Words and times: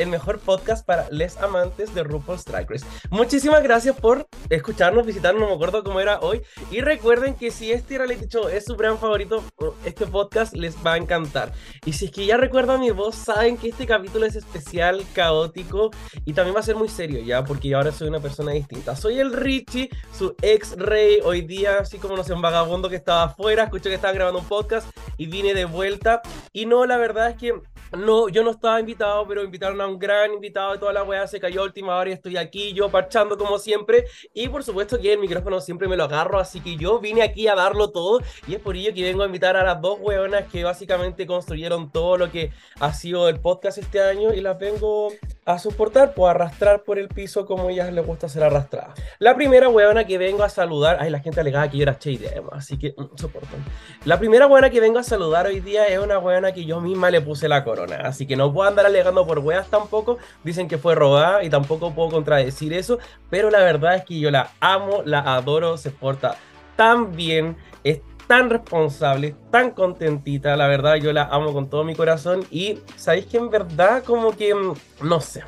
el 0.00 0.08
mejor 0.08 0.38
podcast 0.38 0.84
para 0.84 1.08
les 1.10 1.36
amantes 1.36 1.94
de 1.94 2.02
RuPaul's 2.02 2.44
Drag 2.46 2.68
Race. 2.70 2.86
Muchísimas 3.10 3.62
gracias 3.62 3.94
por 3.94 4.26
escucharnos, 4.48 5.04
visitarnos, 5.04 5.42
no 5.42 5.48
me 5.48 5.54
acuerdo 5.54 5.84
cómo 5.84 6.00
era 6.00 6.20
hoy. 6.20 6.40
Y 6.70 6.80
recuerden 6.80 7.34
que 7.34 7.50
si 7.50 7.70
este 7.70 7.98
reality 7.98 8.26
show 8.26 8.48
es 8.48 8.64
su 8.64 8.76
gran 8.76 8.98
favorito, 8.98 9.44
este 9.84 10.06
podcast 10.06 10.54
les 10.54 10.74
va 10.84 10.94
a 10.94 10.96
encantar. 10.96 11.52
Y 11.84 11.92
si 11.92 12.06
es 12.06 12.10
que 12.10 12.24
ya 12.24 12.38
recuerdan 12.38 12.80
mi 12.80 12.90
voz, 12.90 13.14
saben 13.14 13.58
que 13.58 13.68
este 13.68 13.86
capítulo 13.86 14.24
es 14.24 14.36
especial, 14.36 15.04
caótico 15.14 15.90
y 16.24 16.32
también 16.32 16.56
va 16.56 16.60
a 16.60 16.64
ser 16.64 16.76
muy 16.76 16.88
serio 16.88 17.20
ya, 17.20 17.44
porque 17.44 17.74
ahora 17.74 17.92
soy 17.92 18.08
una 18.08 18.20
persona 18.20 18.52
distinta. 18.52 18.96
Soy 18.96 19.18
el 19.18 19.34
Richie, 19.34 19.90
su 20.16 20.34
ex 20.40 20.76
rey, 20.78 21.18
hoy 21.22 21.42
día, 21.42 21.78
así 21.80 21.98
como 21.98 22.16
no 22.16 22.24
sé, 22.24 22.32
un 22.32 22.40
vagabundo 22.40 22.88
que 22.88 22.96
estaba 22.96 23.24
afuera, 23.24 23.64
escuché 23.64 23.90
que 23.90 23.96
estaba 23.96 24.14
grabando 24.14 24.40
un 24.40 24.46
podcast 24.46 24.88
y 25.18 25.26
vine 25.26 25.52
de 25.52 25.66
vuelta. 25.66 26.22
Y 26.54 26.64
no, 26.64 26.86
la 26.86 26.96
verdad 26.96 27.30
es 27.30 27.36
que 27.36 27.52
no, 27.96 28.28
yo 28.28 28.44
no 28.44 28.50
estaba 28.50 28.80
invitado, 28.80 29.26
pero 29.26 29.42
invitaron 29.42 29.80
a 29.80 29.89
un 29.90 29.98
gran 29.98 30.32
invitado 30.32 30.72
de 30.72 30.78
toda 30.78 30.92
la 30.92 31.02
weá, 31.02 31.26
se 31.26 31.40
cayó 31.40 31.62
última 31.62 31.96
hora 31.96 32.10
y 32.10 32.12
estoy 32.12 32.36
aquí, 32.36 32.72
yo 32.72 32.88
parchando 32.88 33.36
como 33.36 33.58
siempre. 33.58 34.06
Y 34.32 34.48
por 34.48 34.64
supuesto 34.64 34.98
que 34.98 35.12
el 35.12 35.18
micrófono 35.18 35.60
siempre 35.60 35.88
me 35.88 35.96
lo 35.96 36.04
agarro, 36.04 36.38
así 36.38 36.60
que 36.60 36.76
yo 36.76 36.98
vine 37.00 37.22
aquí 37.22 37.48
a 37.48 37.54
darlo 37.54 37.90
todo. 37.90 38.20
Y 38.46 38.54
es 38.54 38.60
por 38.60 38.76
ello 38.76 38.94
que 38.94 39.02
vengo 39.02 39.22
a 39.22 39.26
invitar 39.26 39.56
a 39.56 39.64
las 39.64 39.80
dos 39.80 39.98
weonas 40.00 40.50
que 40.50 40.64
básicamente 40.64 41.26
construyeron 41.26 41.90
todo 41.90 42.16
lo 42.16 42.30
que 42.30 42.52
ha 42.78 42.94
sido 42.94 43.28
el 43.28 43.40
podcast 43.40 43.78
este 43.78 44.00
año 44.02 44.32
y 44.32 44.40
las 44.40 44.58
vengo 44.58 45.12
a 45.44 45.58
soportar, 45.58 46.14
pues 46.14 46.30
arrastrar 46.30 46.84
por 46.84 46.98
el 46.98 47.08
piso 47.08 47.46
como 47.46 47.68
ellas 47.70 47.92
les 47.92 48.06
gusta 48.06 48.28
ser 48.28 48.44
arrastradas. 48.44 48.98
La 49.18 49.34
primera 49.34 49.68
weona 49.68 50.04
que 50.04 50.18
vengo 50.18 50.44
a 50.44 50.48
saludar, 50.48 50.98
ay, 51.00 51.10
la 51.10 51.20
gente 51.20 51.40
alegaba 51.40 51.68
que 51.68 51.78
yo 51.78 51.82
era 51.82 51.96
Shady 51.98 52.26
además, 52.26 52.52
así 52.54 52.78
que 52.78 52.94
mm, 52.96 53.16
soportan. 53.16 53.64
La 54.04 54.18
primera 54.18 54.46
weona 54.46 54.70
que 54.70 54.80
vengo 54.80 54.98
a 54.98 55.02
saludar 55.02 55.46
hoy 55.46 55.60
día 55.60 55.86
es 55.86 55.98
una 55.98 56.18
weona 56.18 56.52
que 56.52 56.64
yo 56.64 56.80
misma 56.80 57.10
le 57.10 57.20
puse 57.20 57.48
la 57.48 57.64
corona, 57.64 57.96
así 58.04 58.26
que 58.26 58.36
no 58.36 58.52
puedo 58.52 58.68
andar 58.68 58.86
alegando 58.86 59.26
por 59.26 59.38
weas 59.40 59.68
tampoco, 59.80 60.18
dicen 60.44 60.68
que 60.68 60.78
fue 60.78 60.94
robada 60.94 61.42
y 61.42 61.50
tampoco 61.50 61.92
puedo 61.92 62.10
contradecir 62.10 62.72
eso, 62.72 62.98
pero 63.28 63.50
la 63.50 63.60
verdad 63.60 63.96
es 63.96 64.04
que 64.04 64.18
yo 64.18 64.30
la 64.30 64.52
amo, 64.60 65.02
la 65.04 65.20
adoro, 65.20 65.76
se 65.76 65.90
porta 65.90 66.36
tan 66.76 67.16
bien, 67.16 67.56
es 67.84 68.00
tan 68.26 68.50
responsable, 68.50 69.34
tan 69.50 69.72
contentita, 69.72 70.56
la 70.56 70.68
verdad 70.68 70.96
yo 70.96 71.12
la 71.12 71.24
amo 71.24 71.52
con 71.52 71.68
todo 71.68 71.84
mi 71.84 71.94
corazón 71.94 72.44
y 72.50 72.78
sabéis 72.96 73.26
que 73.26 73.38
en 73.38 73.50
verdad 73.50 74.04
como 74.04 74.36
que, 74.36 74.54
mm, 74.54 74.74
no 75.02 75.20
sé, 75.20 75.42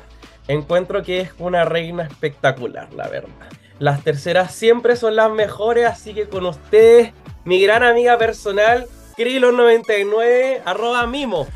encuentro 0.47 1.03
que 1.03 1.21
es 1.21 1.31
una 1.39 1.65
reina 1.65 2.03
espectacular, 2.03 2.93
la 2.93 3.07
verdad. 3.07 3.49
Las 3.79 4.03
terceras 4.03 4.53
siempre 4.53 4.95
son 4.95 5.15
las 5.15 5.31
mejores, 5.31 5.85
así 5.85 6.13
que 6.13 6.27
con 6.27 6.45
ustedes, 6.45 7.13
mi 7.43 7.61
gran 7.61 7.83
amiga 7.83 8.17
personal, 8.17 8.87
Krilo99, 9.17 10.61
arroba 10.65 11.05
mimo. 11.07 11.47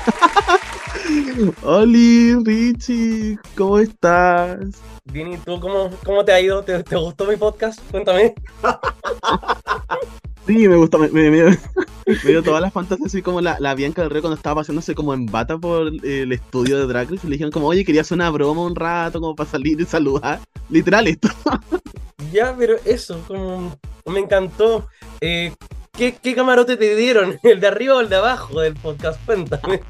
Oli, 1.62 2.34
Richie, 2.44 3.38
¿cómo 3.56 3.78
estás? 3.78 4.58
Bien, 5.04 5.32
¿y 5.32 5.36
tú 5.38 5.58
cómo, 5.60 5.90
cómo 6.04 6.24
te 6.24 6.32
ha 6.32 6.40
ido? 6.40 6.62
¿Te, 6.62 6.82
te 6.82 6.96
gustó 6.96 7.26
mi 7.26 7.36
podcast? 7.36 7.80
Cuéntame. 7.90 8.34
Sí, 10.46 10.66
me 10.66 10.74
gustó, 10.74 10.98
me, 10.98 11.08
me, 11.08 11.30
me, 11.30 11.58
me 12.06 12.30
dio 12.30 12.42
todas 12.42 12.60
las 12.60 12.72
fantasías, 12.72 13.06
así 13.06 13.22
como 13.22 13.40
la, 13.40 13.56
la 13.60 13.74
Bianca 13.74 14.02
del 14.02 14.10
Río 14.10 14.22
cuando 14.22 14.36
estaba 14.36 14.62
pasándose 14.62 14.96
como 14.96 15.14
en 15.14 15.26
bata 15.26 15.58
por 15.58 15.86
el 15.86 16.32
estudio 16.32 16.78
de 16.78 16.86
Drag 16.86 17.08
Race 17.08 17.24
le 17.24 17.34
dijeron 17.34 17.52
como, 17.52 17.68
oye, 17.68 17.84
quería 17.84 18.00
hacer 18.00 18.16
una 18.16 18.30
broma 18.30 18.62
un 18.62 18.74
rato 18.74 19.20
como 19.20 19.36
para 19.36 19.48
salir 19.48 19.80
y 19.80 19.84
saludar. 19.84 20.40
Literal 20.68 21.06
esto. 21.06 21.28
Ya, 22.32 22.54
pero 22.56 22.76
eso, 22.84 23.22
como 23.28 23.78
me 24.06 24.20
encantó. 24.20 24.88
Eh, 25.20 25.52
¿qué, 26.00 26.14
¿Qué 26.14 26.34
camarote 26.34 26.78
te 26.78 26.96
dieron? 26.96 27.38
¿El 27.42 27.60
de 27.60 27.66
arriba 27.66 27.96
o 27.96 28.00
el 28.00 28.08
de 28.08 28.16
abajo 28.16 28.58
del 28.58 28.74
podcast? 28.74 29.20
Cuéntame. 29.26 29.82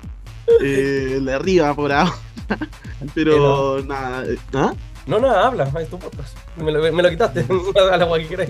Eh, 0.60 1.14
el 1.18 1.24
de 1.24 1.32
arriba 1.32 1.72
por 1.72 1.92
ahora. 1.92 2.12
Pero 3.14 3.80
nada. 3.84 4.24
eh, 4.26 4.36
¿Ah? 4.52 4.74
No, 5.06 5.20
no, 5.20 5.30
habla, 5.30 5.70
es 5.80 5.88
tu 5.88 6.00
podcast. 6.00 6.36
Me 6.56 6.72
lo, 6.72 6.80
me 6.92 7.02
lo 7.02 7.10
quitaste 7.10 7.46
a 7.92 7.96
la 7.96 8.06
cualquiera. 8.08 8.44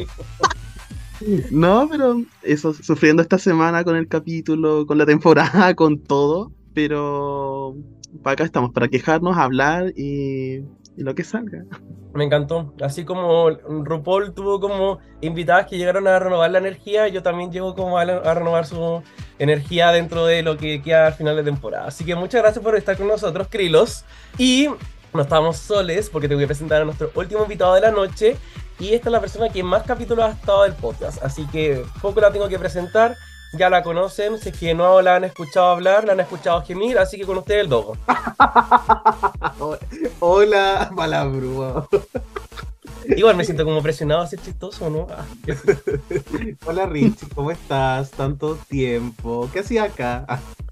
No, 1.50 1.87
pero 1.91 2.22
eso, 2.43 2.72
sufriendo 2.72 3.22
esta 3.22 3.38
semana 3.38 3.84
con 3.84 3.94
el 3.94 4.09
capítulo, 4.09 4.87
con 4.87 4.97
la 4.97 5.04
temporada, 5.04 5.75
con 5.75 5.98
todo. 5.98 6.50
Pero 6.72 7.77
para 8.22 8.32
acá 8.32 8.44
estamos, 8.44 8.72
para 8.72 8.88
quejarnos, 8.88 9.37
hablar 9.37 9.92
y 9.97 10.60
lo 10.96 11.14
que 11.14 11.24
salga. 11.24 11.64
Me 12.14 12.24
encantó. 12.24 12.74
Así 12.82 13.04
como 13.04 13.50
RuPaul 13.50 14.34
tuvo 14.34 14.60
como 14.60 14.98
invitadas 15.20 15.66
que 15.66 15.78
llegaron 15.78 16.06
a 16.06 16.18
renovar 16.18 16.50
la 16.50 16.58
energía, 16.58 17.08
yo 17.08 17.22
también 17.22 17.52
llego 17.52 17.74
como 17.74 17.98
a, 17.98 18.02
a 18.02 18.34
renovar 18.34 18.66
su 18.66 19.02
energía 19.38 19.92
dentro 19.92 20.26
de 20.26 20.42
lo 20.42 20.56
que 20.56 20.82
queda 20.82 21.08
al 21.08 21.14
final 21.14 21.36
de 21.36 21.44
temporada. 21.44 21.86
Así 21.86 22.04
que 22.04 22.14
muchas 22.14 22.42
gracias 22.42 22.62
por 22.62 22.76
estar 22.76 22.96
con 22.96 23.08
nosotros, 23.08 23.48
Krilos. 23.48 24.04
Y 24.38 24.68
no 25.12 25.22
estamos 25.22 25.56
soles 25.56 26.08
porque 26.10 26.28
te 26.28 26.34
voy 26.34 26.44
a 26.44 26.46
presentar 26.46 26.82
a 26.82 26.84
nuestro 26.84 27.10
último 27.14 27.42
invitado 27.42 27.74
de 27.74 27.80
la 27.80 27.90
noche. 27.90 28.36
Y 28.78 28.94
esta 28.94 29.08
es 29.08 29.12
la 29.12 29.20
persona 29.20 29.50
que 29.50 29.62
más 29.62 29.82
capítulos 29.82 30.24
ha 30.24 30.30
estado 30.30 30.62
del 30.62 30.72
podcast. 30.72 31.22
Así 31.22 31.46
que 31.48 31.84
poco 32.00 32.20
la 32.20 32.32
tengo 32.32 32.48
que 32.48 32.58
presentar. 32.58 33.16
Ya 33.52 33.68
la 33.68 33.82
conocen, 33.82 34.38
si 34.38 34.50
es 34.50 34.56
que 34.56 34.74
no 34.74 35.02
la 35.02 35.16
han 35.16 35.24
escuchado 35.24 35.70
hablar, 35.70 36.04
la 36.04 36.12
han 36.12 36.20
escuchado 36.20 36.62
gemir, 36.62 36.98
así 36.98 37.18
que 37.18 37.26
con 37.26 37.38
ustedes 37.38 37.62
el 37.62 37.68
dogo. 37.68 37.96
Hola, 40.20 40.88
Malabrúa. 40.92 41.88
Igual 43.16 43.36
me 43.36 43.44
siento 43.44 43.64
como 43.64 43.82
presionado 43.82 44.20
a 44.20 44.26
ser 44.28 44.40
chistoso, 44.40 44.88
¿no? 44.88 45.08
Ah, 45.10 45.24
Hola 46.66 46.86
Richie, 46.86 47.28
¿cómo 47.34 47.50
estás? 47.50 48.12
Tanto 48.12 48.56
tiempo. 48.68 49.50
¿Qué 49.52 49.60
hacía 49.60 49.84
acá? 49.84 50.26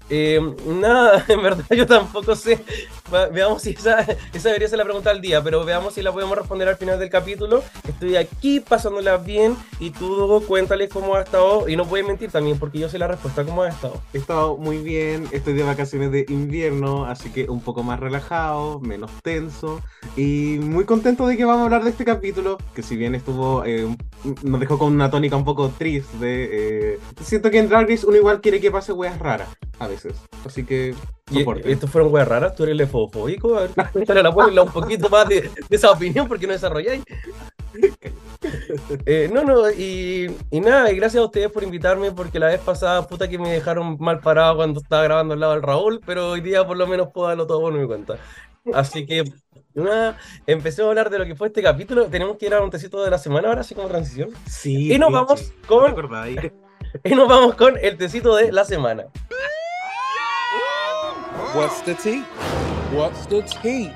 Eh, 0.09 0.41
nada, 0.65 1.23
en 1.27 1.41
verdad 1.41 1.65
yo 1.69 1.85
tampoco 1.85 2.35
sé. 2.35 2.63
Veamos 3.31 3.63
si 3.63 3.71
esa, 3.71 4.01
esa 4.33 4.49
debería 4.49 4.67
ser 4.67 4.77
la 4.77 4.83
pregunta 4.83 5.11
del 5.11 5.21
día, 5.21 5.43
pero 5.43 5.65
veamos 5.65 5.95
si 5.95 6.01
la 6.01 6.11
podemos 6.11 6.37
responder 6.37 6.67
al 6.67 6.77
final 6.77 6.99
del 6.99 7.09
capítulo. 7.09 7.63
Estoy 7.87 8.15
aquí 8.15 8.59
pasándola 8.59 9.17
bien 9.17 9.55
y 9.79 9.91
tú, 9.91 10.15
Dogo, 10.15 10.41
cuéntales 10.41 10.89
cómo 10.89 11.15
ha 11.15 11.21
estado. 11.21 11.67
Y 11.67 11.75
no 11.75 11.85
puedes 11.85 12.05
mentir 12.05 12.31
también, 12.31 12.59
porque 12.59 12.79
yo 12.79 12.89
sé 12.89 12.99
la 12.99 13.07
respuesta, 13.07 13.43
cómo 13.43 13.63
ha 13.63 13.69
estado. 13.69 14.01
He 14.13 14.17
estado 14.17 14.57
muy 14.57 14.77
bien, 14.77 15.27
estoy 15.31 15.53
de 15.53 15.63
vacaciones 15.63 16.11
de 16.11 16.25
invierno, 16.29 17.05
así 17.05 17.31
que 17.31 17.49
un 17.49 17.61
poco 17.61 17.83
más 17.83 17.99
relajado, 17.99 18.79
menos 18.79 19.11
tenso 19.23 19.81
y 20.15 20.59
muy 20.61 20.85
contento 20.85 21.27
de 21.27 21.37
que 21.37 21.45
vamos 21.45 21.61
a 21.61 21.65
hablar 21.65 21.83
de 21.83 21.91
este 21.91 22.05
capítulo, 22.05 22.57
que 22.73 22.83
si 22.83 22.95
bien 22.95 23.15
estuvo, 23.15 23.63
eh, 23.65 23.87
nos 24.43 24.59
dejó 24.59 24.77
con 24.77 24.93
una 24.93 25.09
tónica 25.09 25.35
un 25.35 25.45
poco 25.45 25.69
triste, 25.69 26.93
eh, 26.93 26.99
siento 27.21 27.49
que 27.51 27.59
en 27.59 27.69
Drag 27.69 27.87
Race 27.87 28.05
uno 28.05 28.17
igual 28.17 28.41
quiere 28.41 28.59
que 28.59 28.71
pase 28.71 28.91
weas 28.91 29.17
raras 29.19 29.49
a 29.79 29.87
veces, 29.87 29.98
así 30.45 30.65
que 30.65 30.95
Y 31.31 31.45
estos 31.71 31.89
fueron 31.89 32.11
weas 32.13 32.27
raras, 32.27 32.55
tú 32.55 32.63
eres 32.63 32.75
lefofóbico. 32.75 33.55
A 33.57 33.61
ver, 33.61 33.71
cuéntale 33.91 34.19
a 34.19 34.23
la 34.23 34.29
abuela 34.29 34.63
un 34.63 34.71
poquito 34.71 35.09
más 35.09 35.27
de, 35.27 35.41
de 35.41 35.75
esa 35.75 35.91
opinión, 35.91 36.27
porque 36.27 36.47
no 36.47 36.53
desarrolláis. 36.53 37.03
Eh, 39.05 39.29
no, 39.31 39.43
no, 39.43 39.69
y, 39.69 40.35
y 40.49 40.59
nada, 40.61 40.91
y 40.91 40.95
gracias 40.95 41.21
a 41.21 41.25
ustedes 41.25 41.51
por 41.51 41.63
invitarme, 41.63 42.11
porque 42.11 42.39
la 42.39 42.47
vez 42.47 42.59
pasada, 42.61 43.07
puta 43.07 43.27
que 43.27 43.37
me 43.37 43.51
dejaron 43.51 43.97
mal 43.99 44.19
parado 44.21 44.57
cuando 44.57 44.79
estaba 44.79 45.03
grabando 45.03 45.33
al 45.33 45.39
lado 45.39 45.53
del 45.53 45.61
Raúl, 45.61 46.01
pero 46.05 46.31
hoy 46.31 46.41
día 46.41 46.65
por 46.65 46.77
lo 46.77 46.87
menos 46.87 47.09
puedo 47.13 47.27
darlo 47.27 47.47
todo 47.47 47.61
por 47.61 47.73
mi 47.73 47.85
cuenta. 47.85 48.17
Así 48.73 49.05
que, 49.05 49.23
nada, 49.73 50.17
empecemos 50.45 50.87
a 50.87 50.91
hablar 50.91 51.09
de 51.09 51.19
lo 51.19 51.25
que 51.25 51.35
fue 51.35 51.47
este 51.47 51.61
capítulo. 51.63 52.09
Tenemos 52.09 52.37
que 52.37 52.47
ir 52.47 52.53
a 52.53 52.61
un 52.61 52.69
tecito 52.69 53.03
de 53.03 53.09
la 53.11 53.17
semana 53.17 53.49
ahora, 53.49 53.61
así 53.61 53.75
como 53.75 53.87
transición. 53.87 54.31
Sí, 54.45 54.93
Y 54.93 54.99
nos 54.99 55.11
Richie, 55.11 55.13
vamos 55.13 55.53
¿te 55.67 55.67
con, 55.67 55.91
acordáis? 55.91 56.39
y 57.03 57.15
nos 57.15 57.27
vamos 57.27 57.55
con 57.55 57.77
el 57.77 57.97
tecito 57.97 58.35
de 58.35 58.51
la 58.51 58.65
semana. 58.65 59.05
What's 61.55 61.81
the 61.81 61.95
tea? 61.95 62.21
What's 62.93 63.25
the 63.25 63.41
tea? 63.41 63.87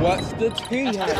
What's 0.00 0.32
the 0.34 0.50
tea? 0.68 0.96
honey? 0.96 1.14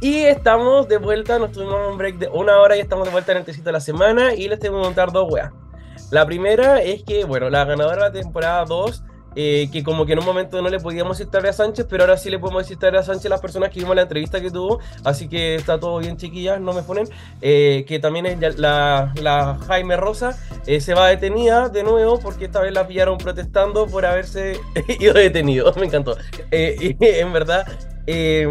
Y 0.00 0.20
estamos 0.22 0.88
de 0.88 0.96
vuelta, 0.96 1.38
nos 1.38 1.52
tuvimos 1.52 1.90
un 1.90 1.98
break 1.98 2.16
de 2.16 2.28
una 2.28 2.58
hora 2.58 2.78
y 2.78 2.80
estamos 2.80 3.04
de 3.04 3.12
vuelta 3.12 3.32
en 3.32 3.38
el 3.38 3.44
tecito 3.44 3.64
de 3.64 3.72
la 3.72 3.80
semana 3.80 4.34
y 4.34 4.48
les 4.48 4.58
tengo 4.60 4.78
que 4.78 4.84
contar 4.84 5.12
dos 5.12 5.30
weas. 5.30 5.52
La 6.10 6.24
primera 6.24 6.80
es 6.80 7.02
que, 7.02 7.24
bueno, 7.24 7.50
la 7.50 7.66
ganadora 7.66 8.08
de 8.08 8.18
la 8.18 8.22
temporada 8.22 8.64
2 8.64 9.04
eh, 9.36 9.68
que 9.72 9.84
como 9.84 10.06
que 10.06 10.12
en 10.12 10.18
un 10.18 10.24
momento 10.24 10.60
no 10.60 10.68
le 10.68 10.80
podíamos 10.80 11.18
decir 11.18 11.30
Tarea 11.30 11.52
Sánchez, 11.52 11.86
pero 11.88 12.02
ahora 12.02 12.16
sí 12.16 12.30
le 12.30 12.38
podemos 12.38 12.62
decir 12.62 12.78
Tarea 12.78 13.02
Sánchez 13.02 13.26
a 13.26 13.28
las 13.30 13.40
personas 13.40 13.70
que 13.70 13.80
vimos 13.80 13.94
la 13.94 14.02
entrevista 14.02 14.40
que 14.40 14.50
tuvo, 14.50 14.80
así 15.04 15.28
que 15.28 15.54
está 15.54 15.78
todo 15.78 15.98
bien 15.98 16.16
chiquillas, 16.16 16.60
no 16.60 16.72
me 16.72 16.82
ponen, 16.82 17.08
eh, 17.40 17.84
que 17.86 17.98
también 17.98 18.40
la, 18.56 19.58
Jaime 19.66 19.96
Rosa, 19.96 20.36
eh, 20.66 20.80
se 20.80 20.94
va 20.94 21.08
detenida 21.08 21.68
de 21.68 21.82
nuevo 21.82 22.18
porque 22.18 22.46
esta 22.46 22.60
vez 22.60 22.72
la 22.72 22.86
pillaron 22.86 23.18
protestando 23.18 23.86
por 23.86 24.04
haberse 24.04 24.58
ido 24.98 25.14
detenido, 25.14 25.72
me 25.78 25.86
encantó. 25.86 26.16
En 26.50 27.32
verdad, 27.32 27.66
eh, 28.06 28.48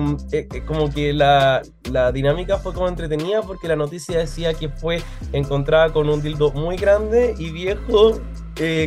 como 0.66 0.92
que 0.92 1.14
la, 1.14 1.62
la 1.92 2.12
dinámica 2.12 2.58
fue 2.58 2.74
como 2.74 2.88
entretenida 2.88 3.42
porque 3.42 3.68
la 3.68 3.76
noticia 3.76 4.18
decía 4.20 4.54
que 4.54 4.70
fue 4.70 5.02
encontrada 5.34 5.92
con 5.92 6.10
un 6.10 6.22
dildo 6.22 6.52
muy 6.52 6.78
grande 6.78 7.36
y 7.38 7.52
viejo 7.52 8.20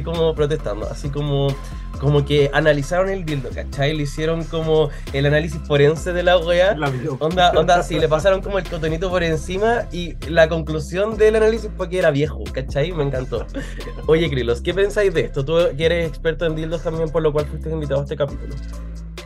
como 0.05 0.35
protestando, 0.35 0.87
así 0.87 1.09
como, 1.09 1.49
como 2.03 2.25
que 2.25 2.51
analizaron 2.53 3.09
el 3.11 3.25
dildo, 3.25 3.49
¿cachai? 3.55 3.97
Le 3.97 4.03
hicieron 4.03 4.43
como 4.43 4.91
el 5.13 5.25
análisis 5.25 5.61
forense 5.69 6.13
de 6.13 6.25
la 6.25 6.37
wea. 6.37 6.75
La 6.75 6.91
vio. 6.91 7.17
Onda, 7.21 7.53
onda, 7.53 7.81
sí, 7.85 8.01
le 8.01 8.09
pasaron 8.09 8.43
como 8.43 8.59
el 8.59 8.69
cotonito 8.69 9.09
por 9.09 9.23
encima 9.23 9.85
y 9.93 10.17
la 10.29 10.49
conclusión 10.49 11.17
del 11.17 11.37
análisis 11.37 11.71
fue 11.77 11.89
que 11.89 11.99
era 11.99 12.11
viejo, 12.11 12.43
¿cachai? 12.53 12.91
Me 12.91 13.05
encantó. 13.05 13.47
Oye, 14.07 14.29
Krilos, 14.29 14.61
¿qué 14.61 14.75
pensáis 14.75 15.15
de 15.15 15.21
esto? 15.21 15.45
Tú 15.45 15.55
que 15.77 15.85
eres 15.87 16.09
experto 16.09 16.45
en 16.45 16.57
dildos 16.57 16.83
también, 16.83 17.09
por 17.09 17.23
lo 17.23 17.33
cual 17.33 17.47
fuiste 17.47 17.71
invitado 17.71 18.01
a 18.01 18.03
este 18.03 18.17
capítulo. 18.17 18.57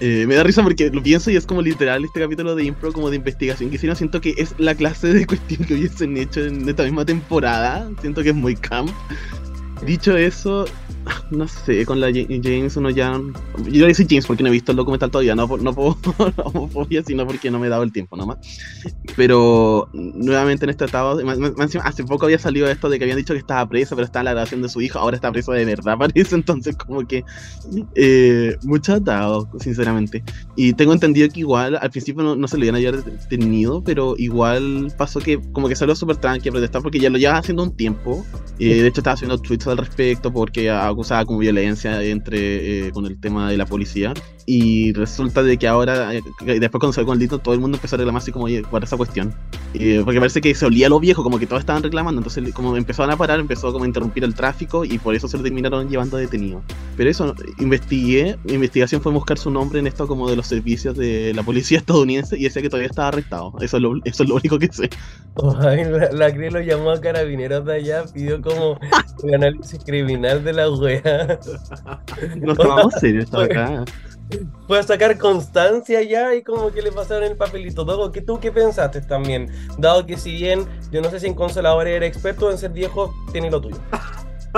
Eh, 0.00 0.26
me 0.28 0.34
da 0.34 0.42
risa 0.42 0.62
porque 0.62 0.90
lo 0.90 1.02
pienso 1.02 1.30
y 1.30 1.36
es 1.36 1.46
como 1.46 1.62
literal 1.62 2.04
este 2.04 2.20
capítulo 2.20 2.54
de 2.54 2.64
impro 2.64 2.92
como 2.92 3.08
de 3.08 3.16
investigación 3.16 3.70
que 3.70 3.78
si 3.78 3.86
no 3.86 3.94
siento 3.94 4.20
que 4.20 4.34
es 4.36 4.54
la 4.58 4.74
clase 4.74 5.10
de 5.14 5.26
cuestión 5.26 5.64
que 5.66 5.72
hubiesen 5.72 6.18
hecho 6.18 6.44
en 6.44 6.68
esta 6.68 6.82
misma 6.82 7.06
temporada 7.06 7.88
siento 8.02 8.22
que 8.22 8.28
es 8.28 8.34
muy 8.34 8.56
camp 8.56 8.90
dicho 9.86 10.14
eso 10.14 10.66
no 11.30 11.48
sé 11.48 11.84
con 11.86 12.00
la 12.00 12.08
Ja- 12.08 12.26
James 12.42 12.76
uno 12.76 12.90
ya 12.90 13.12
yo 13.68 13.80
le 13.82 13.88
decir 13.88 14.06
James 14.08 14.26
porque 14.26 14.42
no 14.42 14.48
he 14.48 14.52
visto 14.52 14.72
el 14.72 14.76
documental 14.76 15.10
todavía 15.10 15.34
no 15.34 15.48
por, 15.48 15.62
no 15.62 15.70
homofobia 16.44 17.02
sino 17.04 17.26
porque 17.26 17.50
no 17.50 17.58
me 17.58 17.66
he 17.66 17.70
dado 17.70 17.82
el 17.82 17.92
tiempo 17.92 18.16
nomás 18.16 18.38
pero 19.16 19.88
nuevamente 19.92 20.64
en 20.64 20.70
este 20.70 20.84
encima, 20.84 21.84
hace 21.84 22.04
poco 22.04 22.26
había 22.26 22.38
salido 22.38 22.68
esto 22.68 22.88
de 22.88 22.98
que 22.98 23.04
habían 23.04 23.18
dicho 23.18 23.34
que 23.34 23.40
estaba 23.40 23.68
preso 23.68 23.94
pero 23.96 24.06
estaba 24.06 24.22
en 24.22 24.24
la 24.26 24.30
grabación 24.32 24.62
de 24.62 24.68
su 24.68 24.80
hijo 24.80 24.98
ahora 24.98 25.16
está 25.16 25.32
preso 25.32 25.52
de 25.52 25.64
verdad 25.64 25.96
parece 25.98 26.34
entonces 26.34 26.76
como 26.76 27.06
que 27.06 27.24
eh, 27.94 28.56
mucho 28.62 28.94
atado, 28.94 29.48
sinceramente. 29.60 30.22
Y 30.56 30.72
tengo 30.74 30.92
entendido 30.92 31.28
que 31.28 31.40
igual 31.40 31.78
al 31.80 31.90
principio 31.90 32.22
no, 32.22 32.36
no 32.36 32.48
se 32.48 32.58
lo 32.58 32.64
iban 32.64 32.76
a 32.76 32.80
llevar 32.80 33.02
detenido, 33.04 33.82
pero 33.82 34.14
igual 34.18 34.92
pasó 34.96 35.20
que 35.20 35.40
como 35.52 35.68
que 35.68 35.76
salió 35.76 35.94
súper 35.94 36.16
tranqui 36.16 36.48
a 36.48 36.52
protestar 36.52 36.82
porque 36.82 36.98
ya 36.98 37.10
lo 37.10 37.18
llevaba 37.18 37.38
haciendo 37.38 37.62
un 37.62 37.76
tiempo. 37.76 38.24
Eh, 38.58 38.82
de 38.82 38.88
hecho 38.88 39.00
estaba 39.00 39.14
haciendo 39.14 39.38
tweets 39.38 39.66
al 39.66 39.78
respecto 39.78 40.32
porque 40.32 40.70
acusaba 40.96 41.24
como 41.24 41.38
violencia 41.38 42.02
entre 42.02 42.88
eh, 42.88 42.92
con 42.92 43.06
el 43.06 43.18
tema 43.20 43.50
de 43.50 43.56
la 43.56 43.66
policía. 43.66 44.14
Y 44.48 44.92
resulta 44.92 45.42
de 45.42 45.56
que 45.56 45.66
ahora, 45.66 46.14
eh, 46.14 46.22
después 46.44 46.78
cuando 46.78 46.92
salió 46.92 47.06
con 47.06 47.14
el 47.14 47.18
dito, 47.18 47.38
todo 47.38 47.52
el 47.52 47.60
mundo 47.60 47.76
empezó 47.76 47.96
a 47.96 47.98
reclamar 47.98 48.22
así 48.22 48.30
como 48.30 48.46
por 48.70 48.84
esa 48.84 48.96
cuestión. 48.96 49.34
Eh, 49.74 50.02
porque 50.04 50.20
parece 50.20 50.40
que 50.40 50.54
se 50.54 50.64
olía 50.64 50.88
lo 50.88 51.00
viejo, 51.00 51.24
como 51.24 51.38
que 51.38 51.46
todos 51.46 51.60
estaban 51.60 51.82
reclamando. 51.82 52.20
Entonces 52.20 52.54
como 52.54 52.76
empezaron 52.76 53.10
a 53.10 53.16
parar, 53.16 53.40
empezó 53.40 53.72
como 53.72 53.84
a 53.84 53.88
interrumpir 53.88 54.22
el 54.22 54.34
tráfico 54.34 54.84
y 54.84 54.98
por 54.98 55.14
eso 55.16 55.26
se 55.26 55.36
lo 55.36 55.42
terminaron 55.42 55.88
llevando 55.88 56.16
detenido. 56.16 56.62
Pero 56.96 57.10
eso, 57.10 57.34
investigué, 57.58 58.38
mi 58.44 58.54
investigación 58.54 59.02
fue 59.02 59.12
buscar 59.12 59.36
su 59.36 59.50
nombre 59.50 59.80
en 59.80 59.88
esto 59.88 60.06
como 60.06 60.30
de 60.30 60.36
los 60.36 60.46
servicios 60.46 60.96
de 60.96 61.32
la 61.34 61.42
policía 61.42 61.78
estadounidense 61.78 62.38
y 62.38 62.44
decía 62.44 62.62
que 62.62 62.70
todavía 62.70 62.88
estaba 62.88 63.08
arrestado. 63.08 63.52
Eso 63.60 63.78
es 63.78 63.82
lo, 63.82 63.96
eso 64.04 64.22
es 64.22 64.28
lo 64.28 64.36
único 64.36 64.60
que 64.60 64.68
sé. 64.72 64.88
Ay, 65.60 65.84
la, 65.84 66.10
la 66.12 66.32
Cris 66.32 66.52
lo 66.52 66.60
llamó 66.60 66.90
a 66.90 67.00
carabineros 67.00 67.64
de 67.66 67.74
allá, 67.74 68.04
pidió 68.14 68.40
como 68.40 68.78
un 69.22 69.34
análisis 69.34 69.80
criminal 69.84 70.44
de 70.44 70.52
la 70.52 70.62
wea. 70.86 71.38
Nos 72.36 72.58
tomamos 72.58 72.94
serio 73.00 73.22
esto 73.22 73.40
acá. 73.40 73.84
Fue 74.66 74.78
a 74.78 74.82
sacar 74.82 75.18
constancia 75.18 76.02
ya 76.02 76.34
y 76.34 76.42
como 76.42 76.72
que 76.72 76.82
le 76.82 76.90
pasaron 76.90 77.24
el 77.24 77.36
papelito. 77.36 77.84
Dogo, 77.84 78.10
¿qué 78.10 78.22
tú 78.22 78.40
qué 78.40 78.50
pensaste 78.50 79.00
también? 79.00 79.50
Dado 79.78 80.04
que 80.04 80.16
si 80.16 80.32
bien 80.32 80.66
yo 80.90 81.00
no 81.00 81.10
sé 81.10 81.20
si 81.20 81.26
en 81.26 81.34
consoladores 81.34 81.94
era 81.94 82.06
experto 82.06 82.50
en 82.50 82.58
ser 82.58 82.72
viejo, 82.72 83.14
tiene 83.32 83.50
lo 83.50 83.60
tuyo. 83.60 83.76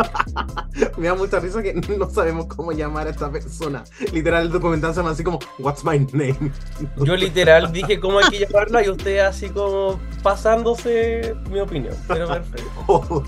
Me 0.97 1.09
da 1.09 1.15
mucha 1.15 1.41
risa 1.41 1.63
que 1.63 1.75
no 1.75 2.11
sabemos 2.11 2.47
cómo 2.47 2.73
llamar 2.73 3.07
a 3.07 3.11
esta 3.11 3.31
persona. 3.31 3.85
Literal, 4.13 4.47
el 4.47 4.53
documental 4.53 4.93
se 4.93 5.01
llama 5.01 5.11
así 5.11 5.25
como 5.25 5.39
What's 5.59 5.85
my 5.85 5.99
name? 6.13 6.53
Yo 7.05 7.17
literal 7.17 7.73
dije 7.73 8.01
cómo 8.01 8.19
hay 8.19 8.31
que 8.31 8.47
llamarla 8.47 8.85
y 8.85 8.91
usted 8.91 9.19
así 9.21 9.49
como 9.51 10.01
pasándose 10.23 11.35
mi 11.51 11.61
opinión. 11.61 11.95
Pero 12.07 12.29
perfecto. 12.29 13.25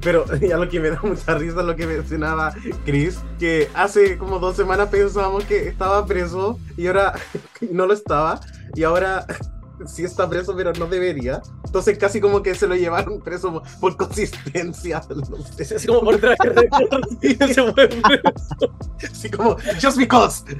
Pero 0.00 0.24
ya 0.38 0.56
lo 0.56 0.68
que 0.68 0.80
me 0.80 0.90
da 0.90 1.00
mucha 1.02 1.34
risa 1.34 1.60
es 1.60 1.66
lo 1.66 1.76
que 1.76 1.86
mencionaba 1.86 2.54
Chris, 2.84 3.18
que 3.38 3.68
hace 3.74 4.18
como 4.18 4.38
dos 4.38 4.56
semanas 4.56 4.88
pensábamos 4.88 5.44
que 5.44 5.68
estaba 5.68 6.06
preso 6.06 6.58
y 6.76 6.86
ahora 6.86 7.14
no 7.70 7.86
lo 7.86 7.94
estaba, 7.94 8.40
y 8.74 8.82
ahora 8.82 9.26
sí 9.86 10.04
está 10.04 10.28
preso, 10.28 10.54
pero 10.56 10.72
no 10.72 10.86
debería. 10.86 11.42
Entonces 11.64 11.98
casi 11.98 12.20
como 12.20 12.42
que 12.42 12.54
se 12.54 12.66
lo 12.66 12.74
llevaron 12.74 13.20
preso 13.20 13.62
por 13.80 13.96
consistencia. 13.96 15.02
No 15.14 15.38
sé. 15.42 15.74
Es 15.76 15.86
como 15.86 16.00
por 16.00 16.18
traje 16.18 16.50
de 16.50 16.68
se 17.54 17.72
fue 17.72 17.88
preso. 17.88 18.74
Así 19.10 19.30
como, 19.30 19.56
just 19.80 19.96
because. 19.96 20.44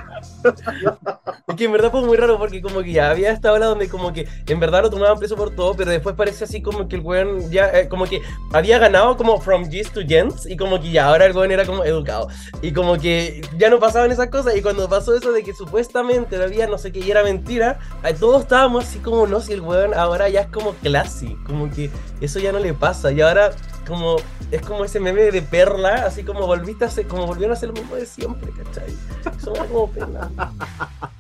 Es 1.47 1.57
que 1.57 1.65
en 1.65 1.73
verdad 1.73 1.91
fue 1.91 2.03
muy 2.03 2.17
raro 2.17 2.39
porque 2.39 2.61
como 2.61 2.83
que 2.83 2.93
ya 2.93 3.11
había 3.11 3.31
esta 3.31 3.53
ola 3.53 3.67
donde 3.67 3.89
como 3.89 4.13
que 4.13 4.27
en 4.47 4.61
verdad 4.61 4.83
lo 4.83 4.91
tomaban 4.91 5.19
preso 5.19 5.37
por 5.37 5.55
todo, 5.55 5.75
pero 5.75 5.91
después 5.91 6.17
parece 6.17 6.45
así 6.45 6.63
como 6.63 6.89
que 6.89 6.97
el 6.97 7.03
weón 7.03 7.51
ya, 7.51 7.69
eh, 7.69 7.89
como 7.89 8.07
que 8.07 8.23
había 8.53 8.79
ganado 8.79 9.17
como 9.17 9.41
from 9.41 9.65
G's 9.65 9.93
to 9.93 10.01
Gents 10.07 10.47
y 10.47 10.57
como 10.57 10.81
que 10.81 10.91
ya 10.91 11.07
ahora 11.07 11.27
el 11.27 11.37
weón 11.37 11.53
era 11.53 11.65
como 11.65 11.85
educado. 11.85 12.29
Y 12.63 12.73
como 12.73 12.99
que 12.99 13.43
ya 13.59 13.71
no 13.71 13.79
pasaban 13.79 14.11
esas 14.11 14.29
cosas 14.29 14.57
y 14.57 14.63
cuando 14.63 14.89
pasó 14.89 15.15
eso 15.15 15.33
de 15.33 15.43
que 15.43 15.55
supuestamente 15.55 16.43
había 16.43 16.67
no 16.67 16.79
sé 16.79 16.91
qué 16.93 17.01
y 17.01 17.11
era 17.11 17.23
mentira, 17.23 17.79
todos 18.19 18.43
estábamos 18.43 18.85
así 18.85 18.99
como 19.05 19.27
no, 19.27 19.41
si 19.41 19.53
el 19.53 19.61
weón 19.61 19.95
ahora 19.95 20.29
ya 20.29 20.41
es 20.41 20.47
como 20.49 20.73
classy, 20.75 21.37
como 21.47 21.71
que 21.71 21.91
eso 22.21 22.41
ya 22.41 22.51
no 22.51 22.59
le 22.59 22.75
pasa 22.75 23.13
y 23.13 23.21
ahora 23.21 23.53
como 23.87 24.17
es 24.51 24.63
como 24.63 24.85
ese 24.85 25.01
meme 25.01 25.23
de 25.31 25.43
perla, 25.43 26.07
así 26.07 26.23
como 26.23 26.47
volviste 26.47 26.85
a 26.85 26.91
como 27.09 27.27
volvieron 27.27 27.51
a 27.51 27.55
hacer 27.55 27.69
lo 27.69 27.75
mismo 27.75 27.97
de 27.97 28.07
siempre, 28.07 28.51
¿cachai? 28.53 28.95
Eso 29.37 29.53
me 29.53 29.59
da 29.59 29.67
como 29.67 29.91
pena. 29.91 30.31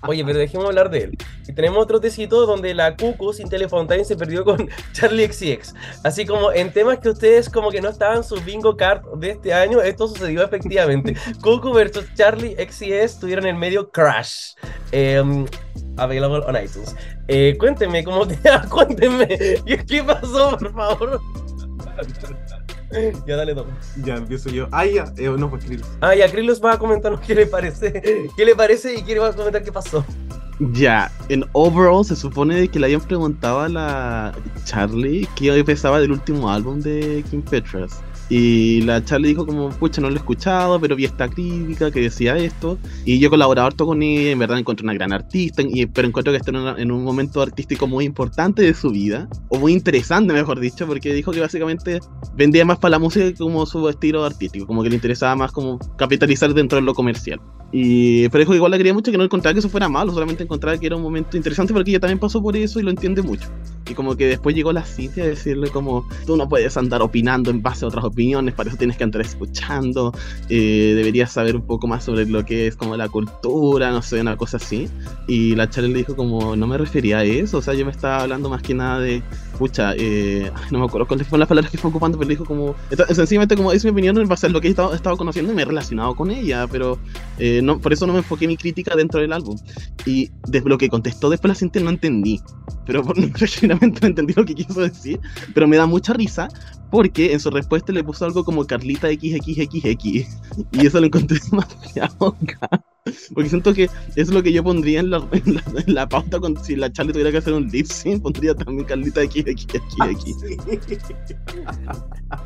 Oye, 0.06 0.24
pero 0.24 0.38
dejemos 0.38 0.66
hablar 0.66 0.90
de 0.90 1.04
él. 1.04 1.18
Y 1.46 1.52
tenemos 1.52 1.82
otro 1.82 2.00
tecito 2.00 2.46
donde 2.46 2.74
la 2.74 2.96
Cucu 2.96 3.32
sin 3.32 3.48
Telefontaine 3.48 4.04
se 4.04 4.16
perdió 4.16 4.44
con 4.44 4.68
Charlie 4.92 5.26
XCX. 5.26 5.74
Así 6.02 6.26
como 6.26 6.52
en 6.52 6.72
temas 6.72 6.98
que 6.98 7.08
ustedes 7.08 7.48
como 7.48 7.70
que 7.70 7.80
no 7.80 7.88
estaban 7.88 8.22
su 8.22 8.36
bingo 8.36 8.76
card 8.76 9.02
de 9.16 9.30
este 9.30 9.54
año, 9.54 9.80
esto 9.80 10.08
sucedió 10.08 10.44
efectivamente. 10.44 11.16
Cucu 11.42 11.72
versus 11.72 12.04
Charlie 12.14 12.54
XCX 12.56 13.18
tuvieron 13.18 13.46
el 13.46 13.56
medio 13.56 13.90
Crash. 13.90 14.54
Em, 14.92 15.46
available 15.96 16.42
on 16.46 16.56
iTunes. 16.56 16.94
Eh, 17.28 17.56
cuéntenme, 17.58 18.04
¿cómo 18.04 18.26
te 18.26 18.38
Cuéntenme. 18.70 19.26
¿Qué 19.66 19.84
qué 19.86 20.02
pasó, 20.02 20.56
por 20.58 20.72
favor? 20.72 21.20
ya 23.26 23.36
dale, 23.36 23.54
Tom. 23.54 23.66
Ya 24.04 24.16
empiezo 24.16 24.50
yo. 24.50 24.68
Ah, 24.72 24.86
ya, 24.86 25.12
eh, 25.16 25.28
no, 25.36 25.50
pues 25.50 25.64
Chris. 25.64 25.82
Ah, 26.00 26.14
y 26.14 26.22
a 26.22 26.30
Krilos 26.30 26.60
va 26.62 26.74
a 26.74 26.78
comentarnos 26.78 27.20
qué 27.20 27.34
le 27.34 27.46
parece. 27.46 28.28
¿Qué 28.36 28.44
le 28.44 28.54
parece 28.54 28.94
y 28.94 29.02
quiere 29.02 29.20
va 29.20 29.28
a 29.28 29.32
comentar 29.32 29.62
qué 29.62 29.72
pasó? 29.72 30.04
Ya, 30.72 31.10
en 31.28 31.44
overall 31.52 32.04
se 32.04 32.14
supone 32.14 32.54
de 32.54 32.68
que 32.68 32.78
le 32.78 32.86
habían 32.86 33.00
preguntado 33.00 33.60
a 33.60 33.68
la 33.68 34.32
Charlie 34.64 35.28
qué 35.34 35.64
pensaba 35.64 35.98
del 35.98 36.12
último 36.12 36.48
álbum 36.48 36.80
de 36.80 37.24
Kim 37.28 37.42
Petras. 37.42 38.02
Y 38.30 38.80
la 38.82 39.04
Charlie 39.04 39.28
dijo 39.28 39.46
como, 39.46 39.68
pucha, 39.70 40.00
no 40.00 40.08
lo 40.08 40.14
he 40.14 40.18
escuchado, 40.18 40.80
pero 40.80 40.96
vi 40.96 41.04
esta 41.04 41.28
crítica 41.28 41.90
que 41.90 42.00
decía 42.00 42.36
esto. 42.38 42.78
Y 43.04 43.18
yo 43.18 43.28
colaboraba 43.30 43.66
harto 43.68 43.86
con 43.86 44.02
ella, 44.02 44.30
en 44.30 44.38
verdad 44.38 44.58
encontré 44.58 44.84
una 44.84 44.94
gran 44.94 45.12
artista, 45.12 45.62
y, 45.62 45.86
pero 45.86 46.08
encuentro 46.08 46.32
que 46.32 46.38
está 46.38 46.50
en, 46.50 46.56
una- 46.56 46.76
en 46.80 46.90
un 46.90 47.04
momento 47.04 47.42
artístico 47.42 47.86
muy 47.86 48.04
importante 48.04 48.62
de 48.62 48.72
su 48.74 48.90
vida, 48.90 49.28
o 49.48 49.58
muy 49.58 49.72
interesante, 49.72 50.32
mejor 50.32 50.58
dicho, 50.58 50.86
porque 50.86 51.12
dijo 51.12 51.32
que 51.32 51.40
básicamente 51.40 52.00
vendía 52.34 52.64
más 52.64 52.78
para 52.78 52.92
la 52.92 52.98
música 52.98 53.26
que 53.26 53.34
como 53.34 53.66
su 53.66 53.88
estilo 53.88 54.24
artístico, 54.24 54.66
como 54.66 54.82
que 54.82 54.88
le 54.88 54.94
interesaba 54.96 55.36
más 55.36 55.52
como 55.52 55.78
capitalizar 55.96 56.52
dentro 56.54 56.76
de 56.78 56.82
lo 56.82 56.94
comercial. 56.94 57.40
Y, 57.76 58.28
pero 58.28 58.40
dijo 58.40 58.52
que 58.52 58.56
igual 58.56 58.70
le 58.70 58.76
quería 58.78 58.94
mucho 58.94 59.10
que 59.10 59.18
no 59.18 59.24
encontraba 59.24 59.52
que 59.52 59.58
eso 59.58 59.68
fuera 59.68 59.88
malo, 59.88 60.12
solamente 60.12 60.44
encontraba 60.44 60.78
que 60.78 60.86
era 60.86 60.94
un 60.94 61.02
momento 61.02 61.36
interesante 61.36 61.72
porque 61.72 61.90
ella 61.90 61.98
también 61.98 62.20
pasó 62.20 62.40
por 62.40 62.56
eso 62.56 62.78
y 62.78 62.84
lo 62.84 62.90
entiende 62.90 63.20
mucho. 63.20 63.48
Y 63.90 63.94
como 63.94 64.14
que 64.16 64.28
después 64.28 64.54
llegó 64.54 64.72
la 64.72 64.84
Cintia 64.84 65.24
a 65.24 65.26
decirle 65.26 65.70
como, 65.70 66.06
tú 66.24 66.36
no 66.36 66.48
puedes 66.48 66.76
andar 66.76 67.02
opinando 67.02 67.50
en 67.50 67.62
base 67.62 67.84
a 67.84 67.88
otras 67.88 68.04
opiniones, 68.04 68.13
para 68.54 68.68
eso 68.68 68.78
tienes 68.78 68.96
que 68.96 69.04
andar 69.04 69.22
escuchando, 69.22 70.12
eh, 70.48 70.94
deberías 70.96 71.32
saber 71.32 71.56
un 71.56 71.66
poco 71.66 71.86
más 71.86 72.04
sobre 72.04 72.26
lo 72.26 72.44
que 72.44 72.66
es 72.66 72.76
como 72.76 72.96
la 72.96 73.08
cultura, 73.08 73.90
no 73.90 74.02
sé, 74.02 74.20
una 74.20 74.36
cosa 74.36 74.56
así. 74.56 74.88
Y 75.26 75.54
la 75.54 75.68
Charlie 75.68 75.92
le 75.92 75.98
dijo 75.98 76.16
como, 76.16 76.56
no 76.56 76.66
me 76.66 76.78
refería 76.78 77.18
a 77.18 77.24
eso, 77.24 77.58
o 77.58 77.62
sea, 77.62 77.74
yo 77.74 77.84
me 77.84 77.90
estaba 77.90 78.22
hablando 78.22 78.48
más 78.48 78.62
que 78.62 78.74
nada 78.74 79.00
de 79.00 79.22
pucha, 79.58 79.94
eh, 79.96 80.50
no 80.70 80.80
me 80.80 80.84
acuerdo 80.84 81.06
cuáles 81.06 81.26
fueron 81.26 81.40
las 81.40 81.48
palabras 81.48 81.70
que 81.70 81.78
fue 81.78 81.90
ocupando, 81.90 82.18
pero 82.18 82.28
dijo 82.28 82.44
como, 82.44 82.74
sencillamente 83.08 83.56
como 83.56 83.72
es 83.72 83.84
mi 83.84 83.90
opinión 83.90 84.18
en 84.18 84.28
base 84.28 84.46
a 84.46 84.50
lo 84.50 84.60
que 84.60 84.68
he 84.68 84.70
estado, 84.70 84.92
he 84.92 84.96
estado 84.96 85.16
conociendo 85.16 85.52
y 85.52 85.56
me 85.56 85.62
he 85.62 85.64
relacionado 85.64 86.14
con 86.14 86.30
ella, 86.30 86.66
pero 86.66 86.98
eh, 87.38 87.60
no, 87.62 87.78
por 87.78 87.92
eso 87.92 88.06
no 88.06 88.12
me 88.12 88.20
enfoqué 88.20 88.46
mi 88.46 88.56
crítica 88.56 88.94
dentro 88.96 89.20
del 89.20 89.32
álbum. 89.32 89.56
Y 90.06 90.30
de 90.46 90.60
lo 90.60 90.78
que 90.78 90.88
contestó 90.88 91.30
después 91.30 91.48
la 91.48 91.54
gente 91.54 91.80
no 91.80 91.90
entendí, 91.90 92.40
pero 92.86 93.02
por, 93.02 93.16
genuinamente 93.48 94.00
no 94.02 94.08
entendí 94.08 94.34
lo 94.34 94.44
que 94.44 94.54
quiso 94.54 94.80
decir, 94.80 95.20
pero 95.54 95.68
me 95.68 95.76
da 95.76 95.86
mucha 95.86 96.12
risa 96.12 96.48
porque 96.90 97.32
en 97.32 97.40
su 97.40 97.50
respuesta 97.50 97.92
le 97.92 98.04
puso 98.04 98.24
algo 98.24 98.44
como 98.44 98.66
Carlita 98.66 99.08
XXXX 99.08 100.04
y 100.04 100.86
eso 100.86 101.00
lo 101.00 101.06
encontré 101.06 101.38
demasiado 101.50 102.36
acá. 102.42 102.84
Porque 103.34 103.50
siento 103.50 103.74
que 103.74 103.90
es 104.16 104.28
lo 104.30 104.42
que 104.42 104.50
yo 104.50 104.64
pondría 104.64 105.00
en 105.00 105.10
la, 105.10 105.18
en 105.32 105.56
la, 105.56 105.62
en 105.86 105.94
la 105.94 106.08
pauta 106.08 106.40
con, 106.40 106.56
si 106.64 106.74
la 106.74 106.90
Charlie 106.90 107.12
tuviera 107.12 107.30
que 107.30 107.36
hacer 107.36 107.52
un 107.52 107.68
lip 107.68 107.84
sync, 107.84 108.22
pondría 108.22 108.54
también 108.54 108.86
Carlita 108.86 109.20
XXXX. 109.20 109.76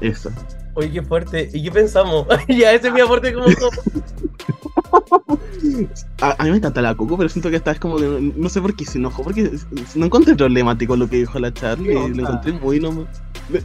Eso. 0.01 0.33
Oye, 0.75 0.91
qué 0.91 1.03
fuerte. 1.03 1.49
¿Y 1.53 1.63
qué 1.63 1.71
pensamos? 1.71 2.27
ya, 2.49 2.73
ese 2.73 2.89
es 2.89 2.93
mi 2.93 3.01
aporte 3.01 3.33
como... 3.33 3.47
A, 6.21 6.35
a 6.37 6.45
mí 6.45 6.51
me 6.51 6.57
encanta 6.57 6.83
la 6.83 6.97
Coco, 6.97 7.17
pero 7.17 7.29
siento 7.29 7.49
que 7.51 7.57
esta 7.57 7.71
es 7.71 7.79
como 7.79 7.97
que 7.97 8.07
no, 8.07 8.19
no 8.21 8.49
sé 8.49 8.61
por 8.61 8.75
qué 8.75 8.85
se 8.85 8.99
enojó, 8.99 9.23
porque 9.23 9.51
no 9.95 10.07
encontré 10.07 10.35
problemático 10.35 10.97
lo 10.97 11.09
que 11.09 11.19
dijo 11.19 11.39
la 11.39 11.53
Charlie, 11.53 11.89
¿Qué 11.89 11.95
lo 11.95 12.23
encontré 12.23 12.53
muy 12.53 12.81
no, 12.81 13.07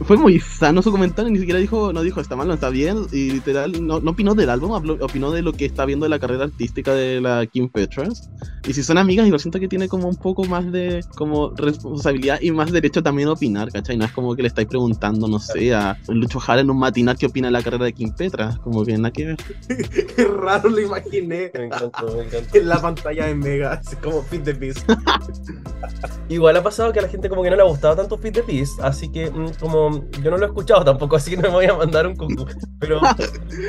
fue 0.04 0.16
muy 0.16 0.40
sano 0.40 0.80
su 0.80 0.90
comentario, 0.90 1.30
ni 1.30 1.38
siquiera 1.38 1.58
dijo, 1.58 1.92
no 1.92 2.02
dijo 2.02 2.20
está 2.20 2.36
mal, 2.36 2.48
no 2.48 2.54
está 2.54 2.70
bien, 2.70 3.06
y 3.12 3.32
literal 3.32 3.86
no, 3.86 4.00
no 4.00 4.12
opinó 4.12 4.34
del 4.34 4.50
álbum, 4.50 4.70
opinó 5.00 5.30
de 5.30 5.42
lo 5.42 5.52
que 5.52 5.66
está 5.66 5.84
viendo 5.84 6.04
de 6.04 6.10
la 6.10 6.18
carrera 6.18 6.44
artística 6.44 6.94
de 6.94 7.20
la 7.20 7.44
Kim 7.46 7.68
Petras. 7.68 8.30
Y 8.66 8.72
si 8.72 8.82
son 8.82 8.96
amigas, 8.96 9.26
igual 9.26 9.40
siento 9.40 9.60
que 9.60 9.68
tiene 9.68 9.88
como 9.88 10.08
un 10.08 10.16
poco 10.16 10.44
más 10.44 10.70
de 10.72 11.04
como 11.16 11.50
responsabilidad 11.50 12.40
y 12.40 12.50
más 12.50 12.72
derecho 12.72 13.02
también 13.02 13.28
a 13.28 13.32
opinar, 13.32 13.70
¿cachai? 13.70 13.96
No 13.98 14.06
es 14.06 14.12
como 14.12 14.34
que 14.34 14.42
le 14.42 14.48
estáis 14.48 14.68
preguntando, 14.68 15.28
no 15.28 15.38
sé, 15.38 15.74
a 15.74 15.98
Lucho 16.08 16.40
Jara 16.40 16.62
en 16.62 16.70
un 16.70 16.78
matinal 16.78 17.18
qué 17.18 17.26
opina 17.26 17.48
de 17.48 17.52
la 17.52 17.62
carrera 17.62 17.84
de 17.84 17.92
Kim 17.92 18.12
Petras, 18.14 18.58
como 18.60 18.84
que 18.84 18.96
nada 18.96 19.12
que 19.12 19.26
ver. 19.26 19.36
Qué 20.16 20.24
raro 20.24 20.70
lo 20.70 20.80
imaginé. 20.80 21.33
Me 21.54 21.64
encantó, 21.66 22.16
me 22.16 22.24
encantó. 22.24 22.58
En 22.58 22.68
la 22.68 22.80
pantalla 22.80 23.26
de 23.26 23.34
Mega, 23.34 23.72
así 23.84 23.96
como 23.96 24.22
Fit 24.22 24.44
the 24.44 24.52
Beast. 24.52 24.88
Igual 26.28 26.56
ha 26.56 26.62
pasado 26.62 26.92
que 26.92 26.98
a 26.98 27.02
la 27.02 27.08
gente 27.08 27.28
como 27.28 27.42
que 27.42 27.50
no 27.50 27.56
le 27.56 27.62
ha 27.62 27.66
gustado 27.66 27.96
tanto 27.96 28.16
Fit 28.18 28.34
the 28.34 28.42
Beast, 28.42 28.80
así 28.80 29.10
que 29.10 29.30
mm, 29.30 29.54
como 29.60 30.04
yo 30.22 30.30
no 30.30 30.38
lo 30.38 30.44
he 30.44 30.48
escuchado 30.48 30.84
tampoco, 30.84 31.16
así 31.16 31.30
que 31.32 31.36
no 31.36 31.42
me 31.42 31.48
voy 31.50 31.66
a 31.66 31.74
mandar 31.74 32.06
un 32.06 32.16
cucu. 32.16 32.46
Pero 32.78 33.00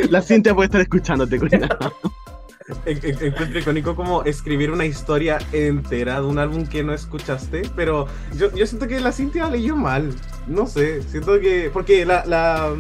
La 0.10 0.22
Cintia 0.22 0.54
puede 0.56 0.66
estar 0.68 0.82
escuchándote, 0.82 1.38
cuidado. 1.40 1.94
En- 2.86 2.98
en- 3.04 3.24
Encuentro 3.26 3.60
icónico 3.60 3.96
como 3.96 4.24
escribir 4.24 4.72
una 4.72 4.86
historia 4.86 5.38
entera 5.52 6.20
de 6.20 6.26
un 6.26 6.40
álbum 6.40 6.66
que 6.66 6.84
no 6.84 6.94
escuchaste, 6.94 7.62
pero 7.76 8.08
yo, 8.36 8.52
yo 8.56 8.66
siento 8.66 8.88
que 8.88 9.00
la 9.00 9.12
Cintia 9.12 9.48
leyó 9.50 9.76
mal. 9.76 10.10
No 10.48 10.66
sé, 10.66 11.04
siento 11.04 11.40
que. 11.40 11.70
Porque 11.72 12.06
la, 12.06 12.26
la, 12.26 12.74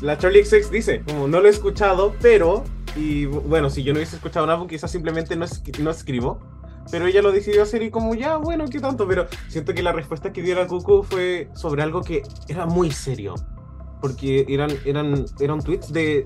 la 0.00 0.18
Charlie 0.18 0.44
XX 0.44 0.70
dice, 0.72 1.02
como 1.06 1.28
no 1.28 1.40
lo 1.40 1.46
he 1.46 1.50
escuchado, 1.50 2.14
pero. 2.20 2.64
Y 2.98 3.26
bueno, 3.26 3.70
si 3.70 3.84
yo 3.84 3.92
no 3.92 3.98
hubiese 3.98 4.16
escuchado 4.16 4.50
álbum, 4.50 4.66
quizás 4.66 4.90
simplemente 4.90 5.36
no, 5.36 5.46
no 5.80 5.90
escribo. 5.90 6.40
Pero 6.90 7.06
ella 7.06 7.22
lo 7.22 7.30
decidió 7.30 7.62
hacer 7.62 7.82
y 7.82 7.90
como 7.90 8.14
ya, 8.14 8.38
bueno, 8.38 8.64
qué 8.68 8.80
tanto. 8.80 9.06
Pero 9.06 9.28
siento 9.48 9.72
que 9.72 9.82
la 9.82 9.92
respuesta 9.92 10.32
que 10.32 10.42
dio 10.42 10.56
la 10.56 10.66
Cucu 10.66 11.04
fue 11.04 11.48
sobre 11.54 11.82
algo 11.82 12.02
que 12.02 12.22
era 12.48 12.66
muy 12.66 12.90
serio. 12.90 13.34
Porque 14.00 14.44
eran, 14.48 14.70
eran, 14.84 15.26
eran 15.38 15.60
tweets 15.60 15.92
de 15.92 16.24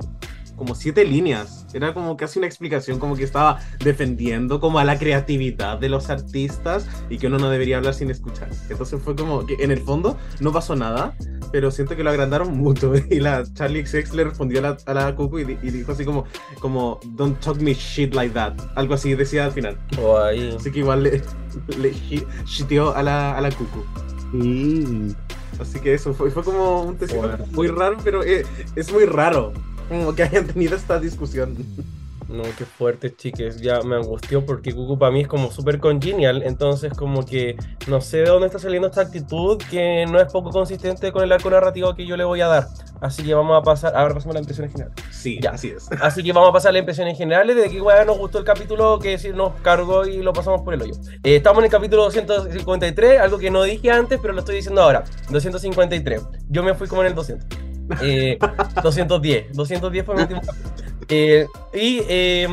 como 0.56 0.74
siete 0.74 1.04
líneas. 1.04 1.66
Era 1.74 1.94
como 1.94 2.16
casi 2.16 2.38
una 2.38 2.46
explicación, 2.46 2.98
como 2.98 3.16
que 3.16 3.24
estaba 3.24 3.58
defendiendo 3.82 4.60
como 4.60 4.78
a 4.78 4.84
la 4.84 4.98
creatividad 4.98 5.78
de 5.78 5.88
los 5.88 6.10
artistas 6.10 6.86
y 7.08 7.18
que 7.18 7.26
uno 7.26 7.38
no 7.38 7.48
debería 7.50 7.78
hablar 7.78 7.94
sin 7.94 8.10
escuchar. 8.10 8.48
Entonces 8.68 9.00
fue 9.02 9.16
como 9.16 9.46
que 9.46 9.54
en 9.60 9.70
el 9.70 9.80
fondo 9.80 10.16
no 10.40 10.52
pasó 10.52 10.76
nada, 10.76 11.14
pero 11.50 11.70
siento 11.70 11.96
que 11.96 12.04
lo 12.04 12.10
agrandaron 12.10 12.56
mucho. 12.56 12.92
Y 13.10 13.20
la 13.20 13.44
Charlie 13.54 13.84
XX 13.86 14.14
le 14.14 14.24
respondió 14.24 14.58
a 14.60 14.62
la, 14.62 14.76
a 14.86 14.94
la 14.94 15.14
Cucu 15.16 15.38
y, 15.40 15.58
y 15.62 15.70
dijo 15.70 15.92
así 15.92 16.04
como, 16.04 16.24
como, 16.60 17.00
don't 17.16 17.38
talk 17.40 17.60
me 17.60 17.74
shit 17.74 18.14
like 18.14 18.34
that. 18.34 18.54
Algo 18.76 18.94
así 18.94 19.14
decía 19.14 19.46
al 19.46 19.52
final. 19.52 19.78
o 20.00 20.18
ahí. 20.18 20.54
Así 20.58 20.70
que 20.70 20.80
igual 20.80 21.02
le, 21.04 21.22
le 21.78 21.92
shi- 21.92 22.26
shiteó 22.44 22.94
a 22.94 23.02
la, 23.02 23.36
a 23.36 23.40
la 23.40 23.50
Cucu. 23.50 23.84
Sí. 24.32 25.14
Así 25.60 25.78
que 25.80 25.94
eso 25.94 26.14
fue, 26.14 26.30
fue 26.30 26.42
como 26.42 26.82
un 26.82 26.96
testimonio 26.96 27.36
Bueno. 27.36 27.52
muy 27.52 27.68
raro, 27.68 27.96
pero 28.02 28.24
eh, 28.24 28.44
es 28.74 28.90
muy 28.92 29.04
raro 29.04 29.52
como 29.92 30.14
que 30.14 30.22
hayan 30.24 30.46
tenido 30.46 30.76
esta 30.76 30.98
discusión. 30.98 31.56
No, 32.28 32.44
qué 32.56 32.64
fuerte, 32.64 33.14
chiques. 33.14 33.60
Ya 33.60 33.82
me 33.82 33.96
angustió 33.96 34.46
porque 34.46 34.72
Cucu 34.72 34.98
para 34.98 35.12
mí 35.12 35.20
es 35.20 35.28
como 35.28 35.50
súper 35.50 35.78
congenial. 35.78 36.42
Entonces, 36.44 36.94
como 36.94 37.26
que 37.26 37.56
no 37.88 38.00
sé 38.00 38.18
de 38.18 38.26
dónde 38.26 38.46
está 38.46 38.58
saliendo 38.58 38.88
esta 38.88 39.02
actitud 39.02 39.58
que 39.70 40.06
no 40.10 40.18
es 40.18 40.32
poco 40.32 40.50
consistente 40.50 41.12
con 41.12 41.24
el 41.24 41.32
arco 41.32 41.50
narrativo 41.50 41.94
que 41.94 42.06
yo 42.06 42.16
le 42.16 42.24
voy 42.24 42.40
a 42.40 42.46
dar. 42.46 42.68
Así 43.02 43.22
que 43.24 43.34
vamos 43.34 43.60
a 43.60 43.62
pasar. 43.62 43.94
Ahora 43.96 44.14
pasamos 44.14 44.34
a 44.36 44.38
las 44.38 44.42
impresiones 44.44 44.72
generales. 44.72 45.04
Sí, 45.10 45.40
Ya. 45.42 45.50
así 45.50 45.68
es. 45.76 45.90
Así 46.00 46.22
que 46.22 46.32
vamos 46.32 46.48
a 46.48 46.52
pasar 46.52 46.70
a 46.70 46.72
las 46.74 46.80
impresiones 46.80 47.18
generales 47.18 47.54
de 47.56 47.68
que 47.68 47.82
weá 47.82 48.04
nos 48.06 48.16
gustó 48.16 48.38
el 48.38 48.44
capítulo 48.44 48.98
que 49.00 49.18
sí 49.18 49.30
nos 49.34 49.52
cargó 49.60 50.06
y 50.06 50.22
lo 50.22 50.32
pasamos 50.32 50.62
por 50.62 50.72
el 50.72 50.80
hoyo. 50.82 50.94
Eh, 51.24 51.36
estamos 51.36 51.58
en 51.58 51.64
el 51.66 51.70
capítulo 51.70 52.04
253, 52.04 53.20
algo 53.20 53.36
que 53.36 53.50
no 53.50 53.62
dije 53.64 53.90
antes, 53.90 54.18
pero 54.22 54.32
lo 54.32 54.38
estoy 54.40 54.56
diciendo 54.56 54.80
ahora. 54.80 55.04
253. 55.28 56.22
Yo 56.48 56.62
me 56.62 56.72
fui 56.74 56.86
como 56.88 57.02
en 57.02 57.08
el 57.08 57.14
200. 57.14 57.46
Eh, 58.00 58.38
210. 58.82 59.52
210 59.52 60.04
fue 60.06 60.14
mi 60.14 60.22
último 60.22 60.40
capítulo. 60.40 60.91
Eh, 61.08 61.46
y, 61.72 62.02
eh, 62.08 62.48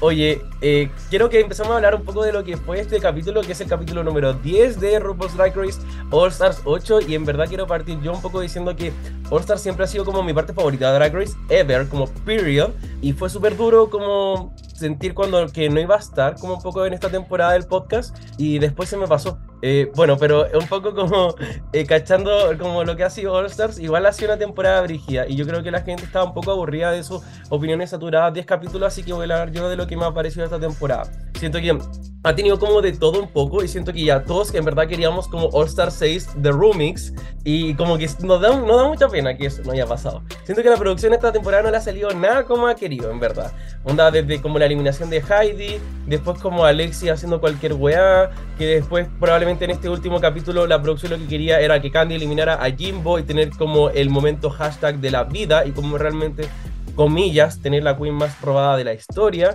oye, 0.00 0.42
eh, 0.60 0.90
quiero 1.10 1.28
que 1.28 1.40
empecemos 1.40 1.72
a 1.72 1.76
hablar 1.76 1.94
un 1.94 2.04
poco 2.04 2.22
de 2.22 2.32
lo 2.32 2.44
que 2.44 2.56
fue 2.56 2.80
este 2.80 3.00
capítulo, 3.00 3.42
que 3.42 3.52
es 3.52 3.60
el 3.60 3.68
capítulo 3.68 4.02
número 4.02 4.32
10 4.34 4.80
de 4.80 4.98
RuPaul's 4.98 5.36
Drag 5.36 5.56
Race 5.56 5.80
All 6.10 6.28
Stars 6.30 6.60
8. 6.64 7.00
Y 7.02 7.14
en 7.14 7.24
verdad 7.24 7.46
quiero 7.48 7.66
partir 7.66 8.00
yo 8.00 8.12
un 8.12 8.22
poco 8.22 8.40
diciendo 8.40 8.74
que 8.76 8.92
All 9.30 9.40
Stars 9.40 9.62
siempre 9.62 9.84
ha 9.84 9.88
sido 9.88 10.04
como 10.04 10.22
mi 10.22 10.32
parte 10.32 10.52
favorita 10.52 10.92
de 10.92 10.98
Drag 10.98 11.14
Race, 11.14 11.34
ever, 11.48 11.88
como 11.88 12.06
period. 12.24 12.70
Y 13.00 13.12
fue 13.12 13.30
súper 13.30 13.56
duro 13.56 13.90
como 13.90 14.54
sentir 14.78 15.12
cuando 15.12 15.48
que 15.48 15.68
no 15.68 15.80
iba 15.80 15.96
a 15.96 15.98
estar 15.98 16.36
como 16.36 16.54
un 16.54 16.62
poco 16.62 16.86
en 16.86 16.94
esta 16.94 17.10
temporada 17.10 17.52
del 17.52 17.64
podcast 17.64 18.16
y 18.36 18.58
después 18.58 18.88
se 18.88 18.96
me 18.96 19.06
pasó. 19.06 19.38
Eh, 19.60 19.90
bueno, 19.96 20.16
pero 20.18 20.46
un 20.54 20.68
poco 20.68 20.94
como 20.94 21.34
eh, 21.72 21.84
cachando 21.84 22.56
como 22.60 22.84
lo 22.84 22.94
que 22.94 23.02
ha 23.02 23.10
sido 23.10 23.34
All 23.34 23.46
Stars, 23.46 23.80
igual 23.80 24.06
ha 24.06 24.12
sido 24.12 24.30
una 24.30 24.38
temporada 24.38 24.80
brígida 24.82 25.26
y 25.26 25.34
yo 25.34 25.46
creo 25.46 25.64
que 25.64 25.72
la 25.72 25.80
gente 25.80 26.04
estaba 26.04 26.24
un 26.26 26.32
poco 26.32 26.52
aburrida 26.52 26.92
de 26.92 27.02
sus 27.02 27.22
opiniones 27.48 27.87
saturadas, 27.90 28.34
10 28.34 28.46
capítulos, 28.46 28.88
así 28.88 29.02
que 29.02 29.12
voy 29.12 29.20
a 29.20 29.22
hablar 29.24 29.52
yo 29.52 29.68
de 29.68 29.76
lo 29.76 29.86
que 29.86 29.96
me 29.96 30.04
ha 30.04 30.12
parecido 30.12 30.44
esta 30.44 30.58
temporada. 30.58 31.10
Siento 31.34 31.60
que 31.60 31.78
ha 32.24 32.34
tenido 32.34 32.58
como 32.58 32.82
de 32.82 32.92
todo 32.92 33.20
un 33.20 33.28
poco 33.28 33.62
y 33.62 33.68
siento 33.68 33.92
que 33.92 34.04
ya 34.04 34.24
todos 34.24 34.50
que 34.50 34.58
en 34.58 34.64
verdad 34.64 34.88
queríamos 34.88 35.28
como 35.28 35.46
All 35.48 35.66
Star 35.66 35.92
6 35.92 36.30
The 36.42 36.50
Remix 36.50 37.12
y 37.44 37.74
como 37.74 37.96
que 37.96 38.08
nos 38.24 38.40
da, 38.40 38.56
nos 38.56 38.76
da 38.76 38.88
mucha 38.88 39.08
pena 39.08 39.36
que 39.36 39.46
eso 39.46 39.62
no 39.64 39.72
haya 39.72 39.86
pasado. 39.86 40.22
Siento 40.44 40.62
que 40.62 40.68
la 40.68 40.76
producción 40.76 41.14
esta 41.14 41.30
temporada 41.30 41.62
no 41.62 41.70
le 41.70 41.76
ha 41.76 41.80
salido 41.80 42.10
nada 42.10 42.44
como 42.44 42.66
ha 42.66 42.74
querido, 42.74 43.10
en 43.10 43.20
verdad. 43.20 43.52
Onda 43.84 44.10
desde 44.10 44.42
como 44.42 44.58
la 44.58 44.66
eliminación 44.66 45.10
de 45.10 45.22
Heidi, 45.22 45.78
después 46.06 46.38
como 46.40 46.64
Alexi 46.64 47.08
haciendo 47.08 47.40
cualquier 47.40 47.74
weá, 47.74 48.30
que 48.58 48.66
después 48.66 49.06
probablemente 49.20 49.64
en 49.64 49.70
este 49.70 49.88
último 49.88 50.20
capítulo 50.20 50.66
la 50.66 50.82
producción 50.82 51.12
lo 51.12 51.18
que 51.18 51.26
quería 51.26 51.60
era 51.60 51.80
que 51.80 51.90
Candy 51.90 52.16
eliminara 52.16 52.54
a 52.54 52.70
Jimbo 52.70 53.18
y 53.18 53.22
tener 53.22 53.50
como 53.50 53.90
el 53.90 54.10
momento 54.10 54.50
hashtag 54.50 54.98
de 54.98 55.10
la 55.10 55.24
vida 55.24 55.64
y 55.64 55.70
como 55.70 55.96
realmente 55.96 56.48
comillas, 56.98 57.62
tener 57.62 57.84
la 57.84 57.96
queen 57.96 58.14
más 58.14 58.40
robada 58.42 58.76
de 58.76 58.82
la 58.84 58.92
historia. 58.92 59.54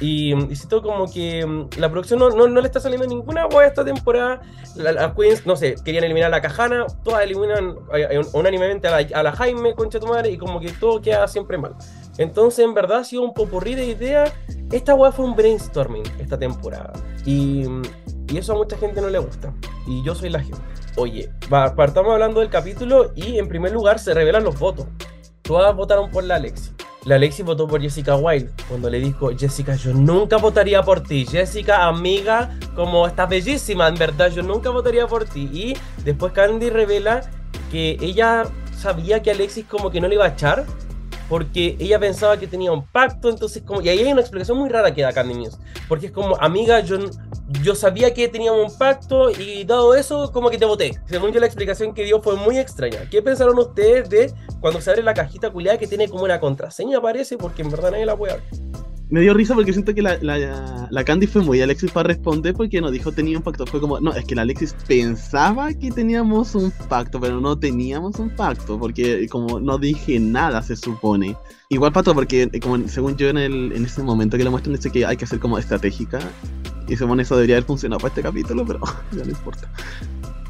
Y, 0.00 0.34
y 0.34 0.56
siento 0.56 0.82
como 0.82 1.10
que 1.10 1.46
mm, 1.46 1.78
la 1.78 1.88
producción 1.90 2.18
no, 2.18 2.28
no, 2.30 2.48
no 2.48 2.60
le 2.60 2.66
está 2.66 2.80
saliendo 2.80 3.06
ninguna 3.06 3.46
wea 3.46 3.68
esta 3.68 3.84
temporada. 3.84 4.42
La- 4.76 4.92
Las 4.92 5.14
queens, 5.14 5.46
no 5.46 5.56
sé, 5.56 5.76
querían 5.84 6.04
eliminar 6.04 6.28
a 6.28 6.36
la 6.36 6.42
Cajana, 6.42 6.86
todas 7.04 7.22
eliminan 7.24 7.76
eh, 7.94 8.08
eh, 8.10 8.20
unánimemente 8.34 8.88
a 8.88 9.00
la, 9.00 9.06
a 9.18 9.22
la 9.22 9.32
Jaime, 9.32 9.74
concha 9.74 9.98
tu 10.00 10.06
madre, 10.08 10.30
y 10.30 10.38
como 10.38 10.60
que 10.60 10.70
todo 10.72 11.00
queda 11.00 11.26
siempre 11.28 11.56
mal. 11.56 11.74
Entonces, 12.18 12.64
en 12.64 12.74
verdad, 12.74 12.98
ha 12.98 13.04
sido 13.04 13.22
un 13.22 13.32
popurrí 13.32 13.74
de 13.74 13.86
ideas. 13.86 14.32
Esta 14.70 14.94
wea 14.94 15.12
fue 15.12 15.24
un 15.24 15.34
brainstorming 15.36 16.02
esta 16.18 16.38
temporada. 16.38 16.92
Y, 17.24 17.64
mm, 17.68 17.82
y 18.28 18.38
eso 18.38 18.52
a 18.52 18.56
mucha 18.56 18.76
gente 18.76 19.00
no 19.00 19.08
le 19.08 19.18
gusta. 19.18 19.54
Y 19.86 20.02
yo 20.04 20.14
soy 20.14 20.28
la 20.30 20.40
gente. 20.40 20.58
Oye, 20.96 21.30
partamos 21.48 22.12
hablando 22.12 22.40
del 22.40 22.50
capítulo 22.50 23.12
y 23.14 23.38
en 23.38 23.48
primer 23.48 23.72
lugar 23.72 23.98
se 23.98 24.12
revelan 24.12 24.44
los 24.44 24.58
votos. 24.58 24.86
Todas 25.42 25.74
votaron 25.74 26.10
por 26.10 26.24
la 26.24 26.36
Alexi. 26.36 26.70
La 27.04 27.16
Alexi 27.16 27.42
votó 27.42 27.66
por 27.66 27.80
Jessica 27.80 28.14
Wilde 28.14 28.50
cuando 28.68 28.88
le 28.88 29.00
dijo, 29.00 29.30
Jessica, 29.36 29.74
yo 29.74 29.92
nunca 29.92 30.36
votaría 30.36 30.82
por 30.82 31.02
ti. 31.02 31.26
Jessica, 31.26 31.86
amiga, 31.86 32.56
como 32.76 33.08
estás 33.08 33.28
bellísima, 33.28 33.88
en 33.88 33.96
verdad, 33.96 34.30
yo 34.30 34.42
nunca 34.42 34.70
votaría 34.70 35.06
por 35.08 35.24
ti. 35.24 35.50
Y 35.52 35.76
después 36.04 36.32
Candy 36.32 36.70
revela 36.70 37.22
que 37.72 37.96
ella 38.00 38.44
sabía 38.76 39.20
que 39.20 39.32
Alexis 39.32 39.64
como 39.66 39.90
que 39.90 40.00
no 40.00 40.06
le 40.06 40.14
iba 40.14 40.24
a 40.24 40.28
echar 40.28 40.64
porque 41.28 41.76
ella 41.78 41.98
pensaba 41.98 42.36
que 42.36 42.46
tenía 42.46 42.72
un 42.72 42.86
pacto, 42.86 43.30
entonces 43.30 43.62
como... 43.62 43.80
Y 43.80 43.88
ahí 43.88 44.00
hay 44.00 44.12
una 44.12 44.20
explicación 44.20 44.58
muy 44.58 44.68
rara 44.68 44.92
que 44.92 45.00
da 45.00 45.14
Candy 45.14 45.32
Muse, 45.32 45.56
porque 45.88 46.06
es 46.06 46.12
como, 46.12 46.36
amiga, 46.36 46.80
yo, 46.80 46.98
yo 47.62 47.74
sabía 47.74 48.14
que 48.14 48.28
teníamos 48.28 48.72
un 48.72 48.78
pacto 48.78 49.30
y 49.30 49.64
dado 49.64 49.94
eso, 49.94 50.30
como 50.32 50.50
que 50.50 50.58
te 50.58 50.64
voté. 50.64 50.98
Según 51.06 51.32
yo 51.32 51.40
la 51.40 51.46
explicación 51.46 51.94
que 51.94 52.04
dio 52.04 52.22
fue 52.22 52.36
muy 52.36 52.58
extraña. 52.58 53.08
¿Qué 53.10 53.22
pensaron 53.22 53.58
ustedes 53.58 54.08
de 54.08 54.32
cuando 54.60 54.80
se 54.80 54.90
abre 54.90 55.02
la 55.02 55.14
cajita 55.14 55.50
culiada 55.50 55.78
que 55.78 55.86
tiene 55.86 56.08
como 56.08 56.24
una 56.24 56.40
contraseña, 56.40 57.00
parece? 57.00 57.36
Porque 57.36 57.62
en 57.62 57.70
verdad 57.70 57.90
nadie 57.90 58.06
la 58.06 58.16
puede 58.16 58.34
abrir. 58.34 58.48
me 59.10 59.20
dio 59.20 59.34
risa 59.34 59.54
porque 59.54 59.72
siento 59.72 59.94
que 59.94 60.02
la, 60.02 60.16
la, 60.22 60.88
la 60.90 61.04
Candy 61.04 61.26
fue 61.26 61.42
muy 61.42 61.60
Alexis 61.60 61.90
para 61.90 62.08
responder 62.08 62.54
porque 62.54 62.80
no 62.80 62.90
dijo 62.90 63.12
tenía 63.12 63.36
un 63.36 63.42
pacto. 63.42 63.66
Fue 63.66 63.80
como, 63.80 64.00
no, 64.00 64.14
es 64.14 64.24
que 64.24 64.34
la 64.34 64.42
Alexis 64.42 64.74
pensaba 64.86 65.72
que 65.74 65.90
teníamos 65.90 66.54
un 66.54 66.72
pacto, 66.88 67.20
pero 67.20 67.40
no 67.40 67.58
teníamos 67.58 68.18
un 68.18 68.30
pacto 68.30 68.78
porque 68.78 69.28
como 69.28 69.60
no 69.60 69.78
dije 69.78 70.18
nada, 70.18 70.62
se 70.62 70.76
supone. 70.76 71.36
Igual 71.68 71.92
pato, 71.92 72.14
porque 72.14 72.50
como 72.60 72.86
según 72.88 73.16
yo 73.16 73.28
en, 73.28 73.38
el, 73.38 73.72
en 73.72 73.84
ese 73.84 74.02
momento 74.02 74.36
que 74.36 74.44
le 74.44 74.50
muestran, 74.50 74.76
dice 74.76 74.90
que 74.90 75.06
hay 75.06 75.16
que 75.16 75.24
hacer 75.24 75.38
como 75.38 75.58
estratégica. 75.58 76.20
Y 76.88 76.96
según 76.96 77.20
eso 77.20 77.36
debería 77.36 77.56
haber 77.56 77.66
funcionado 77.66 78.00
para 78.00 78.08
este 78.08 78.22
capítulo, 78.22 78.64
pero 78.66 78.80
ya 79.12 79.24
no 79.24 79.30
importa. 79.30 79.68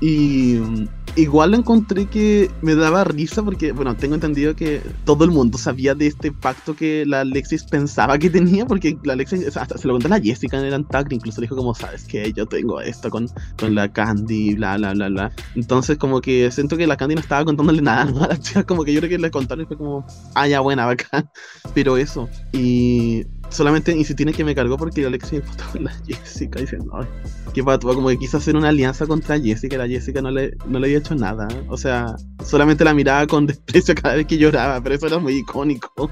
Y 0.03 0.55
mm, 0.59 0.89
igual 1.15 1.53
lo 1.53 1.59
encontré 1.59 2.07
que 2.07 2.51
me 2.61 2.75
daba 2.75 3.05
risa 3.05 3.41
porque, 3.45 3.71
bueno, 3.71 3.95
tengo 3.95 4.17
entendido 4.17 4.57
que 4.57 4.83
todo 5.05 5.25
el 5.25 5.31
mundo 5.31 5.59
sabía 5.59 5.95
de 5.95 6.09
este 6.09 6.33
pacto 6.33 6.75
que 6.75 7.07
la 7.07 7.21
Alexis 7.21 7.63
pensaba 7.63 8.19
que 8.19 8.29
tenía, 8.29 8.67
porque 8.67 8.99
la 9.05 9.13
Alexis 9.13 9.57
hasta 9.57 9.79
se 9.79 9.87
lo 9.87 9.95
contó 9.95 10.09
a 10.09 10.19
la 10.19 10.21
Jessica 10.21 10.59
en 10.59 10.65
el 10.65 10.75
Antagri, 10.75 11.15
incluso 11.15 11.41
le 11.41 11.45
dijo 11.45 11.55
como, 11.55 11.73
sabes 11.73 12.03
que 12.03 12.33
yo 12.33 12.47
tengo 12.47 12.81
esto 12.81 13.11
con, 13.11 13.29
con 13.57 13.77
la 13.77 13.93
Candy, 13.93 14.55
bla, 14.55 14.77
bla, 14.77 14.93
bla, 14.93 15.09
bla. 15.09 15.33
Entonces 15.55 15.99
como 15.99 16.21
que 16.21 16.51
siento 16.51 16.77
que 16.77 16.89
la 16.89 16.97
Candy 16.97 17.15
no 17.15 17.21
estaba 17.21 17.45
contándole 17.45 17.81
nada 17.81 18.05
¿no? 18.13 18.25
a 18.25 18.27
la 18.27 18.41
chica, 18.41 18.65
como 18.65 18.83
que 18.83 18.93
yo 18.93 18.99
creo 18.99 19.11
que 19.11 19.19
le 19.19 19.31
contaron 19.31 19.65
y 19.65 19.69
fue 19.69 19.77
como, 19.77 20.05
ah, 20.35 20.49
ya 20.49 20.59
buena, 20.59 20.87
bacán. 20.87 21.31
Pero 21.75 21.97
eso, 21.97 22.29
y 22.53 23.25
solamente 23.53 24.03
si 24.05 24.15
tiene 24.15 24.33
que 24.33 24.45
me 24.45 24.55
cargó 24.55 24.77
porque 24.77 25.05
Alexis 25.07 25.43
foto 25.45 25.65
con 25.73 25.85
la 25.85 25.93
Jessica 26.07 26.61
diciendo, 26.61 26.91
ay, 26.95 27.07
qué 27.53 27.63
pato, 27.63 27.95
como 27.95 28.09
que 28.09 28.19
quiso 28.19 28.39
hacer 28.39 28.57
una 28.57 28.71
alianza 28.71 29.07
contra 29.07 29.39
Jessica, 29.39 29.77
la 29.77 29.87
Jessica 29.87 30.23
no 30.23 30.31
le, 30.31 30.57
no 30.67 30.79
le 30.79 30.87
había 30.87 30.99
hecho 30.99 31.15
nada. 31.15 31.49
O 31.69 31.77
sea, 31.77 32.17
solamente 32.45 32.85
la 32.85 32.95
miraba 32.95 33.27
con 33.27 33.47
desprecio 33.49 33.95
cada 33.95 34.17
vez 34.17 34.27
que 34.27 34.39
lloraba, 34.39 34.81
pero 34.83 34.95
eso 34.95 35.07
era 35.07 35.19
muy 35.19 35.35
icónico. 35.35 36.11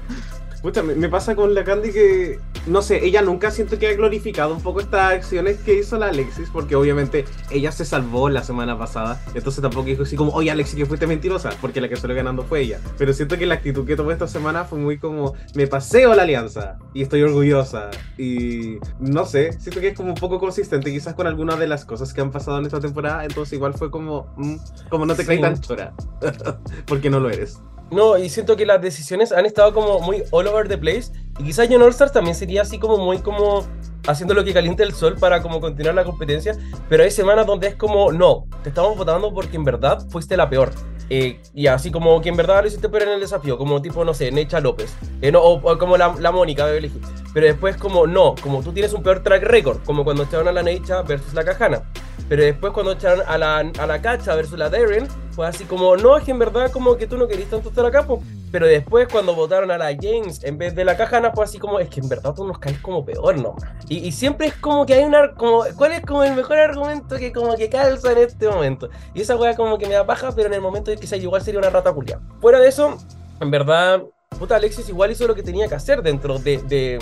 Pucha, 0.61 0.83
me, 0.83 0.93
me 0.95 1.09
pasa 1.09 1.35
con 1.35 1.55
la 1.55 1.63
Candy 1.63 1.91
que, 1.91 2.39
no 2.67 2.83
sé, 2.83 3.03
ella 3.03 3.23
nunca 3.23 3.49
siento 3.49 3.79
que 3.79 3.87
ha 3.87 3.93
glorificado 3.95 4.53
un 4.53 4.61
poco 4.61 4.79
estas 4.79 5.13
acciones 5.13 5.57
que 5.59 5.79
hizo 5.79 5.97
la 5.97 6.07
Alexis, 6.07 6.49
porque 6.53 6.75
obviamente 6.75 7.25
ella 7.49 7.71
se 7.71 7.83
salvó 7.83 8.29
la 8.29 8.43
semana 8.43 8.77
pasada, 8.77 9.19
entonces 9.33 9.61
tampoco 9.61 9.85
dijo 9.87 10.03
así 10.03 10.15
como, 10.15 10.31
oye 10.33 10.51
Alexis, 10.51 10.75
que 10.75 10.85
fuiste 10.85 11.07
mentirosa, 11.07 11.49
porque 11.61 11.81
la 11.81 11.89
que 11.89 11.95
salió 11.95 12.15
ganando 12.15 12.43
fue 12.43 12.61
ella. 12.61 12.79
Pero 12.99 13.11
siento 13.13 13.39
que 13.39 13.47
la 13.47 13.55
actitud 13.55 13.87
que 13.87 13.95
tomó 13.95 14.11
esta 14.11 14.27
semana 14.27 14.63
fue 14.65 14.77
muy 14.77 14.99
como, 14.99 15.33
me 15.55 15.65
paseo 15.65 16.13
la 16.13 16.23
alianza 16.23 16.77
y 16.93 17.01
estoy 17.01 17.23
orgullosa. 17.23 17.89
Y 18.19 18.77
no 18.99 19.25
sé, 19.25 19.53
siento 19.53 19.81
que 19.81 19.87
es 19.89 19.97
como 19.97 20.09
un 20.09 20.15
poco 20.15 20.39
consistente 20.39 20.91
quizás 20.91 21.15
con 21.15 21.25
algunas 21.25 21.57
de 21.57 21.67
las 21.67 21.85
cosas 21.85 22.13
que 22.13 22.21
han 22.21 22.29
pasado 22.29 22.59
en 22.59 22.65
esta 22.67 22.79
temporada, 22.79 23.23
entonces 23.25 23.53
igual 23.53 23.73
fue 23.73 23.89
como, 23.89 24.27
mm, 24.37 24.55
como 24.89 25.07
no 25.07 25.15
te 25.15 25.25
creí 25.25 25.37
Sí. 25.37 25.41
tan 25.41 25.59
chora, 25.59 25.93
porque 26.85 27.09
no 27.09 27.19
lo 27.19 27.31
eres. 27.31 27.59
No, 27.91 28.17
y 28.17 28.29
siento 28.29 28.55
que 28.55 28.65
las 28.65 28.81
decisiones 28.81 29.33
han 29.33 29.45
estado 29.45 29.73
como 29.73 29.99
muy 29.99 30.23
all 30.31 30.47
over 30.47 30.67
the 30.67 30.77
place. 30.77 31.11
Y 31.37 31.43
quizás 31.43 31.67
John 31.69 31.81
All-Stars 31.81 32.13
también 32.13 32.35
sería 32.35 32.61
así 32.61 32.79
como 32.79 32.97
muy 32.97 33.19
como 33.19 33.65
haciendo 34.07 34.33
lo 34.33 34.43
que 34.43 34.53
caliente 34.53 34.81
el 34.83 34.93
sol 34.93 35.15
para 35.19 35.41
como 35.41 35.59
continuar 35.59 35.95
la 35.95 36.05
competencia. 36.05 36.55
Pero 36.87 37.03
hay 37.03 37.11
semanas 37.11 37.45
donde 37.45 37.67
es 37.67 37.75
como, 37.75 38.11
no, 38.13 38.45
te 38.63 38.69
estamos 38.69 38.97
votando 38.97 39.33
porque 39.33 39.57
en 39.57 39.65
verdad 39.65 40.07
fuiste 40.09 40.37
la 40.37 40.49
peor. 40.49 40.71
Eh, 41.09 41.41
y 41.53 41.67
así 41.67 41.91
como 41.91 42.21
que 42.21 42.29
en 42.29 42.37
verdad 42.37 42.61
lo 42.61 42.69
hiciste 42.69 42.87
peor 42.87 43.03
en 43.03 43.09
el 43.09 43.19
desafío, 43.19 43.57
como 43.57 43.81
tipo, 43.81 44.05
no 44.05 44.13
sé, 44.13 44.31
Necha 44.31 44.61
López. 44.61 44.95
Eh, 45.21 45.29
no, 45.29 45.41
o, 45.41 45.77
como 45.77 45.97
la, 45.97 46.15
la 46.17 46.31
Mónica 46.31 46.65
de. 46.67 46.89
Pero 47.33 47.45
después 47.45 47.75
como, 47.75 48.07
no, 48.07 48.35
como 48.41 48.63
tú 48.63 48.71
tienes 48.71 48.93
un 48.93 49.03
peor 49.03 49.21
track 49.21 49.43
record, 49.43 49.83
como 49.83 50.05
cuando 50.05 50.23
echaron 50.23 50.47
a 50.47 50.53
la 50.53 50.63
Necha 50.63 51.01
versus 51.01 51.33
la 51.33 51.43
Cajana. 51.43 51.83
Pero 52.31 52.43
después 52.43 52.71
cuando 52.71 52.93
echaron 52.93 53.25
a 53.27 53.37
la, 53.37 53.57
a 53.57 53.85
la 53.85 54.01
Cacha 54.01 54.33
versus 54.35 54.57
la 54.57 54.69
Darren, 54.69 55.05
fue 55.31 55.45
así 55.45 55.65
como, 55.65 55.97
no, 55.97 56.15
es 56.15 56.23
que 56.23 56.31
en 56.31 56.39
verdad 56.39 56.71
como 56.71 56.95
que 56.95 57.05
tú 57.05 57.17
no 57.17 57.27
querías 57.27 57.49
tanto 57.49 57.67
estar 57.67 57.85
acá, 57.85 58.07
po. 58.07 58.23
Pero 58.53 58.67
después 58.67 59.09
cuando 59.11 59.35
votaron 59.35 59.69
a 59.69 59.77
la 59.77 59.93
James 60.01 60.41
en 60.45 60.57
vez 60.57 60.73
de 60.73 60.85
la 60.85 60.95
Cajana, 60.95 61.33
fue 61.33 61.43
así 61.43 61.59
como, 61.59 61.77
es 61.77 61.89
que 61.89 61.99
en 61.99 62.07
verdad 62.07 62.33
tú 62.33 62.47
nos 62.47 62.57
caes 62.57 62.79
como 62.79 63.03
peor, 63.03 63.37
¿no? 63.37 63.57
Y, 63.89 64.13
siempre 64.13 64.47
es 64.47 64.53
como 64.53 64.85
que 64.85 64.93
hay 64.93 65.03
una, 65.03 65.33
como, 65.33 65.65
¿cuál 65.75 65.91
es 65.91 66.05
como 66.05 66.23
el 66.23 66.33
mejor 66.33 66.57
argumento 66.57 67.17
que 67.17 67.33
como 67.33 67.53
que 67.57 67.69
calza 67.69 68.13
en 68.13 68.19
este 68.19 68.47
momento? 68.47 68.89
Y 69.13 69.19
esa 69.23 69.35
weá 69.35 69.53
como 69.57 69.77
que 69.77 69.87
me 69.87 69.95
da 69.95 70.05
paja, 70.05 70.31
pero 70.33 70.47
en 70.47 70.53
el 70.53 70.61
momento 70.61 70.89
de 70.89 70.95
que 70.95 71.01
quizás 71.01 71.19
igual 71.19 71.41
sería 71.41 71.59
una 71.59 71.69
rata 71.69 71.91
culia. 71.91 72.21
Fuera 72.39 72.61
de 72.61 72.69
eso, 72.69 72.97
en 73.41 73.51
verdad, 73.51 74.03
puta 74.39 74.55
Alexis 74.55 74.87
igual 74.87 75.11
hizo 75.11 75.27
lo 75.27 75.35
que 75.35 75.43
tenía 75.43 75.67
que 75.67 75.75
hacer 75.75 76.01
dentro 76.01 76.39
de, 76.39 76.59
de, 76.59 76.97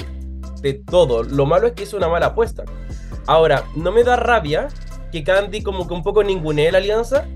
de 0.63 0.73
todo. 0.73 1.21
Lo 1.21 1.45
malo 1.45 1.67
es 1.67 1.73
que 1.73 1.83
hizo 1.83 1.97
una 1.97 2.07
mala 2.07 2.25
apuesta. 2.25 2.63
Ahora, 3.27 3.63
no 3.75 3.91
me 3.91 4.03
da 4.03 4.15
rabia 4.15 4.69
que 5.11 5.23
Candy 5.23 5.61
como 5.61 5.87
que 5.87 5.93
un 5.93 6.03
poco 6.03 6.23
ningunee 6.23 6.71
la 6.71 6.77
alianza, 6.77 7.27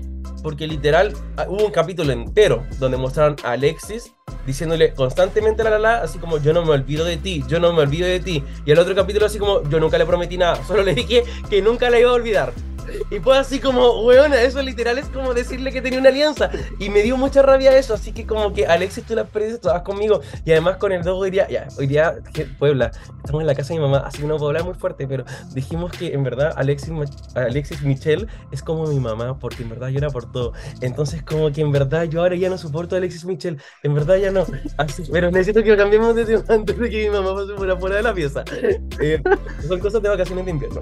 porque 0.42 0.66
literal 0.66 1.14
ah, 1.36 1.46
hubo 1.48 1.64
un 1.64 1.72
capítulo 1.72 2.12
entero 2.12 2.64
donde 2.78 2.98
mostraron 2.98 3.36
a 3.44 3.52
Alexis 3.52 4.12
diciéndole 4.46 4.92
constantemente 4.92 5.62
a 5.62 5.70
la 5.70 5.78
la, 5.78 5.98
así 6.02 6.18
como 6.18 6.38
yo 6.38 6.52
no 6.52 6.64
me 6.64 6.72
olvido 6.72 7.04
de 7.04 7.16
ti, 7.16 7.42
yo 7.48 7.58
no 7.60 7.72
me 7.72 7.82
olvido 7.82 8.06
de 8.06 8.20
ti. 8.20 8.42
Y 8.66 8.70
el 8.70 8.78
otro 8.78 8.94
capítulo 8.94 9.26
así 9.26 9.38
como 9.38 9.62
yo 9.68 9.80
nunca 9.80 9.98
le 9.98 10.06
prometí 10.06 10.36
nada, 10.36 10.62
solo 10.66 10.82
le 10.82 10.94
dije 10.94 11.24
que 11.48 11.62
nunca 11.62 11.90
la 11.90 11.98
iba 11.98 12.10
a 12.10 12.14
olvidar. 12.14 12.52
Y 13.10 13.18
fue 13.20 13.38
así 13.38 13.60
como, 13.60 14.02
weona, 14.04 14.40
eso 14.42 14.62
literal 14.62 14.98
es 14.98 15.06
como 15.06 15.34
decirle 15.34 15.72
que 15.72 15.82
tenía 15.82 15.98
una 15.98 16.08
alianza. 16.08 16.50
Y 16.78 16.88
me 16.90 17.02
dio 17.02 17.16
mucha 17.16 17.42
rabia 17.42 17.76
eso, 17.76 17.94
así 17.94 18.12
que 18.12 18.26
como 18.26 18.52
que 18.52 18.66
Alexis, 18.66 19.04
tú 19.04 19.14
la 19.14 19.24
perdiste 19.24 19.58
todas 19.58 19.82
conmigo. 19.82 20.20
Y 20.44 20.52
además 20.52 20.76
con 20.76 20.92
el 20.92 21.02
dogo 21.02 21.24
día, 21.24 21.48
ya, 21.48 21.68
hoy 21.78 21.86
día, 21.86 22.16
que 22.32 22.44
Puebla, 22.44 22.90
estamos 23.16 23.40
en 23.40 23.46
la 23.46 23.54
casa 23.54 23.74
de 23.74 23.80
mi 23.80 23.86
mamá, 23.86 24.04
así 24.06 24.18
que 24.18 24.26
no 24.26 24.36
puedo 24.36 24.48
hablar 24.48 24.64
muy 24.64 24.74
fuerte, 24.74 25.06
pero 25.06 25.24
dijimos 25.52 25.92
que 25.92 26.12
en 26.12 26.22
verdad 26.24 26.52
Alexis, 26.56 26.92
Alexis 27.34 27.82
Michelle 27.82 28.26
es 28.50 28.62
como 28.62 28.86
mi 28.86 29.00
mamá, 29.00 29.38
porque 29.38 29.62
en 29.62 29.70
verdad 29.70 29.88
llora 29.88 30.10
por 30.10 30.30
todo. 30.30 30.52
Entonces 30.80 31.22
como 31.22 31.50
que 31.52 31.60
en 31.60 31.72
verdad 31.72 32.04
yo 32.04 32.20
ahora 32.20 32.36
ya 32.36 32.50
no 32.50 32.58
soporto 32.58 32.94
a 32.94 32.98
Alexis 32.98 33.24
Michelle, 33.24 33.58
en 33.82 33.94
verdad 33.94 34.16
ya 34.16 34.30
no. 34.30 34.46
Así, 34.76 35.04
pero 35.10 35.30
necesito 35.30 35.62
que 35.62 35.70
lo 35.70 35.76
cambiemos 35.76 36.14
de 36.14 36.24
tema 36.24 36.44
antes 36.48 36.78
de 36.78 36.90
que 36.90 37.04
mi 37.04 37.10
mamá 37.10 37.34
pase 37.34 37.54
por 37.54 37.70
afuera 37.70 37.96
de 37.96 38.02
la 38.02 38.14
pieza. 38.14 38.44
Eh, 39.00 39.22
son 39.66 39.80
cosas 39.80 40.02
de 40.02 40.08
vacaciones 40.08 40.44
de 40.44 40.50
invierno. 40.50 40.80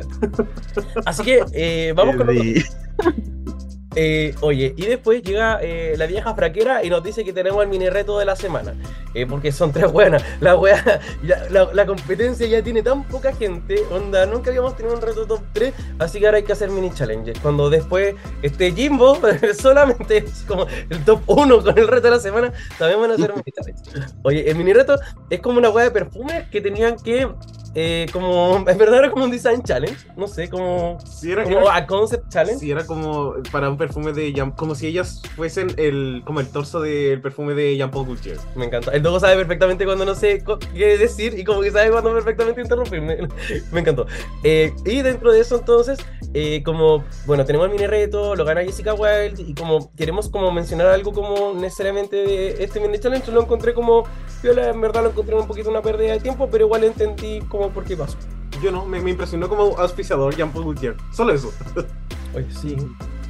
Así 1.05 1.23
que 1.23 1.45
eh, 1.53 1.92
vamos 1.95 2.17
con 2.17 2.29
otro- 2.29 2.43
eh, 3.95 4.35
oye, 4.41 4.73
y 4.75 4.87
después 4.87 5.23
llega 5.23 5.59
eh, 5.61 5.95
la 5.99 6.07
vieja 6.07 6.35
fraquera 6.35 6.83
y 6.83 6.89
nos 6.89 7.05
dice 7.05 7.25
que 7.25 7.33
tenemos 7.35 7.63
el 7.63 7.69
mini 7.69 7.91
reto 7.91 8.19
de 8.19 8.25
la 8.25 8.35
semana. 8.37 8.75
eh, 9.15 9.27
porque 9.27 9.53
son 9.53 9.71
tres 9.73 9.93
buenas. 9.93 10.25
La, 10.41 10.57
wea- 10.57 10.99
ya- 11.23 11.45
la, 11.51 11.69
la 11.75 11.85
competencia 11.85 12.47
ya 12.47 12.63
tiene 12.63 12.83
tan 12.83 13.05
poca 13.05 13.35
gente. 13.35 13.83
Onda, 13.91 14.25
nunca 14.25 14.49
habíamos 14.49 14.75
tenido 14.77 14.95
un 14.95 15.03
reto 15.03 15.27
top 15.27 15.43
3. 15.53 15.75
Así 15.99 16.19
que 16.21 16.25
ahora 16.27 16.39
hay 16.39 16.45
que 16.45 16.53
hacer 16.53 16.71
mini 16.71 16.91
challenges. 16.91 17.39
Cuando 17.41 17.69
después 17.69 18.15
esté 18.41 18.73
Jimbo, 18.73 19.19
solamente 19.61 20.19
es 20.19 20.45
como 20.49 20.67
el 20.89 21.05
top 21.05 21.21
1 21.27 21.63
con 21.63 21.79
el 21.79 21.87
reto 21.87 22.05
de 22.05 22.11
la 22.13 22.21
semana, 22.21 22.51
también 22.79 22.99
van 23.01 23.11
a 23.11 23.15
hacer 23.15 23.31
mini 23.33 23.53
challenges. 23.55 24.15
Oye, 24.23 24.49
el 24.51 24.57
mini 24.57 24.73
reto 24.73 24.99
es 25.29 25.41
como 25.41 25.59
una 25.59 25.69
wea 25.69 25.85
de 25.85 25.91
perfumes 25.91 26.49
que 26.51 26.63
tenían 26.63 26.97
que. 26.97 27.29
Eh, 27.75 28.07
como. 28.13 28.65
En 28.73 28.79
verdad 28.79 28.99
era 29.01 29.11
como 29.11 29.25
un 29.25 29.31
design 29.31 29.63
challenge. 29.63 30.07
No 30.17 30.27
sé, 30.27 30.49
como. 30.49 30.99
Sí, 31.05 31.33
era, 31.33 31.45
Como 31.45 31.61
era- 31.61 31.77
a 31.77 31.87
concept 31.87 32.29
challenge. 32.31 32.61
sí, 32.61 32.71
era 32.71 32.87
como 32.87 33.35
para 33.51 33.69
un 33.71 33.77
perfume 33.77 34.13
de 34.13 34.33
Jean, 34.33 34.51
como 34.53 34.75
si 34.75 34.87
ellas 34.87 35.21
fuesen 35.37 35.73
el, 35.77 36.23
como 36.25 36.41
el 36.41 36.49
torso 36.49 36.81
del 36.81 37.21
perfume 37.21 37.55
de 37.55 37.77
Jean 37.77 37.91
Paul 37.91 38.07
Gaultier. 38.07 38.39
Me 38.57 38.67
encanta. 38.67 38.93
El 38.93 39.03
Dogo 39.03 39.21
sabe 39.21 39.37
perfectamente 39.37 39.85
cuando 39.85 40.05
no 40.05 40.15
sé 40.15 40.43
qué 40.75 40.99
decir 40.99 41.39
y 41.39 41.45
como 41.45 41.61
que 41.61 41.71
sabe 41.71 41.91
cuando 41.91 42.13
perfectamente 42.13 42.61
interrumpirme. 42.61 43.29
Me 43.73 43.81
encantó. 43.81 44.07
Eh, 44.45 44.73
y 44.85 45.03
dentro 45.03 45.33
de 45.33 45.41
eso 45.41 45.57
entonces, 45.57 45.99
eh, 46.35 46.63
como, 46.65 47.05
bueno, 47.27 47.45
tenemos 47.45 47.67
el 47.67 47.73
mini 47.73 47.87
reto, 47.87 48.35
lo 48.37 48.45
gana 48.45 48.63
Jessica 48.63 48.95
Wild 48.95 49.41
y 49.41 49.55
como 49.55 49.93
queremos 49.95 50.29
como 50.29 50.51
mencionar 50.51 50.87
algo 50.89 51.13
como 51.13 51.53
necesariamente 51.55 52.17
de 52.17 52.63
este 52.65 52.81
mini 52.81 52.99
challenge, 52.99 53.31
lo 53.33 53.43
encontré 53.43 53.75
como, 53.75 54.05
yo 54.43 54.53
la 54.53 54.71
en 54.71 54.81
verdad 54.81 55.03
lo 55.03 55.11
encontré 55.11 55.35
un 55.35 55.47
poquito 55.47 55.71
una 55.71 55.83
pérdida 55.83 56.13
de 56.13 56.21
tiempo, 56.21 56.49
pero 56.51 56.65
igual 56.65 56.85
entendí 56.85 57.41
como 57.49 57.62
por 57.71 57.85
qué 57.85 57.97
pasó. 57.97 58.17
Yo 58.63 58.71
no, 58.71 58.85
me, 58.87 59.01
me 59.01 59.11
impresionó 59.11 59.49
como 59.49 59.79
auspiciador 59.79 60.37
Jean 60.37 60.53
Paul 60.53 60.65
Gaultier. 60.65 60.97
Solo 61.13 61.33
eso. 61.33 61.53
Oye, 62.35 62.47
sí. 62.51 62.77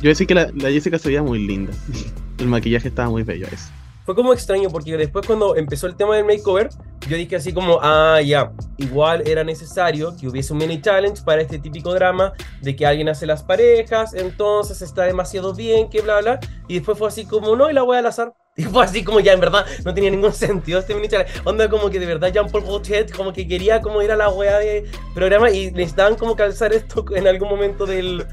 Yo 0.00 0.08
decía 0.08 0.26
que 0.26 0.34
la, 0.34 0.50
la 0.54 0.70
Jessica 0.70 0.98
se 0.98 1.08
veía 1.08 1.22
muy 1.22 1.38
linda. 1.46 1.72
El 2.38 2.48
maquillaje 2.48 2.88
estaba 2.88 3.08
muy 3.08 3.22
bello, 3.22 3.46
eso. 3.52 3.70
Fue 4.04 4.16
como 4.16 4.32
extraño 4.32 4.68
porque 4.68 4.96
después 4.96 5.24
cuando 5.26 5.54
empezó 5.54 5.86
el 5.86 5.94
tema 5.94 6.16
del 6.16 6.24
makeover, 6.24 6.70
yo 7.08 7.16
dije 7.16 7.36
así 7.36 7.52
como, 7.52 7.78
ah, 7.82 8.20
ya, 8.20 8.52
igual 8.78 9.22
era 9.26 9.44
necesario 9.44 10.16
que 10.16 10.26
hubiese 10.26 10.52
un 10.52 10.58
mini 10.58 10.80
challenge 10.80 11.22
para 11.22 11.40
este 11.40 11.60
típico 11.60 11.94
drama 11.94 12.32
de 12.62 12.74
que 12.74 12.84
alguien 12.84 13.08
hace 13.08 13.26
las 13.26 13.44
parejas, 13.44 14.12
entonces 14.14 14.82
está 14.82 15.04
demasiado 15.04 15.54
bien, 15.54 15.88
que 15.88 16.00
bla, 16.02 16.20
bla. 16.20 16.40
Y 16.66 16.74
después 16.74 16.98
fue 16.98 17.08
así 17.08 17.26
como, 17.26 17.54
no, 17.54 17.70
y 17.70 17.74
la 17.74 17.82
voy 17.82 17.96
al 17.96 18.06
azar. 18.06 18.34
Fue 18.70 18.84
así 18.84 19.02
como 19.02 19.18
ya, 19.20 19.32
en 19.32 19.40
verdad, 19.40 19.64
no 19.82 19.94
tenía 19.94 20.10
ningún 20.10 20.32
sentido 20.32 20.80
este 20.80 20.94
mini 20.94 21.08
challenge. 21.08 21.32
Onda 21.44 21.70
como 21.70 21.88
que 21.88 21.98
de 21.98 22.04
verdad 22.04 22.30
Jean 22.30 22.50
Paul 22.50 22.64
Gaultier 22.64 23.10
como 23.10 23.32
que 23.32 23.48
quería 23.48 23.80
como 23.80 24.02
ir 24.02 24.12
a 24.12 24.16
la 24.16 24.28
wea 24.28 24.58
de 24.58 24.84
programa 25.14 25.50
y 25.50 25.70
necesitaban 25.70 26.16
como 26.16 26.36
calzar 26.36 26.70
esto 26.74 27.02
en 27.16 27.26
algún 27.26 27.48
momento 27.48 27.86
del, 27.86 28.26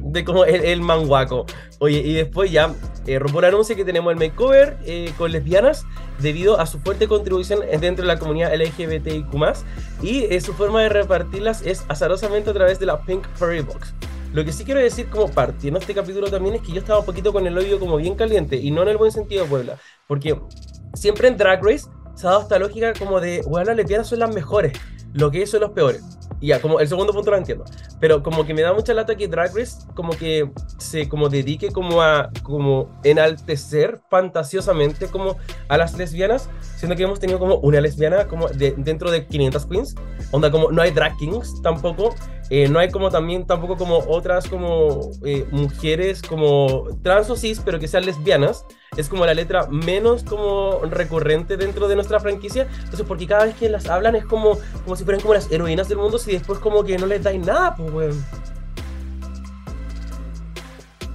de 0.00 0.24
como 0.24 0.44
el, 0.44 0.64
el 0.64 0.80
manguaco. 0.80 1.46
Oye, 1.78 1.98
y 1.98 2.14
después 2.14 2.50
ya, 2.50 2.74
eh, 3.06 3.20
RuPaul 3.20 3.44
anuncia 3.44 3.76
que 3.76 3.84
tenemos 3.84 4.12
el 4.12 4.18
makeover 4.18 4.76
eh, 4.84 5.12
con 5.16 5.30
lesbianas 5.30 5.84
debido 6.18 6.58
a 6.58 6.66
su 6.66 6.80
fuerte 6.80 7.06
contribución 7.06 7.60
dentro 7.80 8.02
de 8.04 8.08
la 8.08 8.18
comunidad 8.18 8.52
LGBTIQ+, 8.52 9.34
y 10.02 10.24
eh, 10.24 10.40
su 10.40 10.52
forma 10.52 10.82
de 10.82 10.88
repartirlas 10.88 11.62
es 11.62 11.84
azarosamente 11.86 12.50
a 12.50 12.52
través 12.52 12.80
de 12.80 12.86
la 12.86 13.00
Pink 13.02 13.24
Fairy 13.36 13.60
Box. 13.60 13.94
Lo 14.32 14.44
que 14.44 14.52
sí 14.52 14.64
quiero 14.64 14.80
decir 14.80 15.08
como 15.08 15.28
partiendo 15.28 15.80
este 15.80 15.94
capítulo 15.94 16.30
también 16.30 16.54
es 16.54 16.62
que 16.62 16.72
yo 16.72 16.80
estaba 16.80 17.00
un 17.00 17.06
poquito 17.06 17.32
con 17.32 17.46
el 17.46 17.58
odio 17.58 17.80
como 17.80 17.96
bien 17.96 18.14
caliente, 18.14 18.56
y 18.56 18.70
no 18.70 18.82
en 18.82 18.88
el 18.88 18.96
buen 18.96 19.10
sentido 19.10 19.46
Puebla, 19.46 19.76
porque 20.06 20.38
siempre 20.94 21.28
en 21.28 21.36
Drag 21.36 21.62
Race 21.64 21.88
se 22.14 22.26
ha 22.26 22.30
dado 22.30 22.42
esta 22.42 22.58
lógica 22.58 22.92
como 22.98 23.20
de, 23.20 23.42
bueno, 23.46 23.66
las 23.66 23.76
lesbianas 23.76 24.08
son 24.08 24.20
las 24.20 24.32
mejores. 24.34 24.72
lo 25.12 25.30
que 25.30 25.46
son 25.46 25.60
los 25.60 25.70
peores. 25.70 26.02
Y 26.40 26.48
ya, 26.48 26.60
como 26.60 26.80
el 26.80 26.88
segundo 26.88 27.12
punto 27.12 27.30
lo 27.30 27.36
entiendo. 27.36 27.64
Pero 27.98 28.22
como 28.22 28.46
que 28.46 28.54
me 28.54 28.62
da 28.62 28.72
mucha 28.72 28.94
lata 28.94 29.14
que 29.16 29.28
Drag 29.28 29.54
Race 29.54 29.78
como 29.94 30.12
que 30.12 30.50
se 30.78 31.08
como 31.08 31.28
dedique 31.28 31.70
como 31.70 32.00
a 32.00 32.30
como 32.42 32.88
enaltecer 33.04 34.00
fantasiosamente 34.08 35.08
como 35.08 35.36
a 35.68 35.76
las 35.76 35.98
lesbianas, 35.98 36.48
siendo 36.76 36.96
que 36.96 37.02
hemos 37.02 37.20
tenido 37.20 37.38
como 37.38 37.56
una 37.56 37.80
lesbiana 37.80 38.26
como 38.26 38.48
de, 38.48 38.74
dentro 38.78 39.10
de 39.10 39.26
500 39.26 39.66
queens. 39.66 39.94
Onda 40.30 40.50
como 40.50 40.70
no 40.72 40.80
hay 40.80 40.92
drag 40.92 41.16
kings 41.18 41.60
tampoco. 41.62 42.14
Eh, 42.50 42.68
no 42.68 42.80
hay 42.80 42.90
como 42.90 43.10
también 43.10 43.46
tampoco 43.46 43.76
como 43.76 43.98
otras 44.08 44.48
como 44.48 45.12
eh, 45.24 45.46
mujeres 45.52 46.20
como 46.20 46.88
trans 47.02 47.30
o 47.30 47.36
cis, 47.36 47.62
pero 47.64 47.78
que 47.78 47.86
sean 47.86 48.04
lesbianas. 48.04 48.66
Es 48.96 49.08
como 49.08 49.24
la 49.24 49.34
letra 49.34 49.68
menos 49.68 50.24
como 50.24 50.80
recurrente 50.82 51.56
dentro 51.56 51.86
de 51.86 51.94
nuestra 51.94 52.18
franquicia. 52.18 52.66
Entonces, 52.78 53.06
porque 53.06 53.28
cada 53.28 53.44
vez 53.44 53.54
que 53.54 53.68
las 53.68 53.88
hablan 53.88 54.16
es 54.16 54.24
como, 54.24 54.58
como 54.82 54.96
si 54.96 55.04
fueran 55.04 55.22
como 55.22 55.34
las 55.34 55.50
heroínas 55.52 55.88
del 55.88 55.98
mundo, 55.98 56.18
si 56.18 56.32
después 56.32 56.58
como 56.58 56.82
que 56.82 56.98
no 56.98 57.06
les 57.06 57.22
dais 57.22 57.40
nada, 57.40 57.76
pues, 57.76 57.92
weón. 57.92 58.24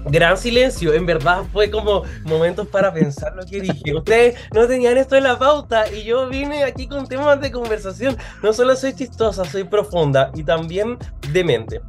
Gran 0.06 0.38
silencio, 0.38 0.94
en 0.94 1.06
verdad 1.06 1.44
fue 1.52 1.72
como 1.72 2.04
momentos 2.24 2.68
para 2.68 2.94
pensar 2.94 3.36
lo 3.36 3.46
que 3.46 3.62
dije. 3.62 3.96
Ustedes 3.96 4.38
no 4.54 4.68
tenían 4.68 4.98
esto 4.98 5.16
en 5.16 5.24
la 5.24 5.38
pauta 5.40 5.92
y 5.92 6.04
yo 6.04 6.30
vine 6.30 6.64
aquí 6.64 6.88
con 6.88 7.08
temas 7.08 7.42
de 7.42 7.52
conversación. 7.52 8.16
No 8.44 8.54
solo 8.54 8.76
soy 8.76 8.94
chistosa, 8.94 9.46
soy 9.46 9.64
profunda 9.64 10.32
y 10.36 10.44
también 10.44 10.98
demente. 11.32 11.82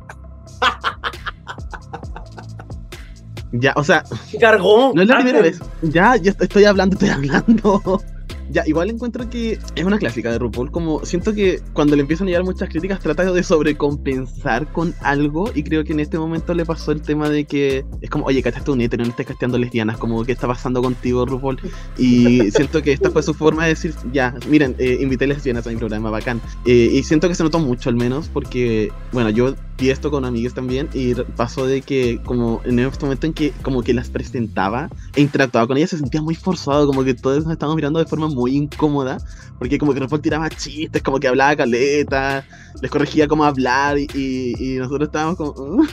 Ya, 3.52 3.72
o 3.76 3.85
sea, 3.85 4.02
Cargó. 4.40 4.92
no 4.94 5.02
es 5.02 5.09
la 5.09 5.16
primera 5.16 5.40
vez. 5.40 5.61
Ya, 5.83 6.16
ya 6.16 6.33
estoy 6.40 6.64
hablando, 6.64 6.94
estoy 6.94 7.11
hablando. 7.11 8.02
Ya, 8.50 8.62
igual 8.66 8.90
encuentro 8.90 9.28
que 9.28 9.59
es 9.74 9.85
una 9.85 9.98
clásica 9.98 10.30
de 10.30 10.38
RuPaul, 10.38 10.70
como 10.70 11.04
siento 11.04 11.35
que 11.35 11.61
cuando 11.72 11.96
le 11.96 12.02
empiezan 12.02 12.26
a 12.26 12.30
llegar 12.30 12.44
muchas 12.44 12.68
críticas 12.68 13.00
trata 13.00 13.30
de 13.30 13.42
sobrecompensar 13.42 14.70
con 14.72 14.94
algo 15.00 15.50
y 15.54 15.62
creo 15.62 15.85
que 15.85 15.92
en 15.92 16.00
este 16.00 16.18
momento 16.18 16.54
le 16.54 16.64
pasó 16.64 16.92
el 16.92 17.02
tema 17.02 17.28
de 17.28 17.44
que 17.44 17.85
es 18.00 18.11
como, 18.11 18.26
oye, 18.26 18.42
cachaste 18.42 18.70
un 18.70 18.80
hétero, 18.80 19.04
no 19.04 19.11
estés 19.11 19.26
casteando 19.26 19.59
lesbianas, 19.59 19.98
como, 19.98 20.24
¿qué 20.24 20.32
está 20.32 20.46
pasando 20.46 20.82
contigo, 20.82 21.26
RuPaul? 21.26 21.59
Y 21.98 22.50
siento 22.52 22.82
que 22.82 22.92
esta 22.92 23.11
fue 23.11 23.22
su 23.22 23.35
forma 23.35 23.64
de 23.64 23.70
decir, 23.70 23.94
ya, 24.12 24.35
miren, 24.48 24.76
eh, 24.78 24.98
invité 25.00 25.26
lesbianas 25.26 25.66
a 25.66 25.70
mi 25.70 25.76
programa, 25.76 26.11
bacán. 26.11 26.40
Eh, 26.64 26.90
y 26.92 27.02
siento 27.02 27.28
que 27.28 27.35
se 27.35 27.42
notó 27.42 27.59
mucho 27.59 27.88
al 27.88 27.96
menos 27.96 28.28
porque, 28.28 28.92
bueno, 29.12 29.30
yo 29.30 29.54
vi 29.78 29.90
esto 29.90 30.11
con 30.11 30.24
amigos 30.24 30.54
también 30.54 30.88
y 30.94 31.14
pasó 31.37 31.66
de 31.66 31.82
que 31.82 32.20
como 32.24 32.61
en 32.64 32.78
este 32.78 33.04
momento 33.04 33.26
en 33.26 33.35
que 33.35 33.52
como 33.62 33.82
que 33.82 33.92
las 33.92 34.09
presentaba 34.09 34.88
e 35.14 35.20
interactuaba 35.20 35.66
con 35.66 35.76
ellas 35.76 35.90
se 35.90 35.98
sentía 35.98 36.22
muy 36.22 36.35
forzado, 36.35 36.87
como 36.87 37.04
que 37.04 37.14
todos 37.14 37.44
nos 37.44 37.52
estábamos 37.52 37.76
mirando 37.76 37.98
de 37.98 38.06
forma 38.06 38.28
muy 38.37 38.55
incómoda, 38.55 39.18
porque 39.59 39.79
como 39.79 39.94
que 39.94 40.01
RuPaul 40.01 40.20
tiraba 40.20 40.49
chistes, 40.51 41.03
como 41.03 41.18
que 41.18 41.27
hablaba 41.29 41.57
caleta, 41.57 42.44
les 42.81 42.90
corregía 42.90 43.27
cómo 43.27 43.44
hablar 43.44 43.99
y, 43.99 44.77
nosotros 44.79 45.09
estábamos 45.09 45.37
como... 45.37 45.51
"Uh". 45.53 45.87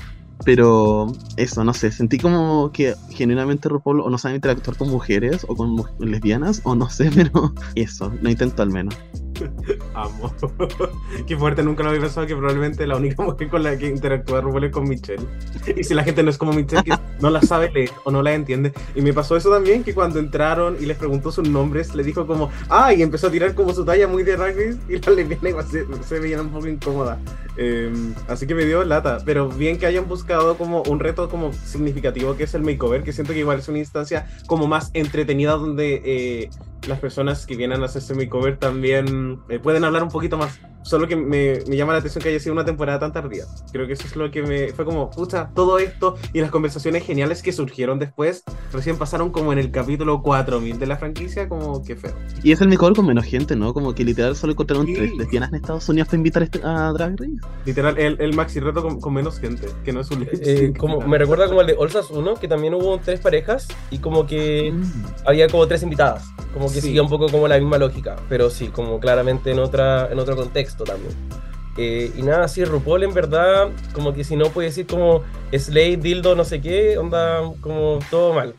Pero 0.46 1.08
eso, 1.38 1.64
no 1.64 1.74
sé, 1.74 1.90
sentí 1.90 2.18
como 2.18 2.70
que 2.74 2.96
genuinamente 3.12 3.70
RuPaul 3.70 4.02
o 4.02 4.10
no 4.10 4.18
sabe 4.18 4.36
interactuar 4.36 4.76
con 4.76 4.90
mujeres 4.90 5.46
o 5.48 5.56
con 5.56 5.82
lesbianas, 6.00 6.60
o 6.66 6.76
no 6.76 6.90
sé, 6.90 7.10
pero 7.16 7.54
eso, 7.76 8.12
lo 8.22 8.30
intento 8.30 8.62
al 8.62 8.70
menos. 8.70 8.96
Amo. 9.94 10.34
Qué 11.28 11.38
fuerte, 11.38 11.64
nunca 11.64 11.84
lo 11.84 11.90
había 11.90 12.02
pensado 12.02 12.28
que 12.28 12.36
probablemente 12.36 12.86
la 12.88 12.96
única 12.96 13.24
mujer 13.24 13.50
con 13.50 13.64
la 13.64 13.78
que 13.78 13.88
interactúa 13.88 14.42
RuPaul 14.42 14.66
es 14.66 14.72
con 14.72 14.88
Michelle. 14.88 15.24
Y 15.76 15.84
si 15.84 15.94
la 15.94 16.04
gente 16.04 16.24
no 16.24 16.30
es 16.30 16.38
como 16.38 16.54
Michelle, 16.54 16.84
que 16.84 16.94
no 17.20 17.30
la 17.30 17.42
sabe 17.42 17.72
leer 17.72 17.92
o 18.04 18.12
no 18.12 18.22
la 18.22 18.34
entiende. 18.34 18.74
Y 18.96 19.02
me 19.02 19.14
pasó 19.14 19.36
eso 19.36 19.50
también, 19.50 19.84
que 19.84 19.94
cuando 19.94 20.20
entraron 20.20 20.78
y 20.80 20.86
les 20.86 20.98
preguntó 20.98 21.32
sus 21.32 21.48
nombres, 21.48 21.96
le 21.96 22.04
dijo 22.04 22.28
como, 22.28 22.50
ah, 22.70 22.94
y 22.94 23.02
empezó 23.02 23.28
a 23.28 23.32
tirar 23.32 23.54
como 23.56 23.74
su 23.74 23.86
talla 23.86 24.08
muy 24.08 24.24
de 24.24 24.36
rugby 24.36 24.80
y 24.90 25.00
la 25.00 25.12
lesbiana 25.12 25.50
igual 25.50 25.66
se, 25.68 25.86
se 26.04 26.20
veía 26.20 26.42
un 26.42 26.50
poco 26.50 26.68
incómoda. 26.68 27.20
Eh, 27.56 27.92
así 28.28 28.48
que 28.48 28.56
me 28.56 28.66
dio 28.66 28.84
lata, 28.84 29.20
pero 29.26 29.48
bien 29.48 29.78
que 29.78 29.86
hayan 29.86 30.08
buscado 30.08 30.58
como 30.58 30.82
un 30.84 31.00
reto 31.00 31.30
como 31.30 31.54
significativo 31.54 32.36
que 32.36 32.44
es 32.46 32.54
el 32.56 32.64
makeover, 32.64 33.04
que 33.04 33.14
siento 33.14 33.34
que 33.34 33.40
igual 33.40 33.60
es 33.60 33.68
una 33.68 33.78
instancia 33.78 34.28
como 34.48 34.68
más 34.68 34.90
entretenida 34.94 35.52
donde 35.52 36.02
eh, 36.04 36.50
las 36.88 37.00
personas 37.00 37.46
que 37.46 37.56
vienen 37.56 37.82
a 37.82 37.86
hacerse 37.86 38.14
makeover 38.14 38.58
también 38.58 39.40
eh, 39.50 39.60
pueden 39.60 39.84
hablar 39.84 40.04
un 40.04 40.10
poquito 40.10 40.38
más. 40.38 40.60
Solo 40.84 41.08
que 41.08 41.16
me, 41.16 41.60
me 41.68 41.76
llama 41.78 41.94
la 41.94 42.00
atención 42.00 42.22
que 42.24 42.30
haya 42.30 42.40
sido 42.40 42.54
una 42.54 42.66
temporada 42.66 43.00
tan 43.00 43.12
tardía. 43.14 43.46
Creo 43.72 43.88
que 43.88 43.94
eso 43.94 44.06
es 44.06 44.16
lo 44.16 44.30
que 44.32 44.44
me 44.44 44.68
fue 44.74 44.86
como, 44.86 45.10
pucha, 45.10 45.50
todo 45.56 45.80
esto 45.80 46.16
y 46.34 46.42
las 46.42 46.52
conversaciones 46.52 47.06
geniales 47.06 47.42
que 47.42 47.52
surgieron 47.54 48.00
después, 48.00 48.44
recién 48.72 48.98
pasaron 48.98 49.32
como 49.32 49.54
en 49.54 49.60
el 49.60 49.72
capítulo 49.72 50.22
4000 50.22 50.80
de 50.80 50.86
la 50.88 50.98
franquicia, 50.98 51.48
como 51.48 51.84
que 51.84 51.96
feo. 51.96 52.14
Y 52.44 52.52
es 52.52 52.62
el 52.62 52.68
mejor 52.68 52.96
con 52.96 53.06
menos 53.06 53.26
gente, 53.26 53.56
¿no? 53.56 53.74
Como 53.74 53.94
que 53.96 54.04
literal 54.04 54.36
solo 54.36 54.54
encontraron 54.54 54.86
Sí. 54.86 54.94
tres 54.96 55.12
lesbianas 55.18 55.50
en 55.50 55.56
Estados 55.56 55.88
Unidos 55.90 56.08
para 56.10 56.18
invitar 56.18 56.42
a 56.42 56.46
este- 56.46 56.62
a 56.64 56.92
Drag 56.92 57.16
Race. 57.18 57.32
Literal, 57.66 57.98
el, 57.98 58.18
el 58.20 58.34
maxi 58.36 58.60
reto 58.60 58.82
con, 58.82 59.00
con 59.00 59.14
menos 59.14 59.40
gente, 59.40 59.68
que 59.86 59.94
no 59.94 60.02
es 60.02 60.12
un 60.12 60.28
Eh, 60.32 60.74
como, 60.78 61.00
me 61.02 61.18
recuerda 61.18 61.48
como 61.48 61.62
el 61.62 61.68
de 61.68 61.76
Olsas 61.78 62.10
1, 62.12 62.36
que 62.36 62.48
también 62.48 62.74
hubo 62.74 62.98
tres 63.00 63.20
parejas 63.20 63.68
y 63.90 64.00
como 64.00 64.26
que 64.28 64.72
Mm. 64.74 64.84
había 65.26 65.48
como 65.48 65.66
tres 65.68 65.84
invitadas. 65.84 66.26
Como 66.54 66.68
que 66.68 66.76
Sí. 66.76 66.82
seguía 66.82 67.02
un 67.02 67.10
poco 67.10 67.30
como 67.30 67.48
la 67.48 67.58
misma 67.58 67.78
lógica, 67.78 68.16
pero 68.30 68.50
sí, 68.50 68.68
como 68.68 69.00
claramente 69.00 69.52
en, 69.52 69.60
otra, 69.60 70.12
en 70.12 70.20
otro 70.20 70.36
contexto 70.36 70.73
también. 70.78 71.14
Eh, 71.78 72.12
y 72.16 72.22
nada, 72.22 72.48
sí, 72.48 72.64
RuPaul 72.66 73.04
en 73.04 73.14
verdad, 73.14 73.70
como 73.94 74.14
que 74.14 74.24
si 74.24 74.36
no 74.36 74.50
puede 74.50 74.68
decir 74.68 74.86
como 74.86 75.24
Slay, 75.52 75.96
Dildo, 75.96 76.36
no 76.36 76.44
sé 76.44 76.62
qué, 76.62 76.98
onda 76.98 77.42
como 77.62 78.00
todo 78.12 78.34
mal. 78.34 78.56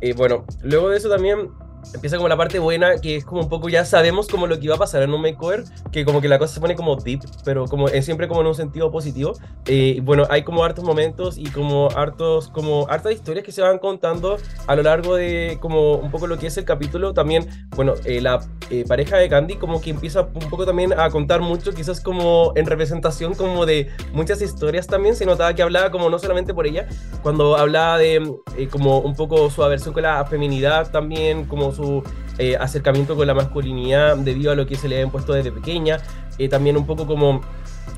Eh, 0.00 0.14
bueno, 0.14 0.46
luego 0.62 0.88
de 0.88 0.96
eso 0.96 1.08
también 1.08 1.50
empieza 1.92 2.16
como 2.16 2.28
la 2.28 2.36
parte 2.36 2.58
buena, 2.58 2.98
que 2.98 3.16
es 3.16 3.24
como 3.24 3.42
un 3.42 3.48
poco 3.48 3.68
ya 3.68 3.84
sabemos 3.84 4.28
como 4.28 4.46
lo 4.46 4.58
que 4.58 4.64
iba 4.66 4.74
a 4.74 4.78
pasar 4.78 5.02
en 5.02 5.12
un 5.12 5.20
makeover, 5.20 5.64
que 5.92 6.04
como 6.04 6.20
que 6.20 6.28
la 6.28 6.38
cosa 6.38 6.54
se 6.54 6.60
pone 6.60 6.74
como 6.74 6.96
deep, 6.96 7.20
pero 7.44 7.66
como 7.66 7.88
es 7.88 8.04
siempre 8.04 8.28
como 8.28 8.40
en 8.40 8.46
un 8.48 8.54
sentido 8.54 8.90
positivo. 8.90 9.34
Eh, 9.66 10.00
bueno, 10.02 10.26
hay 10.30 10.42
como 10.42 10.64
hartos 10.64 10.84
momentos 10.84 11.38
y 11.38 11.46
como 11.46 11.88
hartos, 11.90 12.48
como 12.48 12.86
hartas 12.88 13.12
historias 13.12 13.44
que 13.44 13.52
se 13.52 13.62
van 13.62 13.78
contando 13.78 14.38
a 14.66 14.76
lo 14.76 14.82
largo 14.82 15.16
de 15.16 15.58
como 15.60 15.96
un 15.96 16.10
poco 16.10 16.26
lo 16.26 16.38
que 16.38 16.46
es 16.46 16.56
el 16.56 16.64
capítulo. 16.64 17.14
También, 17.14 17.68
bueno, 17.76 17.94
eh, 18.04 18.20
la 18.20 18.40
eh, 18.70 18.84
pareja 18.86 19.16
de 19.16 19.28
Candy 19.28 19.56
como 19.56 19.80
que 19.80 19.90
empieza 19.90 20.22
un 20.22 20.50
poco 20.50 20.66
también 20.66 20.98
a 20.98 21.10
contar 21.10 21.40
mucho, 21.40 21.72
quizás 21.72 22.00
como 22.00 22.52
en 22.56 22.66
representación 22.66 23.34
como 23.34 23.66
de 23.66 23.90
muchas 24.12 24.40
historias 24.42 24.86
también. 24.86 25.16
Se 25.16 25.26
notaba 25.26 25.54
que 25.54 25.62
hablaba 25.62 25.90
como 25.90 26.10
no 26.10 26.18
solamente 26.18 26.54
por 26.54 26.66
ella, 26.66 26.88
cuando 27.22 27.56
hablaba 27.56 27.98
de 27.98 28.16
eh, 28.56 28.68
como 28.68 28.98
un 28.98 29.14
poco 29.14 29.50
su 29.50 29.62
aversión 29.62 29.94
con 29.94 30.02
la 30.02 30.24
feminidad 30.24 30.90
también, 30.90 31.44
como 31.46 31.72
su 31.74 32.02
eh, 32.38 32.56
acercamiento 32.56 33.16
con 33.16 33.26
la 33.26 33.34
masculinidad 33.34 34.16
debido 34.16 34.52
a 34.52 34.54
lo 34.54 34.66
que 34.66 34.76
se 34.76 34.88
le 34.88 34.96
había 34.96 35.06
impuesto 35.06 35.32
desde 35.32 35.52
pequeña. 35.52 35.98
Eh, 36.38 36.48
también 36.48 36.76
un 36.76 36.86
poco 36.86 37.06
como 37.06 37.42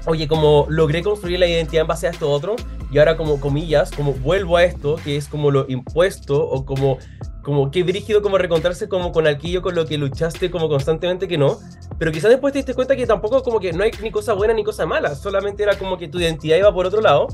oye, 0.07 0.29
como 0.29 0.67
logré 0.69 1.03
construir 1.03 1.41
la 1.41 1.47
identidad 1.47 1.83
en 1.83 1.87
base 1.87 2.07
a 2.07 2.11
esto 2.11 2.31
otro, 2.31 2.57
y 2.91 2.99
ahora 2.99 3.17
como 3.17 3.41
comillas, 3.41 3.91
como 3.91 4.13
vuelvo 4.13 4.57
a 4.57 4.65
esto, 4.65 4.97
que 4.97 5.17
es 5.17 5.29
como 5.29 5.51
lo 5.51 5.67
impuesto, 5.69 6.49
o 6.49 6.65
como, 6.65 6.99
como 7.43 7.71
qué 7.71 7.83
brígido 7.83 8.23
como 8.23 8.39
recontrarse 8.39 8.89
como 8.89 9.13
con 9.13 9.27
alquillo 9.27 9.63
con 9.63 9.75
lo 9.75 9.87
que 9.87 9.99
luchaste 9.99 10.51
como 10.51 10.69
constantemente 10.69 11.27
que 11.27 11.39
no, 11.39 11.59
pero 11.99 12.13
quizás 12.13 12.31
después 12.31 12.53
te 12.53 12.61
diste 12.61 12.75
cuenta 12.75 12.95
que 12.97 13.07
tampoco 13.07 13.43
como 13.43 13.59
que 13.59 13.73
no 13.73 13.83
hay 13.83 13.91
ni 14.03 14.11
cosa 14.11 14.33
buena 14.33 14.55
ni 14.55 14.65
cosa 14.65 14.87
mala, 14.87 15.15
solamente 15.15 15.63
era 15.63 15.77
como 15.77 15.99
que 15.99 16.09
tu 16.09 16.21
identidad 16.21 16.57
iba 16.57 16.73
por 16.73 16.87
otro 16.87 17.01
lado, 17.01 17.27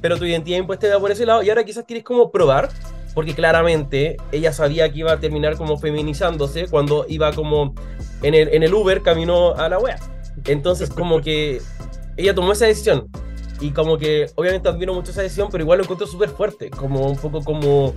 pero 0.00 0.18
tu 0.18 0.24
identidad 0.24 0.58
impuesta 0.58 0.88
iba 0.88 0.98
por 0.98 1.10
ese 1.10 1.26
lado, 1.26 1.42
y 1.42 1.48
ahora 1.48 1.64
quizás 1.64 1.84
quieres 1.84 2.04
como 2.04 2.30
probar, 2.30 2.68
porque 3.16 3.34
claramente 3.34 4.18
ella 4.30 4.52
sabía 4.52 4.92
que 4.92 4.98
iba 4.98 5.10
a 5.10 5.18
terminar 5.18 5.56
como 5.56 5.78
feminizándose 5.78 6.66
cuando 6.66 7.06
iba 7.08 7.32
como 7.32 7.74
en 8.20 8.34
el, 8.34 8.48
en 8.48 8.62
el 8.62 8.74
Uber 8.74 9.00
camino 9.00 9.54
a 9.54 9.70
la 9.70 9.78
wea. 9.78 9.98
Entonces 10.44 10.90
como 10.90 11.22
que 11.22 11.62
ella 12.18 12.34
tomó 12.34 12.52
esa 12.52 12.66
decisión. 12.66 13.08
Y 13.58 13.70
como 13.70 13.96
que 13.96 14.26
obviamente 14.34 14.68
admiro 14.68 14.92
mucho 14.92 15.12
esa 15.12 15.22
decisión, 15.22 15.48
pero 15.50 15.64
igual 15.64 15.78
lo 15.78 15.84
encuentro 15.84 16.06
súper 16.06 16.28
fuerte. 16.28 16.68
Como 16.68 17.06
un 17.06 17.16
poco 17.16 17.42
como 17.42 17.94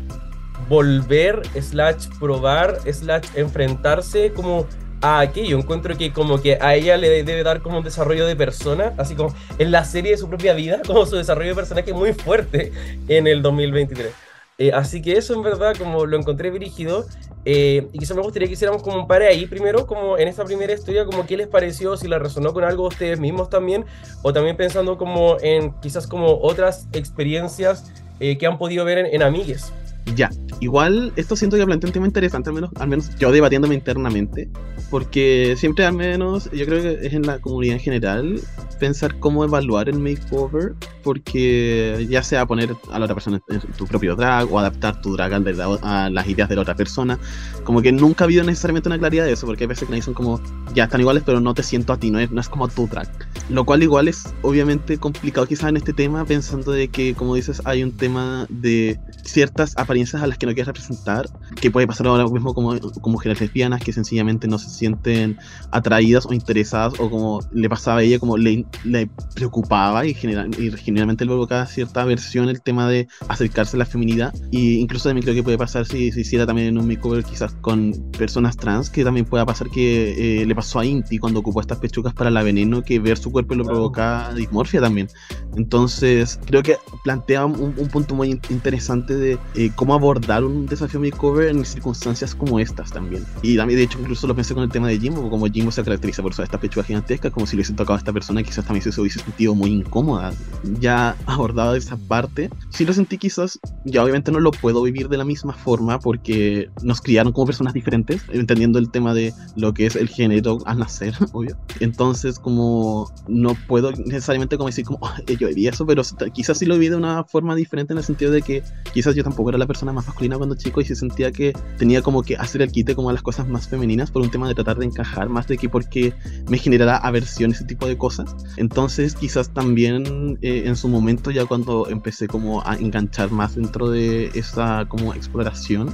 volver, 0.70 1.42
slash 1.62 2.08
probar, 2.18 2.80
slash 2.90 3.26
enfrentarse 3.36 4.32
como 4.32 4.68
a 5.02 5.20
aquello. 5.20 5.58
Encuentro 5.58 5.98
que 5.98 6.14
como 6.14 6.42
que 6.42 6.60
a 6.62 6.76
ella 6.76 6.96
le 6.96 7.26
debe 7.26 7.44
dar 7.44 7.62
como 7.62 7.80
un 7.80 7.84
desarrollo 7.84 8.26
de 8.26 8.38
persona, 8.38 8.94
así 8.98 9.16
como 9.16 9.36
en 9.58 9.72
la 9.72 9.84
serie 9.84 10.12
de 10.12 10.18
su 10.18 10.30
propia 10.30 10.54
vida, 10.54 10.80
como 10.88 11.06
su 11.06 11.18
desarrollo 11.18 11.50
de 11.50 11.56
personaje 11.56 11.92
muy 11.92 12.14
fuerte 12.14 12.72
en 13.10 13.28
el 13.28 13.42
2023. 13.42 14.29
Eh, 14.60 14.72
así 14.74 15.02
que 15.02 15.14
eso 15.14 15.34
en 15.34 15.42
verdad 15.42 15.74
como 15.78 16.06
lo 16.06 16.18
encontré 16.18 16.52
dirigido 16.52 17.06
eh, 17.46 17.88
y 17.94 18.00
quizás 18.00 18.16
me 18.18 18.22
gustaría 18.22 18.48
que 18.48 18.54
hiciéramos 18.54 18.84
como 18.84 18.98
un 18.98 19.08
par 19.08 19.22
ahí 19.22 19.46
primero, 19.46 19.88
como 19.88 20.18
en 20.18 20.28
esta 20.28 20.44
primera 20.44 20.74
historia, 20.74 21.06
como 21.06 21.26
qué 21.26 21.38
les 21.38 21.48
pareció, 21.48 21.96
si 21.96 22.08
la 22.08 22.20
resonó 22.20 22.54
con 22.54 22.64
algo 22.64 22.88
ustedes 22.88 23.20
mismos 23.20 23.50
también, 23.50 23.86
o 24.22 24.34
también 24.34 24.58
pensando 24.58 24.98
como 24.98 25.38
en 25.42 25.72
quizás 25.82 26.06
como 26.06 26.40
otras 26.42 26.88
experiencias 26.92 27.92
eh, 28.20 28.38
que 28.38 28.46
han 28.46 28.58
podido 28.58 28.84
ver 28.84 28.98
en, 28.98 29.06
en 29.08 29.24
amigues. 29.24 29.72
Ya, 30.16 30.30
igual 30.60 31.14
esto 31.16 31.36
siento 31.36 31.56
que 31.56 31.66
plantea 31.66 31.88
un 31.88 31.94
tema 31.94 32.08
interesante, 32.08 32.50
al 32.50 32.56
menos, 32.56 32.72
al 32.80 32.90
menos 32.90 33.16
yo 33.18 33.32
debatiéndome 33.32 33.76
internamente, 33.76 34.50
porque 34.90 35.56
siempre 35.58 35.86
al 35.86 35.94
menos, 35.94 36.50
yo 36.52 36.66
creo 36.66 36.82
que 36.82 37.08
es 37.08 37.14
en 37.14 37.24
la 37.24 37.40
comunidad 37.40 37.76
en 37.76 37.82
general, 37.82 38.42
pensar 38.80 39.18
cómo 39.20 39.44
evaluar 39.44 39.88
el 39.88 40.00
makeover, 40.00 40.74
porque 41.10 42.06
ya 42.08 42.22
sea 42.22 42.46
poner 42.46 42.76
a 42.92 43.00
la 43.00 43.06
otra 43.06 43.16
persona 43.16 43.42
en 43.50 43.62
tu 43.62 43.88
propio 43.88 44.16
drag 44.16 44.54
o 44.54 44.60
adaptar 44.60 45.02
tu 45.02 45.16
drag 45.16 45.34
a 45.34 46.10
las 46.12 46.28
ideas 46.28 46.48
de 46.50 46.56
la 46.56 46.62
otra 46.62 46.76
persona, 46.76 47.18
como 47.64 47.82
que 47.82 47.92
nunca 47.92 48.24
ha 48.24 48.26
habido 48.26 48.44
necesariamente 48.44 48.90
una 48.90 49.00
claridad 49.00 49.26
de 49.26 49.32
eso, 49.32 49.48
porque 49.48 49.64
hay 49.64 49.70
veces 49.70 49.90
que 49.90 49.96
dicen 49.96 50.14
como, 50.14 50.40
ya 50.76 50.84
están 50.84 51.02
iguales, 51.02 51.24
pero 51.26 51.40
no 51.40 51.56
te 51.56 51.64
siento 51.64 51.94
a 51.94 51.98
ti, 51.98 52.12
no 52.12 52.20
es, 52.20 52.30
no 52.30 52.40
es 52.40 52.48
como 52.48 52.68
tu 52.68 52.88
drag. 52.88 53.10
Lo 53.50 53.66
cual 53.66 53.82
igual 53.82 54.08
es 54.08 54.36
obviamente 54.44 55.00
complicado 55.00 55.48
quizás 55.48 55.70
en 55.70 55.78
este 55.78 55.94
tema, 55.94 56.26
pensando 56.26 56.74
de 56.74 56.90
que, 56.90 57.16
como 57.16 57.34
dices, 57.34 57.60
hay 57.66 57.82
un 57.82 57.92
tema 57.92 58.46
de 58.50 59.00
ciertas 59.24 59.76
apariencias 59.78 60.22
a 60.22 60.28
las 60.28 60.38
que 60.38 60.46
no 60.46 60.54
quieres 60.54 60.68
representar, 60.68 61.28
que 61.60 61.72
puede 61.72 61.88
pasar 61.88 62.06
ahora 62.06 62.28
mismo 62.28 62.54
como, 62.54 62.80
como 62.80 63.14
mujeres 63.14 63.42
lesbianas 63.42 63.82
que 63.82 63.94
sencillamente 63.94 64.48
no 64.48 64.60
se 64.60 64.70
sienten 64.70 65.40
atraídas 65.72 66.28
o 66.28 66.34
interesadas, 66.34 67.00
o 67.00 67.10
como 67.10 67.40
le 67.52 67.68
pasaba 67.68 68.02
a 68.02 68.04
ella, 68.04 68.20
como 68.20 68.38
le, 68.38 68.64
le 68.84 69.10
preocupaba 69.34 70.06
y, 70.06 70.14
general, 70.14 70.52
y 70.60 70.70
generalmente 71.00 71.24
le 71.24 71.30
provocaba 71.30 71.66
cierta 71.66 72.02
aversión 72.02 72.50
el 72.50 72.62
tema 72.62 72.90
de 72.90 73.08
acercarse 73.30 73.78
a 73.78 73.80
la 73.80 73.86
feminidad. 73.86 74.34
Y 74.52 74.80
incluso 74.80 75.08
también 75.08 75.24
creo 75.24 75.36
que 75.36 75.44
puede 75.44 75.58
pasar 75.58 75.86
si 75.86 76.12
se 76.12 76.22
hiciera 76.22 76.46
también 76.46 76.68
en 76.68 76.78
un 76.78 76.88
makeover 76.88 77.24
quizás 77.24 77.54
con 77.62 77.94
personas 78.18 78.58
trans, 78.58 78.90
que 78.90 79.04
también 79.04 79.26
pueda 79.26 79.46
pasar 79.46 79.70
que 79.70 80.42
eh, 80.42 80.46
le 80.46 80.56
pasó 80.56 80.80
a 80.80 80.86
Inti 80.86 81.18
cuando 81.18 81.40
ocupó 81.40 81.62
estas 81.62 81.80
pechugas 81.80 82.14
para 82.14 82.30
la 82.30 82.44
veneno, 82.44 82.84
que 82.84 83.00
ver 83.00 83.18
su 83.18 83.32
cuerpo 83.32 83.56
lo 83.56 83.64
provoca 83.64 84.34
dismorfia 84.34 84.82
también. 84.82 85.08
Entonces, 85.56 86.40
creo 86.46 86.62
que 86.64 86.78
plantea 87.04 87.46
un, 87.46 87.74
un 87.78 87.88
punto 87.88 88.16
muy 88.16 88.40
interesante 88.50 89.16
de 89.16 89.38
eh, 89.56 89.72
cómo 89.76 89.94
abordar 89.94 90.44
un 90.44 90.66
desafío 90.66 91.00
makeover 91.00 91.50
en 91.50 91.64
circunstancias 91.66 92.36
como 92.36 92.60
estas 92.60 92.92
también. 92.92 93.24
Y 93.42 93.56
también, 93.56 93.80
de 93.80 93.86
hecho, 93.86 94.00
incluso 94.00 94.28
lo 94.28 94.36
pensé 94.36 94.54
con 94.54 94.64
el 94.64 94.70
tema 94.70 94.88
de 94.88 95.00
Jimbo, 95.00 95.30
como 95.30 95.46
Jimbo 95.48 95.72
se 95.72 95.84
caracteriza 95.84 96.22
por 96.22 96.32
usar 96.32 96.46
esta 96.46 96.60
pechuga 96.60 96.86
gigantesca, 96.86 97.30
como 97.30 97.46
si 97.46 97.56
le 97.56 97.62
hubiese 97.62 97.74
tocado 97.74 97.96
a 97.96 98.00
esta 98.00 98.14
persona, 98.14 98.44
quizás 98.44 98.66
también 98.66 98.92
se 98.92 99.00
hubiese 99.00 99.20
sentido 99.20 99.56
muy 99.56 99.72
incómoda. 99.72 100.34
Ya 100.80 101.16
abordado 101.26 101.76
esa 101.76 101.98
parte, 101.98 102.50
sí 102.70 102.86
lo 102.86 102.94
sentí 102.94 103.18
quizás, 103.18 103.60
ya 103.86 104.04
obviamente 104.04 104.32
no 104.32 104.40
lo 104.40 104.52
puedo 104.52 104.82
vivir 104.82 105.10
de 105.10 105.18
la 105.18 105.26
misma 105.26 105.54
forma 105.54 106.00
porque 106.00 106.70
nos 106.84 107.02
criaron 107.02 107.34
como 107.34 107.48
personas 107.48 107.74
diferentes, 107.74 108.24
entendiendo 108.32 108.80
el 108.80 108.90
tema 108.92 109.14
de 109.14 109.34
lo 109.56 109.74
que 109.74 109.86
es 109.86 109.96
el 109.96 110.08
género 110.08 110.60
al 110.66 110.80
nacer, 110.80 111.14
obvio. 111.34 111.58
Entonces, 111.80 112.40
como 112.40 113.12
no 113.28 113.56
puedo 113.68 113.92
necesariamente 113.92 114.58
como 114.58 114.68
decir 114.68 114.86
como, 114.86 115.00
yo 115.28 115.48
viví 115.48 115.68
eso, 115.68 115.86
pero 115.86 116.04
quizás 116.34 116.58
sí 116.58 116.66
lo 116.66 116.76
viví 116.76 116.90
de 116.90 116.96
una 116.96 117.24
forma 117.24 117.56
diferente 117.56 117.94
en 117.94 117.98
el 117.98 118.04
sentido 118.04 118.32
de 118.32 118.42
que 118.42 118.64
quizás 118.94 119.16
yo 119.16 119.24
tampoco 119.24 119.50
era 119.50 119.58
la 119.58 119.68
persona 119.68 119.94
más 119.94 120.06
masculina 120.08 120.38
cuando 120.38 120.56
chico 120.56 120.82
y 120.82 120.86
se 120.86 120.96
sentía 120.96 121.32
que 121.32 121.54
tenía 121.78 122.02
como 122.02 122.24
que 122.24 122.36
hacer 122.36 122.62
el 122.62 122.72
quite 122.72 122.96
como 122.96 123.10
a 123.10 123.14
las 123.14 123.22
cosas 123.22 123.48
más 123.48 123.68
femeninas 123.68 124.12
por 124.12 124.22
un 124.22 124.32
tema 124.32 124.48
de 124.48 124.56
tratar 124.56 124.78
de 124.78 124.86
encajar 124.86 125.30
más 125.30 125.48
de 125.48 125.58
que 125.58 125.70
porque 125.70 126.14
me 126.50 126.58
generara 126.58 126.98
aversión 126.98 127.52
ese 127.52 127.66
tipo 127.66 127.88
de 127.88 127.98
cosas. 127.98 128.36
Entonces 128.58 129.16
quizás 129.16 129.54
también 129.54 130.38
eh, 130.42 130.64
en 130.70 130.76
su 130.76 130.88
momento 130.88 131.32
ya 131.32 131.46
cuando 131.46 131.88
empecé 131.90 132.28
como 132.28 132.66
a 132.66 132.76
enganchar 132.76 133.32
más 133.32 133.56
dentro 133.56 133.90
de 133.90 134.32
esa 134.34 134.86
como 134.88 135.14
exploración, 135.14 135.94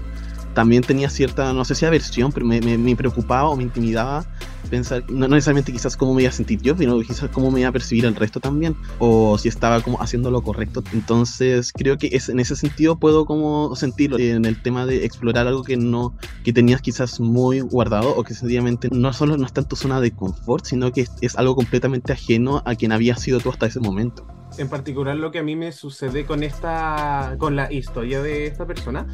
también 0.55 0.81
tenía 0.81 1.09
cierta, 1.09 1.53
no 1.53 1.65
sé 1.65 1.75
si 1.75 1.85
aversión, 1.85 2.31
pero 2.31 2.45
me, 2.45 2.61
me, 2.61 2.77
me 2.77 2.95
preocupaba 2.95 3.49
o 3.49 3.55
me 3.55 3.63
intimidaba 3.63 4.25
pensar, 4.69 5.03
no, 5.11 5.27
necesariamente 5.27 5.71
quizás 5.71 5.95
cómo 5.95 6.13
me 6.13 6.23
iba 6.23 6.29
a 6.29 6.33
sentir 6.33 6.61
yo, 6.61 6.75
sino 6.75 6.99
quizás 7.01 7.29
cómo 7.29 7.51
me 7.51 7.59
iba 7.59 7.69
a 7.69 7.71
percibir 7.71 8.05
el 8.05 8.15
resto 8.15 8.39
también, 8.39 8.75
o 8.97 9.37
si 9.37 9.47
estaba 9.47 9.81
como 9.81 10.01
haciendo 10.01 10.31
lo 10.31 10.41
correcto. 10.41 10.83
Entonces 10.93 11.71
creo 11.73 11.97
que 11.97 12.07
es, 12.11 12.29
en 12.29 12.39
ese 12.39 12.55
sentido 12.55 12.97
puedo 12.97 13.25
como 13.25 13.75
sentirlo 13.75 14.17
en 14.17 14.45
el 14.45 14.61
tema 14.61 14.85
de 14.85 15.05
explorar 15.05 15.45
algo 15.47 15.63
que 15.63 15.77
no, 15.77 16.15
que 16.43 16.53
tenías 16.53 16.81
quizás 16.81 17.19
muy 17.19 17.59
guardado 17.59 18.15
o 18.15 18.23
que 18.23 18.33
sencillamente 18.33 18.89
no 18.91 19.13
solo 19.13 19.37
no 19.37 19.45
está 19.45 19.61
en 19.61 19.67
tu 19.67 19.75
zona 19.75 19.99
de 19.99 20.11
confort, 20.11 20.65
sino 20.65 20.91
que 20.91 21.01
es, 21.01 21.11
es 21.21 21.35
algo 21.35 21.55
completamente 21.55 22.13
ajeno 22.13 22.63
a 22.65 22.75
quien 22.75 22.91
había 22.93 23.17
sido 23.17 23.39
tú 23.39 23.49
hasta 23.49 23.65
ese 23.67 23.81
momento 23.81 24.25
en 24.57 24.69
particular 24.69 25.15
lo 25.15 25.31
que 25.31 25.39
a 25.39 25.43
mí 25.43 25.55
me 25.55 25.71
sucede 25.71 26.25
con 26.25 26.43
esta 26.43 27.35
con 27.37 27.55
la 27.55 27.71
historia 27.71 28.21
de 28.21 28.47
esta 28.47 28.65
persona 28.65 29.07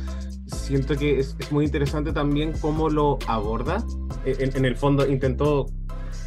siento 0.55 0.95
que 0.95 1.19
es, 1.19 1.35
es 1.39 1.51
muy 1.51 1.65
interesante 1.65 2.11
también 2.13 2.53
cómo 2.59 2.89
lo 2.89 3.17
aborda. 3.27 3.83
En, 4.25 4.55
en, 4.55 4.65
el 4.65 4.75
fondo 4.77 5.07
intentó 5.07 5.67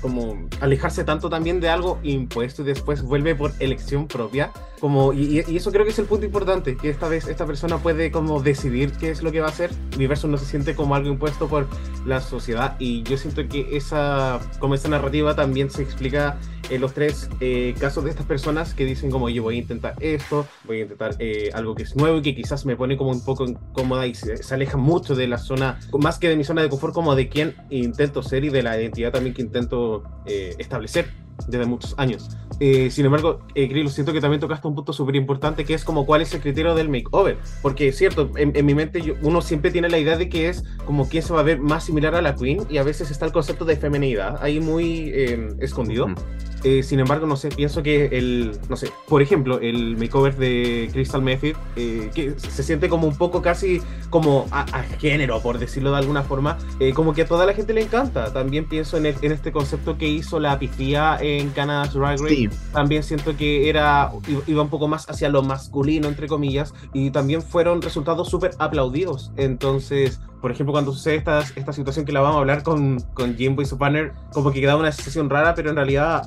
como 0.04 0.36
alejarse 0.60 1.02
tanto 1.02 1.30
también 1.30 1.60
de 1.60 1.70
algo 1.70 1.98
impuesto 2.02 2.60
y 2.60 2.66
después 2.66 3.00
vuelve 3.00 3.34
por 3.34 3.52
elección 3.58 4.06
propia. 4.06 4.52
Como, 4.78 5.14
y, 5.14 5.42
y, 5.48 5.56
eso 5.56 5.72
creo 5.72 5.82
que 5.84 5.92
es 5.92 5.98
el 5.98 6.04
punto 6.04 6.26
importante, 6.26 6.76
que 6.76 6.90
esta 6.90 7.08
vez 7.08 7.26
esta 7.26 7.46
persona 7.46 7.78
puede 7.78 8.10
como 8.10 8.42
decidir 8.42 8.92
qué 8.92 9.08
es 9.10 9.22
lo 9.22 9.32
que 9.32 9.40
va 9.40 9.46
a 9.46 9.48
hacer. 9.48 9.70
Mi 9.96 10.06
verso 10.06 10.28
no 10.28 10.36
se 10.36 10.44
siente 10.44 10.74
como 10.74 10.94
algo 10.94 11.08
impuesto 11.08 11.48
por 11.48 11.66
la 12.04 12.20
sociedad 12.20 12.76
y 12.78 13.02
yo 13.04 13.16
siento 13.16 13.48
que 13.48 13.78
esa, 13.78 14.40
como 14.58 14.74
esa 14.74 14.88
narrativa 14.88 15.34
también 15.34 15.70
se 15.70 15.80
explica 15.80 16.38
en 16.70 16.80
los 16.80 16.94
tres 16.94 17.28
eh, 17.40 17.74
casos 17.78 18.04
de 18.04 18.10
estas 18.10 18.26
personas 18.26 18.74
que 18.74 18.84
dicen 18.84 19.10
como 19.10 19.28
yo 19.28 19.42
voy 19.42 19.56
a 19.56 19.58
intentar 19.58 19.94
esto, 20.00 20.46
voy 20.64 20.78
a 20.78 20.82
intentar 20.82 21.16
eh, 21.18 21.50
algo 21.54 21.74
que 21.74 21.82
es 21.82 21.96
nuevo 21.96 22.18
y 22.18 22.22
que 22.22 22.34
quizás 22.34 22.64
me 22.66 22.76
pone 22.76 22.96
como 22.96 23.10
un 23.10 23.24
poco 23.24 23.44
incómoda 23.44 24.06
y 24.06 24.14
se, 24.14 24.42
se, 24.42 24.54
aleja 24.54 24.76
mucho 24.76 25.14
de 25.14 25.26
la 25.26 25.38
zona, 25.38 25.78
más 25.98 26.18
que 26.18 26.28
de 26.28 26.36
mi 26.36 26.44
zona 26.44 26.62
de 26.62 26.68
confort, 26.68 26.94
como 26.94 27.14
de 27.14 27.28
quién 27.28 27.54
intento 27.70 28.22
ser 28.22 28.44
y 28.44 28.48
de 28.48 28.62
la 28.62 28.80
identidad 28.80 29.12
también 29.12 29.34
que 29.34 29.42
intento 29.42 29.93
eh, 30.26 30.54
establecer 30.58 31.10
desde 31.48 31.66
muchos 31.66 31.94
años. 31.98 32.30
Eh, 32.60 32.90
sin 32.90 33.04
embargo, 33.06 33.40
eh, 33.54 33.66
Grillo, 33.66 33.88
siento 33.88 34.12
que 34.12 34.20
también 34.20 34.40
tocaste 34.40 34.66
un 34.68 34.74
punto 34.74 34.92
súper 34.92 35.16
importante 35.16 35.64
que 35.64 35.74
es 35.74 35.84
como 35.84 36.06
cuál 36.06 36.22
es 36.22 36.32
el 36.34 36.40
criterio 36.40 36.74
del 36.74 36.88
makeover. 36.88 37.38
Porque 37.62 37.88
es 37.88 37.98
cierto, 37.98 38.30
en, 38.36 38.52
en 38.54 38.66
mi 38.66 38.74
mente 38.74 39.00
yo, 39.00 39.14
uno 39.22 39.42
siempre 39.42 39.70
tiene 39.70 39.88
la 39.88 39.98
idea 39.98 40.16
de 40.16 40.28
que 40.28 40.48
es 40.48 40.64
como 40.86 41.08
quién 41.08 41.22
se 41.22 41.32
va 41.32 41.40
a 41.40 41.42
ver 41.42 41.58
más 41.58 41.84
similar 41.84 42.14
a 42.14 42.22
la 42.22 42.34
Queen 42.34 42.66
y 42.70 42.78
a 42.78 42.82
veces 42.82 43.10
está 43.10 43.26
el 43.26 43.32
concepto 43.32 43.64
de 43.64 43.76
feminidad 43.76 44.38
ahí 44.40 44.60
muy 44.60 45.10
eh, 45.12 45.48
escondido. 45.60 46.08
Mm. 46.08 46.14
Eh, 46.64 46.82
sin 46.82 46.98
embargo, 46.98 47.26
no 47.26 47.36
sé, 47.36 47.50
pienso 47.50 47.82
que 47.82 48.06
el, 48.06 48.58
no 48.68 48.76
sé, 48.76 48.90
por 49.06 49.20
ejemplo, 49.20 49.60
el 49.60 49.96
makeover 49.96 50.34
de 50.36 50.88
Crystal 50.92 51.22
Method, 51.22 51.56
eh, 51.76 52.10
que 52.14 52.34
se 52.38 52.62
siente 52.62 52.88
como 52.88 53.06
un 53.06 53.16
poco 53.16 53.42
casi 53.42 53.82
como 54.08 54.46
a, 54.50 54.62
a 54.62 54.82
género, 54.98 55.40
por 55.40 55.58
decirlo 55.58 55.92
de 55.92 55.98
alguna 55.98 56.22
forma, 56.22 56.56
eh, 56.80 56.92
como 56.94 57.12
que 57.12 57.22
a 57.22 57.26
toda 57.26 57.44
la 57.44 57.52
gente 57.52 57.74
le 57.74 57.82
encanta. 57.82 58.32
También 58.32 58.66
pienso 58.66 58.96
en, 58.96 59.06
el, 59.06 59.14
en 59.20 59.32
este 59.32 59.52
concepto 59.52 59.98
que 59.98 60.08
hizo 60.08 60.40
la 60.40 60.58
pifía 60.58 61.18
en 61.20 61.50
Canada's 61.50 61.92
Drag 61.92 62.18
Race. 62.18 62.34
Sí. 62.34 62.48
También 62.72 63.02
siento 63.02 63.36
que 63.36 63.68
era, 63.68 64.10
iba 64.46 64.62
un 64.62 64.70
poco 64.70 64.88
más 64.88 65.08
hacia 65.10 65.28
lo 65.28 65.42
masculino, 65.42 66.08
entre 66.08 66.28
comillas, 66.28 66.72
y 66.92 67.10
también 67.10 67.42
fueron 67.42 67.82
resultados 67.82 68.30
súper 68.30 68.52
aplaudidos. 68.58 69.32
Entonces, 69.36 70.20
por 70.44 70.52
ejemplo, 70.52 70.72
cuando 70.72 70.92
sucede 70.92 71.14
esta, 71.14 71.40
esta 71.56 71.72
situación 71.72 72.04
que 72.04 72.12
la 72.12 72.20
vamos 72.20 72.36
a 72.36 72.40
hablar 72.40 72.62
con, 72.62 73.00
con 73.14 73.34
Jimbo 73.34 73.62
y 73.62 73.64
su 73.64 73.78
partner, 73.78 74.12
como 74.30 74.52
que 74.52 74.60
queda 74.60 74.76
una 74.76 74.92
sensación 74.92 75.30
rara, 75.30 75.54
pero 75.54 75.70
en 75.70 75.76
realidad 75.76 76.26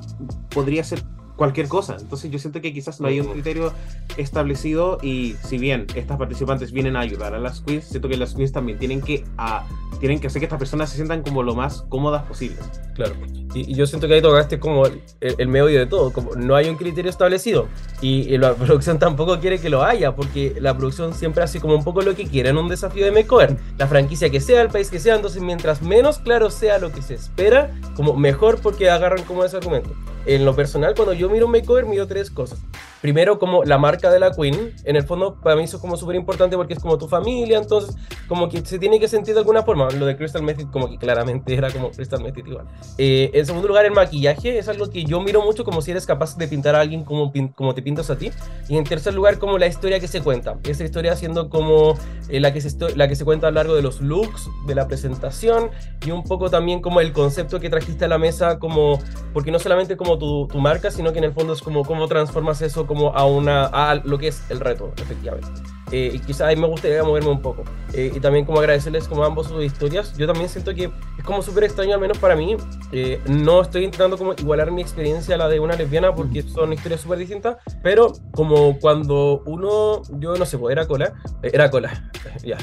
podría 0.50 0.82
ser 0.82 1.04
cualquier 1.38 1.68
cosa. 1.68 1.96
Entonces 1.98 2.30
yo 2.30 2.38
siento 2.38 2.60
que 2.60 2.74
quizás 2.74 3.00
no 3.00 3.06
hay 3.06 3.20
un 3.20 3.28
criterio 3.28 3.72
establecido 4.16 4.98
y 5.00 5.36
si 5.42 5.56
bien 5.56 5.86
estas 5.94 6.18
participantes 6.18 6.72
vienen 6.72 6.96
a 6.96 7.00
ayudar 7.00 7.32
a 7.32 7.38
las 7.38 7.60
queens, 7.60 7.84
siento 7.84 8.08
que 8.08 8.16
las 8.16 8.34
queens 8.34 8.52
también 8.52 8.76
tienen 8.78 9.00
que, 9.00 9.24
a, 9.38 9.64
tienen 10.00 10.18
que 10.18 10.26
hacer 10.26 10.40
que 10.40 10.46
estas 10.46 10.58
personas 10.58 10.90
se 10.90 10.96
sientan 10.96 11.22
como 11.22 11.44
lo 11.44 11.54
más 11.54 11.82
cómodas 11.88 12.24
posibles. 12.24 12.58
Claro. 12.94 13.14
Y, 13.54 13.70
y 13.70 13.74
yo 13.74 13.86
siento 13.86 14.08
que 14.08 14.14
ahí 14.14 14.20
tocaste 14.20 14.58
como 14.58 14.86
el, 14.86 15.00
el, 15.20 15.48
medio 15.48 15.78
de 15.78 15.86
todo, 15.86 16.12
como 16.12 16.34
no 16.34 16.56
hay 16.56 16.68
un 16.68 16.76
criterio 16.76 17.08
establecido 17.08 17.68
y, 18.02 18.34
y, 18.34 18.36
la 18.36 18.54
producción 18.56 18.98
tampoco 18.98 19.38
quiere 19.38 19.60
que 19.60 19.70
lo 19.70 19.84
haya, 19.84 20.16
porque 20.16 20.56
la 20.60 20.76
producción 20.76 21.14
siempre 21.14 21.44
hace 21.44 21.60
como 21.60 21.76
un 21.76 21.84
poco 21.84 22.02
lo 22.02 22.16
que 22.16 22.26
quiere 22.26 22.48
en 22.48 22.58
un 22.58 22.68
desafío 22.68 23.04
de 23.04 23.12
makeover. 23.12 23.56
La 23.78 23.86
franquicia 23.86 24.28
que 24.28 24.40
sea, 24.40 24.60
el 24.60 24.68
país 24.68 24.90
que 24.90 24.98
sea, 24.98 25.14
entonces 25.14 25.40
mientras 25.40 25.82
menos 25.82 26.18
claro 26.18 26.50
sea 26.50 26.78
lo 26.78 26.90
que 26.90 27.00
se 27.00 27.14
espera, 27.14 27.70
como 27.94 28.16
mejor 28.16 28.60
porque 28.60 28.90
agarran 28.90 29.24
como 29.24 29.44
ese 29.44 29.56
argumento. 29.56 29.90
En 30.28 30.44
lo 30.44 30.54
personal, 30.54 30.94
cuando 30.94 31.14
yo 31.14 31.30
miro 31.30 31.46
un 31.46 31.52
makeover, 31.52 31.86
miro 31.86 32.06
tres 32.06 32.30
cosas. 32.30 32.58
Primero, 33.00 33.38
como 33.38 33.64
la 33.64 33.78
marca 33.78 34.10
de 34.10 34.18
la 34.18 34.32
Queen, 34.32 34.74
en 34.84 34.96
el 34.96 35.04
fondo 35.04 35.36
para 35.40 35.54
mí 35.56 35.64
eso 35.64 35.76
es 35.76 35.80
como 35.80 35.96
súper 35.96 36.16
importante 36.16 36.56
porque 36.56 36.74
es 36.74 36.80
como 36.80 36.98
tu 36.98 37.08
familia, 37.08 37.58
entonces 37.58 37.96
como 38.26 38.48
que 38.48 38.64
se 38.64 38.78
tiene 38.78 38.98
que 38.98 39.08
sentir 39.08 39.34
de 39.34 39.40
alguna 39.40 39.62
forma. 39.62 39.88
Lo 39.90 40.06
de 40.06 40.16
Crystal 40.16 40.42
Method 40.42 40.70
como 40.70 40.90
que 40.90 40.98
claramente 40.98 41.54
era 41.54 41.70
como 41.70 41.90
Crystal 41.90 42.22
Method 42.22 42.46
igual. 42.46 42.66
Eh, 42.98 43.30
en 43.32 43.46
segundo 43.46 43.68
lugar, 43.68 43.84
el 43.84 43.92
maquillaje 43.92 44.58
es 44.58 44.68
algo 44.68 44.90
que 44.90 45.04
yo 45.04 45.20
miro 45.20 45.42
mucho 45.42 45.64
como 45.64 45.80
si 45.80 45.92
eres 45.92 46.06
capaz 46.06 46.36
de 46.36 46.48
pintar 46.48 46.74
a 46.74 46.80
alguien 46.80 47.04
como, 47.04 47.32
como 47.54 47.74
te 47.74 47.82
pintas 47.82 48.10
a 48.10 48.16
ti. 48.16 48.30
Y 48.68 48.76
en 48.76 48.84
tercer 48.84 49.14
lugar, 49.14 49.38
como 49.38 49.58
la 49.58 49.66
historia 49.66 50.00
que 50.00 50.08
se 50.08 50.20
cuenta. 50.20 50.58
Esa 50.64 50.84
historia 50.84 51.14
siendo 51.14 51.48
como 51.48 51.94
eh, 52.28 52.40
la, 52.40 52.52
que 52.52 52.60
se 52.60 52.76
la 52.96 53.08
que 53.08 53.14
se 53.14 53.24
cuenta 53.24 53.46
a 53.46 53.50
lo 53.50 53.56
largo 53.56 53.74
de 53.74 53.82
los 53.82 54.00
looks, 54.00 54.48
de 54.66 54.74
la 54.74 54.88
presentación 54.88 55.70
y 56.04 56.10
un 56.10 56.24
poco 56.24 56.50
también 56.50 56.80
como 56.80 57.00
el 57.00 57.12
concepto 57.12 57.60
que 57.60 57.70
trajiste 57.70 58.06
a 58.06 58.08
la 58.08 58.18
mesa, 58.18 58.58
como 58.58 58.98
porque 59.32 59.50
no 59.50 59.58
solamente 59.58 59.96
como 59.96 60.18
tu, 60.18 60.48
tu 60.48 60.58
marca, 60.58 60.90
sino 60.90 61.12
que 61.12 61.18
en 61.18 61.24
el 61.24 61.32
fondo 61.32 61.52
es 61.52 61.62
como 61.62 61.84
cómo 61.84 62.08
transformas 62.08 62.60
eso 62.62 62.86
como 62.88 63.14
a, 63.14 63.24
una, 63.26 63.66
a 63.66 63.94
lo 63.94 64.18
que 64.18 64.28
es 64.28 64.42
el 64.50 64.58
reto, 64.58 64.92
efectivamente. 64.96 65.48
Eh, 65.90 66.10
y 66.14 66.18
quizás 66.18 66.42
ahí 66.42 66.56
me 66.56 66.66
gustaría 66.66 67.02
moverme 67.02 67.30
un 67.30 67.40
poco. 67.40 67.64
Eh, 67.92 68.12
y 68.14 68.20
también 68.20 68.44
como 68.44 68.58
agradecerles 68.58 69.08
como 69.08 69.24
ambos 69.24 69.46
sus 69.48 69.64
historias. 69.64 70.16
Yo 70.16 70.26
también 70.26 70.48
siento 70.48 70.74
que 70.74 70.90
es 71.18 71.24
como 71.24 71.42
súper 71.42 71.64
extraño, 71.64 71.94
al 71.94 72.00
menos 72.00 72.18
para 72.18 72.36
mí. 72.36 72.56
Eh, 72.92 73.20
no 73.26 73.62
estoy 73.62 73.84
intentando 73.84 74.18
como 74.18 74.32
igualar 74.34 74.70
mi 74.70 74.82
experiencia 74.82 75.34
a 75.34 75.38
la 75.38 75.48
de 75.48 75.60
una 75.60 75.76
lesbiana 75.76 76.14
porque 76.14 76.42
son 76.42 76.72
historias 76.72 77.00
súper 77.00 77.18
distintas. 77.18 77.56
Pero 77.82 78.12
como 78.32 78.78
cuando 78.78 79.42
uno, 79.46 80.02
yo 80.18 80.34
no 80.36 80.44
sé, 80.44 80.58
pues 80.58 80.72
era 80.72 80.86
cola, 80.86 81.14
era 81.42 81.70
cola, 81.70 82.10
ya. 82.44 82.58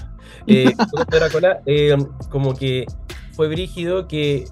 era 0.46 1.30
cola, 1.30 1.62
como 2.30 2.56
que 2.56 2.86
fue 3.36 3.48
brígido 3.48 4.08
que 4.08 4.48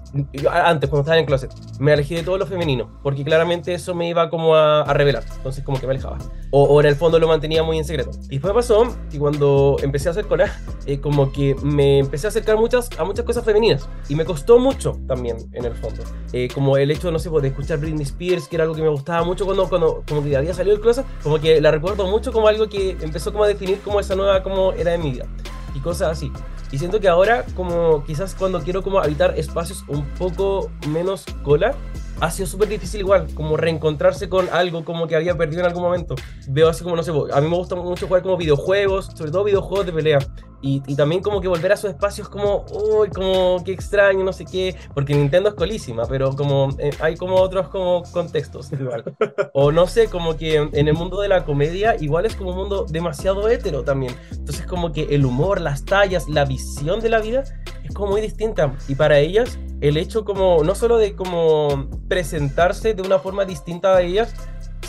antes, 0.50 0.90
cuando 0.90 1.00
estaba 1.00 1.16
en 1.16 1.20
el 1.20 1.26
closet, 1.26 1.50
me 1.78 1.92
alejé 1.92 2.16
de 2.16 2.22
todo 2.22 2.38
lo 2.38 2.46
femenino, 2.46 2.90
porque 3.02 3.24
claramente 3.24 3.72
eso 3.72 3.94
me 3.94 4.08
iba 4.08 4.28
como 4.30 4.54
a, 4.54 4.82
a 4.82 4.92
revelar, 4.92 5.24
entonces 5.36 5.64
como 5.64 5.80
que 5.80 5.86
me 5.86 5.92
alejaba. 5.92 6.18
O, 6.50 6.64
o 6.64 6.80
en 6.80 6.86
el 6.86 6.96
fondo 6.96 7.18
lo 7.18 7.26
mantenía 7.26 7.62
muy 7.62 7.78
en 7.78 7.84
secreto. 7.84 8.10
Y 8.28 8.34
después 8.34 8.54
pasó 8.54 8.96
que 9.10 9.18
cuando 9.18 9.76
empecé 9.82 10.08
a 10.08 10.12
hacer 10.12 10.26
cola, 10.26 10.52
eh, 10.86 11.00
como 11.00 11.32
que 11.32 11.56
me 11.62 11.98
empecé 11.98 12.26
a 12.26 12.30
acercar 12.30 12.56
muchas, 12.56 12.90
a 12.98 13.04
muchas 13.04 13.24
cosas 13.24 13.44
femeninas. 13.44 13.88
Y 14.08 14.14
me 14.14 14.24
costó 14.24 14.58
mucho 14.58 14.98
también, 15.06 15.36
en 15.52 15.64
el 15.64 15.74
fondo. 15.74 16.02
Eh, 16.32 16.48
como 16.52 16.76
el 16.76 16.90
hecho, 16.90 17.10
no 17.10 17.18
sé, 17.18 17.30
pues, 17.30 17.42
de 17.42 17.48
escuchar 17.48 17.78
Britney 17.78 18.04
Spears, 18.04 18.48
que 18.48 18.56
era 18.56 18.64
algo 18.64 18.74
que 18.74 18.82
me 18.82 18.88
gustaba 18.88 19.24
mucho 19.24 19.44
cuando, 19.44 19.68
cuando 19.68 20.04
como 20.06 20.22
que 20.22 20.36
había 20.36 20.54
salido 20.54 20.76
el 20.76 20.80
closet, 20.80 21.04
como 21.22 21.40
que 21.40 21.60
la 21.60 21.70
recuerdo 21.70 22.06
mucho 22.06 22.32
como 22.32 22.48
algo 22.48 22.68
que 22.68 22.96
empezó 23.00 23.32
como 23.32 23.44
a 23.44 23.48
definir 23.48 23.80
como 23.80 24.00
esa 24.00 24.14
nueva 24.14 24.42
como 24.42 24.72
era 24.72 24.92
de 24.92 24.98
mi 24.98 25.12
vida. 25.12 25.26
Y 25.74 25.80
cosas 25.80 26.12
así. 26.12 26.30
Y 26.74 26.78
siento 26.78 26.98
que 26.98 27.06
ahora, 27.06 27.44
como 27.54 28.02
quizás 28.02 28.34
cuando 28.34 28.60
quiero 28.60 28.82
como 28.82 28.98
habitar 28.98 29.38
espacios 29.38 29.84
un 29.86 30.04
poco 30.18 30.72
menos 30.88 31.24
cola, 31.44 31.72
ha 32.18 32.32
sido 32.32 32.48
súper 32.48 32.68
difícil 32.68 32.98
igual, 32.98 33.28
como 33.32 33.56
reencontrarse 33.56 34.28
con 34.28 34.48
algo 34.48 34.84
como 34.84 35.06
que 35.06 35.14
había 35.14 35.36
perdido 35.36 35.60
en 35.60 35.66
algún 35.66 35.84
momento. 35.84 36.16
Veo 36.48 36.68
así 36.68 36.82
como, 36.82 36.96
no 36.96 37.04
sé, 37.04 37.12
a 37.32 37.40
mí 37.40 37.48
me 37.48 37.54
gusta 37.54 37.76
mucho 37.76 38.08
jugar 38.08 38.22
como 38.22 38.36
videojuegos, 38.36 39.06
sobre 39.14 39.30
todo 39.30 39.44
videojuegos 39.44 39.86
de 39.86 39.92
pelea. 39.92 40.18
Y, 40.66 40.82
y 40.86 40.96
también 40.96 41.20
como 41.20 41.42
que 41.42 41.48
volver 41.48 41.72
a 41.72 41.74
esos 41.74 41.90
espacios 41.90 42.26
como, 42.26 42.64
uy, 42.72 43.10
como 43.10 43.62
que 43.62 43.72
extraño, 43.72 44.24
no 44.24 44.32
sé 44.32 44.46
qué, 44.46 44.74
porque 44.94 45.14
Nintendo 45.14 45.50
es 45.50 45.54
colísima, 45.56 46.06
pero 46.06 46.34
como 46.34 46.70
eh, 46.78 46.90
hay 47.00 47.18
como 47.18 47.34
otros 47.34 47.68
como 47.68 48.02
contextos 48.12 48.72
igual. 48.80 49.04
O 49.52 49.70
no 49.72 49.86
sé, 49.86 50.08
como 50.08 50.38
que 50.38 50.56
en 50.56 50.88
el 50.88 50.94
mundo 50.94 51.20
de 51.20 51.28
la 51.28 51.44
comedia 51.44 51.96
igual 52.00 52.24
es 52.24 52.34
como 52.34 52.52
un 52.52 52.56
mundo 52.56 52.86
demasiado 52.88 53.46
hétero 53.50 53.84
también. 53.84 54.16
Entonces 54.32 54.64
como 54.66 54.90
que 54.90 55.02
el 55.10 55.26
humor, 55.26 55.60
las 55.60 55.84
tallas, 55.84 56.30
la 56.30 56.46
visión 56.46 57.00
de 57.00 57.10
la 57.10 57.20
vida 57.20 57.44
es 57.84 57.92
como 57.92 58.12
muy 58.12 58.22
distinta. 58.22 58.74
Y 58.88 58.94
para 58.94 59.18
ellas 59.18 59.58
el 59.82 59.98
hecho 59.98 60.24
como, 60.24 60.64
no 60.64 60.74
solo 60.74 60.96
de 60.96 61.14
como 61.14 61.90
presentarse 62.08 62.94
de 62.94 63.02
una 63.02 63.18
forma 63.18 63.44
distinta 63.44 63.96
a 63.96 64.00
ellas, 64.00 64.34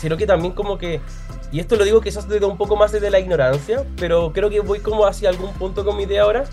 sino 0.00 0.16
que 0.16 0.26
también 0.26 0.54
como 0.54 0.78
que, 0.78 1.00
y 1.52 1.60
esto 1.60 1.76
lo 1.76 1.84
digo 1.84 2.00
quizás 2.00 2.28
desde 2.28 2.46
un 2.46 2.56
poco 2.56 2.76
más 2.76 2.92
desde 2.92 3.10
la 3.10 3.20
ignorancia, 3.20 3.84
pero 3.96 4.32
creo 4.32 4.50
que 4.50 4.60
voy 4.60 4.80
como 4.80 5.06
hacia 5.06 5.28
algún 5.28 5.52
punto 5.54 5.84
con 5.84 5.96
mi 5.96 6.04
idea 6.04 6.22
ahora, 6.22 6.44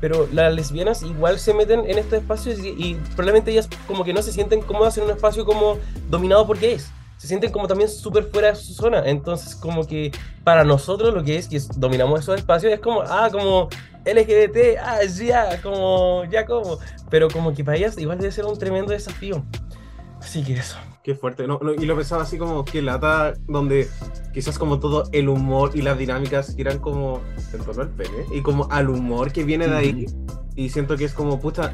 pero 0.00 0.28
las 0.32 0.54
lesbianas 0.54 1.02
igual 1.02 1.38
se 1.38 1.54
meten 1.54 1.80
en 1.80 1.98
estos 1.98 2.20
espacios 2.20 2.58
y, 2.60 2.94
probablemente 3.16 3.50
ellas 3.50 3.68
como 3.86 4.04
que 4.04 4.12
no 4.12 4.22
se 4.22 4.32
sienten 4.32 4.60
cómodas 4.60 4.96
en 4.98 5.04
un 5.04 5.10
espacio 5.10 5.44
como 5.44 5.78
dominado 6.08 6.46
por 6.46 6.58
gays. 6.58 6.90
Se 7.16 7.26
sienten 7.26 7.50
como 7.50 7.66
también 7.66 7.90
súper 7.90 8.24
fuera 8.24 8.50
de 8.50 8.54
su 8.54 8.72
zona. 8.74 9.02
Entonces, 9.04 9.56
como 9.56 9.84
que 9.84 10.12
para 10.44 10.62
nosotros 10.62 11.12
lo 11.12 11.24
que 11.24 11.36
es 11.36 11.48
que 11.48 11.60
dominamos 11.76 12.20
esos 12.20 12.38
espacios 12.38 12.72
es 12.72 12.78
como, 12.78 13.02
ah, 13.02 13.28
como 13.32 13.68
LGBT, 14.04 14.78
ah, 14.80 15.04
ya, 15.04 15.60
como, 15.60 16.24
ya 16.30 16.46
como. 16.46 16.78
Pero 17.10 17.28
como 17.28 17.52
que 17.52 17.64
para 17.64 17.76
ellas 17.76 17.98
igual 17.98 18.18
debe 18.18 18.30
ser 18.30 18.44
un 18.44 18.56
tremendo 18.56 18.92
desafío. 18.92 19.42
Así 20.20 20.44
que 20.44 20.52
eso. 20.54 20.76
Qué 21.02 21.14
fuerte, 21.14 21.46
no, 21.46 21.58
no, 21.62 21.72
y 21.72 21.86
lo 21.86 21.96
pensaba 21.96 22.22
así 22.22 22.36
como 22.36 22.64
que 22.64 22.82
lata, 22.82 23.34
donde 23.46 23.88
quizás 24.34 24.58
como 24.58 24.78
todo 24.78 25.04
el 25.12 25.28
humor 25.28 25.70
y 25.74 25.80
las 25.80 25.96
dinámicas 25.96 26.54
giran 26.54 26.80
como 26.80 27.22
en 27.52 27.64
torno 27.64 27.82
al 27.82 27.90
pene, 27.90 28.26
y 28.32 28.42
como 28.42 28.68
al 28.70 28.90
humor 28.90 29.32
que 29.32 29.44
viene 29.44 29.68
de 29.68 29.76
ahí, 29.76 30.06
y 30.54 30.68
siento 30.68 30.96
que 30.96 31.04
es 31.04 31.14
como, 31.14 31.40
puta, 31.40 31.72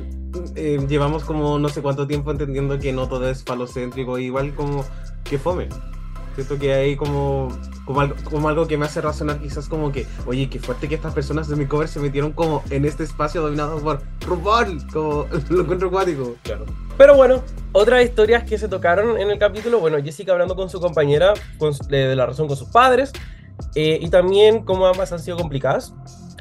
eh, 0.54 0.78
llevamos 0.88 1.24
como 1.24 1.58
no 1.58 1.68
sé 1.68 1.82
cuánto 1.82 2.06
tiempo 2.06 2.30
entendiendo 2.30 2.78
que 2.78 2.92
no 2.92 3.08
todo 3.08 3.28
es 3.28 3.42
falocéntrico, 3.42 4.18
igual 4.18 4.54
como 4.54 4.84
que 5.24 5.38
fome. 5.38 5.68
Siento 6.34 6.58
que 6.58 6.72
hay 6.72 6.96
como, 6.96 7.48
como, 7.84 8.00
algo, 8.00 8.16
como 8.24 8.48
algo 8.48 8.66
que 8.66 8.76
me 8.76 8.86
hace 8.86 9.00
razonar 9.00 9.38
quizás 9.38 9.68
como 9.68 9.92
que, 9.92 10.06
oye, 10.26 10.48
qué 10.48 10.58
fuerte 10.58 10.88
que 10.88 10.94
estas 10.94 11.14
personas 11.14 11.48
de 11.48 11.56
mi 11.56 11.66
cover 11.66 11.88
se 11.88 12.00
metieron 12.00 12.32
como 12.32 12.62
en 12.70 12.84
este 12.84 13.04
espacio 13.04 13.42
dominado 13.42 13.78
por 13.78 14.02
RuPaul, 14.26 14.86
como 14.92 15.26
lo 15.50 15.62
encuentro 15.62 15.88
acuático. 15.88 16.34
Claro. 16.42 16.66
Pero 16.96 17.16
bueno, 17.16 17.42
otras 17.72 18.04
historias 18.04 18.44
que 18.44 18.58
se 18.58 18.68
tocaron 18.68 19.18
en 19.18 19.30
el 19.30 19.38
capítulo, 19.38 19.80
bueno, 19.80 19.98
Jessica 20.02 20.32
hablando 20.32 20.56
con 20.56 20.70
su 20.70 20.80
compañera 20.80 21.34
con, 21.58 21.72
de, 21.88 22.08
de 22.08 22.16
la 22.16 22.26
razón 22.26 22.48
con 22.48 22.56
sus 22.56 22.68
padres, 22.68 23.12
eh, 23.74 23.98
y 24.00 24.08
también 24.08 24.64
cómo 24.64 24.86
ambas 24.86 25.12
han 25.12 25.20
sido 25.20 25.36
complicadas. 25.36 25.94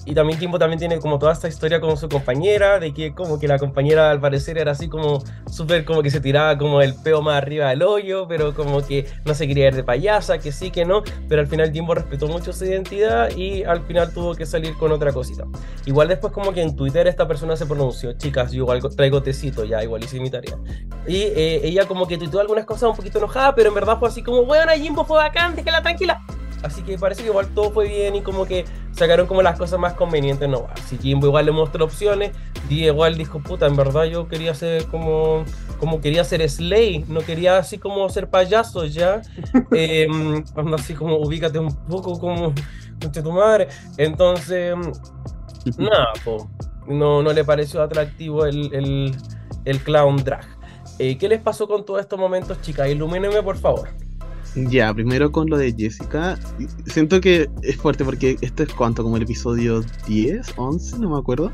Y 0.06 0.14
también 0.14 0.40
Kimbo 0.40 0.60
también 0.60 0.80
tiene 0.80 1.00
como 1.00 1.18
toda 1.20 1.32
esta 1.34 1.48
historia 1.48 1.80
con 1.80 1.98
su 1.98 2.10
compañera, 2.10 2.80
de 2.80 2.94
que 2.94 3.14
como 3.14 3.40
que 3.40 3.48
la 3.48 3.58
compañera 3.58 4.12
al 4.12 4.20
parecer 4.20 4.58
era 4.58 4.72
así 4.72 4.90
como 4.90 5.24
súper 5.50 5.86
como 5.86 6.02
que 6.02 6.12
se 6.12 6.20
tiraba 6.20 6.58
como 6.58 6.82
el 6.82 6.94
peo 6.96 7.22
más 7.22 7.38
arriba 7.38 7.70
del 7.70 7.84
hoyo, 7.84 8.28
pero 8.28 8.54
como 8.54 8.86
que 8.86 9.06
no 9.26 9.34
se 9.34 9.48
quería 9.48 9.68
ir 9.68 9.76
de 9.76 9.84
payasa, 9.84 10.38
que 10.38 10.52
sí, 10.52 10.72
que 10.72 10.86
no, 10.86 11.04
pero 11.30 11.42
al 11.42 11.48
final 11.48 11.72
Kimbo 11.72 11.96
respetó 11.96 12.28
mucho 12.28 12.52
su 12.54 12.66
identidad 12.66 13.36
y 13.36 13.64
al 13.64 13.82
final 13.82 14.14
tuvo 14.14 14.36
que 14.36 14.46
salir 14.46 14.76
con 14.78 14.92
otra 14.92 15.14
cosita. 15.14 15.46
Igual 15.86 16.08
después 16.10 16.34
como 16.34 16.54
que 16.54 16.62
en 16.62 16.76
Twitter 16.76 17.08
esta 17.08 17.28
persona 17.28 17.56
se 17.56 17.66
pronunció, 17.66 18.14
chicas, 18.14 18.52
yo 18.52 18.64
igual 18.64 18.82
traigo 18.96 19.24
tecito, 19.24 19.64
ya, 19.64 19.84
igual 19.84 20.04
hice 20.04 20.20
mi 20.20 20.30
tarea. 20.30 20.58
Y 21.08 21.22
eh, 21.22 21.62
ella 21.64 21.88
como 21.88 22.08
que 22.08 22.18
tuiteó 22.18 22.40
algunas 22.40 22.66
cosas 22.66 22.90
un 22.90 22.96
poquito 22.96 23.20
enojada, 23.20 23.56
pero 23.56 23.70
en 23.70 23.76
verdad 23.76 23.98
fue 24.00 24.10
así 24.10 24.22
como, 24.22 24.44
bueno, 24.46 24.72
Jimbo 24.74 25.06
fue 25.06 25.18
bacán, 25.18 25.56
déjala 25.56 25.82
tranquila. 25.82 26.22
Así 26.64 26.82
que 26.82 26.98
parece 26.98 27.22
que 27.22 27.30
igual 27.30 27.48
todo 27.54 27.72
fue 27.72 27.88
bien 27.88 28.16
y 28.16 28.22
como 28.22 28.46
que 28.46 28.66
sacaron 28.92 29.28
como 29.28 29.42
las 29.42 29.58
cosas 29.58 29.80
más 29.80 29.94
convenientes, 29.94 30.50
no. 30.50 30.68
Así 30.74 30.98
que 30.98 31.10
igual 31.10 31.46
le 31.46 31.52
mostró 31.52 31.86
opciones, 31.86 32.32
y 32.70 32.86
igual 32.86 33.18
dijo, 33.18 33.40
puta, 33.40 33.68
en 33.68 33.76
verdad 33.76 34.06
yo 34.06 34.28
quería 34.28 34.54
ser 34.56 34.86
como, 34.88 35.44
como 35.80 36.02
quería 36.02 36.24
ser 36.24 36.48
Slay, 36.50 37.06
no 37.08 37.22
quería 37.22 37.58
así 37.58 37.78
como 37.78 38.08
ser 38.10 38.30
payaso 38.30 38.86
ya. 38.86 39.22
eh, 39.72 40.08
así 40.74 40.94
como 40.94 41.18
ubícate 41.18 41.60
un 41.60 41.76
poco 41.86 42.20
como, 42.20 42.54
concha 43.00 43.22
tu 43.22 43.32
madre. 43.32 43.68
Entonces, 43.98 44.76
Nada, 45.78 46.14
po. 46.24 46.50
No, 46.88 47.24
no 47.24 47.32
le 47.32 47.46
pareció 47.46 47.82
atractivo 47.82 48.46
el, 48.46 48.74
el, 48.74 49.16
el 49.66 49.84
clown 49.84 50.18
drag. 50.24 50.46
Eh, 51.00 51.18
¿Qué 51.18 51.28
les 51.28 51.42
pasó 51.42 51.68
con 51.68 51.86
todos 51.86 52.02
estos 52.02 52.20
momentos, 52.20 52.62
chicas? 52.62 52.90
Ilumínenme, 52.90 53.42
por 53.42 53.58
favor. 53.58 53.90
Ya, 54.56 54.94
primero 54.94 55.32
con 55.32 55.50
lo 55.50 55.58
de 55.58 55.74
Jessica. 55.74 56.38
Siento 56.86 57.20
que 57.20 57.50
es 57.64 57.76
fuerte 57.78 58.06
porque 58.06 58.38
esto 58.42 58.64
es 58.64 58.74
cuánto, 58.74 59.02
como 59.04 59.18
el 59.18 59.24
episodio 59.24 59.84
10, 60.08 60.54
11, 60.58 61.00
no 61.00 61.10
me 61.10 61.18
acuerdo. 61.18 61.52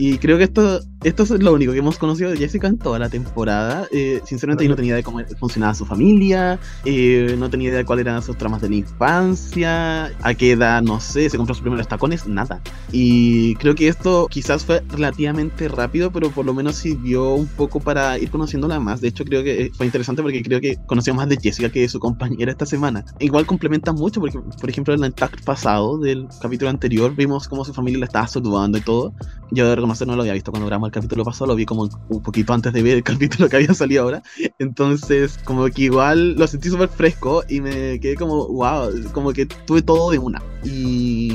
Y 0.00 0.18
creo 0.18 0.38
que 0.38 0.44
esto, 0.44 0.80
esto 1.02 1.22
es 1.24 1.30
lo 1.30 1.52
único 1.52 1.72
que 1.72 1.78
hemos 1.78 1.98
conocido 1.98 2.30
de 2.30 2.36
Jessica 2.36 2.68
en 2.68 2.78
toda 2.78 3.00
la 3.00 3.08
temporada. 3.08 3.88
Eh, 3.90 4.20
sinceramente 4.24 4.62
yo 4.62 4.70
no 4.70 4.76
tenía 4.76 4.90
idea 4.90 4.96
de 4.98 5.02
cómo 5.02 5.18
funcionaba 5.40 5.74
su 5.74 5.84
familia, 5.84 6.60
eh, 6.84 7.34
no 7.36 7.50
tenía 7.50 7.70
idea 7.70 7.78
de 7.78 7.84
cuáles 7.84 8.06
eran 8.06 8.22
sus 8.22 8.38
tramas 8.38 8.62
de 8.62 8.68
la 8.68 8.76
infancia, 8.76 10.04
a 10.22 10.34
qué 10.34 10.52
edad, 10.52 10.82
no 10.82 11.00
sé, 11.00 11.28
se 11.28 11.36
compró 11.36 11.52
sus 11.52 11.62
primeros 11.62 11.88
tacones, 11.88 12.28
nada. 12.28 12.62
Y 12.92 13.56
creo 13.56 13.74
que 13.74 13.88
esto 13.88 14.28
quizás 14.30 14.64
fue 14.64 14.84
relativamente 14.88 15.66
rápido, 15.66 16.12
pero 16.12 16.30
por 16.30 16.46
lo 16.46 16.54
menos 16.54 16.76
sirvió 16.76 17.34
un 17.34 17.48
poco 17.48 17.80
para 17.80 18.20
ir 18.20 18.30
conociéndola 18.30 18.78
más. 18.78 19.00
De 19.00 19.08
hecho 19.08 19.24
creo 19.24 19.42
que 19.42 19.64
eh, 19.64 19.72
fue 19.74 19.84
interesante 19.84 20.22
porque 20.22 20.44
creo 20.44 20.60
que 20.60 20.76
conocíamos 20.86 21.24
más 21.24 21.28
de 21.28 21.38
Jessica 21.42 21.70
que 21.70 21.80
de 21.80 21.88
su 21.88 21.98
compañera 21.98 22.52
esta 22.52 22.66
semana. 22.66 23.04
Igual 23.18 23.46
complementa 23.46 23.92
mucho 23.92 24.20
porque, 24.20 24.38
por 24.38 24.70
ejemplo, 24.70 24.94
en 24.94 25.02
el 25.02 25.12
tag 25.12 25.42
pasado 25.44 25.98
del 25.98 26.28
capítulo 26.40 26.70
anterior 26.70 27.16
vimos 27.16 27.48
cómo 27.48 27.64
su 27.64 27.74
familia 27.74 27.98
la 27.98 28.06
estaba 28.06 28.28
saludando 28.28 28.78
y 28.78 28.82
todo. 28.82 29.12
Yo 29.50 29.68
de 29.68 29.87
reconocer 29.88 30.06
no 30.06 30.16
lo 30.16 30.22
había 30.22 30.34
visto 30.34 30.50
cuando 30.50 30.66
grabamos 30.66 30.88
el 30.88 30.92
capítulo 30.92 31.24
pasado, 31.24 31.46
lo 31.46 31.54
vi 31.54 31.64
como 31.64 31.88
un 32.08 32.22
poquito 32.22 32.52
antes 32.52 32.72
de 32.72 32.82
ver 32.82 32.98
el 32.98 33.02
capítulo 33.04 33.48
que 33.48 33.56
había 33.56 33.74
salido 33.74 34.02
ahora. 34.02 34.22
Entonces, 34.58 35.38
como 35.44 35.66
que 35.66 35.82
igual 35.82 36.34
lo 36.34 36.46
sentí 36.46 36.68
súper 36.68 36.88
fresco 36.88 37.42
y 37.48 37.60
me 37.60 37.98
quedé 38.00 38.16
como, 38.16 38.46
wow, 38.48 38.90
como 39.12 39.32
que 39.32 39.46
tuve 39.46 39.82
todo 39.82 40.10
de 40.10 40.18
una. 40.18 40.42
Y, 40.70 41.32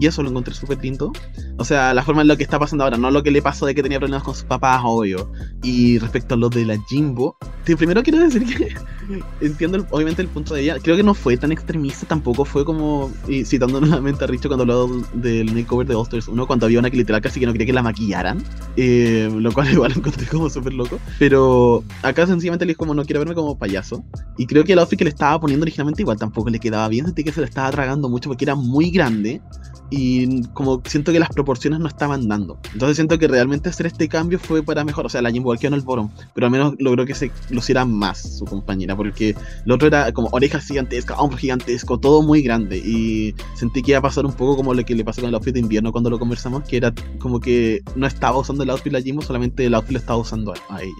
y 0.00 0.06
eso 0.06 0.22
lo 0.22 0.30
encontré 0.30 0.52
súper 0.54 0.78
lindo. 0.82 1.12
O 1.58 1.64
sea, 1.64 1.94
la 1.94 2.02
forma 2.02 2.22
en 2.22 2.28
lo 2.28 2.36
que 2.36 2.42
está 2.42 2.58
pasando 2.58 2.82
ahora, 2.84 2.96
no 2.96 3.10
lo 3.10 3.22
que 3.22 3.30
le 3.30 3.40
pasó 3.40 3.66
de 3.66 3.74
que 3.74 3.82
tenía 3.82 3.98
problemas 4.00 4.24
con 4.24 4.34
sus 4.34 4.44
papás, 4.44 4.80
obvio. 4.84 5.30
Y 5.62 5.98
respecto 5.98 6.34
a 6.34 6.36
lo 6.38 6.48
de 6.48 6.64
la 6.64 6.76
Jimbo, 6.88 7.36
primero 7.64 8.02
quiero 8.02 8.18
decir 8.18 8.44
que 8.44 8.74
entiendo 9.40 9.76
el- 9.78 9.86
obviamente 9.90 10.22
el 10.22 10.28
punto 10.28 10.54
de 10.54 10.62
ella. 10.62 10.76
Creo 10.82 10.96
que 10.96 11.02
no 11.04 11.14
fue 11.14 11.36
tan 11.36 11.52
extremista, 11.52 12.06
tampoco 12.06 12.44
fue 12.44 12.64
como, 12.64 13.10
y 13.28 13.44
citando 13.44 13.80
nuevamente 13.82 14.24
a 14.24 14.26
Richo 14.26 14.48
cuando 14.48 14.62
habló 14.62 14.88
del 15.14 15.52
makeover 15.54 15.86
de 15.86 15.94
All 15.94 16.02
Stars 16.02 16.26
1, 16.28 16.46
cuando 16.46 16.66
había 16.66 16.80
una 16.80 16.90
que 16.90 16.96
literal 16.96 17.20
casi 17.20 17.38
que 17.38 17.46
no 17.46 17.52
quería 17.52 17.66
que 17.66 17.72
la 17.72 17.82
maquillaran, 17.82 18.42
eh, 18.76 19.30
lo 19.32 19.52
cual 19.52 19.68
igual 19.72 19.92
lo 19.92 19.98
encontré 19.98 20.26
como 20.26 20.50
súper 20.50 20.74
loco. 20.74 20.98
Pero 21.18 21.84
acá 22.02 22.26
sencillamente 22.26 22.64
le 22.64 22.70
dijo 22.70 22.78
como 22.80 22.94
no 22.94 23.04
quiero 23.04 23.20
verme 23.20 23.34
como 23.34 23.56
payaso. 23.56 24.04
Y 24.36 24.46
creo 24.46 24.64
que 24.64 24.72
el 24.72 24.80
outfit 24.80 24.98
que 24.98 25.04
le 25.04 25.10
estaba 25.10 25.38
poniendo 25.40 25.62
originalmente 25.62 26.02
igual 26.02 26.18
tampoco 26.18 26.50
le 26.50 26.58
quedaba 26.58 26.88
bien, 26.88 27.06
sentí 27.06 27.22
que 27.22 27.32
se 27.32 27.40
le 27.40 27.46
estaba 27.46 27.70
tragando 27.70 28.08
mucho 28.08 28.28
porque 28.28 28.44
era 28.44 28.54
muy 28.64 28.90
grande 28.90 29.40
y 29.90 30.42
como 30.48 30.82
siento 30.84 31.12
que 31.12 31.18
las 31.18 31.28
proporciones 31.28 31.80
no 31.80 31.88
estaban 31.88 32.28
dando. 32.28 32.58
Entonces 32.72 32.96
siento 32.96 33.18
que 33.18 33.28
realmente 33.28 33.68
hacer 33.68 33.86
este 33.86 34.08
cambio 34.08 34.38
fue 34.38 34.62
para 34.62 34.84
mejor. 34.84 35.06
O 35.06 35.08
sea, 35.08 35.22
la 35.22 35.30
Jimbo 35.30 35.54
quedó 35.54 35.68
en 35.68 35.74
el 35.74 35.82
bottom, 35.82 36.10
pero 36.34 36.46
al 36.46 36.50
menos 36.50 36.74
logró 36.78 37.04
que 37.06 37.14
se 37.14 37.30
luciera 37.50 37.84
más 37.84 38.38
su 38.38 38.44
compañera, 38.44 38.96
porque 38.96 39.34
lo 39.64 39.74
otro 39.74 39.88
era 39.88 40.12
como 40.12 40.28
orejas 40.32 40.66
gigantescas, 40.66 41.16
hombro 41.18 41.38
gigantesco, 41.38 41.98
todo 41.98 42.22
muy 42.22 42.42
grande. 42.42 42.78
Y 42.78 43.34
sentí 43.54 43.82
que 43.82 43.92
iba 43.92 43.98
a 43.98 44.02
pasar 44.02 44.26
un 44.26 44.32
poco 44.32 44.56
como 44.56 44.74
lo 44.74 44.84
que 44.84 44.94
le 44.94 45.04
pasó 45.04 45.20
con 45.20 45.28
el 45.28 45.34
outfit 45.34 45.54
de 45.54 45.60
invierno 45.60 45.92
cuando 45.92 46.10
lo 46.10 46.18
conversamos, 46.18 46.64
que 46.64 46.76
era 46.76 46.92
como 47.18 47.40
que 47.40 47.82
no 47.94 48.06
estaba 48.06 48.38
usando 48.38 48.62
el 48.62 48.70
outfit 48.70 48.92
la 48.92 49.00
Jimbo, 49.00 49.22
solamente 49.22 49.66
el 49.66 49.74
outfit 49.74 49.92
lo 49.92 49.98
estaba 49.98 50.18
usando 50.18 50.52
a, 50.52 50.74
a 50.74 50.82
ella. 50.82 50.92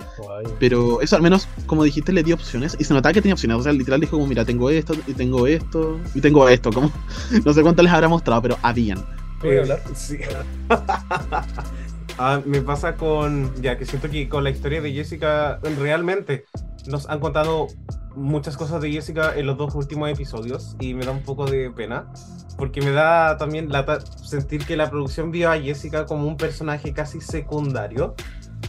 Pero 0.59 1.01
eso 1.01 1.17
al 1.17 1.23
menos, 1.23 1.49
como 1.67 1.85
dijiste, 1.85 2.13
le 2.13 2.23
dio 2.23 2.35
opciones 2.35 2.77
y 2.79 2.85
se 2.85 2.95
notaba 2.95 3.13
que 3.13 3.23
tenía 3.23 3.35
opciones. 3.35 3.59
O 3.59 3.63
sea, 3.63 3.73
literal 3.73 4.01
dijo 4.01 4.17
como, 4.17 4.27
mira, 4.27 4.45
tengo 4.45 4.71
esto, 4.71 4.95
y 5.07 5.13
tengo 5.13 5.47
esto, 5.47 5.99
y 6.15 6.21
tengo 6.21 6.49
esto. 6.49 6.71
Como, 6.71 6.91
no 7.45 7.53
sé 7.53 7.63
cuánto 7.63 7.83
les 7.83 7.93
habrá 7.93 8.09
mostrado, 8.09 8.43
pero 8.43 8.59
¿Puedo 9.41 9.63
hablar? 9.63 9.81
Sí. 9.95 10.19
Ah, 12.17 12.41
me 12.45 12.61
pasa 12.61 12.95
con, 12.95 13.53
ya 13.61 13.77
que 13.77 13.87
siento 13.87 14.09
que 14.09 14.29
con 14.29 14.45
la 14.45 14.51
historia 14.51 14.81
de 14.81 14.93
Jessica, 14.93 15.59
realmente 15.81 16.45
nos 16.87 17.09
han 17.09 17.19
contado 17.19 17.67
muchas 18.15 18.57
cosas 18.57 18.81
de 18.81 18.93
Jessica 18.93 19.35
en 19.37 19.47
los 19.47 19.57
dos 19.57 19.75
últimos 19.75 20.09
episodios 20.09 20.77
y 20.79 20.95
me 20.95 21.05
da 21.05 21.11
un 21.11 21.23
poco 21.23 21.47
de 21.47 21.71
pena, 21.71 22.07
porque 22.57 22.81
me 22.83 22.93
da 22.93 23.37
también 23.37 23.71
lata 23.71 24.01
sentir 24.01 24.65
que 24.65 24.77
la 24.77 24.91
producción 24.91 25.33
vio 25.33 25.51
a 25.51 25.59
Jessica 25.59 26.07
como 26.07 26.29
un 26.29 26.37
personaje 26.37 26.93
casi 26.93 27.21
secundario 27.21 28.15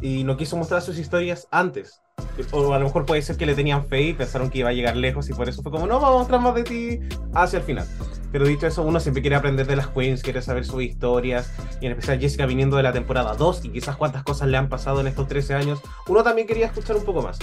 y 0.01 0.23
no 0.23 0.37
quiso 0.37 0.57
mostrar 0.57 0.81
sus 0.81 0.97
historias 0.97 1.47
antes. 1.51 2.01
O 2.51 2.73
a 2.73 2.79
lo 2.79 2.85
mejor 2.85 3.05
puede 3.05 3.21
ser 3.21 3.37
que 3.37 3.45
le 3.45 3.55
tenían 3.55 3.85
fe 3.85 4.01
y 4.01 4.13
pensaron 4.13 4.49
que 4.49 4.59
iba 4.59 4.69
a 4.69 4.73
llegar 4.73 4.95
lejos 4.95 5.29
y 5.29 5.33
por 5.33 5.47
eso 5.47 5.61
fue 5.61 5.71
como, 5.71 5.85
no, 5.85 5.99
vamos 5.99 6.15
a 6.15 6.19
mostrar 6.19 6.41
más 6.41 6.55
de 6.55 6.63
ti 6.63 6.99
hacia 7.33 7.59
el 7.59 7.63
final. 7.63 7.87
Pero 8.35 8.47
dicho 8.47 8.67
eso, 8.67 8.83
uno 8.83 8.99
siempre 8.99 9.21
quiere 9.21 9.37
aprender 9.37 9.65
de 9.65 9.77
las 9.77 9.87
queens, 9.87 10.21
quiere 10.21 10.41
saber 10.41 10.65
sus 10.65 10.83
historias, 10.83 11.53
y 11.79 11.85
en 11.85 11.93
especial 11.93 12.19
Jessica 12.19 12.45
viniendo 12.45 12.75
de 12.75 12.83
la 12.83 12.91
temporada 12.91 13.33
2 13.33 13.63
y 13.63 13.69
quizás 13.69 13.95
cuántas 13.95 14.23
cosas 14.23 14.49
le 14.49 14.57
han 14.57 14.67
pasado 14.67 14.99
en 14.99 15.07
estos 15.07 15.29
13 15.29 15.53
años, 15.53 15.79
uno 16.09 16.21
también 16.21 16.45
quería 16.45 16.65
escuchar 16.65 16.97
un 16.97 17.05
poco 17.05 17.21
más. 17.21 17.39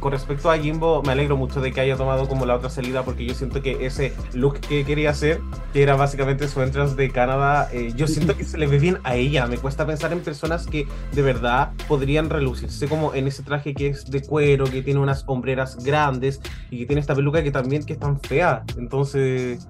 Con 0.00 0.12
respecto 0.12 0.50
a 0.50 0.58
Jimbo, 0.58 1.02
me 1.02 1.12
alegro 1.12 1.38
mucho 1.38 1.62
de 1.62 1.72
que 1.72 1.80
haya 1.80 1.96
tomado 1.96 2.28
como 2.28 2.44
la 2.44 2.54
otra 2.54 2.68
salida 2.68 3.02
porque 3.02 3.24
yo 3.24 3.32
siento 3.32 3.62
que 3.62 3.86
ese 3.86 4.12
look 4.34 4.60
que 4.60 4.84
quería 4.84 5.08
hacer, 5.08 5.40
que 5.72 5.82
era 5.82 5.96
básicamente 5.96 6.48
su 6.48 6.60
entrance 6.60 6.96
de 6.96 7.08
Canadá, 7.10 7.66
eh, 7.72 7.92
yo 7.96 8.06
siento 8.06 8.36
que 8.36 8.44
se 8.44 8.58
le 8.58 8.66
ve 8.66 8.78
bien 8.78 8.98
a 9.04 9.16
ella. 9.16 9.46
Me 9.46 9.56
cuesta 9.56 9.86
pensar 9.86 10.12
en 10.12 10.20
personas 10.20 10.66
que 10.66 10.86
de 11.12 11.22
verdad 11.22 11.70
podrían 11.88 12.28
relucirse 12.28 12.88
como 12.88 13.14
en 13.14 13.26
ese 13.26 13.42
traje 13.42 13.72
que 13.72 13.86
es 13.86 14.10
de 14.10 14.20
cuero, 14.20 14.64
que 14.64 14.82
tiene 14.82 15.00
unas 15.00 15.24
hombreras 15.26 15.82
grandes 15.82 16.42
y 16.70 16.80
que 16.80 16.86
tiene 16.86 17.00
esta 17.00 17.14
peluca 17.14 17.42
que 17.42 17.50
también 17.50 17.82
que 17.86 17.94
es 17.94 17.98
tan 17.98 18.20
fea. 18.20 18.64
Entonces, 18.76 19.66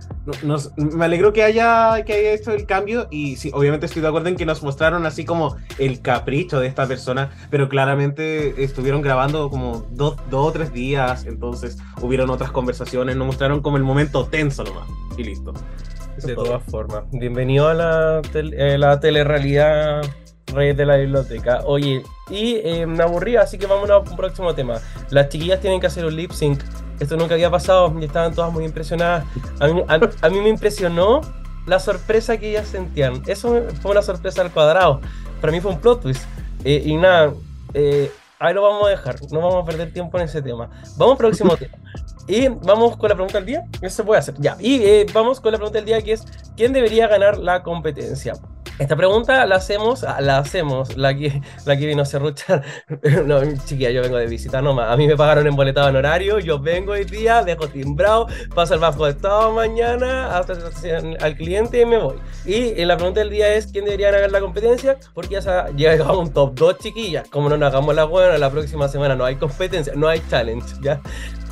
me 0.76 1.04
alegro 1.04 1.32
que 1.32 1.42
haya, 1.42 2.02
que 2.04 2.12
haya 2.12 2.32
hecho 2.32 2.52
el 2.52 2.66
cambio 2.66 3.08
y 3.10 3.36
sí, 3.36 3.50
obviamente 3.54 3.86
estoy 3.86 4.02
de 4.02 4.08
acuerdo 4.08 4.28
en 4.28 4.36
que 4.36 4.46
nos 4.46 4.62
mostraron 4.62 5.06
así 5.06 5.24
como 5.24 5.56
el 5.78 6.00
capricho 6.00 6.60
de 6.60 6.66
esta 6.66 6.86
persona, 6.86 7.30
pero 7.50 7.68
claramente 7.68 8.62
estuvieron 8.62 9.02
grabando 9.02 9.50
como 9.50 9.86
dos, 9.90 10.16
o 10.30 10.52
tres 10.52 10.72
días, 10.72 11.26
entonces 11.26 11.78
hubieron 12.00 12.30
otras 12.30 12.50
conversaciones, 12.50 13.16
nos 13.16 13.26
mostraron 13.26 13.60
como 13.60 13.76
el 13.76 13.82
momento 13.82 14.26
tenso 14.26 14.64
nomás, 14.64 14.88
y 15.16 15.24
listo. 15.24 15.52
de 16.22 16.34
todas 16.34 16.62
formas, 16.64 17.04
bienvenido 17.12 17.68
a 17.68 17.74
la, 17.74 18.22
eh, 18.34 18.78
la 18.78 19.00
telerrealidad 19.00 20.02
Reyes 20.52 20.76
de 20.76 20.86
la 20.86 20.96
Biblioteca. 20.96 21.60
Oye, 21.64 22.02
y 22.28 22.56
eh, 22.64 22.86
me 22.86 23.02
aburrí, 23.02 23.36
así 23.36 23.58
que 23.58 23.66
vamos 23.66 23.90
a 23.90 23.98
un 23.98 24.16
próximo 24.16 24.54
tema. 24.54 24.80
Las 25.10 25.28
chiquillas 25.28 25.60
tienen 25.60 25.80
que 25.80 25.86
hacer 25.86 26.04
un 26.04 26.16
lip 26.16 26.32
sync. 26.32 26.60
Esto 27.00 27.16
nunca 27.16 27.34
había 27.34 27.50
pasado 27.50 27.92
y 27.98 28.04
estaban 28.04 28.34
todas 28.34 28.52
muy 28.52 28.64
impresionadas. 28.64 29.24
A 29.58 29.66
mí, 29.66 29.82
a, 29.88 30.28
mí 30.28 30.40
me 30.40 30.50
impresionó 30.50 31.22
la 31.66 31.80
sorpresa 31.80 32.36
que 32.36 32.50
ellas 32.50 32.68
sentían. 32.68 33.22
Eso 33.26 33.64
fue 33.80 33.90
una 33.92 34.02
sorpresa 34.02 34.42
al 34.42 34.52
cuadrado. 34.52 35.00
Para 35.40 35.52
mí 35.52 35.60
fue 35.60 35.72
un 35.72 35.80
plot 35.80 36.02
twist. 36.02 36.24
Eh, 36.62 36.82
y 36.84 36.96
nada, 36.96 37.32
eh, 37.72 38.12
ahí 38.38 38.52
lo 38.52 38.62
vamos 38.62 38.86
a 38.86 38.90
dejar. 38.90 39.16
No 39.32 39.40
vamos 39.40 39.62
a 39.62 39.66
perder 39.66 39.92
tiempo 39.92 40.18
en 40.18 40.24
ese 40.24 40.42
tema. 40.42 40.68
Vamos 40.96 41.12
al 41.12 41.18
próximo 41.18 41.56
tema. 41.58 41.72
Y 42.30 42.46
vamos 42.48 42.96
con 42.96 43.08
la 43.08 43.16
pregunta 43.16 43.38
del 43.38 43.46
día. 43.46 43.64
Eso 43.82 43.96
se 43.96 44.04
puede 44.04 44.20
hacer. 44.20 44.36
Ya. 44.38 44.56
Y 44.60 44.82
eh, 44.84 45.06
vamos 45.12 45.40
con 45.40 45.50
la 45.50 45.58
pregunta 45.58 45.78
del 45.78 45.86
día 45.86 46.00
que 46.00 46.12
es: 46.12 46.24
¿Quién 46.56 46.72
debería 46.72 47.08
ganar 47.08 47.38
la 47.38 47.64
competencia? 47.64 48.34
Esta 48.78 48.96
pregunta 48.96 49.44
la 49.44 49.56
hacemos, 49.56 50.04
ah, 50.04 50.22
la 50.22 50.38
hacemos, 50.38 50.96
la 50.96 51.14
que, 51.14 51.42
la 51.66 51.76
que 51.76 51.86
vino 51.86 52.00
a 52.00 52.06
cerruchar. 52.06 52.64
no, 53.26 53.42
chiquilla, 53.66 53.90
yo 53.90 54.00
vengo 54.00 54.16
de 54.16 54.26
visita 54.26 54.62
nomás. 54.62 54.90
A 54.90 54.96
mí 54.96 55.06
me 55.06 55.18
pagaron 55.18 55.46
en 55.46 55.54
boletado 55.54 55.90
en 55.90 55.96
horario, 55.96 56.38
yo 56.38 56.58
vengo 56.58 56.92
hoy 56.92 57.04
día, 57.04 57.42
dejo 57.42 57.68
timbrado, 57.68 58.26
paso 58.54 58.72
el 58.72 58.80
bajo 58.80 59.04
de 59.04 59.10
estado 59.10 59.52
mañana, 59.52 60.34
hasta 60.34 60.54
al 61.20 61.36
cliente 61.36 61.82
y 61.82 61.84
me 61.84 61.98
voy. 61.98 62.16
Y 62.46 62.82
la 62.86 62.96
pregunta 62.96 63.20
del 63.20 63.28
día 63.28 63.52
es: 63.52 63.66
¿quién 63.66 63.84
debería 63.84 64.12
ganar 64.12 64.30
la 64.30 64.40
competencia? 64.40 64.96
Porque 65.12 65.34
ya 65.34 65.42
se 65.42 65.50
llega 65.76 66.06
a 66.06 66.16
un 66.16 66.32
top 66.32 66.54
2, 66.54 66.78
chiquillas. 66.78 67.28
Como 67.28 67.50
no 67.50 67.58
nos 67.58 67.74
hagamos 67.74 67.94
la 67.94 68.04
buena, 68.04 68.38
la 68.38 68.50
próxima 68.50 68.88
semana 68.88 69.14
no 69.14 69.26
hay 69.26 69.36
competencia, 69.36 69.92
no 69.94 70.08
hay 70.08 70.22
challenge, 70.30 70.66
¿ya? 70.80 71.02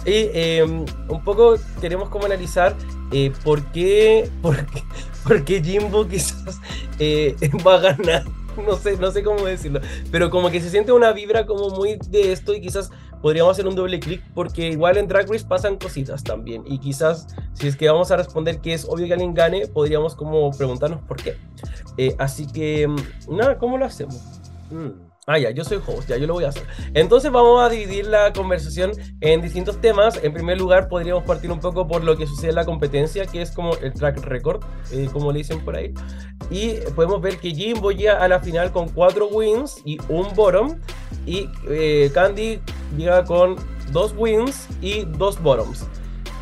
Em, 0.08 0.84
un 1.08 1.24
poco 1.24 1.56
queremos 1.80 2.08
como 2.08 2.24
analizar 2.24 2.74
eh, 3.12 3.32
por, 3.44 3.62
qué, 3.72 4.30
por, 4.42 5.44
Jimbo 5.46 6.06
quizás 6.06 6.60
eh, 6.98 7.36
va 7.66 7.74
a 7.76 7.80
ganar. 7.80 8.24
No 8.66 8.76
sé, 8.76 8.96
no 8.96 9.10
sé 9.12 9.22
cómo 9.22 9.44
decirlo. 9.44 9.80
Pero 10.10 10.30
como 10.30 10.50
que 10.50 10.60
se 10.60 10.70
siente 10.70 10.92
una 10.92 11.12
vibra 11.12 11.46
como 11.46 11.70
muy 11.70 11.96
de 12.08 12.32
esto 12.32 12.54
y 12.54 12.60
quizás 12.60 12.90
podríamos 13.22 13.52
hacer 13.52 13.68
un 13.68 13.74
doble 13.74 14.00
clic 14.00 14.22
porque 14.34 14.68
igual 14.68 14.96
en 14.96 15.06
Drag 15.06 15.30
Race 15.30 15.44
pasan 15.46 15.76
cositas 15.76 16.24
también. 16.24 16.64
Y 16.66 16.78
quizás 16.78 17.28
si 17.52 17.68
es 17.68 17.76
que 17.76 17.88
vamos 17.88 18.10
a 18.10 18.16
responder 18.16 18.60
que 18.60 18.72
es 18.72 18.84
obvio 18.84 19.06
que 19.06 19.12
alguien 19.12 19.34
gane, 19.34 19.68
podríamos 19.68 20.16
como 20.16 20.50
preguntarnos 20.50 21.02
por 21.02 21.18
qué. 21.18 21.36
Eh, 21.96 22.16
así 22.18 22.46
que, 22.46 22.82
em, 22.82 22.96
nada, 23.28 23.58
¿cómo 23.58 23.78
lo 23.78 23.84
hacemos? 23.84 24.20
Mm. 24.70 25.07
Ah, 25.30 25.36
ya, 25.36 25.50
yo 25.50 25.62
soy 25.62 25.78
host, 25.86 26.08
ya 26.08 26.16
yo 26.16 26.26
lo 26.26 26.32
voy 26.32 26.44
a 26.44 26.48
hacer. 26.48 26.66
Entonces 26.94 27.30
vamos 27.30 27.60
a 27.60 27.68
dividir 27.68 28.06
la 28.06 28.32
conversación 28.32 28.92
en 29.20 29.42
distintos 29.42 29.78
temas. 29.78 30.18
En 30.24 30.32
primer 30.32 30.56
lugar, 30.56 30.88
podríamos 30.88 31.22
partir 31.24 31.52
un 31.52 31.60
poco 31.60 31.86
por 31.86 32.02
lo 32.02 32.16
que 32.16 32.26
sucede 32.26 32.48
en 32.48 32.54
la 32.54 32.64
competencia, 32.64 33.26
que 33.26 33.42
es 33.42 33.50
como 33.50 33.74
el 33.76 33.92
track 33.92 34.20
record, 34.24 34.64
eh, 34.90 35.06
como 35.12 35.30
le 35.30 35.40
dicen 35.40 35.60
por 35.62 35.76
ahí. 35.76 35.92
Y 36.50 36.76
podemos 36.96 37.20
ver 37.20 37.36
que 37.36 37.50
Jimbo 37.50 37.92
llega 37.92 38.24
a 38.24 38.26
la 38.26 38.40
final 38.40 38.72
con 38.72 38.88
cuatro 38.88 39.26
wins 39.26 39.82
y 39.84 39.98
un 40.08 40.34
bottom. 40.34 40.80
Y 41.26 41.50
eh, 41.68 42.10
Candy 42.14 42.60
llega 42.96 43.22
con 43.24 43.56
dos 43.92 44.14
wins 44.16 44.66
y 44.80 45.04
dos 45.04 45.42
bottoms. 45.42 45.84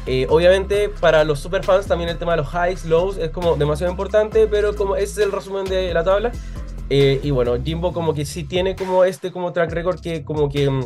Eh, 0.07 0.28
obviamente 0.30 0.89
para 0.89 1.24
los 1.24 1.41
superfans 1.41 1.89
también 1.89 2.09
el 2.09 2.16
tema 2.18 2.37
de 2.37 2.43
los 2.43 2.55
highs, 2.55 2.84
lows 2.84 3.18
es 3.18 3.30
como 3.30 3.57
demasiado 3.57 3.91
importante, 3.91 4.47
pero 4.47 4.76
como 4.76 4.95
ese 4.95 5.20
es 5.20 5.26
el 5.26 5.32
resumen 5.32 5.64
de 5.64 5.93
la 5.93 6.05
tabla, 6.05 6.30
eh, 6.91 7.20
y 7.22 7.30
bueno, 7.30 7.57
Jimbo 7.62 7.93
como 7.93 8.14
que 8.14 8.24
sí 8.24 8.45
tiene 8.45 8.76
como 8.76 9.05
este 9.05 9.32
como 9.32 9.53
track 9.53 9.72
record 9.72 10.01
que 10.01 10.24
como 10.24 10.49
que 10.49 10.70
mm, 10.70 10.82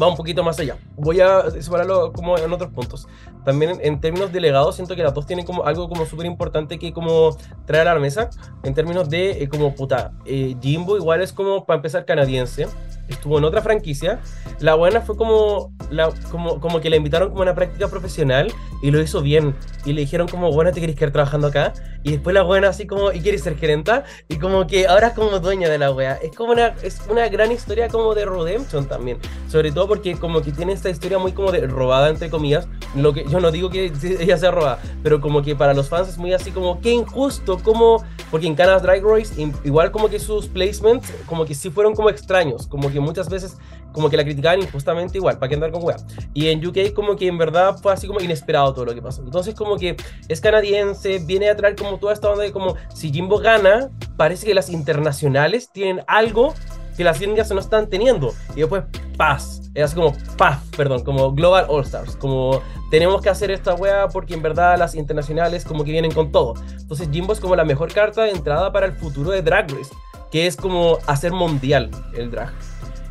va 0.00 0.08
un 0.08 0.16
poquito 0.16 0.42
más 0.42 0.58
allá. 0.58 0.76
Voy 0.96 1.20
a 1.20 1.50
separarlo 1.50 2.12
como 2.12 2.36
en 2.36 2.52
otros 2.52 2.70
puntos. 2.70 3.08
También 3.44 3.78
en, 3.82 4.00
términos 4.00 4.32
de 4.32 4.40
legado, 4.40 4.72
siento 4.72 4.94
que 4.94 5.02
las 5.02 5.14
dos 5.14 5.26
tienen 5.26 5.46
como 5.46 5.64
algo 5.64 5.88
como 5.88 6.04
súper 6.04 6.26
importante 6.26 6.78
que 6.78 6.92
como 6.92 7.36
traer 7.64 7.88
a 7.88 7.94
la 7.94 8.00
mesa. 8.00 8.28
En 8.62 8.74
términos 8.74 9.08
de 9.08 9.42
eh, 9.42 9.48
como 9.48 9.74
puta, 9.74 10.12
eh, 10.26 10.56
Jimbo 10.60 10.96
igual 10.96 11.22
es 11.22 11.32
como 11.32 11.64
para 11.64 11.76
empezar 11.76 12.04
canadiense. 12.04 12.66
Estuvo 13.08 13.38
en 13.38 13.44
otra 13.44 13.62
franquicia. 13.62 14.20
La 14.60 14.74
buena 14.74 15.00
fue 15.00 15.16
como, 15.16 15.72
la, 15.90 16.10
como, 16.30 16.60
como 16.60 16.80
que 16.80 16.90
le 16.90 16.96
invitaron 16.96 17.30
como 17.30 17.42
una 17.42 17.54
práctica 17.54 17.88
profesional 17.88 18.52
y 18.82 18.90
lo 18.90 19.00
hizo 19.00 19.22
bien. 19.22 19.54
Y 19.84 19.92
le 19.92 20.02
dijeron 20.02 20.28
como, 20.28 20.52
bueno, 20.52 20.72
¿te 20.72 20.80
quieres 20.80 20.96
quedar 20.96 21.12
trabajando 21.12 21.48
acá? 21.48 21.72
Y 22.02 22.12
después 22.12 22.34
la 22.34 22.42
buena 22.42 22.68
así 22.68 22.86
como, 22.86 23.12
¿y 23.12 23.20
quieres 23.20 23.42
ser 23.42 23.56
gerenta? 23.56 24.04
Y 24.28 24.36
como 24.36 24.66
que 24.66 24.86
ahora 24.86 25.08
es 25.08 25.14
como 25.14 25.38
dueña 25.40 25.68
de 25.68 25.78
la 25.78 25.90
wea. 25.90 26.18
Es 26.22 26.34
como 26.34 26.52
una, 26.52 26.68
es 26.82 27.00
una 27.08 27.28
gran 27.28 27.50
historia 27.50 27.88
como 27.88 28.14
de 28.14 28.24
redemption 28.24 28.86
también. 28.86 29.18
Sobre 29.48 29.72
todo 29.72 29.88
porque 29.88 30.16
como 30.16 30.42
que 30.42 30.52
tiene 30.52 30.72
esta 30.72 30.90
historia 30.90 31.18
muy 31.18 31.32
como 31.32 31.50
de 31.52 31.66
robada, 31.66 32.08
entre 32.08 32.30
comillas. 32.30 32.68
Lo 32.94 33.12
que 33.12 33.24
yo 33.28 33.40
no 33.40 33.50
digo 33.50 33.70
que 33.70 33.92
ella 34.20 34.36
sea 34.36 34.50
robada, 34.50 34.78
pero 35.02 35.20
como 35.20 35.42
que 35.42 35.56
para 35.56 35.74
los 35.74 35.88
fans 35.88 36.08
es 36.08 36.18
muy 36.18 36.32
así 36.32 36.50
como, 36.50 36.80
qué 36.80 36.92
injusto, 36.92 37.58
como... 37.58 38.04
Porque 38.30 38.46
en 38.46 38.54
Canada's 38.54 38.82
Drag 38.82 39.02
Race, 39.02 39.34
igual 39.64 39.90
como 39.90 40.10
que 40.10 40.20
sus 40.20 40.48
placements, 40.48 41.10
como 41.24 41.46
que 41.46 41.54
sí 41.54 41.70
fueron 41.70 41.94
como 41.94 42.10
extraños. 42.10 42.66
Como 42.66 42.92
que 42.92 42.97
muchas 43.00 43.28
veces 43.28 43.56
como 43.92 44.10
que 44.10 44.16
la 44.16 44.24
criticaban 44.24 44.60
injustamente 44.60 45.18
igual, 45.18 45.38
para 45.38 45.48
que 45.48 45.54
andar 45.54 45.70
con 45.70 45.82
wea. 45.84 45.96
Y 46.34 46.48
en 46.48 46.64
UK 46.64 46.92
como 46.94 47.16
que 47.16 47.26
en 47.26 47.38
verdad 47.38 47.76
fue 47.80 47.92
así 47.92 48.06
como 48.06 48.20
inesperado 48.20 48.72
todo 48.74 48.84
lo 48.84 48.94
que 48.94 49.02
pasó. 49.02 49.22
Entonces 49.22 49.54
como 49.54 49.76
que 49.76 49.96
es 50.28 50.40
canadiense, 50.40 51.18
viene 51.20 51.48
a 51.48 51.56
traer 51.56 51.76
como 51.76 51.98
toda 51.98 52.12
esta 52.12 52.30
onda 52.30 52.44
de 52.44 52.52
como 52.52 52.76
si 52.94 53.12
Jimbo 53.12 53.38
gana, 53.38 53.90
parece 54.16 54.46
que 54.46 54.54
las 54.54 54.68
internacionales 54.70 55.70
tienen 55.72 56.04
algo 56.06 56.54
que 56.98 57.04
las 57.04 57.22
indias 57.22 57.48
no 57.52 57.60
están 57.60 57.88
teniendo. 57.88 58.34
Y 58.56 58.60
después, 58.60 58.82
paz. 59.16 59.62
Es 59.72 59.84
así 59.84 59.94
como, 59.94 60.12
paz, 60.36 60.60
perdón, 60.76 61.04
como 61.04 61.32
Global 61.32 61.66
All 61.68 61.84
Stars. 61.84 62.16
Como 62.16 62.60
tenemos 62.90 63.22
que 63.22 63.28
hacer 63.28 63.52
esta 63.52 63.74
wea 63.74 64.08
porque 64.08 64.34
en 64.34 64.42
verdad 64.42 64.76
las 64.76 64.96
internacionales 64.96 65.64
como 65.64 65.84
que 65.84 65.92
vienen 65.92 66.10
con 66.10 66.32
todo. 66.32 66.54
Entonces 66.76 67.08
Jimbo 67.12 67.32
es 67.32 67.40
como 67.40 67.54
la 67.54 67.64
mejor 67.64 67.92
carta 67.92 68.24
de 68.24 68.30
entrada 68.30 68.72
para 68.72 68.86
el 68.86 68.92
futuro 68.92 69.30
de 69.30 69.42
Drag 69.42 69.70
Race, 69.70 69.94
que 70.32 70.48
es 70.48 70.56
como 70.56 70.98
hacer 71.06 71.32
mundial 71.32 71.90
el 72.16 72.32
drag. 72.32 72.52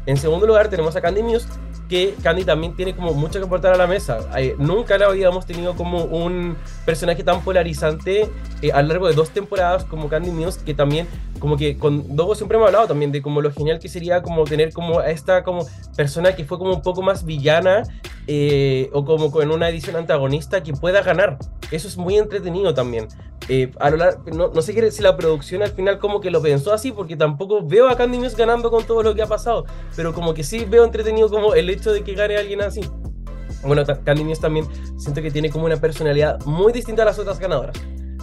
En 0.07 0.15
segundo 0.15 0.47
lugar 0.47 0.69
tenemos 0.69 0.95
a 0.95 1.01
Candy 1.01 1.21
Muse, 1.21 1.49
que 1.89 2.15
Candy 2.21 2.43
también 2.43 2.75
tiene 2.75 2.95
como 2.95 3.13
mucho 3.13 3.39
que 3.39 3.45
aportar 3.45 3.73
a 3.73 3.77
la 3.77 3.87
mesa. 3.87 4.19
nunca 4.57 4.97
la 4.97 5.07
habíamos 5.07 5.45
tenido 5.45 5.75
como 5.75 6.03
un 6.03 6.57
personaje 6.85 7.23
tan 7.23 7.41
polarizante 7.43 8.29
eh, 8.61 8.71
a 8.73 8.81
lo 8.81 8.89
largo 8.89 9.07
de 9.07 9.13
dos 9.13 9.29
temporadas 9.29 9.85
como 9.85 10.09
Candy 10.09 10.31
Muse, 10.31 10.59
que 10.65 10.73
también 10.73 11.07
como 11.39 11.57
que 11.57 11.77
con 11.77 12.15
Dogo 12.15 12.35
siempre 12.35 12.57
hemos 12.57 12.67
hablado 12.67 12.87
también 12.87 13.11
de 13.11 13.21
como 13.21 13.41
lo 13.41 13.51
genial 13.51 13.79
que 13.79 13.89
sería 13.89 14.21
como 14.23 14.43
tener 14.45 14.73
como 14.73 15.01
esta 15.01 15.43
como 15.43 15.67
persona 15.95 16.35
que 16.35 16.43
fue 16.43 16.57
como 16.57 16.73
un 16.73 16.81
poco 16.81 17.01
más 17.01 17.23
villana 17.23 17.83
eh, 18.25 18.89
o 18.93 19.05
como 19.05 19.31
con 19.31 19.49
una 19.51 19.69
edición 19.69 19.95
antagonista 19.95 20.61
que 20.63 20.73
pueda 20.73 21.01
ganar. 21.01 21.37
Eso 21.71 21.87
es 21.87 21.97
muy 21.97 22.17
entretenido 22.17 22.73
también. 22.73 23.07
Eh, 23.49 23.71
a 23.79 23.89
lo 23.89 23.97
largo, 23.97 24.23
no, 24.33 24.49
no, 24.49 24.61
sé 24.61 24.91
si 24.91 25.01
la 25.01 25.15
producción 25.15 25.63
al 25.63 25.69
final 25.69 25.99
como 25.99 26.19
que 26.19 26.29
lo 26.31 26.41
pensó 26.41 26.73
así, 26.73 26.91
porque 26.91 27.15
tampoco 27.15 27.65
veo 27.65 27.87
a 27.87 27.95
Candy 27.95 28.19
Muse 28.19 28.35
ganando 28.35 28.69
con 28.69 28.83
todo 28.83 29.03
lo 29.03 29.15
que 29.15 29.21
ha 29.21 29.27
pasado, 29.27 29.65
pero 29.95 30.13
como 30.13 30.33
que 30.33 30.43
sí 30.43 30.65
veo 30.65 30.83
entretenido 30.83 31.29
como 31.29 31.53
el 31.53 31.69
de 31.83 32.03
que 32.03 32.13
gane 32.13 32.37
alguien 32.37 32.61
así. 32.61 32.81
Bueno, 33.63 33.83
Candy 34.03 34.23
Muse 34.23 34.41
también 34.41 34.65
siento 34.97 35.21
que 35.21 35.31
tiene 35.31 35.49
como 35.49 35.65
una 35.65 35.77
personalidad 35.77 36.39
muy 36.45 36.71
distinta 36.73 37.03
a 37.03 37.05
las 37.05 37.19
otras 37.19 37.39
ganadoras. 37.39 37.77